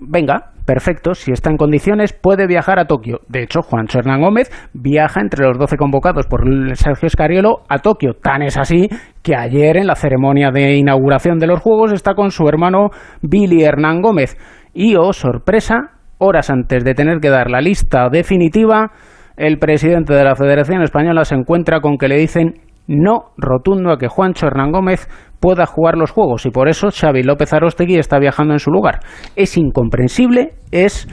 venga, 0.00 0.52
perfecto, 0.66 1.14
si 1.14 1.32
está 1.32 1.50
en 1.50 1.56
condiciones 1.56 2.12
puede 2.12 2.46
viajar 2.46 2.78
a 2.78 2.84
Tokio. 2.86 3.20
De 3.28 3.42
hecho, 3.42 3.62
Juan 3.62 3.86
Hernán 3.92 4.20
Gómez 4.20 4.50
viaja 4.74 5.20
entre 5.20 5.46
los 5.46 5.58
12 5.58 5.76
convocados 5.76 6.26
por 6.26 6.42
Sergio 6.76 7.06
Escariolo 7.06 7.62
a 7.68 7.78
Tokio. 7.78 8.14
Tan 8.14 8.42
es 8.42 8.58
así 8.58 8.88
que 9.22 9.36
ayer 9.36 9.76
en 9.76 9.86
la 9.86 9.94
ceremonia 9.94 10.50
de 10.50 10.76
inauguración 10.76 11.38
de 11.38 11.46
los 11.46 11.60
Juegos 11.60 11.92
está 11.92 12.14
con 12.14 12.30
su 12.30 12.46
hermano 12.48 12.90
Billy 13.22 13.62
Hernán 13.62 14.02
Gómez. 14.02 14.36
Y, 14.74 14.96
oh 14.96 15.12
sorpresa, 15.12 15.92
horas 16.18 16.50
antes 16.50 16.84
de 16.84 16.94
tener 16.94 17.20
que 17.20 17.30
dar 17.30 17.50
la 17.50 17.60
lista 17.60 18.08
definitiva, 18.10 18.90
el 19.36 19.58
presidente 19.58 20.14
de 20.14 20.24
la 20.24 20.34
Federación 20.34 20.82
Española 20.82 21.24
se 21.24 21.34
encuentra 21.34 21.80
con 21.80 21.96
que 21.98 22.08
le 22.08 22.16
dicen 22.16 22.54
no 22.86 23.32
rotundo 23.36 23.92
a 23.92 23.98
que 23.98 24.08
Juancho 24.08 24.46
Hernán 24.46 24.72
Gómez 24.72 25.08
pueda 25.40 25.66
jugar 25.66 25.96
los 25.96 26.10
juegos 26.10 26.46
y 26.46 26.50
por 26.50 26.68
eso 26.68 26.88
Xavi 26.90 27.22
López 27.22 27.52
Arostegui 27.52 27.96
está 27.96 28.18
viajando 28.18 28.52
en 28.52 28.58
su 28.58 28.70
lugar. 28.70 29.00
Es 29.34 29.56
incomprensible, 29.56 30.54
es 30.70 31.08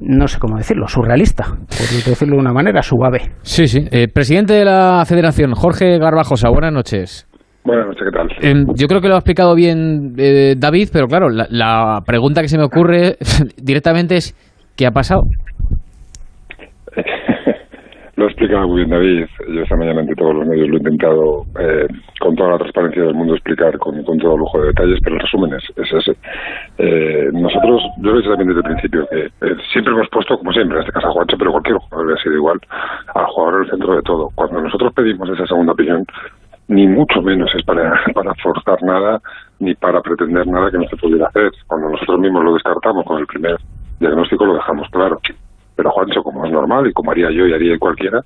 no 0.00 0.28
sé 0.28 0.38
cómo 0.38 0.56
decirlo, 0.56 0.86
surrealista, 0.86 1.44
por 1.46 2.04
decirlo 2.04 2.36
de 2.36 2.40
una 2.40 2.52
manera, 2.52 2.80
suave. 2.82 3.32
Sí, 3.42 3.66
sí. 3.66 3.80
Eh, 3.90 4.08
presidente 4.08 4.54
de 4.54 4.64
la 4.64 5.04
Federación, 5.06 5.52
Jorge 5.54 5.98
Garbajosa, 5.98 6.48
buenas 6.48 6.72
noches. 6.72 7.26
Buenas 7.64 7.86
noches, 7.86 8.02
¿qué 8.04 8.16
tal? 8.16 8.28
Eh, 8.42 8.64
yo 8.76 8.86
creo 8.86 9.00
que 9.00 9.08
lo 9.08 9.14
ha 9.14 9.18
explicado 9.18 9.54
bien 9.54 10.14
eh, 10.18 10.54
David, 10.56 10.90
pero 10.92 11.06
claro, 11.06 11.28
la, 11.30 11.46
la 11.50 12.02
pregunta 12.06 12.42
que 12.42 12.48
se 12.48 12.58
me 12.58 12.64
ocurre 12.64 13.16
directamente 13.56 14.16
es 14.16 14.36
¿qué 14.76 14.86
ha 14.86 14.90
pasado? 14.90 15.22
Lo 18.16 18.26
explicaba 18.26 18.66
muy 18.66 18.84
bien 18.84 18.90
David. 18.90 19.26
Yo 19.48 19.62
esta 19.62 19.76
mañana 19.76 20.00
ante 20.00 20.14
todos 20.14 20.34
los 20.34 20.46
medios 20.46 20.68
lo 20.68 20.74
he 20.74 20.78
intentado 20.78 21.42
eh, 21.58 21.86
con 22.20 22.36
toda 22.36 22.52
la 22.52 22.58
transparencia 22.58 23.02
del 23.02 23.14
mundo 23.14 23.34
explicar 23.34 23.76
con, 23.78 24.02
con 24.04 24.18
todo 24.18 24.36
lujo 24.36 24.60
de 24.60 24.68
detalles, 24.68 25.00
pero 25.02 25.16
el 25.16 25.22
resumen 25.22 25.54
es, 25.54 25.64
es 25.76 25.92
ese. 25.92 26.16
Eh, 26.78 27.30
nosotros, 27.32 27.82
yo 27.98 28.10
lo 28.10 28.14
he 28.14 28.18
dicho 28.18 28.30
también 28.30 28.48
desde 28.48 28.60
el 28.60 28.74
principio, 28.74 29.08
que 29.08 29.24
eh, 29.26 29.56
siempre 29.72 29.92
hemos 29.94 30.08
puesto, 30.10 30.38
como 30.38 30.52
siempre, 30.52 30.76
en 30.76 30.82
este 30.82 30.92
caso 30.92 31.08
a 31.08 31.12
Juancho, 31.12 31.36
pero 31.38 31.50
cualquier 31.50 31.76
jugador 31.76 32.06
hubiera 32.06 32.22
sido 32.22 32.34
igual, 32.36 32.60
al 33.14 33.26
jugador 33.26 33.54
en 33.54 33.64
el 33.64 33.70
centro 33.70 33.96
de 33.96 34.02
todo. 34.02 34.28
Cuando 34.36 34.60
nosotros 34.60 34.92
pedimos 34.94 35.28
esa 35.30 35.46
segunda 35.46 35.72
opinión, 35.72 36.04
ni 36.68 36.86
mucho 36.86 37.20
menos 37.20 37.50
es 37.54 37.64
para 37.66 38.34
forzar 38.42 38.82
nada 38.82 39.20
ni 39.58 39.74
para 39.74 40.00
pretender 40.00 40.46
nada 40.46 40.70
que 40.70 40.78
no 40.78 40.88
se 40.88 40.96
pudiera 40.96 41.26
hacer. 41.26 41.50
Cuando 41.66 41.90
nosotros 41.90 42.20
mismos 42.20 42.44
lo 42.44 42.54
descartamos 42.54 43.04
con 43.04 43.18
el 43.18 43.26
primer 43.26 43.56
diagnóstico 43.98 44.46
lo 44.46 44.54
dejamos 44.54 44.88
claro. 44.90 45.18
Pero 45.76 45.90
Juancho, 45.90 46.22
como 46.22 46.44
es 46.44 46.52
normal 46.52 46.86
y 46.86 46.92
como 46.92 47.10
haría 47.10 47.30
yo 47.30 47.46
y 47.46 47.52
haría 47.52 47.78
cualquiera, 47.78 48.20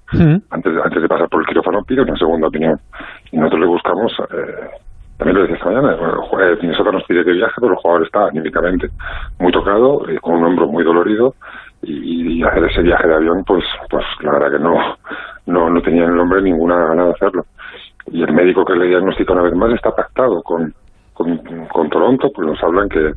antes, 0.50 0.74
de, 0.74 0.82
antes 0.82 1.02
de 1.02 1.08
pasar 1.08 1.28
por 1.28 1.40
el 1.40 1.46
quirófano 1.46 1.82
pide 1.82 2.02
una 2.02 2.16
segunda 2.16 2.48
opinión. 2.48 2.78
Y 3.32 3.38
nosotros 3.38 3.60
le 3.60 3.66
buscamos, 3.66 4.12
eh, 4.30 4.68
también 5.16 5.36
lo 5.36 5.42
decía 5.42 5.56
esta 5.56 5.70
mañana, 5.70 5.96
bueno, 5.96 6.56
Minnesota 6.60 6.92
nos 6.92 7.04
pide 7.04 7.24
que 7.24 7.32
viaje, 7.32 7.54
pero 7.60 7.72
el 7.72 7.78
jugador 7.78 8.06
está 8.06 8.26
anímicamente 8.26 8.88
muy 9.38 9.50
tocado, 9.50 10.06
eh, 10.08 10.18
con 10.20 10.36
un 10.36 10.44
hombro 10.44 10.66
muy 10.66 10.84
dolorido, 10.84 11.34
y, 11.82 12.38
y, 12.38 12.42
hacer 12.42 12.64
ese 12.64 12.82
viaje 12.82 13.06
de 13.06 13.14
avión, 13.14 13.44
pues, 13.44 13.64
pues 13.88 14.04
la 14.20 14.32
verdad 14.32 14.50
que 14.50 14.58
no, 14.58 14.74
no, 15.46 15.70
no 15.70 15.80
tenía 15.80 16.04
en 16.04 16.12
el 16.12 16.18
hombre 16.18 16.42
ninguna 16.42 16.76
gana 16.88 17.04
de 17.04 17.10
hacerlo. 17.12 17.44
Y 18.10 18.22
el 18.22 18.32
médico 18.32 18.64
que 18.64 18.74
le 18.74 18.86
diagnostica 18.86 19.32
una 19.32 19.42
vez 19.42 19.54
más 19.54 19.72
está 19.72 19.94
pactado 19.94 20.42
con, 20.42 20.74
con, 21.14 21.38
con 21.72 21.88
Toronto, 21.88 22.30
pues 22.34 22.48
nos 22.48 22.62
hablan 22.62 22.88
que, 22.88 23.12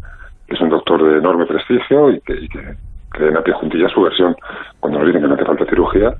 que 0.47 0.55
es 0.55 0.61
un 0.61 0.69
doctor 0.69 1.03
de 1.03 1.17
enorme 1.17 1.45
prestigio 1.45 2.11
y 2.11 2.21
que, 2.21 2.33
y 2.33 2.47
que 2.47 2.75
den 3.25 3.37
a 3.37 3.41
pie 3.41 3.53
juntillas 3.53 3.91
su 3.91 4.01
versión 4.01 4.35
cuando 4.79 4.99
nos 4.99 5.07
dicen 5.07 5.21
que 5.21 5.27
no 5.27 5.35
hace 5.35 5.45
falta 5.45 5.65
cirugía, 5.65 6.13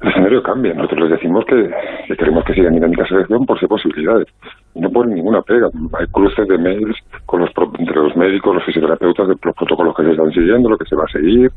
el 0.00 0.08
escenario 0.08 0.42
cambia. 0.42 0.74
Nosotros 0.74 1.00
les 1.02 1.10
decimos 1.10 1.44
que, 1.44 1.70
que 2.06 2.16
queremos 2.16 2.44
que 2.44 2.54
sigan 2.54 2.74
dinámica 2.74 3.06
selección 3.06 3.44
por 3.44 3.58
si 3.58 3.64
hay 3.64 3.68
posibilidades. 3.68 4.28
No 4.74 4.90
ponen 4.90 5.16
ninguna 5.16 5.42
pega. 5.42 5.68
Hay 5.98 6.06
cruces 6.06 6.46
de 6.46 6.56
mails 6.56 6.96
con 7.26 7.40
los, 7.40 7.50
entre 7.78 7.96
los 7.96 8.16
médicos, 8.16 8.54
los 8.54 8.64
fisioterapeutas, 8.64 9.26
de 9.26 9.34
los 9.42 9.56
protocolos 9.56 9.96
que 9.96 10.04
se 10.04 10.10
están 10.12 10.30
siguiendo, 10.30 10.68
lo 10.68 10.78
que 10.78 10.84
se 10.84 10.94
va 10.94 11.04
a 11.04 11.12
seguir. 11.12 11.50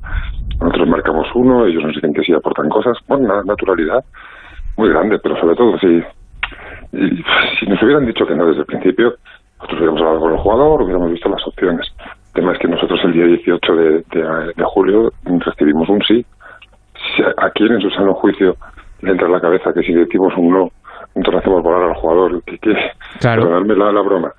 Nosotros 0.59 0.88
marcamos 0.88 1.28
uno, 1.36 1.66
ellos 1.66 1.84
nos 1.84 1.93
dicen 1.93 2.14
que 2.14 2.24
sí 2.24 2.34
aportan 2.34 2.70
cosas. 2.70 2.97
Bueno, 3.07 3.26
una 3.26 3.43
naturalidad 3.43 4.03
muy 4.78 4.89
grande, 4.89 5.20
pero 5.22 5.39
sobre 5.39 5.55
todo 5.55 5.78
si, 5.78 6.01
si 7.59 7.66
nos 7.68 7.82
hubieran 7.84 8.07
dicho 8.07 8.26
que 8.26 8.36
no 8.36 8.47
desde 8.47 8.62
el 8.62 8.66
principio, 8.66 9.14
nosotros 9.57 9.80
hubiéramos 9.80 10.01
hablado 10.01 10.20
con 10.20 10.32
el 10.32 10.39
jugador, 10.39 10.82
hubiéramos 10.82 11.12
visto 11.12 11.30
las 11.30 11.47
opciones. 11.47 11.88
El 12.34 12.42
tema 12.42 12.54
es 12.54 12.60
que 12.60 12.68
nosotros 12.68 13.00
el 13.04 13.14
día 13.14 13.26
18 13.26 13.76
de, 13.76 13.90
de, 13.92 14.54
de 14.56 14.64
julio 14.66 15.10
recibimos 15.26 15.90
un 15.90 16.02
sí. 16.08 16.26
Si 17.16 17.24
a 17.24 17.50
quien 17.50 17.74
en 17.74 17.82
su 17.82 17.90
sano 17.90 18.14
juicio 18.14 18.56
le 19.02 19.12
entra 19.12 19.28
en 19.28 19.34
la 19.34 19.42
cabeza 19.42 19.72
que 19.74 19.82
si 19.82 19.94
decimos 19.94 20.34
un 20.38 20.50
no, 20.50 20.68
entonces 21.16 21.42
hacemos 21.42 21.62
volar 21.64 21.90
al 21.90 21.96
jugador. 21.96 22.42
que 22.46 22.58
que 22.58 22.74
Claro. 23.20 23.44
Perdonadme 23.44 23.76
la, 23.76 23.92
la 23.92 24.02
broma. 24.02 24.32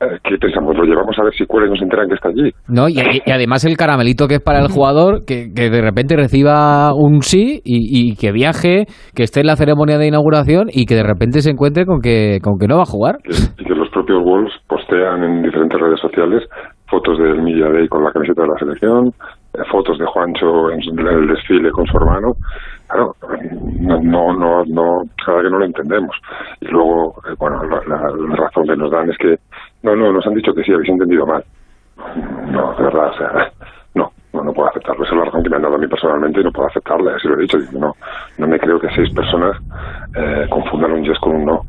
Eh, 0.00 0.18
¿Qué 0.24 0.38
pensamos? 0.38 0.74
Lo 0.76 0.84
llevamos 0.84 1.18
a 1.18 1.24
ver 1.24 1.34
si 1.34 1.44
cuela 1.44 1.66
y 1.66 1.70
nos 1.70 1.82
enteran 1.82 2.08
que 2.08 2.14
está 2.14 2.28
allí. 2.28 2.50
No, 2.68 2.88
y, 2.88 2.94
y 3.26 3.30
además 3.30 3.64
el 3.66 3.76
caramelito 3.76 4.28
que 4.28 4.36
es 4.36 4.40
para 4.40 4.60
el 4.60 4.68
jugador, 4.68 5.26
que, 5.26 5.52
que 5.54 5.68
de 5.68 5.82
repente 5.82 6.16
reciba 6.16 6.94
un 6.94 7.20
sí 7.20 7.60
y, 7.64 8.10
y, 8.12 8.16
que 8.16 8.32
viaje, 8.32 8.86
que 9.14 9.24
esté 9.24 9.40
en 9.40 9.48
la 9.48 9.56
ceremonia 9.56 9.98
de 9.98 10.06
inauguración 10.06 10.68
y 10.72 10.86
que 10.86 10.94
de 10.94 11.02
repente 11.02 11.42
se 11.42 11.50
encuentre 11.50 11.84
con 11.84 12.00
que, 12.00 12.38
con 12.42 12.58
que 12.58 12.66
no 12.66 12.76
va 12.76 12.84
a 12.84 12.86
jugar. 12.86 13.16
Y 13.58 13.64
que 13.64 13.74
los 13.74 13.90
propios 13.90 14.24
Wolves 14.24 14.54
postean 14.68 15.22
en 15.22 15.42
diferentes 15.42 15.78
redes 15.78 16.00
sociales 16.00 16.48
fotos 16.90 17.18
del 17.18 17.40
Media 17.40 17.68
Day 17.70 17.88
con 17.88 18.02
la 18.04 18.12
camiseta 18.12 18.42
de 18.42 18.48
la 18.48 18.58
selección, 18.58 19.12
eh, 19.54 19.62
fotos 19.70 19.98
de 19.98 20.06
Juancho 20.06 20.70
en, 20.70 20.80
el 20.98 21.28
desfile 21.28 21.70
con 21.70 21.86
su 21.86 21.96
hermano. 21.96 22.32
Claro, 22.88 23.14
no, 23.80 24.00
no, 24.00 24.32
no, 24.32 24.64
no, 24.64 25.02
cada 25.24 25.42
que 25.42 25.50
no 25.50 25.58
lo 25.58 25.64
entendemos. 25.64 26.14
Y 26.60 26.66
luego, 26.66 27.14
eh, 27.28 27.34
bueno, 27.38 27.62
la, 27.64 27.80
la, 27.86 28.10
la, 28.10 28.36
razón 28.36 28.66
que 28.66 28.76
nos 28.76 28.90
dan 28.90 29.08
es 29.08 29.16
que, 29.18 29.36
no, 29.82 29.94
no, 29.94 30.12
nos 30.12 30.26
han 30.26 30.34
dicho 30.34 30.52
que 30.52 30.64
sí, 30.64 30.72
habéis 30.72 30.90
entendido 30.90 31.24
mal. 31.24 31.44
No, 32.50 32.74
de 32.74 32.82
verdad, 32.82 33.10
o 33.10 33.18
sea, 33.18 33.52
no, 33.94 34.10
no, 34.32 34.42
no 34.42 34.52
puedo 34.52 34.68
aceptarlo. 34.68 35.04
Esa 35.04 35.14
es 35.14 35.18
la 35.18 35.24
razón 35.26 35.42
que 35.44 35.50
me 35.50 35.56
han 35.56 35.62
dado 35.62 35.76
a 35.76 35.78
mí 35.78 35.86
personalmente 35.86 36.40
y 36.40 36.44
no 36.44 36.50
puedo 36.50 36.68
aceptarla, 36.68 37.14
así 37.14 37.28
lo 37.28 37.38
he 37.38 37.42
dicho. 37.42 37.58
Digo, 37.58 37.78
no, 37.78 37.92
no 38.38 38.46
me 38.48 38.58
creo 38.58 38.80
que 38.80 38.88
seis 38.96 39.14
personas 39.14 39.56
eh, 40.16 40.46
confundan 40.50 40.92
un 40.92 41.04
yes 41.04 41.18
con 41.20 41.36
un 41.36 41.44
no. 41.44 41.60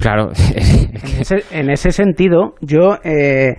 Claro. 0.00 0.28
en, 0.54 1.20
ese, 1.20 1.42
en 1.50 1.70
ese 1.70 1.90
sentido, 1.90 2.54
yo... 2.60 2.94
Eh, 3.02 3.56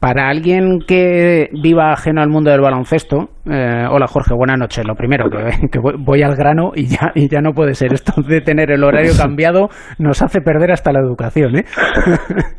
para 0.00 0.30
alguien 0.30 0.78
que 0.86 1.50
viva 1.62 1.92
ajeno 1.92 2.22
al 2.22 2.30
mundo 2.30 2.50
del 2.50 2.62
baloncesto, 2.62 3.28
eh, 3.44 3.84
hola 3.88 4.06
Jorge, 4.06 4.34
buenas 4.34 4.58
noches. 4.58 4.86
Lo 4.86 4.94
primero, 4.94 5.28
que, 5.28 5.68
que 5.68 5.78
voy, 5.78 5.94
voy, 5.98 6.22
al 6.22 6.34
grano 6.36 6.72
y 6.74 6.86
ya, 6.86 7.12
y 7.14 7.28
ya 7.28 7.42
no 7.42 7.52
puede 7.52 7.74
ser. 7.74 7.92
Esto 7.92 8.22
de 8.22 8.40
tener 8.40 8.70
el 8.70 8.82
horario 8.82 9.12
cambiado 9.18 9.68
nos 9.98 10.22
hace 10.22 10.40
perder 10.40 10.72
hasta 10.72 10.90
la 10.90 11.00
educación. 11.00 11.58
¿eh? 11.58 11.64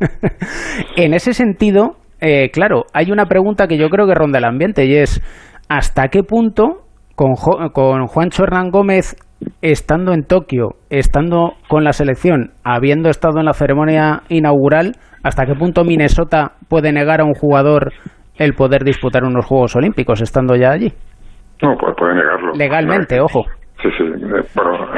en 0.96 1.14
ese 1.14 1.34
sentido, 1.34 1.96
eh, 2.20 2.50
claro, 2.52 2.84
hay 2.94 3.10
una 3.10 3.26
pregunta 3.26 3.66
que 3.66 3.76
yo 3.76 3.90
creo 3.90 4.06
que 4.06 4.14
ronda 4.14 4.38
el 4.38 4.44
ambiente 4.44 4.86
y 4.86 4.94
es, 4.94 5.20
¿hasta 5.68 6.08
qué 6.08 6.22
punto 6.22 6.86
con, 7.16 7.34
con 7.72 8.06
Juancho 8.06 8.44
Hernán 8.44 8.70
Gómez 8.70 9.16
estando 9.62 10.12
en 10.12 10.22
Tokio, 10.22 10.76
estando 10.90 11.54
con 11.68 11.82
la 11.82 11.92
selección, 11.92 12.52
habiendo 12.62 13.10
estado 13.10 13.40
en 13.40 13.46
la 13.46 13.52
ceremonia 13.52 14.22
inaugural, 14.28 14.92
¿hasta 15.22 15.46
qué 15.46 15.54
punto 15.54 15.84
Minnesota 15.84 16.52
puede 16.68 16.92
negar 16.92 17.20
a 17.20 17.24
un 17.24 17.34
jugador 17.34 17.92
el 18.36 18.54
poder 18.54 18.84
disputar 18.84 19.24
unos 19.24 19.44
Juegos 19.44 19.76
Olímpicos 19.76 20.20
estando 20.20 20.56
ya 20.56 20.70
allí? 20.72 20.92
No, 21.62 21.76
puede, 21.76 21.94
puede 21.94 22.14
negarlo. 22.14 22.52
Legalmente, 22.54 23.16
no, 23.16 23.24
ojo. 23.24 23.46
Sí, 23.82 23.88
sí. 23.96 24.04
Bueno, 24.54 24.88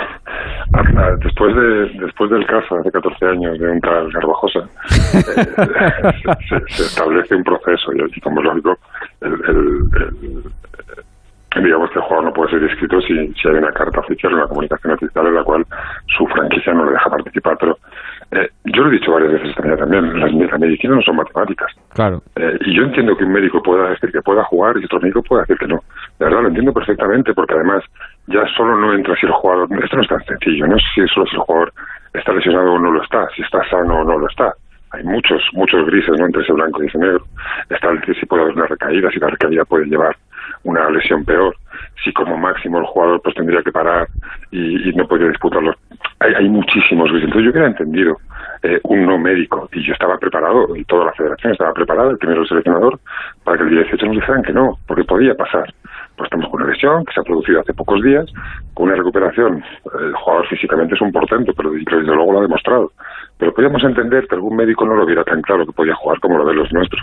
después 1.23 1.55
de 1.55 1.89
después 2.01 2.31
del 2.31 2.47
caso 2.47 2.77
hace 2.77 2.91
14 2.91 3.27
años 3.27 3.59
de 3.59 3.71
un 3.71 3.81
tal 3.81 4.11
Garbajosa, 4.13 4.61
eh, 4.61 4.67
se, 6.49 6.59
se, 6.69 6.83
establece 6.83 7.35
un 7.35 7.45
proceso 7.45 7.93
y, 7.93 8.21
como 8.21 8.41
es 8.41 8.47
lógico, 8.47 8.79
el, 9.21 9.33
el, 9.33 10.43
el 11.57 11.63
digamos 11.63 11.91
que 11.91 11.99
el 11.99 12.05
jugador 12.05 12.25
no 12.25 12.33
puede 12.33 12.51
ser 12.51 12.63
inscrito 12.63 13.01
si, 13.03 13.33
si 13.35 13.49
hay 13.49 13.55
una 13.55 13.73
carta 13.73 14.01
oficial, 14.01 14.35
una 14.35 14.49
comunicación 14.49 14.95
oficial 14.95 15.27
en 15.27 15.35
la 15.35 15.45
cual 15.45 15.65
su 16.17 16.27
franquicia 16.27 16.73
no 16.75 16.85
le 16.85 16.93
deja 16.93 17.11
participar. 17.11 17.57
Pero 17.61 17.79
eh, 18.35 18.51
yo 18.65 18.83
lo 18.83 18.89
he 18.91 18.99
dicho 18.99 19.13
varias 19.13 19.33
veces 19.33 19.55
también, 19.55 19.79
también 19.79 20.19
las, 20.19 20.33
la 20.33 20.59
medicina 20.59 20.97
no 20.97 21.03
son 21.03 21.17
matemáticas. 21.17 21.71
Claro. 21.95 22.21
Eh, 22.35 22.59
y 22.67 22.75
yo 22.75 22.83
entiendo 22.83 23.17
que 23.17 23.25
un 23.25 23.33
médico 23.33 23.63
pueda 23.63 23.91
decir 23.91 24.11
que 24.11 24.23
pueda 24.23 24.43
jugar 24.45 24.77
y 24.77 24.85
otro 24.85 25.01
médico 25.01 25.23
pueda 25.23 25.43
decir 25.43 25.57
que 25.59 25.69
no. 25.69 25.81
De 26.19 26.25
verdad, 26.25 26.43
lo 26.43 26.49
entiendo 26.49 26.73
perfectamente, 26.73 27.33
porque 27.33 27.55
además 27.55 27.85
ya 28.27 28.45
solo 28.57 28.77
no 28.77 28.93
entra 28.93 29.15
si 29.17 29.27
el 29.27 29.33
jugador... 29.33 29.69
Esto 29.83 29.97
no 29.97 30.03
es 30.03 30.09
tan 30.09 30.25
sencillo, 30.25 30.67
no 30.67 30.77
es 30.77 30.83
si 30.95 31.07
solo 31.07 31.27
si 31.27 31.37
el 31.37 31.43
jugador 31.43 31.73
está 32.13 32.33
lesionado 32.33 32.73
o 32.73 32.79
no 32.79 32.91
lo 32.91 33.03
está, 33.03 33.29
si 33.37 33.43
está 33.43 33.63
sano 33.69 34.01
o 34.01 34.05
no 34.05 34.19
lo 34.19 34.27
está. 34.27 34.53
Hay 34.91 35.05
muchos, 35.05 35.43
muchos 35.53 35.87
grises 35.87 36.19
¿no? 36.19 36.27
entre 36.27 36.43
ese 36.43 36.53
blanco 36.53 36.83
y 36.83 36.87
ese 36.87 36.99
negro. 36.99 37.25
Está 37.71 37.91
el 37.91 38.01
que 38.01 38.15
si 38.15 38.27
puede 38.27 38.43
haber 38.43 38.55
una 38.55 38.67
recaída, 38.67 39.11
si 39.11 39.21
la 39.21 39.29
recaída 39.29 39.65
puede 39.65 39.87
llevar 39.87 40.17
una 40.65 40.89
lesión 40.91 41.25
peor, 41.25 41.55
si 42.03 42.13
como 42.13 42.37
máximo 42.37 42.79
el 42.79 42.87
jugador 42.87 43.21
pues 43.23 43.35
tendría 43.35 43.63
que 43.63 43.73
parar 43.73 44.09
y, 44.51 44.89
y 44.89 44.93
no 44.95 45.07
podría 45.07 45.29
disputarlo. 45.29 45.75
Hay, 46.25 46.35
hay 46.35 46.49
muchísimos 46.49 47.11
grises. 47.11 47.27
Entonces 47.27 47.45
yo 47.45 47.51
hubiera 47.51 47.69
entendido 47.69 48.17
eh, 48.63 48.81
un 48.85 49.05
no 49.05 49.19
médico 49.19 49.69
y 49.73 49.85
yo 49.87 49.93
estaba 49.93 50.17
preparado 50.17 50.75
y 50.75 50.85
toda 50.85 51.05
la 51.05 51.13
federación 51.13 51.53
estaba 51.53 51.75
preparada, 51.75 52.11
el 52.11 52.17
primero 52.17 52.47
seleccionador, 52.47 52.99
para 53.45 53.59
que 53.59 53.65
el 53.65 53.71
día 53.71 53.81
18 53.81 54.07
nos 54.07 54.15
dijeran 54.17 54.43
que 54.43 54.55
no, 54.55 54.79
porque 54.87 55.05
podía 55.05 55.35
pasar. 55.35 55.73
Pues 56.17 56.29
estamos 56.29 56.49
con 56.49 56.63
una 56.63 56.73
lesión 56.73 57.05
que 57.05 57.13
se 57.13 57.21
ha 57.21 57.25
producido 57.25 57.61
hace 57.61 57.75
pocos 57.75 58.03
días, 58.03 58.25
con 58.73 58.87
una 58.87 58.97
recuperación. 58.97 59.63
El 60.01 60.15
jugador 60.15 60.47
físicamente 60.49 60.95
es 60.95 61.01
un 61.03 61.13
portento, 61.13 61.53
pero 61.55 61.73
desde 61.73 62.15
luego 62.15 62.33
lo 62.33 62.39
ha 62.39 62.43
demostrado. 62.43 62.93
Pero 63.37 63.53
podíamos 63.53 63.85
entender 63.85 64.27
que 64.27 64.35
algún 64.35 64.57
médico 64.57 64.87
no 64.87 64.95
lo 64.95 65.05
viera 65.05 65.25
tan 65.25 65.43
claro 65.43 65.67
que 65.67 65.73
podía 65.73 65.95
jugar 65.97 66.19
como 66.21 66.39
lo 66.39 66.47
de 66.47 66.55
los 66.55 66.73
nuestros. 66.73 67.03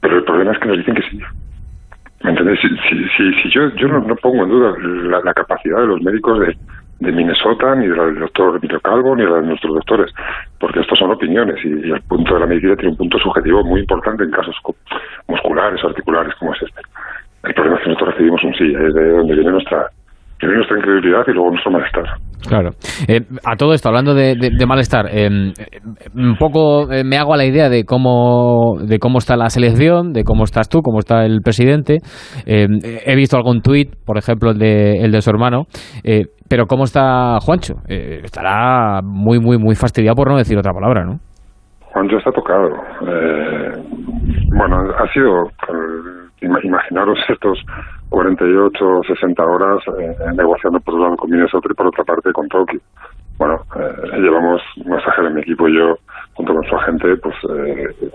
Pero 0.00 0.18
el 0.18 0.24
problema 0.24 0.52
es 0.52 0.58
que 0.58 0.68
nos 0.68 0.76
dicen 0.76 0.94
que 0.96 1.02
sí. 1.02 1.20
¿Me? 2.24 2.34
Si, 2.56 2.68
si, 2.68 3.32
si, 3.42 3.50
yo, 3.50 3.68
yo 3.76 3.88
no, 3.88 4.00
no, 4.00 4.16
pongo 4.16 4.42
en 4.42 4.50
duda 4.50 4.74
la, 5.24 5.32
capacidad 5.32 5.78
de 5.78 5.86
los 5.86 6.02
médicos 6.02 6.40
de, 6.40 6.56
de 7.00 7.12
Minnesota, 7.12 7.74
ni 7.74 7.86
del 7.86 8.18
doctor 8.18 8.56
Emilio 8.56 8.80
Calvo, 8.80 9.14
ni 9.14 9.24
de 9.24 9.42
nuestros 9.42 9.74
doctores, 9.74 10.12
porque 10.58 10.80
estos 10.80 10.98
son 10.98 11.12
opiniones 11.12 11.64
y, 11.64 11.68
y, 11.68 11.90
el 11.90 12.02
punto 12.02 12.34
de 12.34 12.40
la 12.40 12.46
medicina 12.46 12.74
tiene 12.76 12.90
un 12.90 12.96
punto 12.96 13.18
subjetivo 13.18 13.62
muy 13.64 13.80
importante 13.80 14.24
en 14.24 14.30
casos 14.30 14.56
musculares 15.28 15.82
articulares 15.84 16.34
como 16.36 16.54
es 16.54 16.62
este. 16.62 16.80
El 17.44 17.54
problema 17.54 17.76
es 17.76 17.82
que 17.84 17.88
nosotros 17.90 18.14
recibimos 18.14 18.42
un 18.44 18.54
sí, 18.54 18.74
es 18.74 18.94
de 18.94 19.10
donde 19.10 19.34
viene 19.34 19.52
nuestra, 19.52 19.88
viene 20.46 20.56
nuestra 20.56 20.78
incredulidad 20.78 21.24
y 21.26 21.32
luego 21.32 21.50
nuestro 21.50 21.72
malestar. 21.72 22.04
Claro. 22.46 22.70
Eh, 23.08 23.20
a 23.44 23.56
todo 23.56 23.72
esto, 23.72 23.88
hablando 23.88 24.14
de, 24.14 24.36
de, 24.36 24.50
de 24.56 24.66
malestar, 24.66 25.06
eh, 25.10 25.28
un 26.14 26.36
poco 26.38 26.90
eh, 26.92 27.02
me 27.04 27.16
hago 27.18 27.34
a 27.34 27.36
la 27.36 27.44
idea 27.44 27.68
de 27.68 27.84
cómo, 27.84 28.76
de 28.80 28.98
cómo 28.98 29.18
está 29.18 29.36
la 29.36 29.50
selección, 29.50 30.12
de 30.12 30.22
cómo 30.22 30.44
estás 30.44 30.68
tú, 30.68 30.80
cómo 30.80 31.00
está 31.00 31.24
el 31.24 31.40
presidente. 31.42 31.98
he 32.46 33.16
visto 33.16 33.36
algún 33.36 33.60
tuit, 33.60 33.90
por 34.06 34.16
ejemplo, 34.18 34.50
el 34.50 34.58
de, 34.58 34.92
el 35.02 35.10
de 35.10 35.20
su 35.20 35.30
hermano. 35.30 35.64
pero 36.48 36.66
¿cómo 36.66 36.84
está 36.84 37.38
Juancho? 37.40 37.74
estará 37.88 39.00
muy, 39.02 39.40
muy, 39.40 39.58
muy 39.58 39.74
fastidiado 39.74 40.14
por 40.14 40.30
no 40.30 40.36
decir 40.36 40.56
otra 40.56 40.72
palabra, 40.72 41.04
¿no? 41.04 41.18
Juancho 41.92 42.18
está 42.18 42.30
tocado. 42.30 42.68
bueno, 44.56 44.76
ha 44.98 45.12
sido 45.12 45.48
imaginaros 46.42 47.18
estos 47.28 47.58
48, 48.10 49.00
60 49.06 49.44
horas 49.44 49.82
eh, 49.98 50.16
negociando 50.34 50.80
por 50.80 50.94
un 50.94 51.02
lado 51.02 51.16
con 51.16 51.30
Minnesota 51.30 51.68
y 51.70 51.74
por 51.74 51.86
otra 51.88 52.04
parte 52.04 52.32
con 52.32 52.48
Tokio. 52.48 52.80
Bueno, 53.38 53.60
eh, 53.76 54.18
llevamos 54.18 54.60
Masajer 54.84 55.26
en 55.26 55.34
mi 55.34 55.40
equipo 55.42 55.68
y 55.68 55.76
yo, 55.76 55.96
junto 56.34 56.54
con 56.54 56.64
su 56.64 56.74
agente, 56.74 57.16
pues 57.16 57.34
eh, 57.50 58.10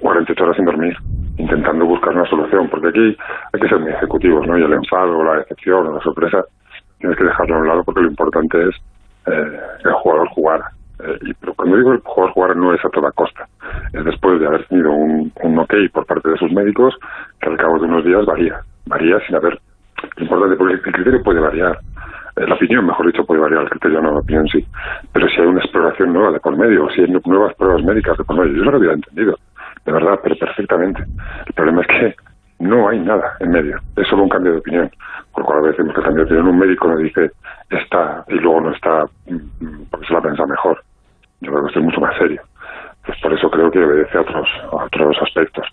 48 0.00 0.44
horas 0.44 0.56
sin 0.56 0.66
dormir, 0.66 0.94
intentando 1.38 1.86
buscar 1.86 2.14
una 2.14 2.28
solución, 2.28 2.68
porque 2.68 2.88
aquí 2.88 3.16
hay 3.52 3.60
que 3.60 3.68
ser 3.68 3.80
muy 3.80 3.92
ejecutivos, 3.92 4.46
¿no? 4.46 4.58
Y 4.58 4.62
el 4.62 4.72
enfado, 4.72 5.24
la 5.24 5.36
decepción 5.36 5.86
o 5.86 5.94
la 5.94 6.00
sorpresa, 6.00 6.44
tienes 6.98 7.16
que 7.16 7.24
dejarlo 7.24 7.56
a 7.56 7.58
un 7.60 7.68
lado 7.68 7.84
porque 7.84 8.02
lo 8.02 8.08
importante 8.08 8.68
es 8.68 8.74
eh, 9.26 9.60
que 9.82 9.88
el 9.88 9.94
jugador 9.94 10.28
jugara. 10.28 10.70
Eh, 11.00 11.18
y, 11.22 11.34
pero 11.34 11.54
cuando 11.54 11.76
digo 11.76 11.92
el 11.92 12.00
jugador 12.00 12.32
jugar 12.32 12.56
no 12.56 12.74
es 12.74 12.84
a 12.84 12.90
toda 12.90 13.10
costa, 13.12 13.46
es 13.92 14.04
después 14.04 14.38
de 14.38 14.46
haber 14.46 14.66
tenido 14.66 14.92
un, 14.92 15.32
un 15.42 15.58
ok 15.58 15.74
por 15.92 16.06
parte 16.06 16.30
de 16.30 16.36
sus 16.36 16.52
médicos 16.52 16.94
que 17.40 17.48
al 17.48 17.56
cabo 17.56 17.78
de 17.78 17.86
unos 17.86 18.04
días 18.04 18.24
varía, 18.26 18.60
varía 18.86 19.18
sin 19.26 19.36
haber, 19.36 19.58
lo 20.16 20.22
importante 20.22 20.56
porque 20.56 20.74
el 20.74 20.82
criterio 20.82 21.22
puede 21.22 21.40
variar, 21.40 21.78
eh, 22.36 22.46
la 22.46 22.54
opinión 22.54 22.86
mejor 22.86 23.06
dicho 23.06 23.24
puede 23.24 23.40
variar, 23.40 23.62
el 23.62 23.70
criterio 23.70 24.00
no, 24.00 24.12
la 24.12 24.20
opinión 24.20 24.46
sí, 24.48 24.66
pero 25.12 25.28
si 25.28 25.40
hay 25.40 25.46
una 25.46 25.60
exploración 25.60 26.12
nueva 26.12 26.32
de 26.32 26.40
por 26.40 26.56
medio, 26.56 26.84
o 26.84 26.90
si 26.90 27.02
hay 27.02 27.12
nuevas 27.26 27.54
pruebas 27.54 27.82
médicas 27.84 28.16
de 28.18 28.24
por 28.24 28.36
medio, 28.36 28.56
yo 28.56 28.64
no 28.64 28.70
lo 28.72 28.76
había 28.78 28.92
entendido, 28.92 29.38
de 29.84 29.92
verdad, 29.92 30.20
pero 30.22 30.36
perfectamente, 30.36 31.02
el 31.46 31.52
problema 31.54 31.82
es 31.82 31.86
que 31.88 32.14
no 32.60 32.88
hay 32.88 33.00
nada 33.00 33.36
en 33.40 33.50
medio, 33.50 33.78
es 33.96 34.06
solo 34.08 34.24
un 34.24 34.28
cambio 34.28 34.52
de 34.52 34.58
opinión, 34.58 34.90
por 35.32 35.42
lo 35.42 35.46
cual 35.46 35.58
a 35.58 35.68
veces 35.68 35.84
que 35.84 36.00
el 36.00 36.04
cambio 36.04 36.24
de 36.24 36.24
opinión 36.24 36.48
un 36.48 36.58
médico 36.58 36.88
nos 36.88 36.98
dice 36.98 37.30
está 37.70 38.24
y 38.28 38.34
luego 38.34 38.60
no 38.60 38.72
está 38.72 39.04
porque 39.90 40.06
se 40.06 40.12
la 40.12 40.20
pensa 40.20 40.46
mejor, 40.46 40.82
yo 41.40 41.50
creo 41.50 41.62
que 41.62 41.68
esto 41.68 41.80
es 41.80 41.84
mucho 41.84 42.00
más 42.00 42.16
serio. 42.16 42.42
Pues 43.04 43.18
por 43.20 43.32
eso 43.32 43.50
creo 43.50 43.70
que 43.70 43.84
obedece 43.84 44.16
a 44.16 44.20
otros, 44.20 44.48
a 44.70 44.84
otros 44.84 45.16
aspectos. 45.22 45.66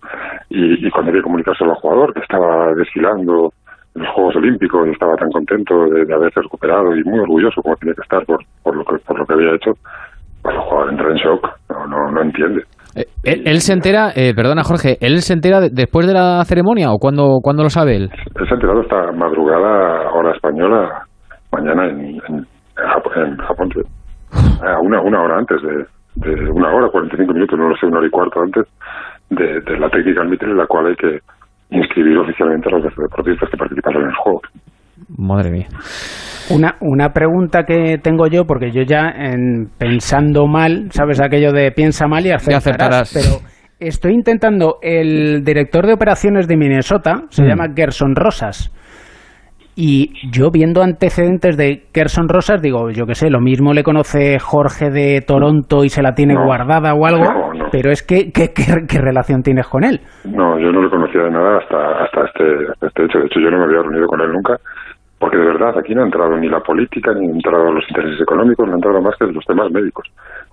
Y, 0.49 0.85
y 0.85 0.89
cuando 0.89 1.11
hay 1.11 1.17
que 1.17 1.23
comunicárselo 1.23 1.71
al 1.71 1.77
jugador, 1.77 2.13
que 2.13 2.21
estaba 2.21 2.73
desfilando 2.73 3.51
en 3.95 4.03
los 4.03 4.13
Juegos 4.13 4.35
Olímpicos 4.35 4.87
y 4.87 4.91
estaba 4.91 5.15
tan 5.15 5.29
contento 5.29 5.85
de, 5.89 6.05
de 6.05 6.13
haberse 6.13 6.41
recuperado 6.41 6.95
y 6.95 7.03
muy 7.03 7.19
orgulloso 7.19 7.61
como 7.61 7.75
tenía 7.75 7.93
que 7.95 8.01
estar 8.01 8.25
por, 8.25 8.39
por, 8.63 8.75
lo, 8.75 8.83
que, 8.83 8.97
por 9.05 9.19
lo 9.19 9.25
que 9.25 9.33
había 9.33 9.55
hecho, 9.55 9.71
pues 10.41 10.55
el 10.55 10.61
jugador 10.61 10.91
entra 10.91 11.09
en 11.09 11.17
shock, 11.17 11.49
no, 11.69 11.87
no, 11.87 12.11
no 12.11 12.21
entiende. 12.21 12.63
Eh, 12.95 13.05
él, 13.23 13.43
él, 13.45 13.59
se 13.59 13.73
entera, 13.73 14.11
eh, 14.15 14.33
perdona 14.35 14.63
Jorge, 14.63 14.97
¿él 15.01 15.19
se 15.19 15.33
entera 15.33 15.59
de, 15.59 15.69
después 15.71 16.07
de 16.07 16.13
la 16.13 16.43
ceremonia 16.45 16.91
o 16.91 16.97
cuando, 16.97 17.39
cuando 17.41 17.63
lo 17.63 17.69
sabe 17.69 17.95
él? 17.95 18.09
Él 18.35 18.47
se 18.47 18.53
ha 18.53 18.55
enterado 18.55 18.81
esta 18.81 19.11
madrugada, 19.11 20.11
hora 20.11 20.31
española, 20.33 21.03
mañana 21.51 21.87
en, 21.87 21.99
en, 21.99 22.35
en 22.37 22.87
Japón, 22.87 23.13
en 23.17 23.37
Japón 23.37 23.69
a 24.61 24.79
una, 24.81 25.01
una 25.01 25.21
hora 25.21 25.37
antes 25.37 25.61
de, 25.61 25.85
de 26.15 26.51
una 26.51 26.69
hora, 26.73 26.89
45 26.89 27.33
minutos, 27.33 27.57
no 27.57 27.69
lo 27.69 27.75
sé, 27.77 27.85
una 27.85 27.99
hora 27.99 28.07
y 28.07 28.11
cuarto 28.11 28.41
antes 28.41 28.65
de, 29.29 29.61
de 29.61 29.79
la 29.79 29.89
técnica 29.89 30.23
Mitre 30.23 30.49
en 30.49 30.57
la 30.57 30.67
cual 30.67 30.87
hay 30.87 30.95
que 30.95 31.19
inscribir 31.69 32.17
oficialmente 32.17 32.67
a 32.69 32.77
los 32.77 32.83
deportistas 32.83 33.49
que 33.49 33.57
participaron 33.57 34.03
en 34.03 34.09
el 34.09 34.15
juego. 34.15 34.41
Madre 35.17 35.51
mía. 35.51 35.67
Una, 36.49 36.75
una 36.81 37.09
pregunta 37.09 37.63
que 37.63 37.99
tengo 38.01 38.27
yo, 38.27 38.45
porque 38.45 38.71
yo 38.71 38.81
ya 38.81 39.09
en, 39.09 39.69
pensando 39.77 40.47
mal, 40.47 40.87
¿sabes? 40.91 41.21
Aquello 41.21 41.51
de 41.51 41.71
piensa 41.71 42.07
mal 42.07 42.25
y 42.25 42.31
acertarás, 42.31 43.13
acertarás. 43.13 43.13
pero 43.13 43.49
estoy 43.79 44.13
intentando, 44.13 44.77
el 44.81 45.43
director 45.43 45.85
de 45.85 45.93
operaciones 45.93 46.47
de 46.47 46.57
Minnesota 46.57 47.23
se 47.29 47.43
mm. 47.43 47.47
llama 47.47 47.65
Gerson 47.75 48.15
Rosas. 48.15 48.73
Y 49.81 50.11
yo 50.29 50.51
viendo 50.51 50.83
antecedentes 50.83 51.55
de 51.55 51.87
Gerson 51.95 52.27
Rosas, 52.27 52.61
digo, 52.61 52.89
yo 52.89 53.05
qué 53.05 53.15
sé, 53.15 53.29
lo 53.29 53.39
mismo 53.39 53.71
le 53.71 53.81
conoce 53.81 54.37
Jorge 54.37 54.89
de 54.89 55.21
Toronto 55.25 55.85
y 55.85 55.89
se 55.89 56.03
la 56.03 56.11
tiene 56.11 56.33
no, 56.33 56.43
guardada 56.43 56.93
o 56.93 57.05
algo, 57.05 57.23
no, 57.23 57.53
no. 57.53 57.69
pero 57.71 57.89
es 57.89 58.03
que, 58.03 58.29
¿qué, 58.33 58.99
relación 58.99 59.41
tienes 59.41 59.69
con 59.69 59.85
él? 59.85 60.01
No, 60.25 60.59
yo 60.59 60.69
no 60.73 60.81
le 60.81 60.89
conocía 60.89 61.23
de 61.23 61.31
nada 61.31 61.59
hasta, 61.59 62.03
hasta, 62.03 62.25
este, 62.25 62.43
hasta 62.73 62.87
este 62.87 63.05
hecho. 63.05 63.19
De 63.19 63.25
hecho, 63.27 63.39
yo 63.39 63.49
no 63.51 63.59
me 63.59 63.63
había 63.63 63.83
reunido 63.83 64.07
con 64.07 64.19
él 64.19 64.33
nunca, 64.33 64.57
porque 65.17 65.37
de 65.37 65.45
verdad 65.45 65.71
aquí 65.79 65.95
no 65.95 66.01
ha 66.01 66.07
entrado 66.07 66.35
ni 66.35 66.49
la 66.49 66.59
política, 66.59 67.13
ni 67.13 67.29
han 67.29 67.35
entrado 67.35 67.71
los 67.71 67.85
intereses 67.87 68.19
económicos, 68.19 68.67
no 68.67 68.73
ha 68.73 68.75
entrado 68.83 69.01
más 69.01 69.15
que 69.17 69.27
los 69.27 69.45
temas 69.45 69.71
médicos. 69.71 70.05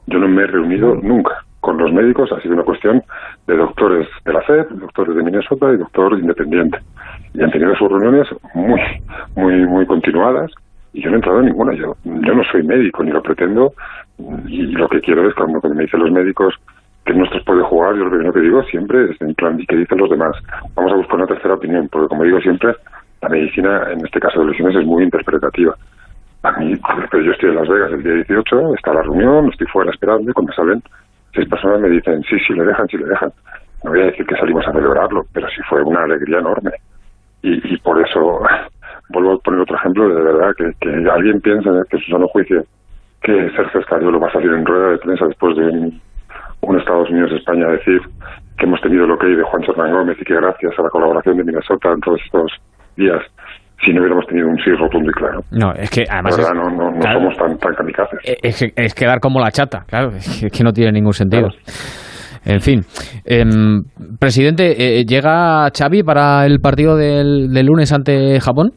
Yo 0.06 0.20
no 0.20 0.28
me 0.28 0.44
he 0.44 0.46
reunido 0.46 0.94
nunca 1.02 1.34
con 1.66 1.78
los 1.78 1.93
médicos, 1.93 2.30
ha 2.30 2.40
sido 2.40 2.55
una 2.55 2.62
cuestión 2.62 3.02
de 3.48 3.56
doctores 3.56 4.06
de 4.24 4.32
la 4.32 4.40
FED, 4.43 4.68
doctores 4.70 5.16
de 5.16 5.22
Minnesota 5.24 5.72
y 5.72 5.76
doctor 5.76 6.16
independiente. 6.16 6.78
Y 7.34 7.43
han 7.43 7.51
tenido 7.51 7.74
sus 7.74 7.90
reuniones 7.90 8.28
muy, 8.55 8.80
muy, 9.34 9.66
muy 9.66 9.84
continuadas 9.84 10.52
y 10.93 11.02
yo 11.02 11.10
no 11.10 11.16
he 11.16 11.18
entrado 11.18 11.40
en 11.40 11.47
ninguna. 11.47 11.74
Yo, 11.74 11.97
yo 12.05 12.34
no 12.34 12.44
soy 12.52 12.62
médico 12.62 13.02
ni 13.02 13.10
lo 13.10 13.20
pretendo 13.20 13.72
y 14.47 14.62
lo 14.66 14.88
que 14.88 15.01
quiero 15.01 15.28
es 15.28 15.34
cuando, 15.34 15.60
me 15.74 15.82
dicen 15.82 15.98
los 15.98 16.12
médicos 16.12 16.55
que 17.05 17.14
nuestros 17.14 17.43
puede 17.43 17.64
jugar, 17.64 17.97
yo 17.97 18.05
lo 18.05 18.10
primero 18.10 18.32
que 18.32 18.40
digo 18.43 18.62
siempre 18.62 19.10
es 19.10 19.20
en 19.20 19.34
plan, 19.34 19.59
¿y 19.59 19.66
qué 19.66 19.74
dicen 19.74 19.98
los 19.98 20.10
demás? 20.10 20.36
Vamos 20.76 20.93
a 20.93 20.97
buscar 20.97 21.16
una 21.16 21.26
tercera 21.26 21.55
opinión, 21.55 21.88
porque 21.90 22.06
como 22.06 22.22
digo 22.22 22.40
siempre, 22.43 22.76
la 23.22 23.28
medicina, 23.28 23.90
en 23.90 24.06
este 24.06 24.20
caso 24.20 24.38
de 24.38 24.52
lesiones, 24.52 24.76
es 24.76 24.86
muy 24.86 25.02
interpretativa. 25.02 25.74
A 26.44 26.52
mí, 26.60 26.78
yo 27.12 27.32
estoy 27.32 27.51
en 27.51 27.56
Las 27.56 27.68
Vegas 27.68 27.90
el 27.90 28.05
día 28.05 28.12
18, 28.14 28.74
está 28.76 28.94
la 28.94 29.02
reunión, 29.02 29.48
estoy 29.51 29.66
fuera 29.66 29.90
esperando 29.90 30.30
y 30.30 30.32
cuando 30.32 30.52
salen 30.52 30.80
seis 31.36 31.48
personas 31.48 31.80
me 31.80 31.88
dicen, 31.90 32.22
sí, 32.24 32.36
sí, 32.46 32.54
le 32.54 32.64
dejan, 32.64 32.88
sí, 32.88 32.96
le 32.96 33.06
dejan. 33.06 33.32
No 33.84 33.90
voy 33.90 34.00
a 34.00 34.06
decir 34.06 34.26
que 34.26 34.36
salimos 34.36 34.66
a 34.66 34.72
celebrarlo, 34.72 35.24
pero 35.32 35.48
sí 35.48 35.60
fue 35.68 35.82
una 35.82 36.02
alegría 36.02 36.38
enorme. 36.38 36.72
Y, 37.42 37.74
y 37.74 37.76
por 37.78 38.00
eso, 38.00 38.40
vuelvo 39.10 39.34
a 39.34 39.38
poner 39.38 39.60
otro 39.60 39.76
ejemplo, 39.76 40.08
de 40.08 40.22
verdad, 40.22 40.52
que, 40.56 40.72
que 40.80 41.10
alguien 41.10 41.40
piensa 41.40 41.70
que 41.88 41.98
su 41.98 42.10
sano 42.10 42.26
juicio 42.28 42.64
que 43.26 43.50
Sergio 43.56 43.80
Escariolo 43.80 44.20
va 44.20 44.28
a 44.28 44.32
salir 44.32 44.52
en 44.52 44.64
rueda 44.64 44.90
de 44.90 44.98
prensa 44.98 45.26
después 45.26 45.56
de 45.56 45.64
un, 45.64 46.00
Estados 46.78 47.10
Unidos-España 47.10 47.68
decir 47.68 48.00
que 48.58 48.64
hemos 48.64 48.80
tenido 48.80 49.04
el 49.04 49.10
ok 49.10 49.24
de 49.24 49.42
Juan 49.42 49.64
Hernán 49.64 49.92
Gómez 49.92 50.16
y 50.20 50.24
que 50.24 50.34
gracias 50.34 50.78
a 50.78 50.82
la 50.82 50.90
colaboración 50.90 51.36
de 51.36 51.44
Minnesota 51.44 51.92
en 51.92 52.00
todos 52.00 52.20
estos 52.24 52.52
días 52.96 53.22
si 53.84 53.92
no 53.92 54.00
hubiéramos 54.00 54.26
tenido 54.26 54.48
un 54.48 54.56
sí 54.58 54.70
rotundo 54.72 55.10
y 55.10 55.14
claro. 55.14 55.40
No, 55.50 55.72
es 55.72 55.90
que 55.90 56.04
además. 56.08 56.36
¿verdad? 56.36 56.52
Es, 56.52 56.58
no, 56.58 56.70
no, 56.70 56.90
no 56.90 56.98
claro, 56.98 57.20
somos 57.20 57.36
tan, 57.36 57.58
tan 57.58 57.74
kamikazes. 57.74 58.20
Es, 58.42 58.62
es, 58.74 58.94
quedar 58.94 59.20
como 59.20 59.40
la 59.40 59.50
chata, 59.50 59.84
claro, 59.86 60.10
es 60.10 60.46
que 60.50 60.64
no 60.64 60.72
tiene 60.72 60.92
ningún 60.92 61.12
sentido. 61.12 61.48
Claro. 61.48 61.64
En 62.46 62.60
fin, 62.60 62.80
eh, 63.24 63.42
presidente, 64.20 64.70
eh, 64.78 65.04
¿llega 65.04 65.68
Xavi 65.76 66.04
para 66.04 66.46
el 66.46 66.60
partido 66.60 66.96
del, 66.96 67.52
del 67.52 67.66
lunes 67.66 67.92
ante 67.92 68.38
Japón? 68.38 68.70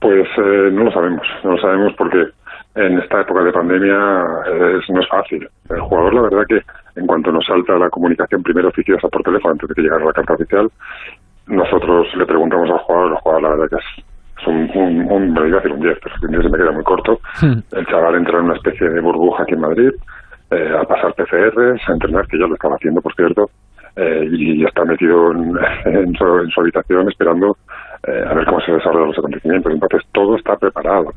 Pues 0.00 0.26
eh, 0.38 0.70
no 0.72 0.84
lo 0.84 0.90
sabemos, 0.90 1.26
no 1.44 1.52
lo 1.52 1.58
sabemos 1.58 1.92
porque 1.98 2.24
en 2.74 2.98
esta 2.98 3.20
época 3.20 3.42
de 3.42 3.52
pandemia 3.52 3.96
es, 4.78 4.88
no 4.88 5.00
es 5.00 5.08
fácil. 5.08 5.46
El 5.68 5.80
jugador, 5.80 6.14
la 6.14 6.22
verdad 6.22 6.44
que 6.48 6.60
en 6.98 7.06
cuanto 7.06 7.30
nos 7.32 7.44
salta 7.44 7.76
la 7.76 7.90
comunicación 7.90 8.42
primero 8.42 8.68
oficiosa 8.68 9.08
por 9.08 9.22
teléfono 9.22 9.52
antes 9.52 9.68
de 9.68 9.74
que 9.74 9.82
llegara 9.82 10.04
la 10.04 10.12
carta 10.12 10.34
oficial, 10.34 10.68
nosotros 11.48 12.06
le 12.16 12.26
preguntamos 12.26 12.70
al 12.70 12.78
jugador, 12.78 13.10
el 13.12 13.18
jugador 13.18 13.42
la 13.42 13.48
verdad 13.50 13.66
que 13.70 13.76
es, 13.76 14.04
es 14.38 14.46
un, 14.46 14.70
un, 14.74 15.10
un, 15.10 15.34
bueno, 15.34 15.48
iba 15.48 15.58
a 15.58 15.60
decir 15.60 15.72
un 15.72 15.82
10, 15.82 15.98
pero 16.02 16.14
el 16.22 16.28
10 16.28 16.42
se 16.42 16.48
me 16.50 16.58
queda 16.58 16.72
muy 16.72 16.84
corto. 16.84 17.20
El 17.42 17.86
chaval 17.86 18.16
entra 18.16 18.38
en 18.38 18.44
una 18.44 18.54
especie 18.54 18.88
de 18.88 19.00
burbuja 19.00 19.42
aquí 19.42 19.54
en 19.54 19.60
Madrid, 19.60 19.90
eh, 20.50 20.76
a 20.78 20.84
pasar 20.84 21.14
PCRs, 21.14 21.88
a 21.88 21.92
entrenar, 21.92 22.26
que 22.26 22.38
ya 22.38 22.46
lo 22.46 22.54
estaba 22.54 22.76
haciendo, 22.76 23.00
por 23.00 23.14
cierto, 23.14 23.50
eh, 23.96 24.28
y 24.30 24.64
está 24.64 24.84
metido 24.84 25.32
en, 25.32 25.56
en, 25.86 26.14
su, 26.14 26.38
en, 26.38 26.50
su, 26.50 26.60
habitación 26.60 27.08
esperando 27.08 27.56
eh, 28.06 28.24
a 28.28 28.34
ver 28.34 28.44
cómo 28.44 28.60
se 28.60 28.72
desarrollan 28.72 29.08
los 29.08 29.18
acontecimientos. 29.18 29.72
Entonces, 29.72 30.02
todo 30.12 30.36
está 30.36 30.56
preparado. 30.56 31.12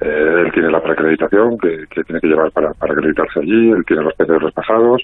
Eh, 0.00 0.42
él 0.44 0.52
tiene 0.52 0.70
la 0.70 0.80
preacreditación 0.80 1.58
que, 1.58 1.86
que 1.90 2.04
tiene 2.04 2.20
que 2.20 2.28
llevar 2.28 2.50
para, 2.52 2.72
para 2.74 2.92
acreditarse 2.92 3.40
allí, 3.40 3.70
él 3.70 3.84
tiene 3.84 4.04
los 4.04 4.14
PCRs 4.14 4.52
pasados, 4.54 5.02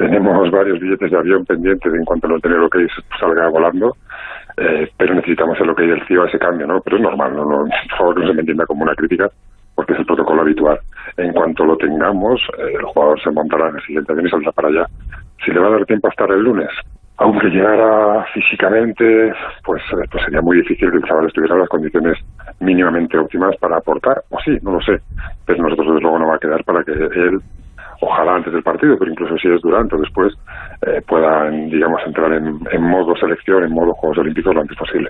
tenemos 0.00 0.50
varios 0.50 0.80
billetes 0.80 1.10
de 1.10 1.18
avión 1.18 1.44
pendientes 1.44 1.92
en 1.92 2.04
cuanto 2.06 2.26
lo 2.26 2.40
tener 2.40 2.58
lo 2.58 2.70
que 2.70 2.86
salga 3.18 3.48
volando, 3.48 3.94
eh, 4.56 4.90
pero 4.96 5.14
necesitamos 5.14 5.58
el 5.60 5.70
OK 5.70 5.80
del 5.80 6.06
CIO 6.06 6.24
a 6.24 6.28
ese 6.28 6.38
cambio, 6.38 6.66
¿no? 6.66 6.80
Pero 6.80 6.96
es 6.96 7.02
normal, 7.02 7.34
no, 7.34 7.44
no, 7.44 7.58
por 7.58 7.98
favor 7.98 8.14
que 8.14 8.20
no 8.22 8.28
se 8.28 8.34
me 8.34 8.40
entienda 8.40 8.66
como 8.66 8.82
una 8.82 8.94
crítica, 8.94 9.28
porque 9.74 9.92
es 9.94 9.98
el 10.00 10.06
protocolo 10.06 10.42
habitual. 10.42 10.78
En 11.16 11.32
cuanto 11.32 11.64
lo 11.64 11.76
tengamos, 11.76 12.40
eh, 12.58 12.74
el 12.74 12.84
jugador 12.84 13.20
se 13.20 13.30
montará 13.30 13.68
en 13.68 13.76
el 13.76 13.82
siguiente 13.82 14.12
avión 14.12 14.26
y 14.26 14.30
saldrá 14.30 14.52
para 14.52 14.68
allá. 14.68 14.86
Si 15.44 15.50
le 15.50 15.60
va 15.60 15.68
a 15.68 15.70
dar 15.70 15.86
tiempo 15.86 16.08
a 16.08 16.10
estar 16.10 16.30
el 16.30 16.42
lunes, 16.42 16.68
aunque 17.16 17.48
llegara 17.48 18.24
físicamente, 18.32 19.32
pues, 19.64 19.82
pues 20.10 20.24
sería 20.24 20.40
muy 20.40 20.56
difícil 20.58 20.90
que 20.90 20.96
el 20.96 21.04
chaval 21.04 21.26
estuviera 21.26 21.54
en 21.54 21.60
las 21.60 21.68
condiciones 21.68 22.18
mínimamente 22.60 23.18
óptimas 23.18 23.56
para 23.58 23.76
aportar, 23.76 24.22
o 24.30 24.38
sí, 24.40 24.56
no 24.62 24.72
lo 24.72 24.80
sé, 24.80 25.00
pero 25.44 25.62
nosotros 25.62 25.88
desde 25.88 26.00
luego 26.00 26.18
no 26.18 26.28
va 26.28 26.36
a 26.36 26.38
quedar 26.38 26.64
para 26.64 26.82
que 26.82 26.92
él 26.92 27.40
ojalá 28.00 28.36
antes 28.36 28.52
del 28.52 28.62
partido, 28.62 28.96
pero 28.98 29.10
incluso 29.10 29.36
si 29.36 29.48
es 29.48 29.60
durante 29.62 29.96
o 29.96 30.00
después, 30.00 30.32
eh, 30.86 31.00
puedan, 31.06 31.68
digamos, 31.68 32.00
entrar 32.06 32.32
en, 32.32 32.46
en, 32.72 32.82
modo 32.82 33.14
selección, 33.16 33.64
en 33.64 33.72
modo 33.72 33.92
Juegos 33.92 34.18
Olímpicos 34.18 34.54
lo 34.54 34.60
antes 34.62 34.76
posible. 34.76 35.08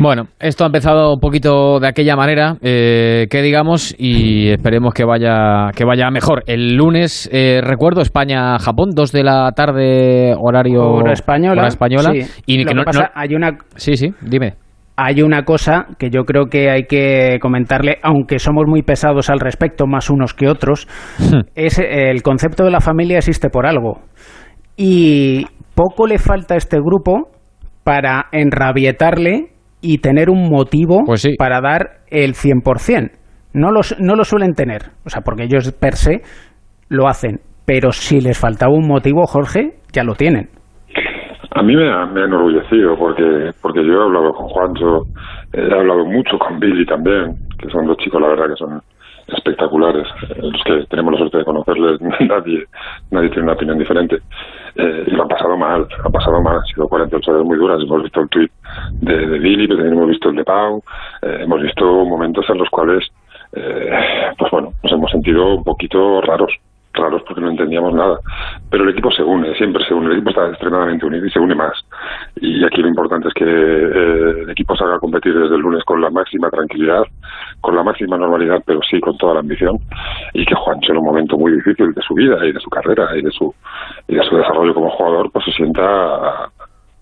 Bueno, 0.00 0.24
esto 0.38 0.64
ha 0.64 0.66
empezado 0.66 1.14
un 1.14 1.20
poquito 1.20 1.80
de 1.80 1.88
aquella 1.88 2.16
manera, 2.16 2.56
eh, 2.60 3.26
que 3.30 3.42
digamos, 3.42 3.94
y 3.98 4.50
esperemos 4.50 4.94
que 4.94 5.04
vaya 5.04 5.70
que 5.74 5.84
vaya 5.84 6.10
mejor. 6.10 6.42
El 6.46 6.76
lunes, 6.76 7.28
eh, 7.32 7.60
recuerdo, 7.62 8.00
España-Japón, 8.00 8.90
2 8.94 9.12
de 9.12 9.24
la 9.24 9.50
tarde, 9.52 10.34
horario 10.38 10.82
hora 10.82 11.12
española. 11.12 11.62
Hora 11.62 11.68
española. 11.68 12.10
Sí. 12.12 12.42
Y 12.46 12.62
lo 12.62 12.68
que 12.68 12.74
no, 12.74 12.84
pasa, 12.84 13.02
no... 13.14 13.20
hay 13.20 13.34
una... 13.34 13.58
Sí, 13.76 13.96
sí, 13.96 14.12
dime 14.20 14.67
hay 15.00 15.22
una 15.22 15.44
cosa 15.44 15.86
que 15.96 16.10
yo 16.10 16.24
creo 16.24 16.46
que 16.46 16.70
hay 16.70 16.86
que 16.86 17.38
comentarle, 17.40 17.98
aunque 18.02 18.40
somos 18.40 18.64
muy 18.66 18.82
pesados 18.82 19.30
al 19.30 19.38
respecto, 19.38 19.86
más 19.86 20.10
unos 20.10 20.34
que 20.34 20.48
otros, 20.48 20.88
es 21.54 21.78
el 21.78 22.20
concepto 22.24 22.64
de 22.64 22.72
la 22.72 22.80
familia 22.80 23.18
existe 23.18 23.48
por 23.48 23.64
algo. 23.64 24.00
Y 24.76 25.46
poco 25.76 26.08
le 26.08 26.18
falta 26.18 26.54
a 26.54 26.56
este 26.56 26.78
grupo 26.80 27.30
para 27.84 28.26
enrabietarle 28.32 29.52
y 29.80 29.98
tener 29.98 30.30
un 30.30 30.50
motivo 30.50 31.04
pues 31.06 31.22
sí. 31.22 31.36
para 31.38 31.60
dar 31.60 32.00
el 32.08 32.34
100%. 32.34 33.12
No, 33.52 33.70
los, 33.70 33.94
no 34.00 34.16
lo 34.16 34.24
suelen 34.24 34.54
tener, 34.54 34.90
o 35.06 35.10
sea, 35.10 35.20
porque 35.20 35.44
ellos 35.44 35.70
per 35.78 35.94
se 35.94 36.22
lo 36.88 37.06
hacen, 37.06 37.40
pero 37.64 37.92
si 37.92 38.20
les 38.20 38.36
faltaba 38.36 38.72
un 38.74 38.88
motivo, 38.88 39.26
Jorge, 39.26 39.76
ya 39.92 40.02
lo 40.02 40.16
tienen. 40.16 40.50
A 41.50 41.62
mí 41.62 41.74
me 41.74 41.90
ha, 41.90 42.04
me 42.06 42.24
enorgullecido 42.24 42.96
porque 42.96 43.52
porque 43.62 43.84
yo 43.84 44.00
he 44.00 44.04
hablado 44.04 44.32
con 44.34 44.48
Juancho, 44.48 45.06
he 45.52 45.72
hablado 45.72 46.04
mucho 46.04 46.38
con 46.38 46.60
Billy 46.60 46.84
también, 46.84 47.36
que 47.58 47.70
son 47.70 47.86
dos 47.86 47.96
chicos, 47.98 48.20
la 48.20 48.28
verdad, 48.28 48.48
que 48.48 48.56
son 48.56 48.82
espectaculares, 49.28 50.06
los 50.36 50.62
que 50.64 50.86
tenemos 50.88 51.12
la 51.12 51.18
suerte 51.18 51.38
de 51.38 51.44
conocerles, 51.44 52.00
nadie 52.20 52.64
nadie 53.10 53.28
tiene 53.28 53.44
una 53.44 53.52
opinión 53.54 53.78
diferente. 53.78 54.18
Eh, 54.74 55.04
y 55.06 55.10
lo 55.10 55.22
han 55.22 55.28
pasado 55.28 55.56
mal, 55.56 55.86
han 56.04 56.12
pasado 56.12 56.40
mal, 56.40 56.58
han 56.58 56.66
sido 56.66 56.88
48 56.88 57.30
horas 57.30 57.44
muy 57.44 57.56
duras. 57.56 57.82
Hemos 57.82 58.02
visto 58.02 58.20
el 58.20 58.28
tuit 58.28 58.52
de, 59.00 59.26
de 59.26 59.38
Billy, 59.38 59.66
pero 59.66 59.78
también 59.78 59.96
hemos 59.96 60.10
visto 60.10 60.28
el 60.28 60.36
de 60.36 60.44
Pau, 60.44 60.82
eh, 61.22 61.38
hemos 61.40 61.62
visto 61.62 61.84
momentos 62.04 62.44
en 62.48 62.58
los 62.58 62.68
cuales, 62.70 63.06
eh, 63.54 63.90
pues 64.38 64.50
bueno, 64.50 64.72
nos 64.82 64.92
hemos 64.92 65.10
sentido 65.10 65.56
un 65.56 65.64
poquito 65.64 66.20
raros 66.20 66.52
raros 66.98 67.22
porque 67.26 67.40
no 67.40 67.50
entendíamos 67.50 67.94
nada. 67.94 68.18
Pero 68.70 68.84
el 68.84 68.90
equipo 68.90 69.10
se 69.10 69.22
une, 69.22 69.54
siempre 69.54 69.84
se 69.84 69.94
une, 69.94 70.06
el 70.06 70.12
equipo 70.14 70.30
está 70.30 70.48
extremadamente 70.48 71.06
unido 71.06 71.24
y 71.24 71.30
se 71.30 71.38
une 71.38 71.54
más. 71.54 71.72
Y 72.40 72.64
aquí 72.64 72.82
lo 72.82 72.88
importante 72.88 73.28
es 73.28 73.34
que 73.34 73.44
eh, 73.44 74.42
el 74.42 74.50
equipo 74.50 74.76
salga 74.76 74.96
a 74.96 75.00
competir 75.00 75.34
desde 75.34 75.54
el 75.54 75.60
lunes 75.60 75.82
con 75.84 76.00
la 76.00 76.10
máxima 76.10 76.50
tranquilidad, 76.50 77.02
con 77.60 77.74
la 77.74 77.82
máxima 77.82 78.18
normalidad, 78.18 78.62
pero 78.66 78.80
sí 78.82 79.00
con 79.00 79.16
toda 79.16 79.34
la 79.34 79.40
ambición. 79.40 79.78
Y 80.34 80.44
que 80.44 80.54
Juancho 80.54 80.92
en 80.92 80.98
un 80.98 81.04
momento 81.04 81.38
muy 81.38 81.52
difícil 81.52 81.92
de 81.92 82.02
su 82.02 82.14
vida 82.14 82.44
y 82.44 82.52
de 82.52 82.60
su 82.60 82.68
carrera 82.68 83.16
y 83.16 83.22
de 83.22 83.30
su, 83.30 83.54
y 84.08 84.14
de 84.14 84.22
su 84.24 84.36
desarrollo 84.36 84.74
como 84.74 84.90
jugador, 84.90 85.30
pues 85.32 85.44
se 85.44 85.52
sienta, 85.52 86.50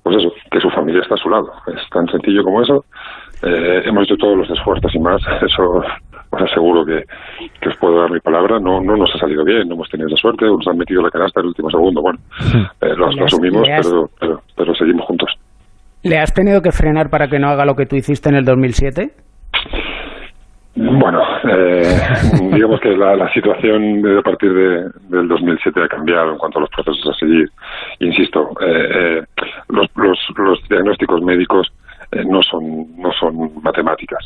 pues 0.02 0.16
eso, 0.18 0.32
que 0.50 0.60
su 0.60 0.70
familia 0.70 1.02
está 1.02 1.14
a 1.14 1.18
su 1.18 1.30
lado. 1.30 1.52
Es 1.66 1.88
tan 1.90 2.06
sencillo 2.08 2.44
como 2.44 2.62
eso. 2.62 2.84
Eh, 3.42 3.82
hemos 3.84 4.04
hecho 4.04 4.16
todos 4.16 4.38
los 4.38 4.50
esfuerzos 4.50 4.94
y 4.94 4.98
más, 4.98 5.20
eso 5.42 5.82
os 6.36 6.50
aseguro 6.50 6.84
que, 6.84 7.04
que, 7.60 7.68
os 7.68 7.76
puedo 7.76 8.00
dar 8.00 8.10
mi 8.10 8.20
palabra. 8.20 8.58
No, 8.60 8.80
no 8.80 8.96
nos 8.96 9.14
ha 9.14 9.18
salido 9.18 9.44
bien, 9.44 9.68
no 9.68 9.74
hemos 9.74 9.88
tenido 9.88 10.08
esa 10.08 10.16
suerte, 10.16 10.46
nos 10.46 10.66
han 10.66 10.78
metido 10.78 11.02
la 11.02 11.10
canasta 11.10 11.40
en 11.40 11.44
el 11.44 11.48
último 11.48 11.70
segundo. 11.70 12.02
Bueno, 12.02 12.18
eh, 12.80 12.94
lo, 12.96 13.10
lo, 13.10 13.24
asumimos, 13.24 13.62
pero, 13.82 14.10
pero, 14.20 14.40
pero, 14.56 14.74
seguimos 14.74 15.06
juntos. 15.06 15.30
¿Le 16.02 16.18
has 16.18 16.32
tenido 16.32 16.62
que 16.62 16.72
frenar 16.72 17.10
para 17.10 17.28
que 17.28 17.38
no 17.38 17.48
haga 17.48 17.64
lo 17.64 17.74
que 17.74 17.86
tú 17.86 17.96
hiciste 17.96 18.28
en 18.28 18.36
el 18.36 18.44
2007? 18.44 19.10
Bueno, 20.76 21.22
eh, 21.48 21.82
digamos 22.52 22.80
que 22.80 22.90
la, 22.90 23.16
la, 23.16 23.32
situación 23.32 24.04
a 24.18 24.20
partir 24.20 24.52
de, 24.52 24.90
del 25.08 25.26
2007 25.26 25.82
ha 25.82 25.88
cambiado 25.88 26.32
en 26.32 26.38
cuanto 26.38 26.58
a 26.58 26.62
los 26.62 26.70
procesos 26.70 27.08
a 27.08 27.18
seguir. 27.18 27.50
Insisto, 28.00 28.50
eh, 28.60 28.88
eh, 28.94 29.22
los, 29.70 29.88
los, 29.96 30.18
los 30.36 30.68
diagnósticos 30.68 31.22
médicos 31.22 31.72
eh, 32.12 32.24
no 32.24 32.42
son 32.42 32.96
no 32.96 33.12
son 33.12 33.62
matemáticas. 33.62 34.24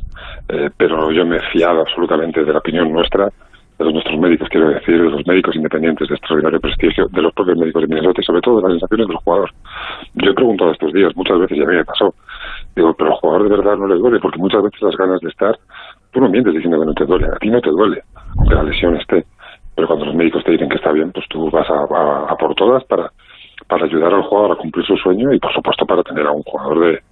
Eh, 0.48 0.70
pero 0.76 1.10
yo 1.10 1.24
me 1.24 1.36
he 1.36 1.50
fiado 1.52 1.80
absolutamente 1.80 2.44
de 2.44 2.52
la 2.52 2.58
opinión 2.58 2.92
nuestra 2.92 3.26
de 3.26 3.84
los 3.84 3.94
nuestros 3.94 4.20
médicos 4.20 4.48
quiero 4.50 4.68
decir 4.68 5.02
de 5.02 5.08
los 5.08 5.26
médicos 5.26 5.56
independientes 5.56 6.06
de 6.08 6.14
extraordinario 6.14 6.60
prestigio 6.60 7.06
de 7.10 7.22
los 7.22 7.32
propios 7.32 7.56
médicos 7.56 7.82
de 7.82 7.88
Minnesota 7.88 8.20
y 8.20 8.24
sobre 8.24 8.42
todo 8.42 8.56
de 8.56 8.62
las 8.62 8.72
sensaciones 8.72 9.08
del 9.08 9.16
jugador. 9.16 9.50
Yo 10.14 10.30
he 10.30 10.34
preguntado 10.34 10.72
estos 10.72 10.92
días 10.92 11.16
muchas 11.16 11.38
veces 11.38 11.56
y 11.56 11.62
a 11.62 11.66
mí 11.66 11.74
me 11.76 11.84
pasó. 11.84 12.14
Digo 12.76 12.94
pero 12.94 13.10
al 13.10 13.16
jugador 13.16 13.48
de 13.48 13.56
verdad 13.56 13.76
no 13.76 13.86
le 13.86 13.94
duele 13.94 14.20
porque 14.20 14.38
muchas 14.38 14.62
veces 14.62 14.82
las 14.82 14.96
ganas 14.96 15.20
de 15.20 15.28
estar 15.30 15.56
tú 16.12 16.20
no 16.20 16.28
mientes 16.28 16.52
diciendo 16.52 16.78
que 16.78 16.86
no 16.86 16.94
te 16.94 17.06
duele 17.06 17.26
a 17.26 17.38
ti 17.38 17.48
no 17.48 17.60
te 17.60 17.70
duele 17.70 18.02
aunque 18.36 18.54
la 18.54 18.62
lesión 18.64 18.96
esté. 18.96 19.24
Pero 19.74 19.86
cuando 19.86 20.04
los 20.04 20.14
médicos 20.14 20.44
te 20.44 20.52
dicen 20.52 20.68
que 20.68 20.76
está 20.76 20.92
bien 20.92 21.10
pues 21.12 21.26
tú 21.28 21.50
vas 21.50 21.68
a, 21.70 21.74
a, 21.74 22.32
a 22.32 22.36
por 22.36 22.54
todas 22.54 22.84
para 22.84 23.10
para 23.66 23.86
ayudar 23.86 24.12
al 24.12 24.22
jugador 24.22 24.52
a 24.52 24.56
cumplir 24.56 24.84
su 24.84 24.96
sueño 24.96 25.32
y 25.32 25.38
por 25.38 25.52
supuesto 25.54 25.86
para 25.86 26.02
tener 26.02 26.26
a 26.26 26.32
un 26.32 26.42
jugador 26.42 26.80
de 26.80 27.02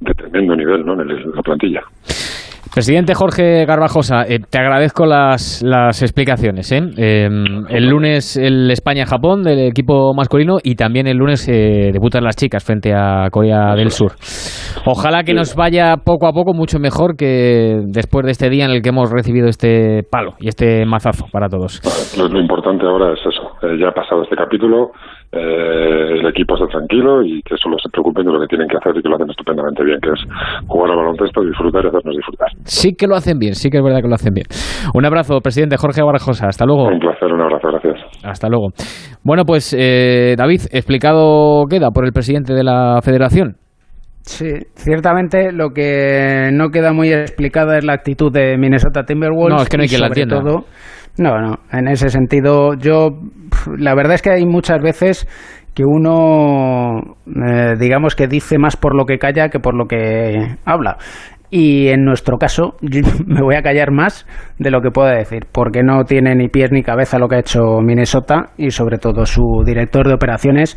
de 0.00 0.14
tremendo 0.14 0.56
nivel 0.56 0.84
¿no? 0.84 0.94
en, 0.94 1.00
el, 1.00 1.10
en 1.10 1.30
la 1.34 1.42
plantilla. 1.42 1.80
Presidente 2.72 3.14
Jorge 3.14 3.64
Garbajosa, 3.64 4.22
eh, 4.28 4.38
te 4.38 4.58
agradezco 4.58 5.06
las, 5.06 5.62
las 5.64 6.02
explicaciones. 6.02 6.70
¿eh? 6.70 6.80
Eh, 6.98 7.28
el 7.70 7.88
lunes 7.88 8.36
el 8.36 8.70
España-Japón 8.70 9.42
del 9.42 9.68
equipo 9.68 10.12
masculino 10.14 10.58
y 10.62 10.74
también 10.74 11.06
el 11.06 11.16
lunes 11.16 11.48
eh, 11.48 11.90
debutan 11.92 12.22
las 12.22 12.36
chicas 12.36 12.62
frente 12.64 12.92
a 12.94 13.28
Corea 13.30 13.74
del 13.74 13.90
Sur. 13.90 14.12
Ojalá 14.86 15.24
que 15.24 15.34
nos 15.34 15.56
vaya 15.56 15.96
poco 16.04 16.28
a 16.28 16.32
poco 16.32 16.52
mucho 16.52 16.78
mejor 16.78 17.16
que 17.16 17.80
después 17.86 18.24
de 18.26 18.32
este 18.32 18.50
día 18.50 18.66
en 18.66 18.70
el 18.70 18.82
que 18.82 18.90
hemos 18.90 19.10
recibido 19.10 19.48
este 19.48 20.02
palo 20.08 20.34
y 20.38 20.48
este 20.48 20.84
mazazo 20.84 21.26
para 21.32 21.48
todos. 21.48 21.80
Lo, 22.18 22.28
lo 22.28 22.38
importante 22.40 22.84
ahora 22.86 23.12
es 23.14 23.20
eso. 23.20 23.56
Eh, 23.66 23.78
ya 23.80 23.88
ha 23.88 23.92
pasado 23.92 24.22
este 24.22 24.36
capítulo, 24.36 24.90
eh, 25.30 26.20
el 26.20 26.26
equipo 26.26 26.54
está 26.54 26.66
tranquilo 26.66 27.22
y 27.22 27.42
que 27.42 27.56
solo 27.56 27.76
se 27.82 27.90
preocupen 27.90 28.24
de 28.24 28.32
lo 28.32 28.40
que 28.40 28.46
tienen 28.46 28.66
que 28.66 28.76
hacer 28.78 28.96
y 28.96 29.02
que 29.02 29.08
lo 29.08 29.16
hacen 29.16 29.28
estupendamente 29.28 29.84
bien, 29.84 29.98
que 30.00 30.08
es 30.08 30.20
jugar 30.66 30.90
al 30.90 30.96
baloncesto, 30.96 31.42
disfrutar 31.42 31.84
y 31.84 31.88
hacernos 31.88 32.16
disfrutar. 32.16 32.48
Sí 32.64 32.94
que 32.94 33.06
lo 33.06 33.14
hacen 33.14 33.38
bien, 33.38 33.54
sí 33.54 33.68
que 33.68 33.78
es 33.78 33.84
verdad 33.84 34.00
que 34.00 34.08
lo 34.08 34.14
hacen 34.14 34.32
bien. 34.32 34.46
Un 34.94 35.04
abrazo, 35.04 35.40
presidente 35.40 35.76
Jorge 35.76 36.02
Barajosa. 36.02 36.46
Hasta 36.48 36.64
luego. 36.64 36.88
Un 36.88 36.98
placer, 36.98 37.32
un 37.32 37.40
abrazo, 37.42 37.68
gracias. 37.68 38.00
Hasta 38.24 38.48
luego. 38.48 38.68
Bueno, 39.22 39.44
pues 39.44 39.74
eh, 39.78 40.34
David, 40.36 40.62
explicado 40.72 41.64
queda 41.68 41.90
por 41.90 42.06
el 42.06 42.12
presidente 42.12 42.54
de 42.54 42.64
la 42.64 43.00
federación. 43.02 43.56
Sí, 44.22 44.52
ciertamente 44.74 45.52
lo 45.52 45.70
que 45.70 46.50
no 46.52 46.68
queda 46.68 46.92
muy 46.92 47.10
explicada 47.12 47.78
es 47.78 47.84
la 47.84 47.94
actitud 47.94 48.30
de 48.30 48.58
Minnesota 48.58 49.04
Timberwolves. 49.04 49.56
No, 49.56 49.62
es 49.62 49.68
que 49.70 49.76
no 49.78 49.82
hay 49.84 49.88
quien 49.88 50.00
la 50.02 50.08
entienda. 50.08 50.40
Todo, 50.40 50.64
no, 51.18 51.40
no, 51.40 51.58
en 51.72 51.88
ese 51.88 52.08
sentido 52.08 52.74
yo, 52.74 53.18
la 53.76 53.94
verdad 53.94 54.14
es 54.14 54.22
que 54.22 54.30
hay 54.30 54.46
muchas 54.46 54.80
veces 54.80 55.28
que 55.74 55.84
uno, 55.84 57.16
eh, 57.26 57.74
digamos 57.78 58.16
que 58.16 58.26
dice 58.26 58.58
más 58.58 58.76
por 58.76 58.96
lo 58.96 59.04
que 59.04 59.18
calla 59.18 59.48
que 59.48 59.60
por 59.60 59.74
lo 59.74 59.86
que 59.86 60.56
habla. 60.64 60.96
Y 61.50 61.88
en 61.88 62.04
nuestro 62.04 62.36
caso, 62.36 62.74
me 63.26 63.42
voy 63.42 63.54
a 63.54 63.62
callar 63.62 63.90
más 63.90 64.26
de 64.58 64.70
lo 64.70 64.80
que 64.80 64.90
pueda 64.90 65.12
decir, 65.12 65.46
porque 65.50 65.82
no 65.82 66.04
tiene 66.04 66.34
ni 66.34 66.48
pies 66.48 66.72
ni 66.72 66.82
cabeza 66.82 67.18
lo 67.18 67.28
que 67.28 67.36
ha 67.36 67.40
hecho 67.40 67.80
Minnesota 67.80 68.50
y 68.56 68.70
sobre 68.70 68.98
todo 68.98 69.24
su 69.24 69.62
director 69.64 70.06
de 70.06 70.14
operaciones, 70.14 70.76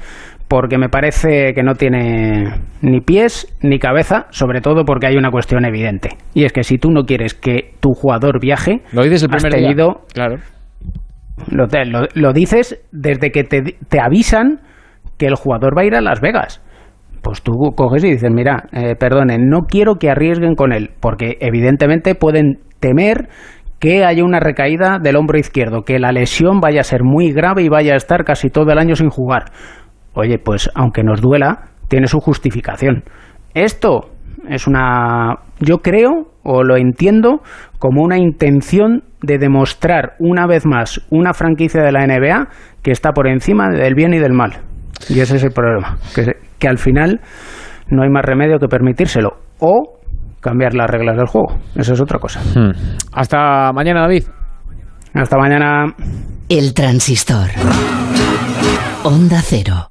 porque 0.51 0.77
me 0.77 0.89
parece 0.89 1.53
que 1.53 1.63
no 1.63 1.75
tiene 1.75 2.43
ni 2.81 2.99
pies 2.99 3.47
ni 3.61 3.79
cabeza, 3.79 4.25
sobre 4.31 4.59
todo 4.59 4.83
porque 4.83 5.07
hay 5.07 5.15
una 5.15 5.31
cuestión 5.31 5.63
evidente. 5.63 6.09
Y 6.33 6.43
es 6.43 6.51
que 6.51 6.63
si 6.63 6.77
tú 6.77 6.91
no 6.91 7.03
quieres 7.05 7.33
que 7.33 7.75
tu 7.79 7.93
jugador 7.93 8.41
viaje, 8.41 8.81
lo 8.91 9.01
dices 9.03 9.23
el 9.23 9.29
has 9.33 9.41
primer 9.41 9.57
día. 9.57 9.69
tenido- 9.69 10.01
Claro. 10.13 10.35
lo, 11.49 11.67
te- 11.67 11.85
lo- 11.85 12.07
lo 12.15 12.33
dices 12.33 12.83
desde 12.91 13.31
que 13.31 13.45
te, 13.45 13.61
te 13.61 13.99
avisan 14.01 14.59
que 15.17 15.27
el 15.27 15.35
jugador 15.35 15.71
va 15.77 15.83
a 15.83 15.85
ir 15.85 15.95
a 15.95 16.01
Las 16.01 16.19
Vegas. 16.19 16.61
Pues 17.23 17.41
tú 17.43 17.53
coges 17.73 18.03
y 18.03 18.11
dices, 18.11 18.29
mira, 18.29 18.65
eh, 18.73 18.95
perdonen, 18.99 19.47
no 19.47 19.61
quiero 19.69 19.95
que 19.95 20.09
arriesguen 20.09 20.55
con 20.55 20.73
él, 20.73 20.89
porque 20.99 21.37
evidentemente 21.39 22.13
pueden 22.13 22.59
temer 22.81 23.29
que 23.79 24.03
haya 24.03 24.23
una 24.25 24.39
recaída 24.41 24.99
del 25.01 25.15
hombro 25.15 25.39
izquierdo, 25.39 25.83
que 25.83 25.97
la 25.97 26.11
lesión 26.11 26.59
vaya 26.59 26.81
a 26.81 26.83
ser 26.83 27.03
muy 27.03 27.31
grave 27.31 27.63
y 27.63 27.69
vaya 27.69 27.93
a 27.93 27.97
estar 27.97 28.25
casi 28.25 28.49
todo 28.49 28.71
el 28.71 28.77
año 28.79 28.95
sin 28.95 29.09
jugar. 29.09 29.45
Oye, 30.13 30.37
pues 30.37 30.69
aunque 30.75 31.03
nos 31.03 31.21
duela, 31.21 31.69
tiene 31.87 32.07
su 32.07 32.19
justificación. 32.19 33.03
Esto 33.53 34.09
es 34.47 34.67
una, 34.67 35.35
yo 35.59 35.79
creo 35.79 36.31
o 36.43 36.63
lo 36.63 36.77
entiendo 36.77 37.41
como 37.79 38.01
una 38.03 38.17
intención 38.17 39.03
de 39.21 39.37
demostrar 39.37 40.13
una 40.19 40.47
vez 40.47 40.65
más 40.65 41.01
una 41.11 41.33
franquicia 41.33 41.83
de 41.83 41.91
la 41.91 42.05
NBA 42.05 42.47
que 42.81 42.91
está 42.91 43.11
por 43.11 43.27
encima 43.27 43.69
del 43.69 43.93
bien 43.93 44.13
y 44.13 44.19
del 44.19 44.33
mal. 44.33 44.61
Y 45.09 45.19
ese 45.19 45.35
es 45.35 45.43
el 45.43 45.51
problema, 45.51 45.97
que, 46.15 46.33
que 46.59 46.67
al 46.67 46.77
final 46.77 47.21
no 47.89 48.03
hay 48.03 48.09
más 48.09 48.23
remedio 48.23 48.59
que 48.59 48.67
permitírselo 48.67 49.37
o 49.59 49.99
cambiar 50.39 50.73
las 50.73 50.89
reglas 50.89 51.17
del 51.17 51.27
juego. 51.27 51.55
Eso 51.75 51.93
es 51.93 52.01
otra 52.01 52.19
cosa. 52.19 52.41
Hmm. 52.41 52.71
Hasta 53.13 53.71
mañana, 53.73 54.01
David. 54.01 54.23
Hasta 55.13 55.37
mañana. 55.37 55.93
El 56.49 56.73
transistor. 56.73 57.49
Onda 59.03 59.41
Cero. 59.41 59.90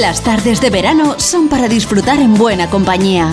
Las 0.00 0.22
tardes 0.22 0.62
de 0.62 0.70
verano 0.70 1.16
son 1.18 1.48
para 1.48 1.68
disfrutar 1.68 2.18
en 2.18 2.32
buena 2.32 2.70
compañía. 2.70 3.30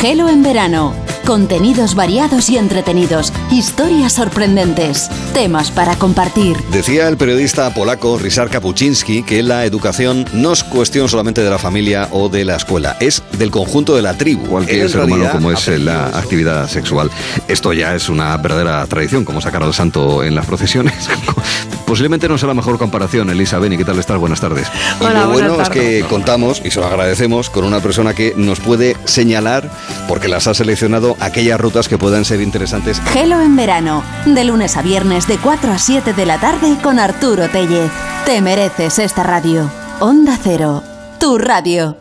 Gelo 0.00 0.28
en 0.28 0.44
verano. 0.44 0.94
Contenidos 1.26 1.96
variados 1.96 2.48
y 2.48 2.56
entretenidos. 2.56 3.32
Historias 3.50 4.12
sorprendentes. 4.12 5.10
Temas 5.34 5.72
para 5.72 5.96
compartir. 5.96 6.56
Decía 6.70 7.08
el 7.08 7.16
periodista 7.16 7.74
polaco 7.74 8.18
Ryszard 8.18 8.50
Kapuczynski 8.50 9.24
que 9.24 9.42
la 9.42 9.64
educación 9.64 10.24
no 10.32 10.52
es 10.52 10.62
cuestión 10.62 11.08
solamente 11.08 11.42
de 11.42 11.50
la 11.50 11.58
familia 11.58 12.06
o 12.12 12.28
de 12.28 12.44
la 12.44 12.54
escuela, 12.54 12.96
es 13.00 13.20
del 13.36 13.50
conjunto 13.50 13.96
de 13.96 14.02
la 14.02 14.16
tribu. 14.16 14.46
Cualquier 14.46 14.88
ser 14.88 15.00
humano 15.00 15.28
como 15.32 15.50
es 15.50 15.66
la 15.66 16.06
actividad 16.06 16.68
sexual. 16.68 17.10
Esto 17.48 17.72
ya 17.72 17.96
es 17.96 18.08
una 18.08 18.36
verdadera 18.36 18.86
tradición, 18.86 19.24
como 19.24 19.40
sacar 19.40 19.64
al 19.64 19.74
santo 19.74 20.22
en 20.22 20.36
las 20.36 20.46
procesiones. 20.46 20.94
Posiblemente 21.86 22.28
no 22.28 22.36
sea 22.36 22.48
la 22.48 22.54
mejor 22.54 22.78
comparación, 22.78 23.30
Elisa 23.30 23.58
Beni, 23.58 23.76
¿qué 23.76 23.84
tal 23.84 23.98
estás? 23.98 24.18
Buenas 24.18 24.40
tardes. 24.40 24.66
Y 25.00 25.04
lo 25.04 25.28
bueno 25.28 25.60
es 25.62 25.68
que 25.68 26.04
contamos, 26.08 26.60
y 26.64 26.70
se 26.72 26.80
lo 26.80 26.86
agradecemos, 26.86 27.48
con 27.48 27.64
una 27.64 27.80
persona 27.80 28.12
que 28.12 28.34
nos 28.36 28.58
puede 28.58 28.96
señalar, 29.04 29.70
porque 30.08 30.26
las 30.28 30.48
ha 30.48 30.54
seleccionado, 30.54 31.16
aquellas 31.20 31.60
rutas 31.60 31.88
que 31.88 31.96
puedan 31.96 32.24
ser 32.24 32.40
interesantes. 32.40 33.00
Gelo 33.12 33.40
en 33.40 33.54
verano. 33.54 34.02
De 34.24 34.44
lunes 34.44 34.76
a 34.76 34.82
viernes 34.82 35.28
de 35.28 35.38
4 35.38 35.72
a 35.72 35.78
7 35.78 36.12
de 36.12 36.26
la 36.26 36.40
tarde 36.40 36.76
con 36.82 36.98
Arturo 36.98 37.48
Tellez. 37.48 37.90
Te 38.24 38.40
mereces 38.40 38.98
esta 38.98 39.22
radio. 39.22 39.70
Onda 40.00 40.36
Cero. 40.42 40.82
Tu 41.20 41.38
radio. 41.38 41.96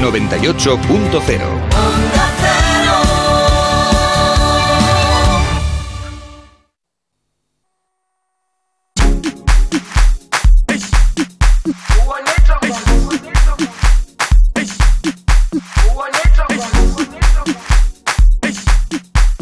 98.0 0.00 1.67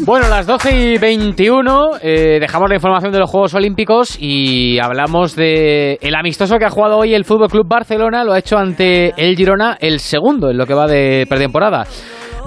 Bueno, 0.07 0.29
las 0.29 0.47
12 0.47 0.93
y 0.93 0.97
21 0.97 1.97
eh, 2.01 2.37
dejamos 2.39 2.69
la 2.69 2.75
información 2.75 3.11
de 3.11 3.19
los 3.19 3.29
Juegos 3.29 3.53
Olímpicos 3.55 4.17
y 4.17 4.79
hablamos 4.79 5.35
de 5.35 5.99
el 6.01 6.15
amistoso 6.15 6.57
que 6.57 6.63
ha 6.63 6.69
jugado 6.69 6.99
hoy 6.99 7.13
el 7.13 7.25
Fútbol 7.25 7.49
Club 7.49 7.67
Barcelona. 7.67 8.23
Lo 8.23 8.31
ha 8.31 8.39
hecho 8.39 8.57
ante 8.57 9.13
el 9.17 9.35
Girona, 9.35 9.75
el 9.81 9.99
segundo 9.99 10.49
en 10.49 10.57
lo 10.57 10.65
que 10.65 10.73
va 10.73 10.87
de 10.87 11.25
pretemporada. 11.27 11.83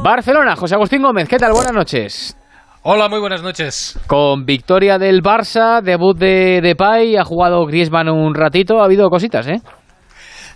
Barcelona, 0.02 0.56
José 0.56 0.76
Agustín 0.76 1.02
Gómez, 1.02 1.28
¿qué 1.28 1.36
tal? 1.36 1.52
Buenas 1.52 1.74
noches. 1.74 2.34
Hola, 2.82 3.10
muy 3.10 3.20
buenas 3.20 3.42
noches. 3.42 4.00
Con 4.06 4.46
victoria 4.46 4.96
del 4.96 5.22
Barça, 5.22 5.82
debut 5.82 6.16
de 6.16 6.62
Depay, 6.62 7.16
ha 7.16 7.24
jugado 7.24 7.66
Griezmann 7.66 8.08
un 8.08 8.34
ratito, 8.34 8.80
ha 8.80 8.86
habido 8.86 9.10
cositas, 9.10 9.46
¿eh? 9.46 9.60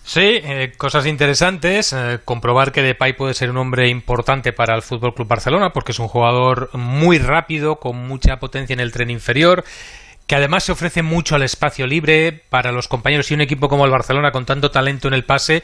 Sí, 0.07 0.21
eh, 0.21 0.73
cosas 0.77 1.07
interesantes. 1.07 1.95
eh, 1.95 2.19
comprobar 2.25 2.73
que 2.73 2.83
Depay 2.83 3.15
puede 3.15 3.33
ser 3.33 3.49
un 3.51 3.57
hombre 3.57 3.89
importante 3.89 4.53
para 4.53 4.75
el 4.75 4.83
Fútbol 4.83 5.15
Club 5.15 5.29
Barcelona, 5.29 5.73
porque 5.73 5.93
es 5.93 5.99
un 5.99 6.09
jugador 6.09 6.69
muy 6.75 7.19
rápido, 7.19 7.77
con 7.77 7.97
mucha 8.07 8.39
potencia 8.39 8.75
en 8.75 8.81
el 8.81 8.93
tren 8.93 9.09
inferior, 9.09 9.65
que 10.27 10.37
además 10.37 10.65
se 10.65 10.73
ofrece 10.73 11.03
mucho 11.03 11.37
al 11.37 11.43
espacio 11.43 11.87
libre 11.87 12.33
para 12.51 12.71
los 12.71 12.87
compañeros 12.87 13.31
y 13.31 13.35
un 13.35 13.41
equipo 13.41 13.71
como 13.71 13.87
el 13.87 13.91
Barcelona, 13.91 14.31
con 14.31 14.45
tanto 14.45 14.71
talento 14.71 15.09
en 15.09 15.15
el 15.15 15.25
pase, 15.25 15.63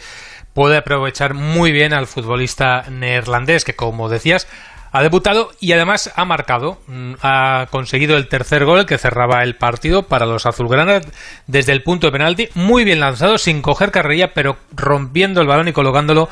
puede 0.54 0.78
aprovechar 0.78 1.34
muy 1.34 1.70
bien 1.70 1.92
al 1.92 2.06
futbolista 2.06 2.84
neerlandés, 2.90 3.66
que 3.66 3.76
como 3.76 4.08
decías, 4.08 4.48
ha 4.92 5.02
debutado 5.02 5.50
y 5.60 5.72
además 5.72 6.12
ha 6.16 6.24
marcado, 6.24 6.78
mm, 6.86 7.14
ha 7.22 7.66
conseguido 7.70 8.16
el 8.16 8.28
tercer 8.28 8.64
gol 8.64 8.86
que 8.86 8.98
cerraba 8.98 9.42
el 9.42 9.56
partido 9.56 10.04
para 10.04 10.26
los 10.26 10.46
azulgranas 10.46 11.06
desde 11.46 11.72
el 11.72 11.82
punto 11.82 12.06
de 12.06 12.12
penalti, 12.12 12.48
muy 12.54 12.84
bien 12.84 13.00
lanzado, 13.00 13.38
sin 13.38 13.62
coger 13.62 13.90
carrerilla, 13.90 14.34
pero 14.34 14.56
rompiendo 14.72 15.40
el 15.40 15.46
balón 15.46 15.68
y 15.68 15.72
colocándolo 15.72 16.28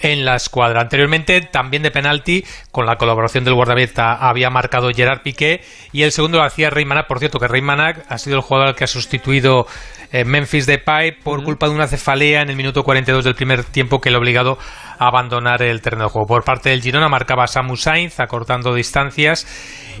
en 0.00 0.24
la 0.24 0.36
escuadra. 0.36 0.80
Anteriormente, 0.80 1.40
también 1.40 1.82
de 1.82 1.90
penalti, 1.90 2.44
con 2.70 2.86
la 2.86 2.96
colaboración 2.96 3.44
del 3.44 3.54
guardameta, 3.54 4.14
había 4.14 4.50
marcado 4.50 4.90
Gerard 4.90 5.22
Piqué 5.22 5.62
y 5.92 6.02
el 6.02 6.12
segundo 6.12 6.38
lo 6.38 6.44
hacía 6.44 6.70
Rey 6.70 6.84
Manac. 6.84 7.06
Por 7.06 7.18
cierto, 7.18 7.38
que 7.38 7.48
Rey 7.48 7.62
Manac 7.62 8.04
ha 8.08 8.18
sido 8.18 8.36
el 8.36 8.42
jugador 8.42 8.68
al 8.68 8.74
que 8.74 8.84
ha 8.84 8.88
sustituido 8.88 9.66
eh, 10.12 10.24
Memphis 10.24 10.66
Depay 10.66 11.12
por 11.12 11.42
culpa 11.42 11.68
de 11.68 11.74
una 11.74 11.86
cefalea 11.86 12.42
en 12.42 12.50
el 12.50 12.56
minuto 12.56 12.84
42 12.84 13.24
del 13.24 13.34
primer 13.34 13.64
tiempo 13.64 14.00
que 14.00 14.10
le 14.10 14.16
ha 14.16 14.18
obligado 14.18 14.58
a 14.91 14.91
abandonar 15.06 15.62
el 15.62 15.80
terreno 15.80 16.04
de 16.04 16.10
juego. 16.10 16.26
Por 16.26 16.44
parte 16.44 16.70
del 16.70 16.82
Girona 16.82 17.08
marcaba 17.08 17.46
Samu 17.46 17.76
Sainz 17.76 18.20
acortando 18.20 18.74
distancias 18.74 19.46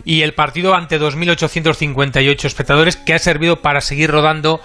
y 0.04 0.22
el 0.22 0.34
partido 0.34 0.74
ante 0.74 1.00
2.858 1.00 2.44
espectadores 2.44 2.96
que 2.96 3.14
ha 3.14 3.18
servido 3.18 3.56
para 3.62 3.80
seguir 3.80 4.10
rodando 4.10 4.60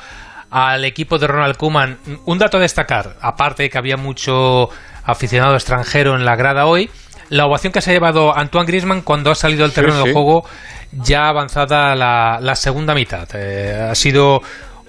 al 0.50 0.86
equipo 0.86 1.18
de 1.18 1.28
Ronald 1.28 1.58
Koeman. 1.58 1.98
Un 2.26 2.38
dato 2.38 2.58
a 2.58 2.62
destacar, 2.62 3.16
aparte 3.22 3.64
de 3.64 3.70
que 3.70 3.78
había 3.78 3.98
mucho 3.98 4.70
aficionado 5.04 5.56
extranjero 5.56 6.16
en 6.16 6.26
la 6.26 6.36
grada 6.36 6.66
hoy, 6.66 6.90
la 7.30 7.46
ovación 7.46 7.74
que 7.74 7.82
se 7.82 7.92
ha 7.92 7.94
llevado 7.94 8.38
Antoine 8.38 8.68
Griezmann 8.68 9.02
cuando 9.02 9.32
ha 9.32 9.36
salido 9.36 9.66
al 9.66 9.74
terreno 9.74 10.02
sí. 10.02 10.08
de 10.08 10.14
juego 10.14 10.46
ya 10.92 11.28
avanzada 11.28 11.96
la, 11.96 12.40
la 12.42 12.56
segunda 12.56 12.94
mitad. 12.94 13.28
Eh, 13.34 13.90
ha 13.92 13.96
sido 13.96 14.42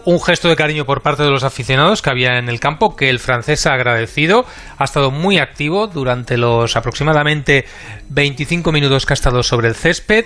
un 0.09 0.23
gesto 0.23 0.49
de 0.49 0.57
cariño 0.57 0.87
por 0.87 1.03
parte 1.03 1.23
de 1.23 1.29
los 1.29 1.45
aficionados 1.45 2.01
que 2.01 2.09
había 2.09 2.39
en 2.39 2.49
el 2.49 2.61
campo, 2.61 2.97
que 2.97 3.11
el 3.11 3.19
francés 3.19 3.67
ha 3.67 3.75
agradecido. 3.75 4.47
Ha 4.79 4.85
estado 4.85 5.11
muy 5.11 5.37
activo 5.37 5.87
durante 5.87 6.39
los 6.39 6.77
aproximadamente 6.77 7.67
25 8.09 8.73
minutos 8.73 9.05
que 9.05 9.13
ha 9.13 9.21
estado 9.21 9.43
sobre 9.43 9.69
el 9.69 9.75
césped 9.75 10.25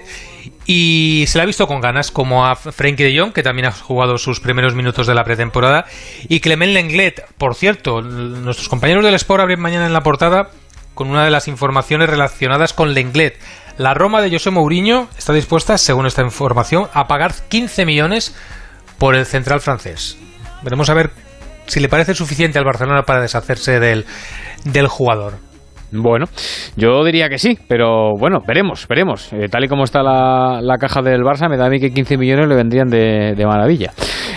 y 0.67 1.25
se 1.27 1.37
le 1.37 1.43
ha 1.43 1.47
visto 1.47 1.67
con 1.67 1.81
ganas, 1.81 2.13
como 2.13 2.47
a 2.47 2.55
Frenkie 2.55 3.03
de 3.03 3.19
Jong, 3.19 3.33
que 3.33 3.43
también 3.43 3.67
ha 3.67 3.73
jugado 3.73 4.19
sus 4.19 4.39
primeros 4.39 4.77
minutos 4.77 5.09
de 5.09 5.15
la 5.15 5.25
pretemporada, 5.25 5.85
y 6.29 6.39
Clement 6.39 6.73
Lenglet. 6.73 7.27
Por 7.37 7.57
cierto, 7.57 8.03
nuestros 8.03 8.69
compañeros 8.69 9.05
del 9.05 9.15
Sport 9.15 9.43
abren 9.43 9.59
mañana 9.59 9.87
en 9.87 9.93
la 9.93 10.05
portada 10.05 10.51
con 10.95 11.11
una 11.11 11.25
de 11.25 11.33
las 11.33 11.49
informaciones 11.49 12.09
relacionadas 12.09 12.73
con 12.73 12.95
Lenglet. 12.95 13.37
La 13.79 13.95
Roma 13.95 14.23
de 14.23 14.31
José 14.31 14.51
Mourinho 14.51 15.09
está 15.19 15.33
dispuesta, 15.33 15.77
según 15.77 16.07
esta 16.07 16.23
información, 16.23 16.87
a 16.95 17.09
pagar 17.09 17.35
15 17.49 17.85
millones 17.85 18.33
por 19.03 19.16
el 19.16 19.27
central 19.27 19.61
francés. 19.61 20.16
Veremos 20.62 20.89
a 20.89 20.95
ver 20.95 21.11
si 21.66 21.81
le 21.81 21.89
parece 21.89 22.15
suficiente 22.15 22.61
al 22.61 22.65
Barcelona 22.65 23.03
para 23.03 23.20
deshacerse 23.20 23.81
del, 23.81 24.05
del 24.62 24.87
jugador. 24.87 25.39
Bueno, 25.91 26.27
yo 26.77 27.03
diría 27.03 27.29
que 27.29 27.37
sí, 27.37 27.59
pero 27.66 28.12
bueno, 28.16 28.39
veremos, 28.47 28.87
veremos. 28.87 29.33
Eh, 29.33 29.49
tal 29.51 29.65
y 29.65 29.69
como 29.69 29.83
está 29.83 30.05
la, 30.05 30.61
la, 30.62 30.79
caja 30.79 31.03
del 31.03 31.23
Barça, 31.23 31.51
me 31.51 31.57
da 31.57 31.66
a 31.66 31.69
mí 31.69 31.81
que 31.81 31.91
15 31.91 32.16
millones 32.16 32.47
le 32.47 32.55
vendrían 32.55 32.87
de, 32.87 33.35
de 33.37 33.45
maravilla. 33.45 33.91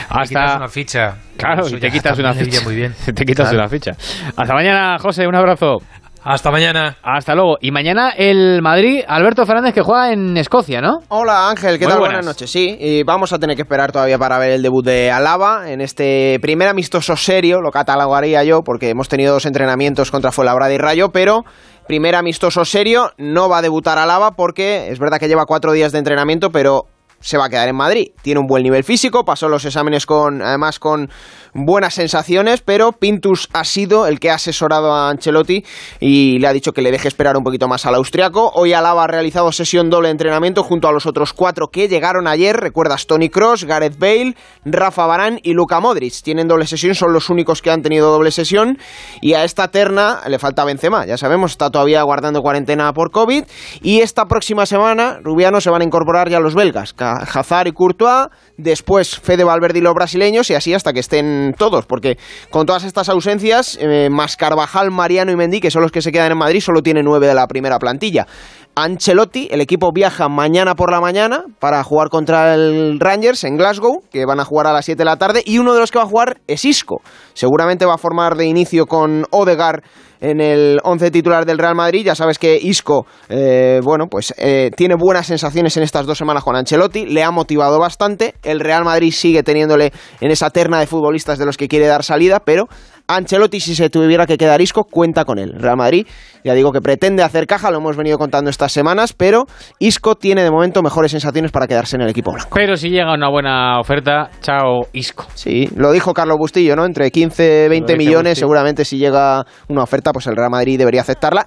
Hasta... 0.10 0.24
Te 0.24 0.30
quitas 0.30 0.56
una 0.56 0.68
ficha. 0.68 1.18
Claro, 1.38 1.70
y 1.70 1.80
te 1.80 1.92
quitas 1.92 2.18
una 2.18 2.34
ficha. 2.34 2.62
Muy 2.64 2.76
bien. 2.76 2.96
te 3.06 3.24
quitas 3.24 3.50
claro. 3.50 3.60
una 3.60 3.70
ficha. 3.70 3.92
Hasta 4.36 4.54
mañana, 4.56 4.98
José, 4.98 5.28
un 5.28 5.36
abrazo. 5.36 5.78
Hasta 6.27 6.49
mañana. 6.49 6.97
Hasta 7.03 7.35
luego. 7.35 7.57
Y 7.61 7.69
mañana 7.69 8.10
el 8.10 8.64
Madrid, 8.64 9.03
Alberto 9.07 9.45
Fernández, 9.45 9.76
que 9.76 9.84
juega 9.84 10.11
en 10.11 10.35
Escocia, 10.38 10.81
¿no? 10.81 10.97
Hola 11.10 11.52
Ángel, 11.52 11.77
¿qué 11.77 11.85
Muy 11.85 11.91
tal? 11.91 11.99
buenas. 11.99 12.18
Buenas. 12.18 12.26
noches. 12.26 12.52
Sí, 12.52 12.76
y 12.80 13.03
vamos 13.03 13.31
a 13.31 13.38
tener 13.38 13.56
que 13.56 13.61
esperar 13.61 13.91
todavía 13.91 14.18
para 14.18 14.39
ver 14.39 14.49
el 14.49 14.64
debut 14.64 14.84
de 14.84 15.11
Alaba 15.11 15.69
en 15.69 15.81
este 15.81 16.39
primer 16.41 16.68
amistoso 16.68 17.15
serio, 17.15 17.61
lo 17.61 17.69
catalogaría 17.69 18.43
yo, 18.43 18.64
porque 18.64 18.89
hemos 18.89 19.07
tenido 19.07 19.34
dos 19.34 19.45
entrenamientos 19.45 20.10
contra 20.10 20.31
Fuenlabrada 20.31 20.73
y 20.73 20.80
Rayo, 20.80 21.10
pero 21.10 21.43
primer 21.88 22.15
amistoso 22.15 22.65
serio, 22.65 23.11
no 23.19 23.47
va 23.47 23.60
a 23.60 23.61
debutar 23.61 23.99
Alaba 23.99 24.31
porque 24.31 24.89
es 24.89 24.97
verdad 24.97 25.19
que 25.19 25.27
lleva 25.27 25.45
cuatro 25.45 25.73
días 25.73 25.91
de 25.91 25.99
entrenamiento, 25.99 26.49
pero 26.49 26.85
se 27.19 27.38
va 27.38 27.45
a 27.45 27.49
quedar 27.49 27.68
en 27.69 27.76
Madrid. 27.76 28.07
Tiene 28.22 28.39
un 28.39 28.47
buen 28.47 28.64
nivel 28.64 28.84
físico, 28.84 29.26
pasó 29.26 29.47
los 29.47 29.65
exámenes 29.65 30.06
con, 30.06 30.41
además 30.41 30.80
con 30.80 31.10
buenas 31.56 31.94
sensaciones, 31.94 32.61
pero 32.61 32.91
Pintus 32.91 33.48
ha 33.53 33.64
sido 33.64 34.07
el 34.07 34.19
que 34.19 34.30
ha 34.30 34.36
asesorado 34.36 34.94
a 34.94 35.10
Ancelotti 35.10 35.64
y 36.02 36.38
le 36.40 36.48
ha 36.48 36.53
dicho 36.53 36.73
que 36.73 36.82
le 36.82 36.91
deje 36.91 37.07
esperar 37.07 37.38
un 37.38 37.44
poquito 37.44 37.69
más 37.69 37.86
al 37.86 37.95
austriaco. 37.95 38.52
Hoy 38.53 38.73
Alaba 38.73 39.06
ha 39.06 39.07
realizado 39.07 39.52
sesión 39.53 39.90
doble 39.90 40.10
de 40.10 40.11
entrenamiento 40.11 40.64
junto 40.64 40.90
a 40.90 40.91
los 40.91 41.06
otros 41.06 41.32
cuatro 41.32 41.69
que 41.69 41.88
llegaron 41.88 42.27
ayer. 42.27 42.57
Recuerdas 42.57 43.07
Tony 43.07 43.30
Cross, 43.30 43.64
Gareth 43.64 43.98
Bale, 43.98 44.36
Rafa 44.65 45.06
Barán 45.06 45.40
y 45.44 45.53
Luka 45.53 45.80
Modric. 45.80 46.22
Tienen 46.22 46.49
doble 46.49 46.68
sesión, 46.68 46.94
son 46.94 47.14
los 47.14 47.30
únicos 47.30 47.61
que 47.61 47.72
han 47.72 47.82
tenido 47.82 48.11
doble 48.11 48.32
sesión. 48.32 48.77
Y 49.22 49.34
a 49.34 49.45
esta 49.45 49.69
terna 49.69 50.22
le 50.27 50.40
falta 50.40 50.65
Benzema, 50.65 51.06
ya 51.06 51.18
sabemos, 51.18 51.52
está 51.52 51.69
todavía 51.69 52.03
guardando 52.03 52.41
cuarentena 52.41 52.91
por 52.91 53.11
COVID. 53.11 53.45
Y 53.82 54.02
esta 54.02 54.26
próxima 54.26 54.65
semana, 54.65 55.19
Rubiano, 55.23 55.61
se 55.61 55.69
van 55.69 55.82
a 55.82 55.86
incorporar 55.86 56.30
ya 56.30 56.41
los 56.41 56.53
belgas, 56.53 56.94
Hazard 56.99 57.68
y 57.68 57.72
Courtois. 57.72 58.27
Después 58.57 59.19
Fede 59.19 59.44
Valverde 59.44 59.80
y 59.80 59.82
los 59.82 59.94
brasileños, 59.94 60.49
y 60.49 60.56
así 60.56 60.73
hasta 60.73 60.94
que 60.94 61.02
estén 61.02 61.45
todos, 61.54 61.86
porque 61.86 62.18
con 62.50 62.66
todas 62.66 62.84
estas 62.84 63.10
ausencias, 63.10 63.78
eh, 63.80 64.10
más 64.12 64.38
Carvajal, 64.38 64.92
Mariano 64.92 65.32
y 65.32 65.36
Mendy, 65.36 65.60
que 65.60 65.72
son 65.72 65.82
los 65.82 65.92
que 65.92 66.02
se 66.02 66.12
quedan 66.12 66.32
en 66.32 66.38
Madrid, 66.38 66.62
solo 66.62 66.82
tiene 66.82 67.04
nueve 67.04 67.28
de 67.28 67.34
la 67.34 67.48
primera 67.48 67.80
plantilla. 67.80 68.28
Ancelotti, 68.77 69.47
el 69.52 69.61
equipo 69.61 69.93
viaja 69.93 70.27
mañana 70.27 70.76
por 70.76 70.91
la 70.91 70.99
mañana 70.99 71.45
para 71.60 71.81
jugar 71.85 72.10
contra 72.10 72.53
el 72.53 72.99
Rangers 72.99 73.45
en 73.45 73.56
Glasgow, 73.56 74.03
que 74.11 74.26
van 74.26 74.41
a 74.41 74.43
jugar 74.43 74.68
a 74.68 74.73
las 74.73 74.84
7 74.84 74.97
de 74.97 75.06
la 75.06 75.15
tarde, 75.15 75.41
y 75.45 75.60
uno 75.60 75.73
de 75.73 75.80
los 75.80 75.91
que 75.91 75.97
va 75.97 76.03
a 76.03 76.07
jugar 76.07 76.41
es 76.47 76.65
Isco. 76.65 77.02
Seguramente 77.34 77.85
va 77.85 77.93
a 77.93 77.97
formar 77.97 78.35
de 78.35 78.47
inicio 78.47 78.85
con 78.85 79.26
Odegar 79.31 79.81
en 80.19 80.41
el 80.41 80.80
11 80.84 81.11
titular 81.11 81.45
del 81.45 81.57
Real 81.57 81.76
Madrid. 81.76 82.06
Ya 82.06 82.15
sabes 82.15 82.38
que 82.38 82.57
Isco, 82.61 83.06
eh, 83.30 83.80
bueno, 83.81 84.07
pues 84.10 84.34
eh, 84.38 84.72
tiene 84.76 84.95
buenas 84.95 85.27
sensaciones 85.27 85.77
en 85.77 85.84
estas 85.84 86.06
dos 86.06 86.18
semanas 86.18 86.43
con 86.43 86.57
Ancelotti, 86.57 87.06
le 87.06 87.23
ha 87.23 87.31
motivado 87.31 87.80
bastante. 87.80 88.35
El 88.43 88.60
Real 88.60 88.84
Madrid 88.84 89.11
sigue 89.11 89.43
teniéndole 89.43 89.93
en 90.19 90.31
esa 90.31 90.49
terna 90.49 90.80
de 90.80 90.88
futbolistas 90.88 91.39
de 91.39 91.45
los 91.45 91.56
que 91.56 91.69
quiere 91.69 91.88
dar 91.88 92.03
salida, 92.03 92.41
pero 92.43 92.68
Ancelotti, 93.07 93.60
si 93.60 93.76
se 93.76 93.90
tuviera 93.90 94.26
que 94.26 94.38
quedar 94.38 94.61
Isco, 94.61 94.84
cuenta 94.86 95.26
con 95.26 95.38
él. 95.38 95.53
Real 95.57 95.77
Madrid, 95.77 96.07
ya 96.44 96.53
digo 96.53 96.72
que 96.72 96.82
pretende 96.82 97.23
hacer 97.23 97.45
caja, 97.45 97.69
lo 97.72 97.77
hemos 97.77 97.95
venido 97.95 98.18
contando 98.18 98.49
estas 98.49 98.72
semanas, 98.72 99.14
pero 99.14 99.45
Isco 99.80 100.15
tiene 100.15 100.44
de 100.44 100.52
momento 100.52 100.82
mejores 100.82 101.11
sensaciones 101.11 101.52
para 101.52 101.68
quedarse 101.68 101.95
en 101.95 102.02
el 102.02 102.10
equipo 102.10 102.32
blanco. 102.32 102.49
Pero 102.53 102.76
si 102.77 102.90
llega 102.90 103.14
una 103.14 103.30
buena 103.30 103.80
oferta, 103.80 104.30
chao 104.41 104.88
Isco. 104.94 105.26
Sí, 105.36 105.69
lo 105.76 105.91
dijo 105.91 106.14
Carlos 106.14 106.38
Bustillo, 106.38 106.76
¿no? 106.76 106.86
Entre 106.86 107.11
15 107.11 107.69
20 107.69 107.94
dice 107.94 107.98
millones, 107.98 108.32
Bustillo. 108.32 108.36
seguramente 108.36 108.86
si 108.86 108.98
llega 108.98 109.45
una 109.68 109.84
oferta, 109.84 110.11
pues 110.11 110.27
el 110.27 110.36
Real 110.36 110.49
Madrid 110.49 110.77
debería 110.77 111.02
aceptarla. 111.02 111.45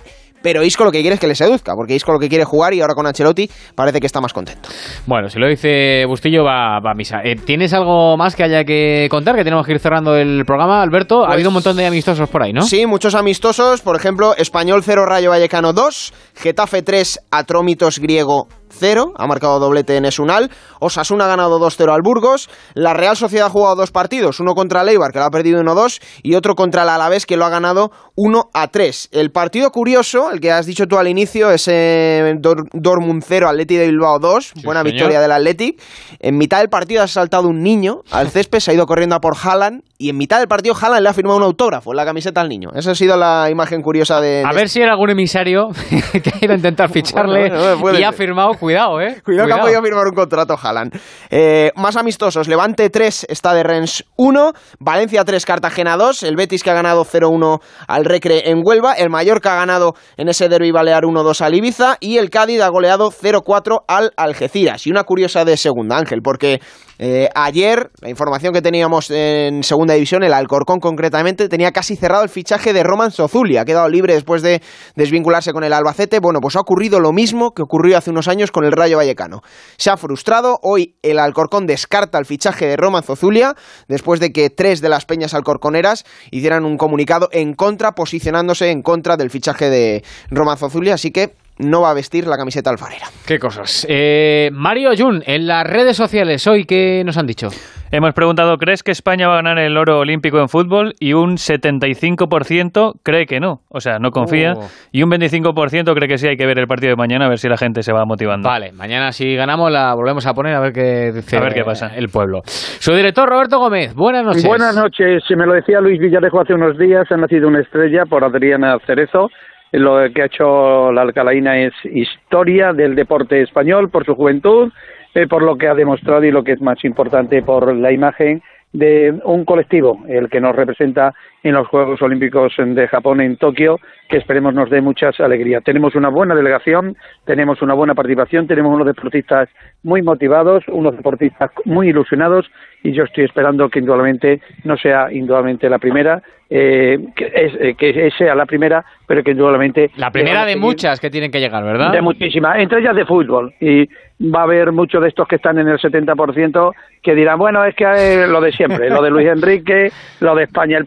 Pero 0.49 0.63
Isco 0.65 0.83
lo 0.83 0.91
que 0.91 1.03
quiere 1.03 1.13
es 1.13 1.21
que 1.21 1.27
le 1.27 1.35
seduzca, 1.35 1.75
porque 1.75 1.95
Isco 1.95 2.11
lo 2.11 2.19
que 2.19 2.31
quiere 2.31 2.43
jugar 2.43 2.73
y 2.73 2.81
ahora 2.81 2.95
con 2.95 3.07
Ancelotti 3.07 3.51
parece 3.75 4.01
que 4.01 4.07
está 4.07 4.23
más 4.23 4.33
contento. 4.33 4.71
Bueno, 5.05 5.29
si 5.29 5.39
lo 5.39 5.47
dice 5.47 6.07
Bustillo, 6.07 6.43
va, 6.43 6.81
va 6.81 6.93
a 6.93 6.95
misa. 6.95 7.19
Eh, 7.23 7.37
¿Tienes 7.37 7.75
algo 7.75 8.17
más 8.17 8.35
que 8.35 8.45
haya 8.45 8.65
que 8.65 9.09
contar? 9.11 9.37
Que 9.37 9.45
tenemos 9.45 9.67
que 9.67 9.73
ir 9.73 9.79
cerrando 9.79 10.17
el 10.17 10.47
programa, 10.47 10.81
Alberto. 10.81 11.17
ha 11.23 11.27
Pues- 11.27 11.35
habido 11.35 11.51
un 11.51 11.55
montón 11.55 11.77
de 11.77 11.85
amistosos 11.85 12.31
por 12.31 12.43
ahí, 12.43 12.55
¿no? 12.55 12.63
Sí, 12.63 12.87
muchos 12.87 13.15
amistosos, 13.15 13.83
por 13.83 13.95
ejemplo, 13.95 14.35
Español 14.39 14.81
0, 14.83 15.05
Rayo 15.05 15.29
Vallecano 15.29 15.75
2, 15.75 16.15
Getafe 16.35 16.81
3, 16.81 17.21
Atrómitos 17.31 17.99
Griego 17.99 18.49
0, 18.79 19.13
ha 19.17 19.27
marcado 19.27 19.59
doblete 19.59 19.97
en 19.97 20.05
Esunal, 20.05 20.51
Osasuna 20.81 21.25
ha 21.25 21.29
ganado 21.29 21.59
2-0 21.59 21.93
al 21.95 22.03
Burgos, 22.03 22.49
la 22.75 22.95
Real 22.95 23.17
Sociedad 23.17 23.47
ha 23.49 23.51
jugado 23.51 23.77
dos 23.77 23.91
partidos, 23.91 24.41
uno 24.41 24.55
contra 24.55 24.83
el 24.83 24.89
Eibar, 24.91 25.13
que 25.13 25.19
lo 25.19 25.25
ha 25.25 25.31
perdido 25.31 25.61
1-2, 25.63 26.01
y 26.23 26.35
otro 26.35 26.55
contra 26.55 26.83
el 26.85 26.89
Alavés, 26.89 27.27
que 27.27 27.37
lo 27.37 27.45
ha 27.45 27.49
ganado 27.51 27.91
1-3. 28.17 29.09
El 29.13 29.31
partido 29.31 29.71
curioso, 29.71 30.31
el 30.31 30.41
que 30.41 30.53
has 30.53 30.67
dicho 30.67 30.87
tú 30.87 30.99
al 30.99 31.09
inicio, 31.09 31.51
es 31.51 31.67
eh, 31.69 32.35
Dor- 32.39 32.69
Dortmund 32.73 33.23
0, 33.27 33.49
Atleti 33.49 33.77
de 33.77 33.87
Bilbao 33.87 34.19
2, 34.19 34.53
buena 34.65 34.81
señor. 34.83 34.93
victoria 34.95 35.21
del 35.21 35.33
Athletic. 35.33 35.81
En 36.21 36.37
mitad 36.37 36.59
del 36.59 36.69
partido 36.69 37.03
ha 37.03 37.09
saltado 37.09 37.49
un 37.49 37.63
niño 37.63 38.03
al 38.11 38.29
césped, 38.31 38.61
se 38.61 38.71
ha 38.71 38.75
ido 38.75 38.87
corriendo 38.87 39.17
a 39.17 39.21
por 39.21 39.35
Haaland, 39.43 39.83
y 40.01 40.11
en 40.11 40.17
mitad 40.17 40.39
del 40.39 40.47
partido 40.47 40.77
Haaland 40.81 41.03
le 41.03 41.09
ha 41.09 41.13
firmado 41.13 41.37
un 41.39 41.43
autógrafo 41.43 41.91
en 41.93 41.97
la 41.97 42.05
camiseta 42.05 42.41
al 42.41 42.49
niño. 42.49 42.71
Esa 42.75 42.93
ha 42.93 42.95
sido 42.95 43.17
la 43.17 43.49
imagen 43.51 43.83
curiosa 43.83 44.21
de... 44.21 44.45
A 44.47 44.51
de 44.51 44.55
ver 44.55 44.69
si 44.69 44.81
era 44.81 44.93
algún 44.93 45.11
emisario 45.11 45.71
que 46.23 46.31
ha 46.31 46.45
ido 46.45 46.53
a 46.53 46.57
intentar 46.57 46.89
ficharle 46.91 47.41
Bueno, 47.49 47.59
bueno, 47.59 47.81
puede 47.81 48.01
y 48.01 48.05
ha 48.05 48.13
firmado, 48.13 48.53
cuidado, 48.69 49.01
¿eh? 49.01 49.23
Cuidado, 49.25 49.49
que 49.49 49.55
ha 49.55 49.61
podido 49.63 49.83
firmar 49.83 50.07
un 50.09 50.15
contrato 50.15 50.55
Haaland. 50.63 51.01
Eh, 51.31 51.73
más 51.77 51.97
amistosos, 51.97 52.49
Levante 52.49 52.91
3, 52.91 53.25
está 53.31 53.55
de 53.55 53.63
Rennes 53.63 54.05
1, 54.17 54.53
Valencia 54.79 55.25
3, 55.25 55.47
Cartagena 55.47 55.97
2, 55.97 56.25
el 56.25 56.37
Betis 56.37 56.63
que 56.63 56.69
ha 56.69 56.75
ganado 56.75 57.07
0-1 57.07 57.63
al 57.87 58.05
Recre 58.05 58.51
en 58.51 58.61
Huelva, 58.63 58.93
el 58.93 59.09
Mallorca 59.09 59.55
ha 59.55 59.57
ganado 59.57 59.95
en 60.19 60.29
ese 60.29 60.51
derby 60.51 60.71
balear 60.71 61.05
1-2 61.05 61.41
al 61.41 61.55
Ibiza 61.55 61.97
y 61.99 62.19
el 62.19 62.29
Cádiz 62.29 62.61
ha 62.61 62.69
goleado 62.69 63.11
0-4 63.11 63.85
al 63.89 64.13
Algeciras. 64.19 64.87
Y 64.87 64.91
una 64.91 65.05
curiosa 65.05 65.47
de 65.47 65.57
segunda, 65.57 65.97
Ángel, 65.97 66.21
porque 66.23 66.61
eh, 66.99 67.29
ayer 67.35 67.91
la 68.01 68.11
información 68.11 68.53
que 68.53 68.61
teníamos 68.61 69.11
en 69.11 69.63
segunda 69.63 69.95
división, 69.95 70.25
el 70.25 70.33
Alcorcón 70.33 70.81
concretamente, 70.81 71.49
tenía 71.49 71.71
casi 71.71 71.97
cerrado 71.97 72.25
el 72.25 72.29
fichaje 72.29 72.73
de 72.73 72.83
Roman 72.83 73.13
Sozulia, 73.13 73.63
ha 73.63 73.65
quedado 73.65 73.89
libre 73.89 74.15
después 74.15 74.43
de 74.43 74.61
desvincularse 74.97 75.53
con 75.53 75.63
el 75.63 75.73
Albacete. 75.73 76.19
Bueno, 76.19 76.41
pues 76.41 76.57
ha 76.57 76.61
ocurrido 76.61 77.01
lo 77.01 77.13
mismo 77.13 77.53
que 77.53 77.63
ocurrió 77.63 77.97
hace 77.97 78.11
unos 78.11 78.27
años 78.29 78.51
con 78.51 78.65
el 78.65 78.73
Rayo 78.73 78.97
Vallecano. 78.97 79.43
Se 79.77 79.91
ha 79.91 79.97
frustrado, 79.97 80.59
hoy 80.63 80.97
el 81.03 81.19
Alcorcón 81.19 81.67
descarta 81.67 82.19
el 82.19 82.27
fichaje 82.27 82.67
de 82.67 82.77
Roman 82.77 83.03
Zozulia 83.03 83.55
después 83.87 84.19
de 84.21 84.33
que 84.33 84.51
tres 84.51 84.81
de 84.81 84.89
las 84.89 85.07
peñas 85.07 85.35
alcorconeras 85.35 86.05
hicieran 86.31 86.65
un 86.65 86.77
comunicado 86.77 87.29
en 87.33 87.55
contra, 87.55 87.93
posicionándose 87.93 88.71
en 88.71 88.83
contra 88.83 89.17
del 89.17 89.31
fichaje 89.31 89.71
de 89.71 90.05
Roman 90.31 90.59
Zozulia, 90.59 90.95
así 90.95 91.11
que 91.11 91.35
no 91.59 91.83
va 91.83 91.91
a 91.91 91.95
vestir 91.95 92.27
la 92.27 92.37
camiseta 92.37 92.71
alfarera. 92.71 93.07
Qué 93.27 93.39
cosas. 93.39 93.87
Eh, 93.89 94.51
Mario 94.53 94.91
Jun, 94.97 95.23
en 95.27 95.47
las 95.47 95.67
redes 95.67 95.97
sociales, 95.97 96.47
hoy, 96.47 96.65
¿qué 96.65 97.03
nos 97.05 97.17
han 97.17 97.27
dicho? 97.27 97.49
Hemos 97.91 98.13
preguntado, 98.13 98.59
¿crees 98.59 98.83
que 98.83 98.91
España 98.91 99.29
va 99.29 99.35
a 99.35 99.37
ganar 99.37 99.59
el 99.59 99.77
oro 99.79 100.01
olímpico 100.01 100.39
en 100.41 100.51
fútbol? 100.51 100.95
Y 101.01 101.15
un 101.15 101.39
75% 101.39 103.01
cree 103.03 103.25
que 103.25 103.41
no, 103.41 103.63
o 103.71 103.81
sea, 103.81 103.99
no 103.99 104.11
confía. 104.11 104.53
Oh. 104.57 104.69
Y 104.93 105.03
un 105.03 105.11
25% 105.11 105.95
cree 105.95 106.07
que 106.09 106.19
sí, 106.19 106.29
hay 106.29 106.37
que 106.37 106.45
ver 106.45 106.59
el 106.59 106.67
partido 106.67 106.91
de 106.91 106.97
mañana 106.97 107.25
a 107.25 107.29
ver 107.31 107.39
si 107.39 107.49
la 107.49 107.57
gente 107.57 107.83
se 107.83 107.93
va 107.93 108.05
motivando. 108.05 108.47
Vale, 108.47 108.73
mañana 108.73 109.13
si 109.13 109.35
ganamos 109.35 109.73
la 109.73 109.95
volvemos 109.95 110.27
a 110.27 110.35
poner 110.35 110.55
a 110.55 110.61
ver 110.61 110.75
qué 110.75 111.13
dice 111.13 111.39
A 111.39 111.41
ver 111.41 111.55
qué 111.55 111.65
pasa. 111.65 111.93
el 111.97 112.11
pueblo. 112.11 112.43
Su 112.45 112.95
director 112.95 113.27
Roberto 113.27 113.59
Gómez, 113.59 113.95
buenas 113.95 114.23
noches. 114.23 114.45
Buenas 114.45 114.77
noches. 114.77 115.23
Si 115.27 115.35
me 115.35 115.47
lo 115.47 115.55
decía 115.55 115.81
Luis 115.81 115.99
Villarejo 115.99 116.41
hace 116.43 116.53
unos 116.53 116.77
días, 116.77 117.11
ha 117.11 117.17
nacido 117.17 117.49
una 117.49 117.61
estrella 117.61 118.05
por 118.05 118.23
Adriana 118.23 118.77
Cerezo. 118.87 119.31
Lo 119.73 119.99
que 120.13 120.23
ha 120.23 120.27
hecho 120.27 120.91
la 120.93 121.03
Alcalaína 121.03 121.59
es 121.59 121.75
historia 121.85 122.73
del 122.73 122.95
deporte 122.95 123.43
español 123.43 123.91
por 123.91 124.05
su 124.05 124.15
juventud, 124.15 124.73
eh, 125.15 125.27
por 125.27 125.43
lo 125.43 125.57
que 125.57 125.69
ha 125.69 125.75
demostrado 125.75 126.25
y 126.25 126.31
lo 126.31 126.43
que 126.43 126.53
es 126.53 126.61
más 126.61 126.83
importante, 126.85 127.43
por 127.43 127.75
la 127.75 127.93
imagen 127.93 128.43
de 128.73 129.19
un 129.25 129.45
colectivo, 129.45 130.03
el 130.09 130.29
que 130.29 130.41
nos 130.41 130.55
representa 130.55 131.15
en 131.43 131.55
los 131.55 131.69
Juegos 131.69 132.03
Olímpicos 132.03 132.53
de 132.59 132.89
Japón 132.89 133.21
en 133.21 133.37
Tokio, 133.37 133.79
que 134.09 134.17
esperemos 134.17 134.55
nos 134.55 134.71
dé 134.71 134.81
muchas 134.81 135.19
alegrías. 135.21 135.63
Tenemos 135.63 135.95
una 135.95 136.09
buena 136.09 136.35
delegación, 136.35 136.97
tenemos 137.25 137.63
una 137.63 137.75
buena 137.75 137.95
participación, 137.95 138.47
tenemos 138.47 138.75
unos 138.75 138.87
deportistas 138.87 139.49
muy 139.83 140.03
motivados, 140.03 140.65
unos 140.69 140.97
deportistas 140.97 141.51
muy 141.65 141.89
ilusionados 141.89 142.51
y 142.83 142.93
yo 142.93 143.05
estoy 143.05 143.25
esperando 143.25 143.69
que 143.69 143.81
indudablemente 143.81 144.41
no 144.65 144.77
sea 144.77 145.13
indudablemente 145.13 145.69
la 145.69 145.79
primera, 145.79 146.23
eh, 146.51 146.99
que, 147.15 147.27
es, 147.27 147.53
eh, 147.61 147.75
que 147.77 148.11
sea 148.17 148.35
la 148.35 148.47
primera, 148.47 148.85
pero 149.07 149.23
que 149.23 149.33
indudablemente... 149.33 149.91
La 149.97 150.11
primera 150.11 150.45
de 150.47 150.57
muchas 150.57 151.01
que 151.01 151.11
tienen 151.11 151.31
que 151.31 151.41
llegar, 151.41 151.65
¿verdad? 151.65 151.93
De 151.93 152.01
muchísimas, 152.01 152.59
entre 152.59 152.81
ellas 152.81 152.97
de 152.97 153.05
fútbol. 153.05 153.53
Y 153.61 153.87
va 154.21 154.41
a 154.41 154.45
haber 154.45 154.73
muchos 154.73 155.03
de 155.03 155.09
estos 155.09 155.29
que 155.29 155.37
están 155.37 155.59
en 155.59 155.69
el 155.69 155.79
70% 155.79 156.73
que 157.03 157.15
dirán, 157.15 157.39
bueno, 157.39 157.65
es 157.65 157.75
que 157.75 157.85
eh, 157.85 158.27
lo 158.27 158.41
de 158.41 158.53
siempre, 158.53 158.91
lo 158.91 159.03
de 159.03 159.11
Luis 159.11 159.29
Enrique, 159.29 159.91
lo 160.21 160.35
de 160.35 160.45
España, 160.45 160.77
el 160.79 160.85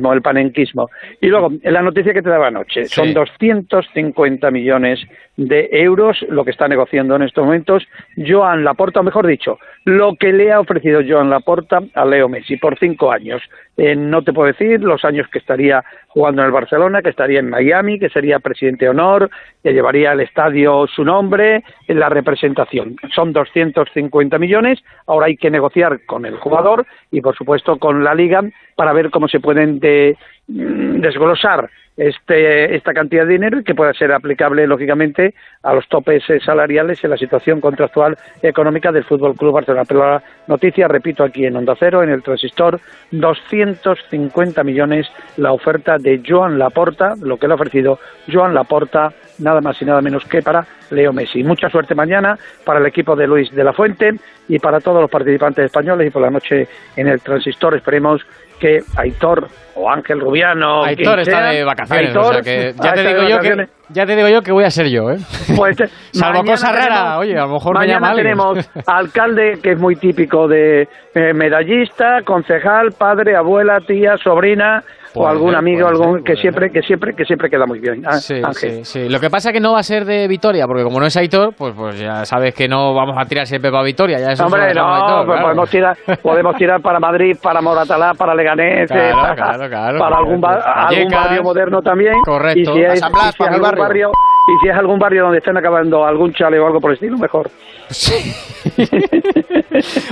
panenquismo, 0.00 0.12
el 0.12 0.22
panenquismo. 0.22 0.90
Y 1.20 1.26
luego, 1.28 1.50
la 1.62 1.82
noticia 1.82 2.12
que 2.12 2.22
te 2.22 2.30
daba 2.30 2.48
anoche, 2.48 2.86
son 2.86 3.12
250 3.14 4.50
millones 4.50 5.00
de 5.36 5.68
euros 5.72 6.24
lo 6.28 6.44
que 6.44 6.50
está 6.50 6.68
negociando 6.68 7.16
en 7.16 7.22
estos 7.22 7.44
momentos 7.44 7.86
Joan 8.16 8.64
Laporta, 8.64 9.00
o 9.00 9.02
mejor 9.02 9.26
dicho, 9.26 9.58
lo 9.84 10.14
que 10.16 10.32
le 10.32 10.52
ha 10.52 10.60
ofrecido 10.60 11.00
Joan 11.06 11.30
Laporta 11.30 11.80
a 11.94 12.04
Leo 12.04 12.28
Messi 12.28 12.56
por 12.56 12.78
cinco 12.78 13.10
años. 13.10 13.42
Eh, 13.76 13.96
no 13.96 14.22
te 14.22 14.32
puedo 14.32 14.48
decir 14.48 14.80
los 14.82 15.04
años 15.04 15.26
que 15.28 15.38
estaría 15.38 15.82
jugando 16.08 16.42
en 16.42 16.46
el 16.46 16.52
Barcelona, 16.52 17.00
que 17.00 17.08
estaría 17.08 17.40
en 17.40 17.48
Miami, 17.48 17.98
que 17.98 18.10
sería 18.10 18.38
presidente 18.38 18.84
de 18.84 18.90
honor, 18.90 19.30
que 19.62 19.72
llevaría 19.72 20.10
al 20.10 20.20
estadio 20.20 20.86
su 20.86 21.04
nombre, 21.04 21.64
en 21.88 21.98
la 21.98 22.10
representación. 22.10 22.96
Son 23.14 23.32
250 23.32 24.38
millones, 24.38 24.82
ahora 25.06 25.26
hay 25.26 25.36
que 25.36 25.50
negociar 25.50 26.04
con 26.04 26.26
el 26.26 26.36
jugador 26.36 26.86
y, 27.10 27.22
por 27.22 27.34
supuesto, 27.34 27.78
con 27.78 28.04
la 28.04 28.14
liga 28.14 28.42
para 28.76 28.92
ver 28.92 29.10
cómo 29.10 29.26
se 29.28 29.40
pueden 29.40 29.78
de, 29.80 30.18
desglosar 30.46 31.70
este, 31.96 32.74
esta 32.74 32.94
cantidad 32.94 33.26
de 33.26 33.34
dinero 33.34 33.58
y 33.58 33.64
que 33.64 33.74
pueda 33.74 33.92
ser 33.92 34.12
aplicable, 34.12 34.66
lógicamente, 34.66 35.34
a 35.62 35.74
los 35.74 35.86
topes 35.88 36.22
eh, 36.30 36.40
salariales 36.40 37.02
en 37.04 37.10
la 37.10 37.18
situación 37.18 37.60
contractual 37.60 38.16
económica 38.42 38.90
del 38.90 39.04
Fútbol 39.04 39.36
Club 39.36 39.52
Barcelona. 39.52 39.84
Pero 39.86 40.00
la 40.00 40.22
noticia, 40.46 40.88
repito, 40.88 41.22
aquí 41.22 41.44
en 41.44 41.56
Onda 41.56 41.76
Cero, 41.78 42.02
en 42.02 42.10
el 42.10 42.22
Transistor, 42.22 42.80
250 43.10 44.64
millones 44.64 45.06
la 45.36 45.52
oferta 45.52 45.98
de 45.98 46.22
Joan 46.26 46.58
Laporta, 46.58 47.14
lo 47.20 47.36
que 47.36 47.46
le 47.46 47.52
ha 47.52 47.56
ofrecido 47.56 47.98
Joan 48.30 48.54
Laporta, 48.54 49.12
nada 49.38 49.60
más 49.60 49.80
y 49.82 49.84
nada 49.84 50.00
menos 50.00 50.24
que 50.24 50.40
para 50.40 50.66
Leo 50.90 51.12
Messi. 51.12 51.42
Mucha 51.44 51.68
suerte 51.68 51.94
mañana 51.94 52.38
para 52.64 52.80
el 52.80 52.86
equipo 52.86 53.16
de 53.16 53.26
Luis 53.26 53.50
de 53.50 53.64
la 53.64 53.72
Fuente 53.72 54.14
y 54.48 54.58
para 54.58 54.80
todos 54.80 55.00
los 55.00 55.10
participantes 55.10 55.66
españoles 55.66 56.06
y 56.06 56.10
por 56.10 56.22
la 56.22 56.30
noche 56.30 56.68
en 56.96 57.08
el 57.08 57.20
Transistor 57.20 57.74
esperemos 57.76 58.22
que 58.62 58.78
Aitor 58.96 59.48
o 59.74 59.90
Ángel 59.90 60.20
Rubiano. 60.20 60.84
Aitor 60.84 61.18
está 61.18 61.46
de 61.50 61.64
vacaciones, 61.64 62.14
o 62.14 62.32
sea 62.32 62.42
que 62.42 62.72
ya, 62.80 62.92
te 62.92 63.08
digo 63.08 63.28
yo 63.28 63.40
que, 63.40 63.68
ya 63.88 64.06
te 64.06 64.14
digo 64.14 64.28
yo 64.28 64.40
que 64.40 64.52
voy 64.52 64.62
a 64.62 64.70
ser 64.70 64.88
yo, 64.88 65.10
¿eh? 65.10 65.18
Pues, 65.56 65.76
Salvo 66.12 66.44
cosa 66.44 66.70
rara, 66.70 67.18
oye, 67.18 67.36
a 67.36 67.46
lo 67.46 67.54
mejor 67.54 67.80
me 67.80 67.88
llama 67.88 68.14
tenemos 68.14 68.70
alcalde, 68.86 69.58
que 69.60 69.72
es 69.72 69.78
muy 69.80 69.96
típico 69.96 70.46
de 70.46 70.88
eh, 71.14 71.34
medallista, 71.34 72.22
concejal, 72.24 72.92
padre, 72.92 73.34
abuela, 73.34 73.80
tía, 73.80 74.16
sobrina, 74.22 74.84
o 75.14 75.26
algún 75.26 75.54
amigo, 75.54 75.86
algún 75.86 76.22
que 76.22 76.36
siempre, 76.36 76.70
que 76.70 76.82
siempre, 76.82 77.14
que 77.14 77.24
siempre 77.24 77.50
queda 77.50 77.66
muy 77.66 77.78
bien. 77.80 78.02
Ah, 78.06 78.14
sí, 78.14 78.40
sí, 78.52 78.84
sí, 78.84 79.08
Lo 79.08 79.20
que 79.20 79.30
pasa 79.30 79.50
es 79.50 79.54
que 79.54 79.60
no 79.60 79.72
va 79.72 79.80
a 79.80 79.82
ser 79.82 80.04
de 80.04 80.26
Vitoria, 80.28 80.66
porque 80.66 80.82
como 80.82 81.00
no 81.00 81.06
es 81.06 81.16
Aitor, 81.16 81.54
pues, 81.54 81.74
pues 81.76 81.98
ya 81.98 82.24
sabes 82.24 82.54
que 82.54 82.68
no 82.68 82.94
vamos 82.94 83.16
a 83.18 83.24
tirar 83.26 83.46
siempre 83.46 83.70
para 83.70 83.82
Vitoria. 83.82 84.18
Ya 84.18 84.32
eso 84.32 84.46
Hombre, 84.46 84.72
no, 84.74 85.24
pues 85.26 85.40
podemos 85.40 85.70
tirar, 85.70 85.96
podemos 86.22 86.56
tirar 86.56 86.80
para 86.80 86.98
Madrid, 87.00 87.36
para 87.42 87.60
Moratalá, 87.60 88.14
para 88.14 88.34
Leganés, 88.34 88.90
eh, 88.90 89.12
para, 89.12 90.16
algún, 90.16 90.40
barrio 90.40 91.42
moderno 91.42 91.82
también. 91.82 92.14
Correcto. 92.24 92.60
Y 92.60 92.66
si 92.66 92.82
es, 92.82 93.02
algún 93.02 93.62
barrio. 93.76 94.10
y 94.10 94.62
si 94.62 94.68
es 94.68 94.76
algún 94.76 94.98
barrio 94.98 95.24
donde 95.24 95.38
estén 95.38 95.56
acabando 95.56 96.04
algún 96.04 96.32
chale 96.32 96.58
o 96.58 96.66
algo 96.66 96.80
por 96.80 96.90
el 96.90 96.94
estilo, 96.94 97.18
mejor. 97.18 97.50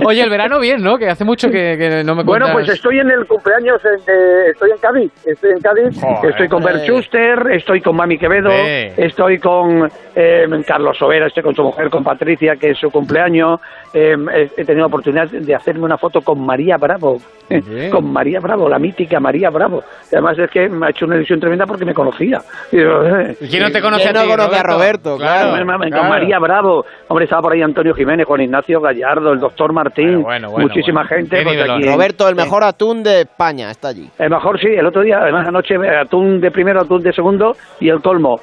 Oye, 0.07 0.23
el 0.23 0.31
verano 0.31 0.59
bien, 0.61 0.83
¿no? 0.83 0.97
Que 0.99 1.09
hace 1.09 1.25
mucho 1.25 1.49
que, 1.51 2.03
no 2.05 2.15
me 2.15 2.25
cuentas... 2.25 2.53
Bueno, 2.53 2.53
pues 2.53 2.69
estoy 2.69 2.99
en 2.99 3.11
el 3.11 3.27
cumpleaños, 3.27 3.83
de, 3.83 4.51
estoy 4.51 4.71
en 4.71 4.79
Cádiz, 4.79 5.13
estoy 5.25 5.51
en 5.51 5.61
Cádiz, 5.61 6.03
estoy 6.23 6.49
con 6.49 6.63
Bert 6.63 6.85
Schuster, 6.85 7.51
estoy 7.53 7.81
con 7.81 7.97
Mami 7.97 8.19
Quevedo, 8.19 8.51
estoy 8.51 9.39
con 9.39 9.91
eh, 10.15 10.47
Carlos 10.67 10.99
Sobera, 10.99 11.27
estoy 11.27 11.43
con 11.43 11.55
su 11.55 11.63
mujer, 11.63 11.91
con 11.91 12.03
Patricia, 12.05 12.57
que 12.57 12.71
es 12.71 12.79
su 12.79 12.91
cumpleaños, 12.91 13.61
eh, 13.93 14.17
he 14.57 14.65
tenido 14.65 14.83
la 14.83 14.87
oportunidad 14.87 15.29
de 15.29 15.55
hacerme 15.55 15.85
una 15.85 15.99
foto 15.99 16.21
con 16.21 16.45
María 16.45 16.77
Bravo, 16.77 17.19
con 17.91 18.13
María 18.13 18.41
Bravo, 18.41 18.69
la 18.69 18.79
mítica 18.79 19.21
María 19.21 19.51
Bravo. 19.51 19.83
Además 20.13 20.39
es 20.39 20.51
que 20.51 20.69
me 20.69 20.87
ha 20.87 20.91
hecho 20.91 21.07
una 21.07 21.17
edición 21.17 21.41
tremenda 21.41 21.67
porque 21.67 21.85
me 21.85 21.95
conocía. 21.95 22.41
¿Y 22.71 23.49
quién 23.49 23.63
no 23.63 23.71
te 23.71 23.81
conoce 23.81 24.09
a, 24.09 24.13
no 24.13 24.27
conoce 24.27 24.57
a 24.57 24.63
Roberto? 24.63 25.17
Claro, 25.17 25.65
Con 25.91 26.09
María 26.09 26.39
Bravo, 26.39 26.85
hombre, 27.09 27.25
estaba 27.25 27.43
por 27.43 27.53
ahí 27.53 27.63
Antonio 27.71 27.95
Jiménez, 27.95 28.27
Juan 28.27 28.43
Ignacio 28.43 28.81
Gallardo, 28.81 29.33
el 29.33 29.41
doctor 29.41 29.73
Martín, 29.73 30.25
muchísima 30.59 31.05
gente. 31.07 31.43
Roberto, 31.85 32.29
el 32.29 32.35
mejor 32.35 32.65
atún 32.65 33.03
de 33.03 33.23
España, 33.23 33.71
está 33.71 33.89
allí. 33.89 34.09
El 34.19 34.31
mejor, 34.31 34.61
sí, 34.61 34.69
el 34.69 34.87
otro 34.87 35.03
día, 35.03 35.19
además 35.21 35.49
anoche, 35.49 35.77
atún 35.99 36.41
de 36.41 36.51
primero, 36.51 36.81
atún 36.81 37.03
de 37.03 37.13
segundo 37.13 37.57
y 37.81 37.89
el 37.89 38.01
colmo. 38.01 38.41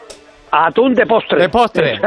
Atún 0.60 0.94
de 0.96 1.06
postre. 1.06 1.40
De 1.40 1.50
postre. 1.50 2.00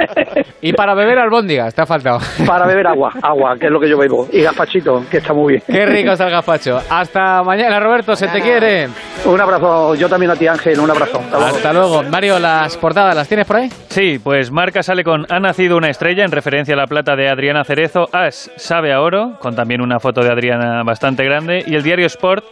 y 0.62 0.72
para 0.72 0.94
beber 0.94 1.18
albóndigas, 1.18 1.74
te 1.74 1.82
ha 1.82 1.86
faltado. 1.86 2.18
Para 2.46 2.66
beber 2.66 2.86
agua, 2.86 3.12
agua, 3.22 3.56
que 3.58 3.66
es 3.66 3.72
lo 3.72 3.78
que 3.78 3.90
yo 3.90 3.98
bebo. 3.98 4.26
Y 4.32 4.40
gazpachito, 4.40 5.04
que 5.10 5.18
está 5.18 5.34
muy 5.34 5.54
bien. 5.54 5.62
Qué 5.66 5.84
rico 5.84 6.12
está 6.12 6.24
el 6.24 6.30
gazpacho. 6.30 6.80
Hasta 6.88 7.42
mañana, 7.42 7.78
Roberto, 7.78 8.16
se 8.16 8.28
te 8.28 8.40
quiere. 8.40 8.88
Un 9.26 9.38
abrazo, 9.38 9.94
yo 9.96 10.08
también 10.08 10.30
a 10.32 10.36
ti, 10.36 10.46
Ángel, 10.46 10.80
un 10.80 10.90
abrazo. 10.90 11.20
Hasta, 11.30 11.74
luego. 11.74 12.02
Mario, 12.04 12.38
las 12.38 12.74
portadas, 12.78 13.14
¿las 13.14 13.28
tienes 13.28 13.46
por 13.46 13.56
ahí? 13.56 13.68
Sí, 13.88 14.18
pues 14.18 14.50
Marca 14.50 14.82
sale 14.82 15.04
con 15.04 15.26
Ha 15.30 15.38
nacido 15.38 15.76
una 15.76 15.90
estrella 15.90 16.24
en 16.24 16.32
referencia 16.32 16.74
a 16.74 16.78
la 16.78 16.86
plata 16.86 17.16
de 17.16 17.28
Adriana 17.28 17.64
Cerezo. 17.64 18.08
As 18.12 18.50
sabe 18.56 18.94
a 18.94 19.02
oro, 19.02 19.36
con 19.40 19.54
también 19.54 19.82
una 19.82 20.00
foto 20.00 20.22
de 20.22 20.32
Adriana 20.32 20.82
bastante 20.84 21.22
grande. 21.24 21.62
Y 21.66 21.74
el 21.74 21.82
diario 21.82 22.06
Sport, 22.06 22.44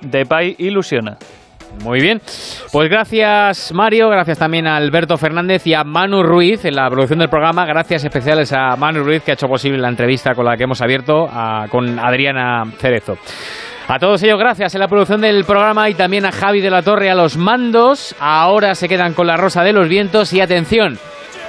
de 0.00 0.24
Pai 0.24 0.54
ilusiona. 0.58 1.18
Muy 1.82 2.00
bien. 2.00 2.20
Pues 2.72 2.88
gracias 2.88 3.72
Mario, 3.72 4.08
gracias 4.08 4.38
también 4.38 4.66
a 4.66 4.76
Alberto 4.76 5.16
Fernández 5.16 5.66
y 5.66 5.74
a 5.74 5.84
Manu 5.84 6.22
Ruiz 6.22 6.64
en 6.64 6.76
la 6.76 6.88
producción 6.88 7.18
del 7.18 7.28
programa. 7.28 7.66
Gracias 7.66 8.04
especiales 8.04 8.52
a 8.52 8.76
Manu 8.76 9.02
Ruiz 9.02 9.22
que 9.22 9.32
ha 9.32 9.34
hecho 9.34 9.48
posible 9.48 9.78
la 9.78 9.88
entrevista 9.88 10.34
con 10.34 10.44
la 10.44 10.56
que 10.56 10.64
hemos 10.64 10.80
abierto 10.80 11.28
con 11.70 11.98
Adriana 11.98 12.64
Cerezo. 12.78 13.18
A 13.86 13.98
todos 13.98 14.22
ellos 14.22 14.38
gracias 14.38 14.74
en 14.74 14.80
la 14.80 14.88
producción 14.88 15.20
del 15.20 15.44
programa 15.44 15.90
y 15.90 15.94
también 15.94 16.24
a 16.24 16.32
Javi 16.32 16.62
de 16.62 16.70
la 16.70 16.82
Torre 16.82 17.10
a 17.10 17.14
los 17.14 17.36
mandos. 17.36 18.16
Ahora 18.18 18.74
se 18.74 18.88
quedan 18.88 19.12
con 19.12 19.26
la 19.26 19.36
Rosa 19.36 19.62
de 19.62 19.74
los 19.74 19.88
Vientos 19.88 20.32
y 20.32 20.40
atención, 20.40 20.98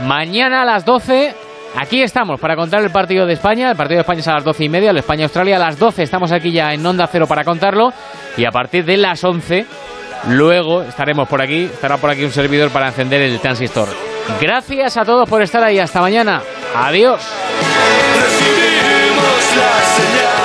mañana 0.02 0.64
a 0.64 0.65
las 0.65 0.84
12 0.84 1.34
Aquí 1.77 2.02
estamos 2.02 2.39
para 2.39 2.56
contar 2.56 2.81
el 2.84 2.89
partido 2.89 3.26
de 3.26 3.34
España. 3.34 3.72
El 3.72 3.76
partido 3.76 3.97
de 3.97 4.02
España 4.02 4.22
es 4.22 4.27
a 4.30 4.35
las 4.35 4.45
12 4.45 4.64
y 4.64 4.69
media, 4.69 4.91
el 4.91 4.97
España-Australia 4.97 5.57
a 5.57 5.60
las 5.60 5.77
12. 5.77 6.03
Estamos 6.03 6.31
aquí 6.31 6.53
ya 6.53 6.73
en 6.73 6.85
Onda 6.85 7.06
Cero 7.11 7.27
para 7.27 7.43
contarlo. 7.43 7.91
Y 8.38 8.45
a 8.45 8.52
partir 8.52 8.85
de 8.85 8.95
las 8.95 9.22
11 9.22 9.65
Luego 10.30 10.81
estaremos 10.84 11.27
por 11.27 11.41
aquí, 11.41 11.65
estará 11.65 11.97
por 11.97 12.10
aquí 12.10 12.23
un 12.23 12.31
servidor 12.31 12.72
para 12.72 12.88
encender 12.88 13.22
el 13.22 13.39
transistor. 13.39 13.88
Gracias 14.41 14.97
a 14.97 15.06
todos 15.06 15.30
por 15.30 15.41
estar 15.41 15.64
ahí. 15.64 15.80
Hasta 15.80 16.02
mañana. 16.02 16.41
Adiós. 16.76 17.22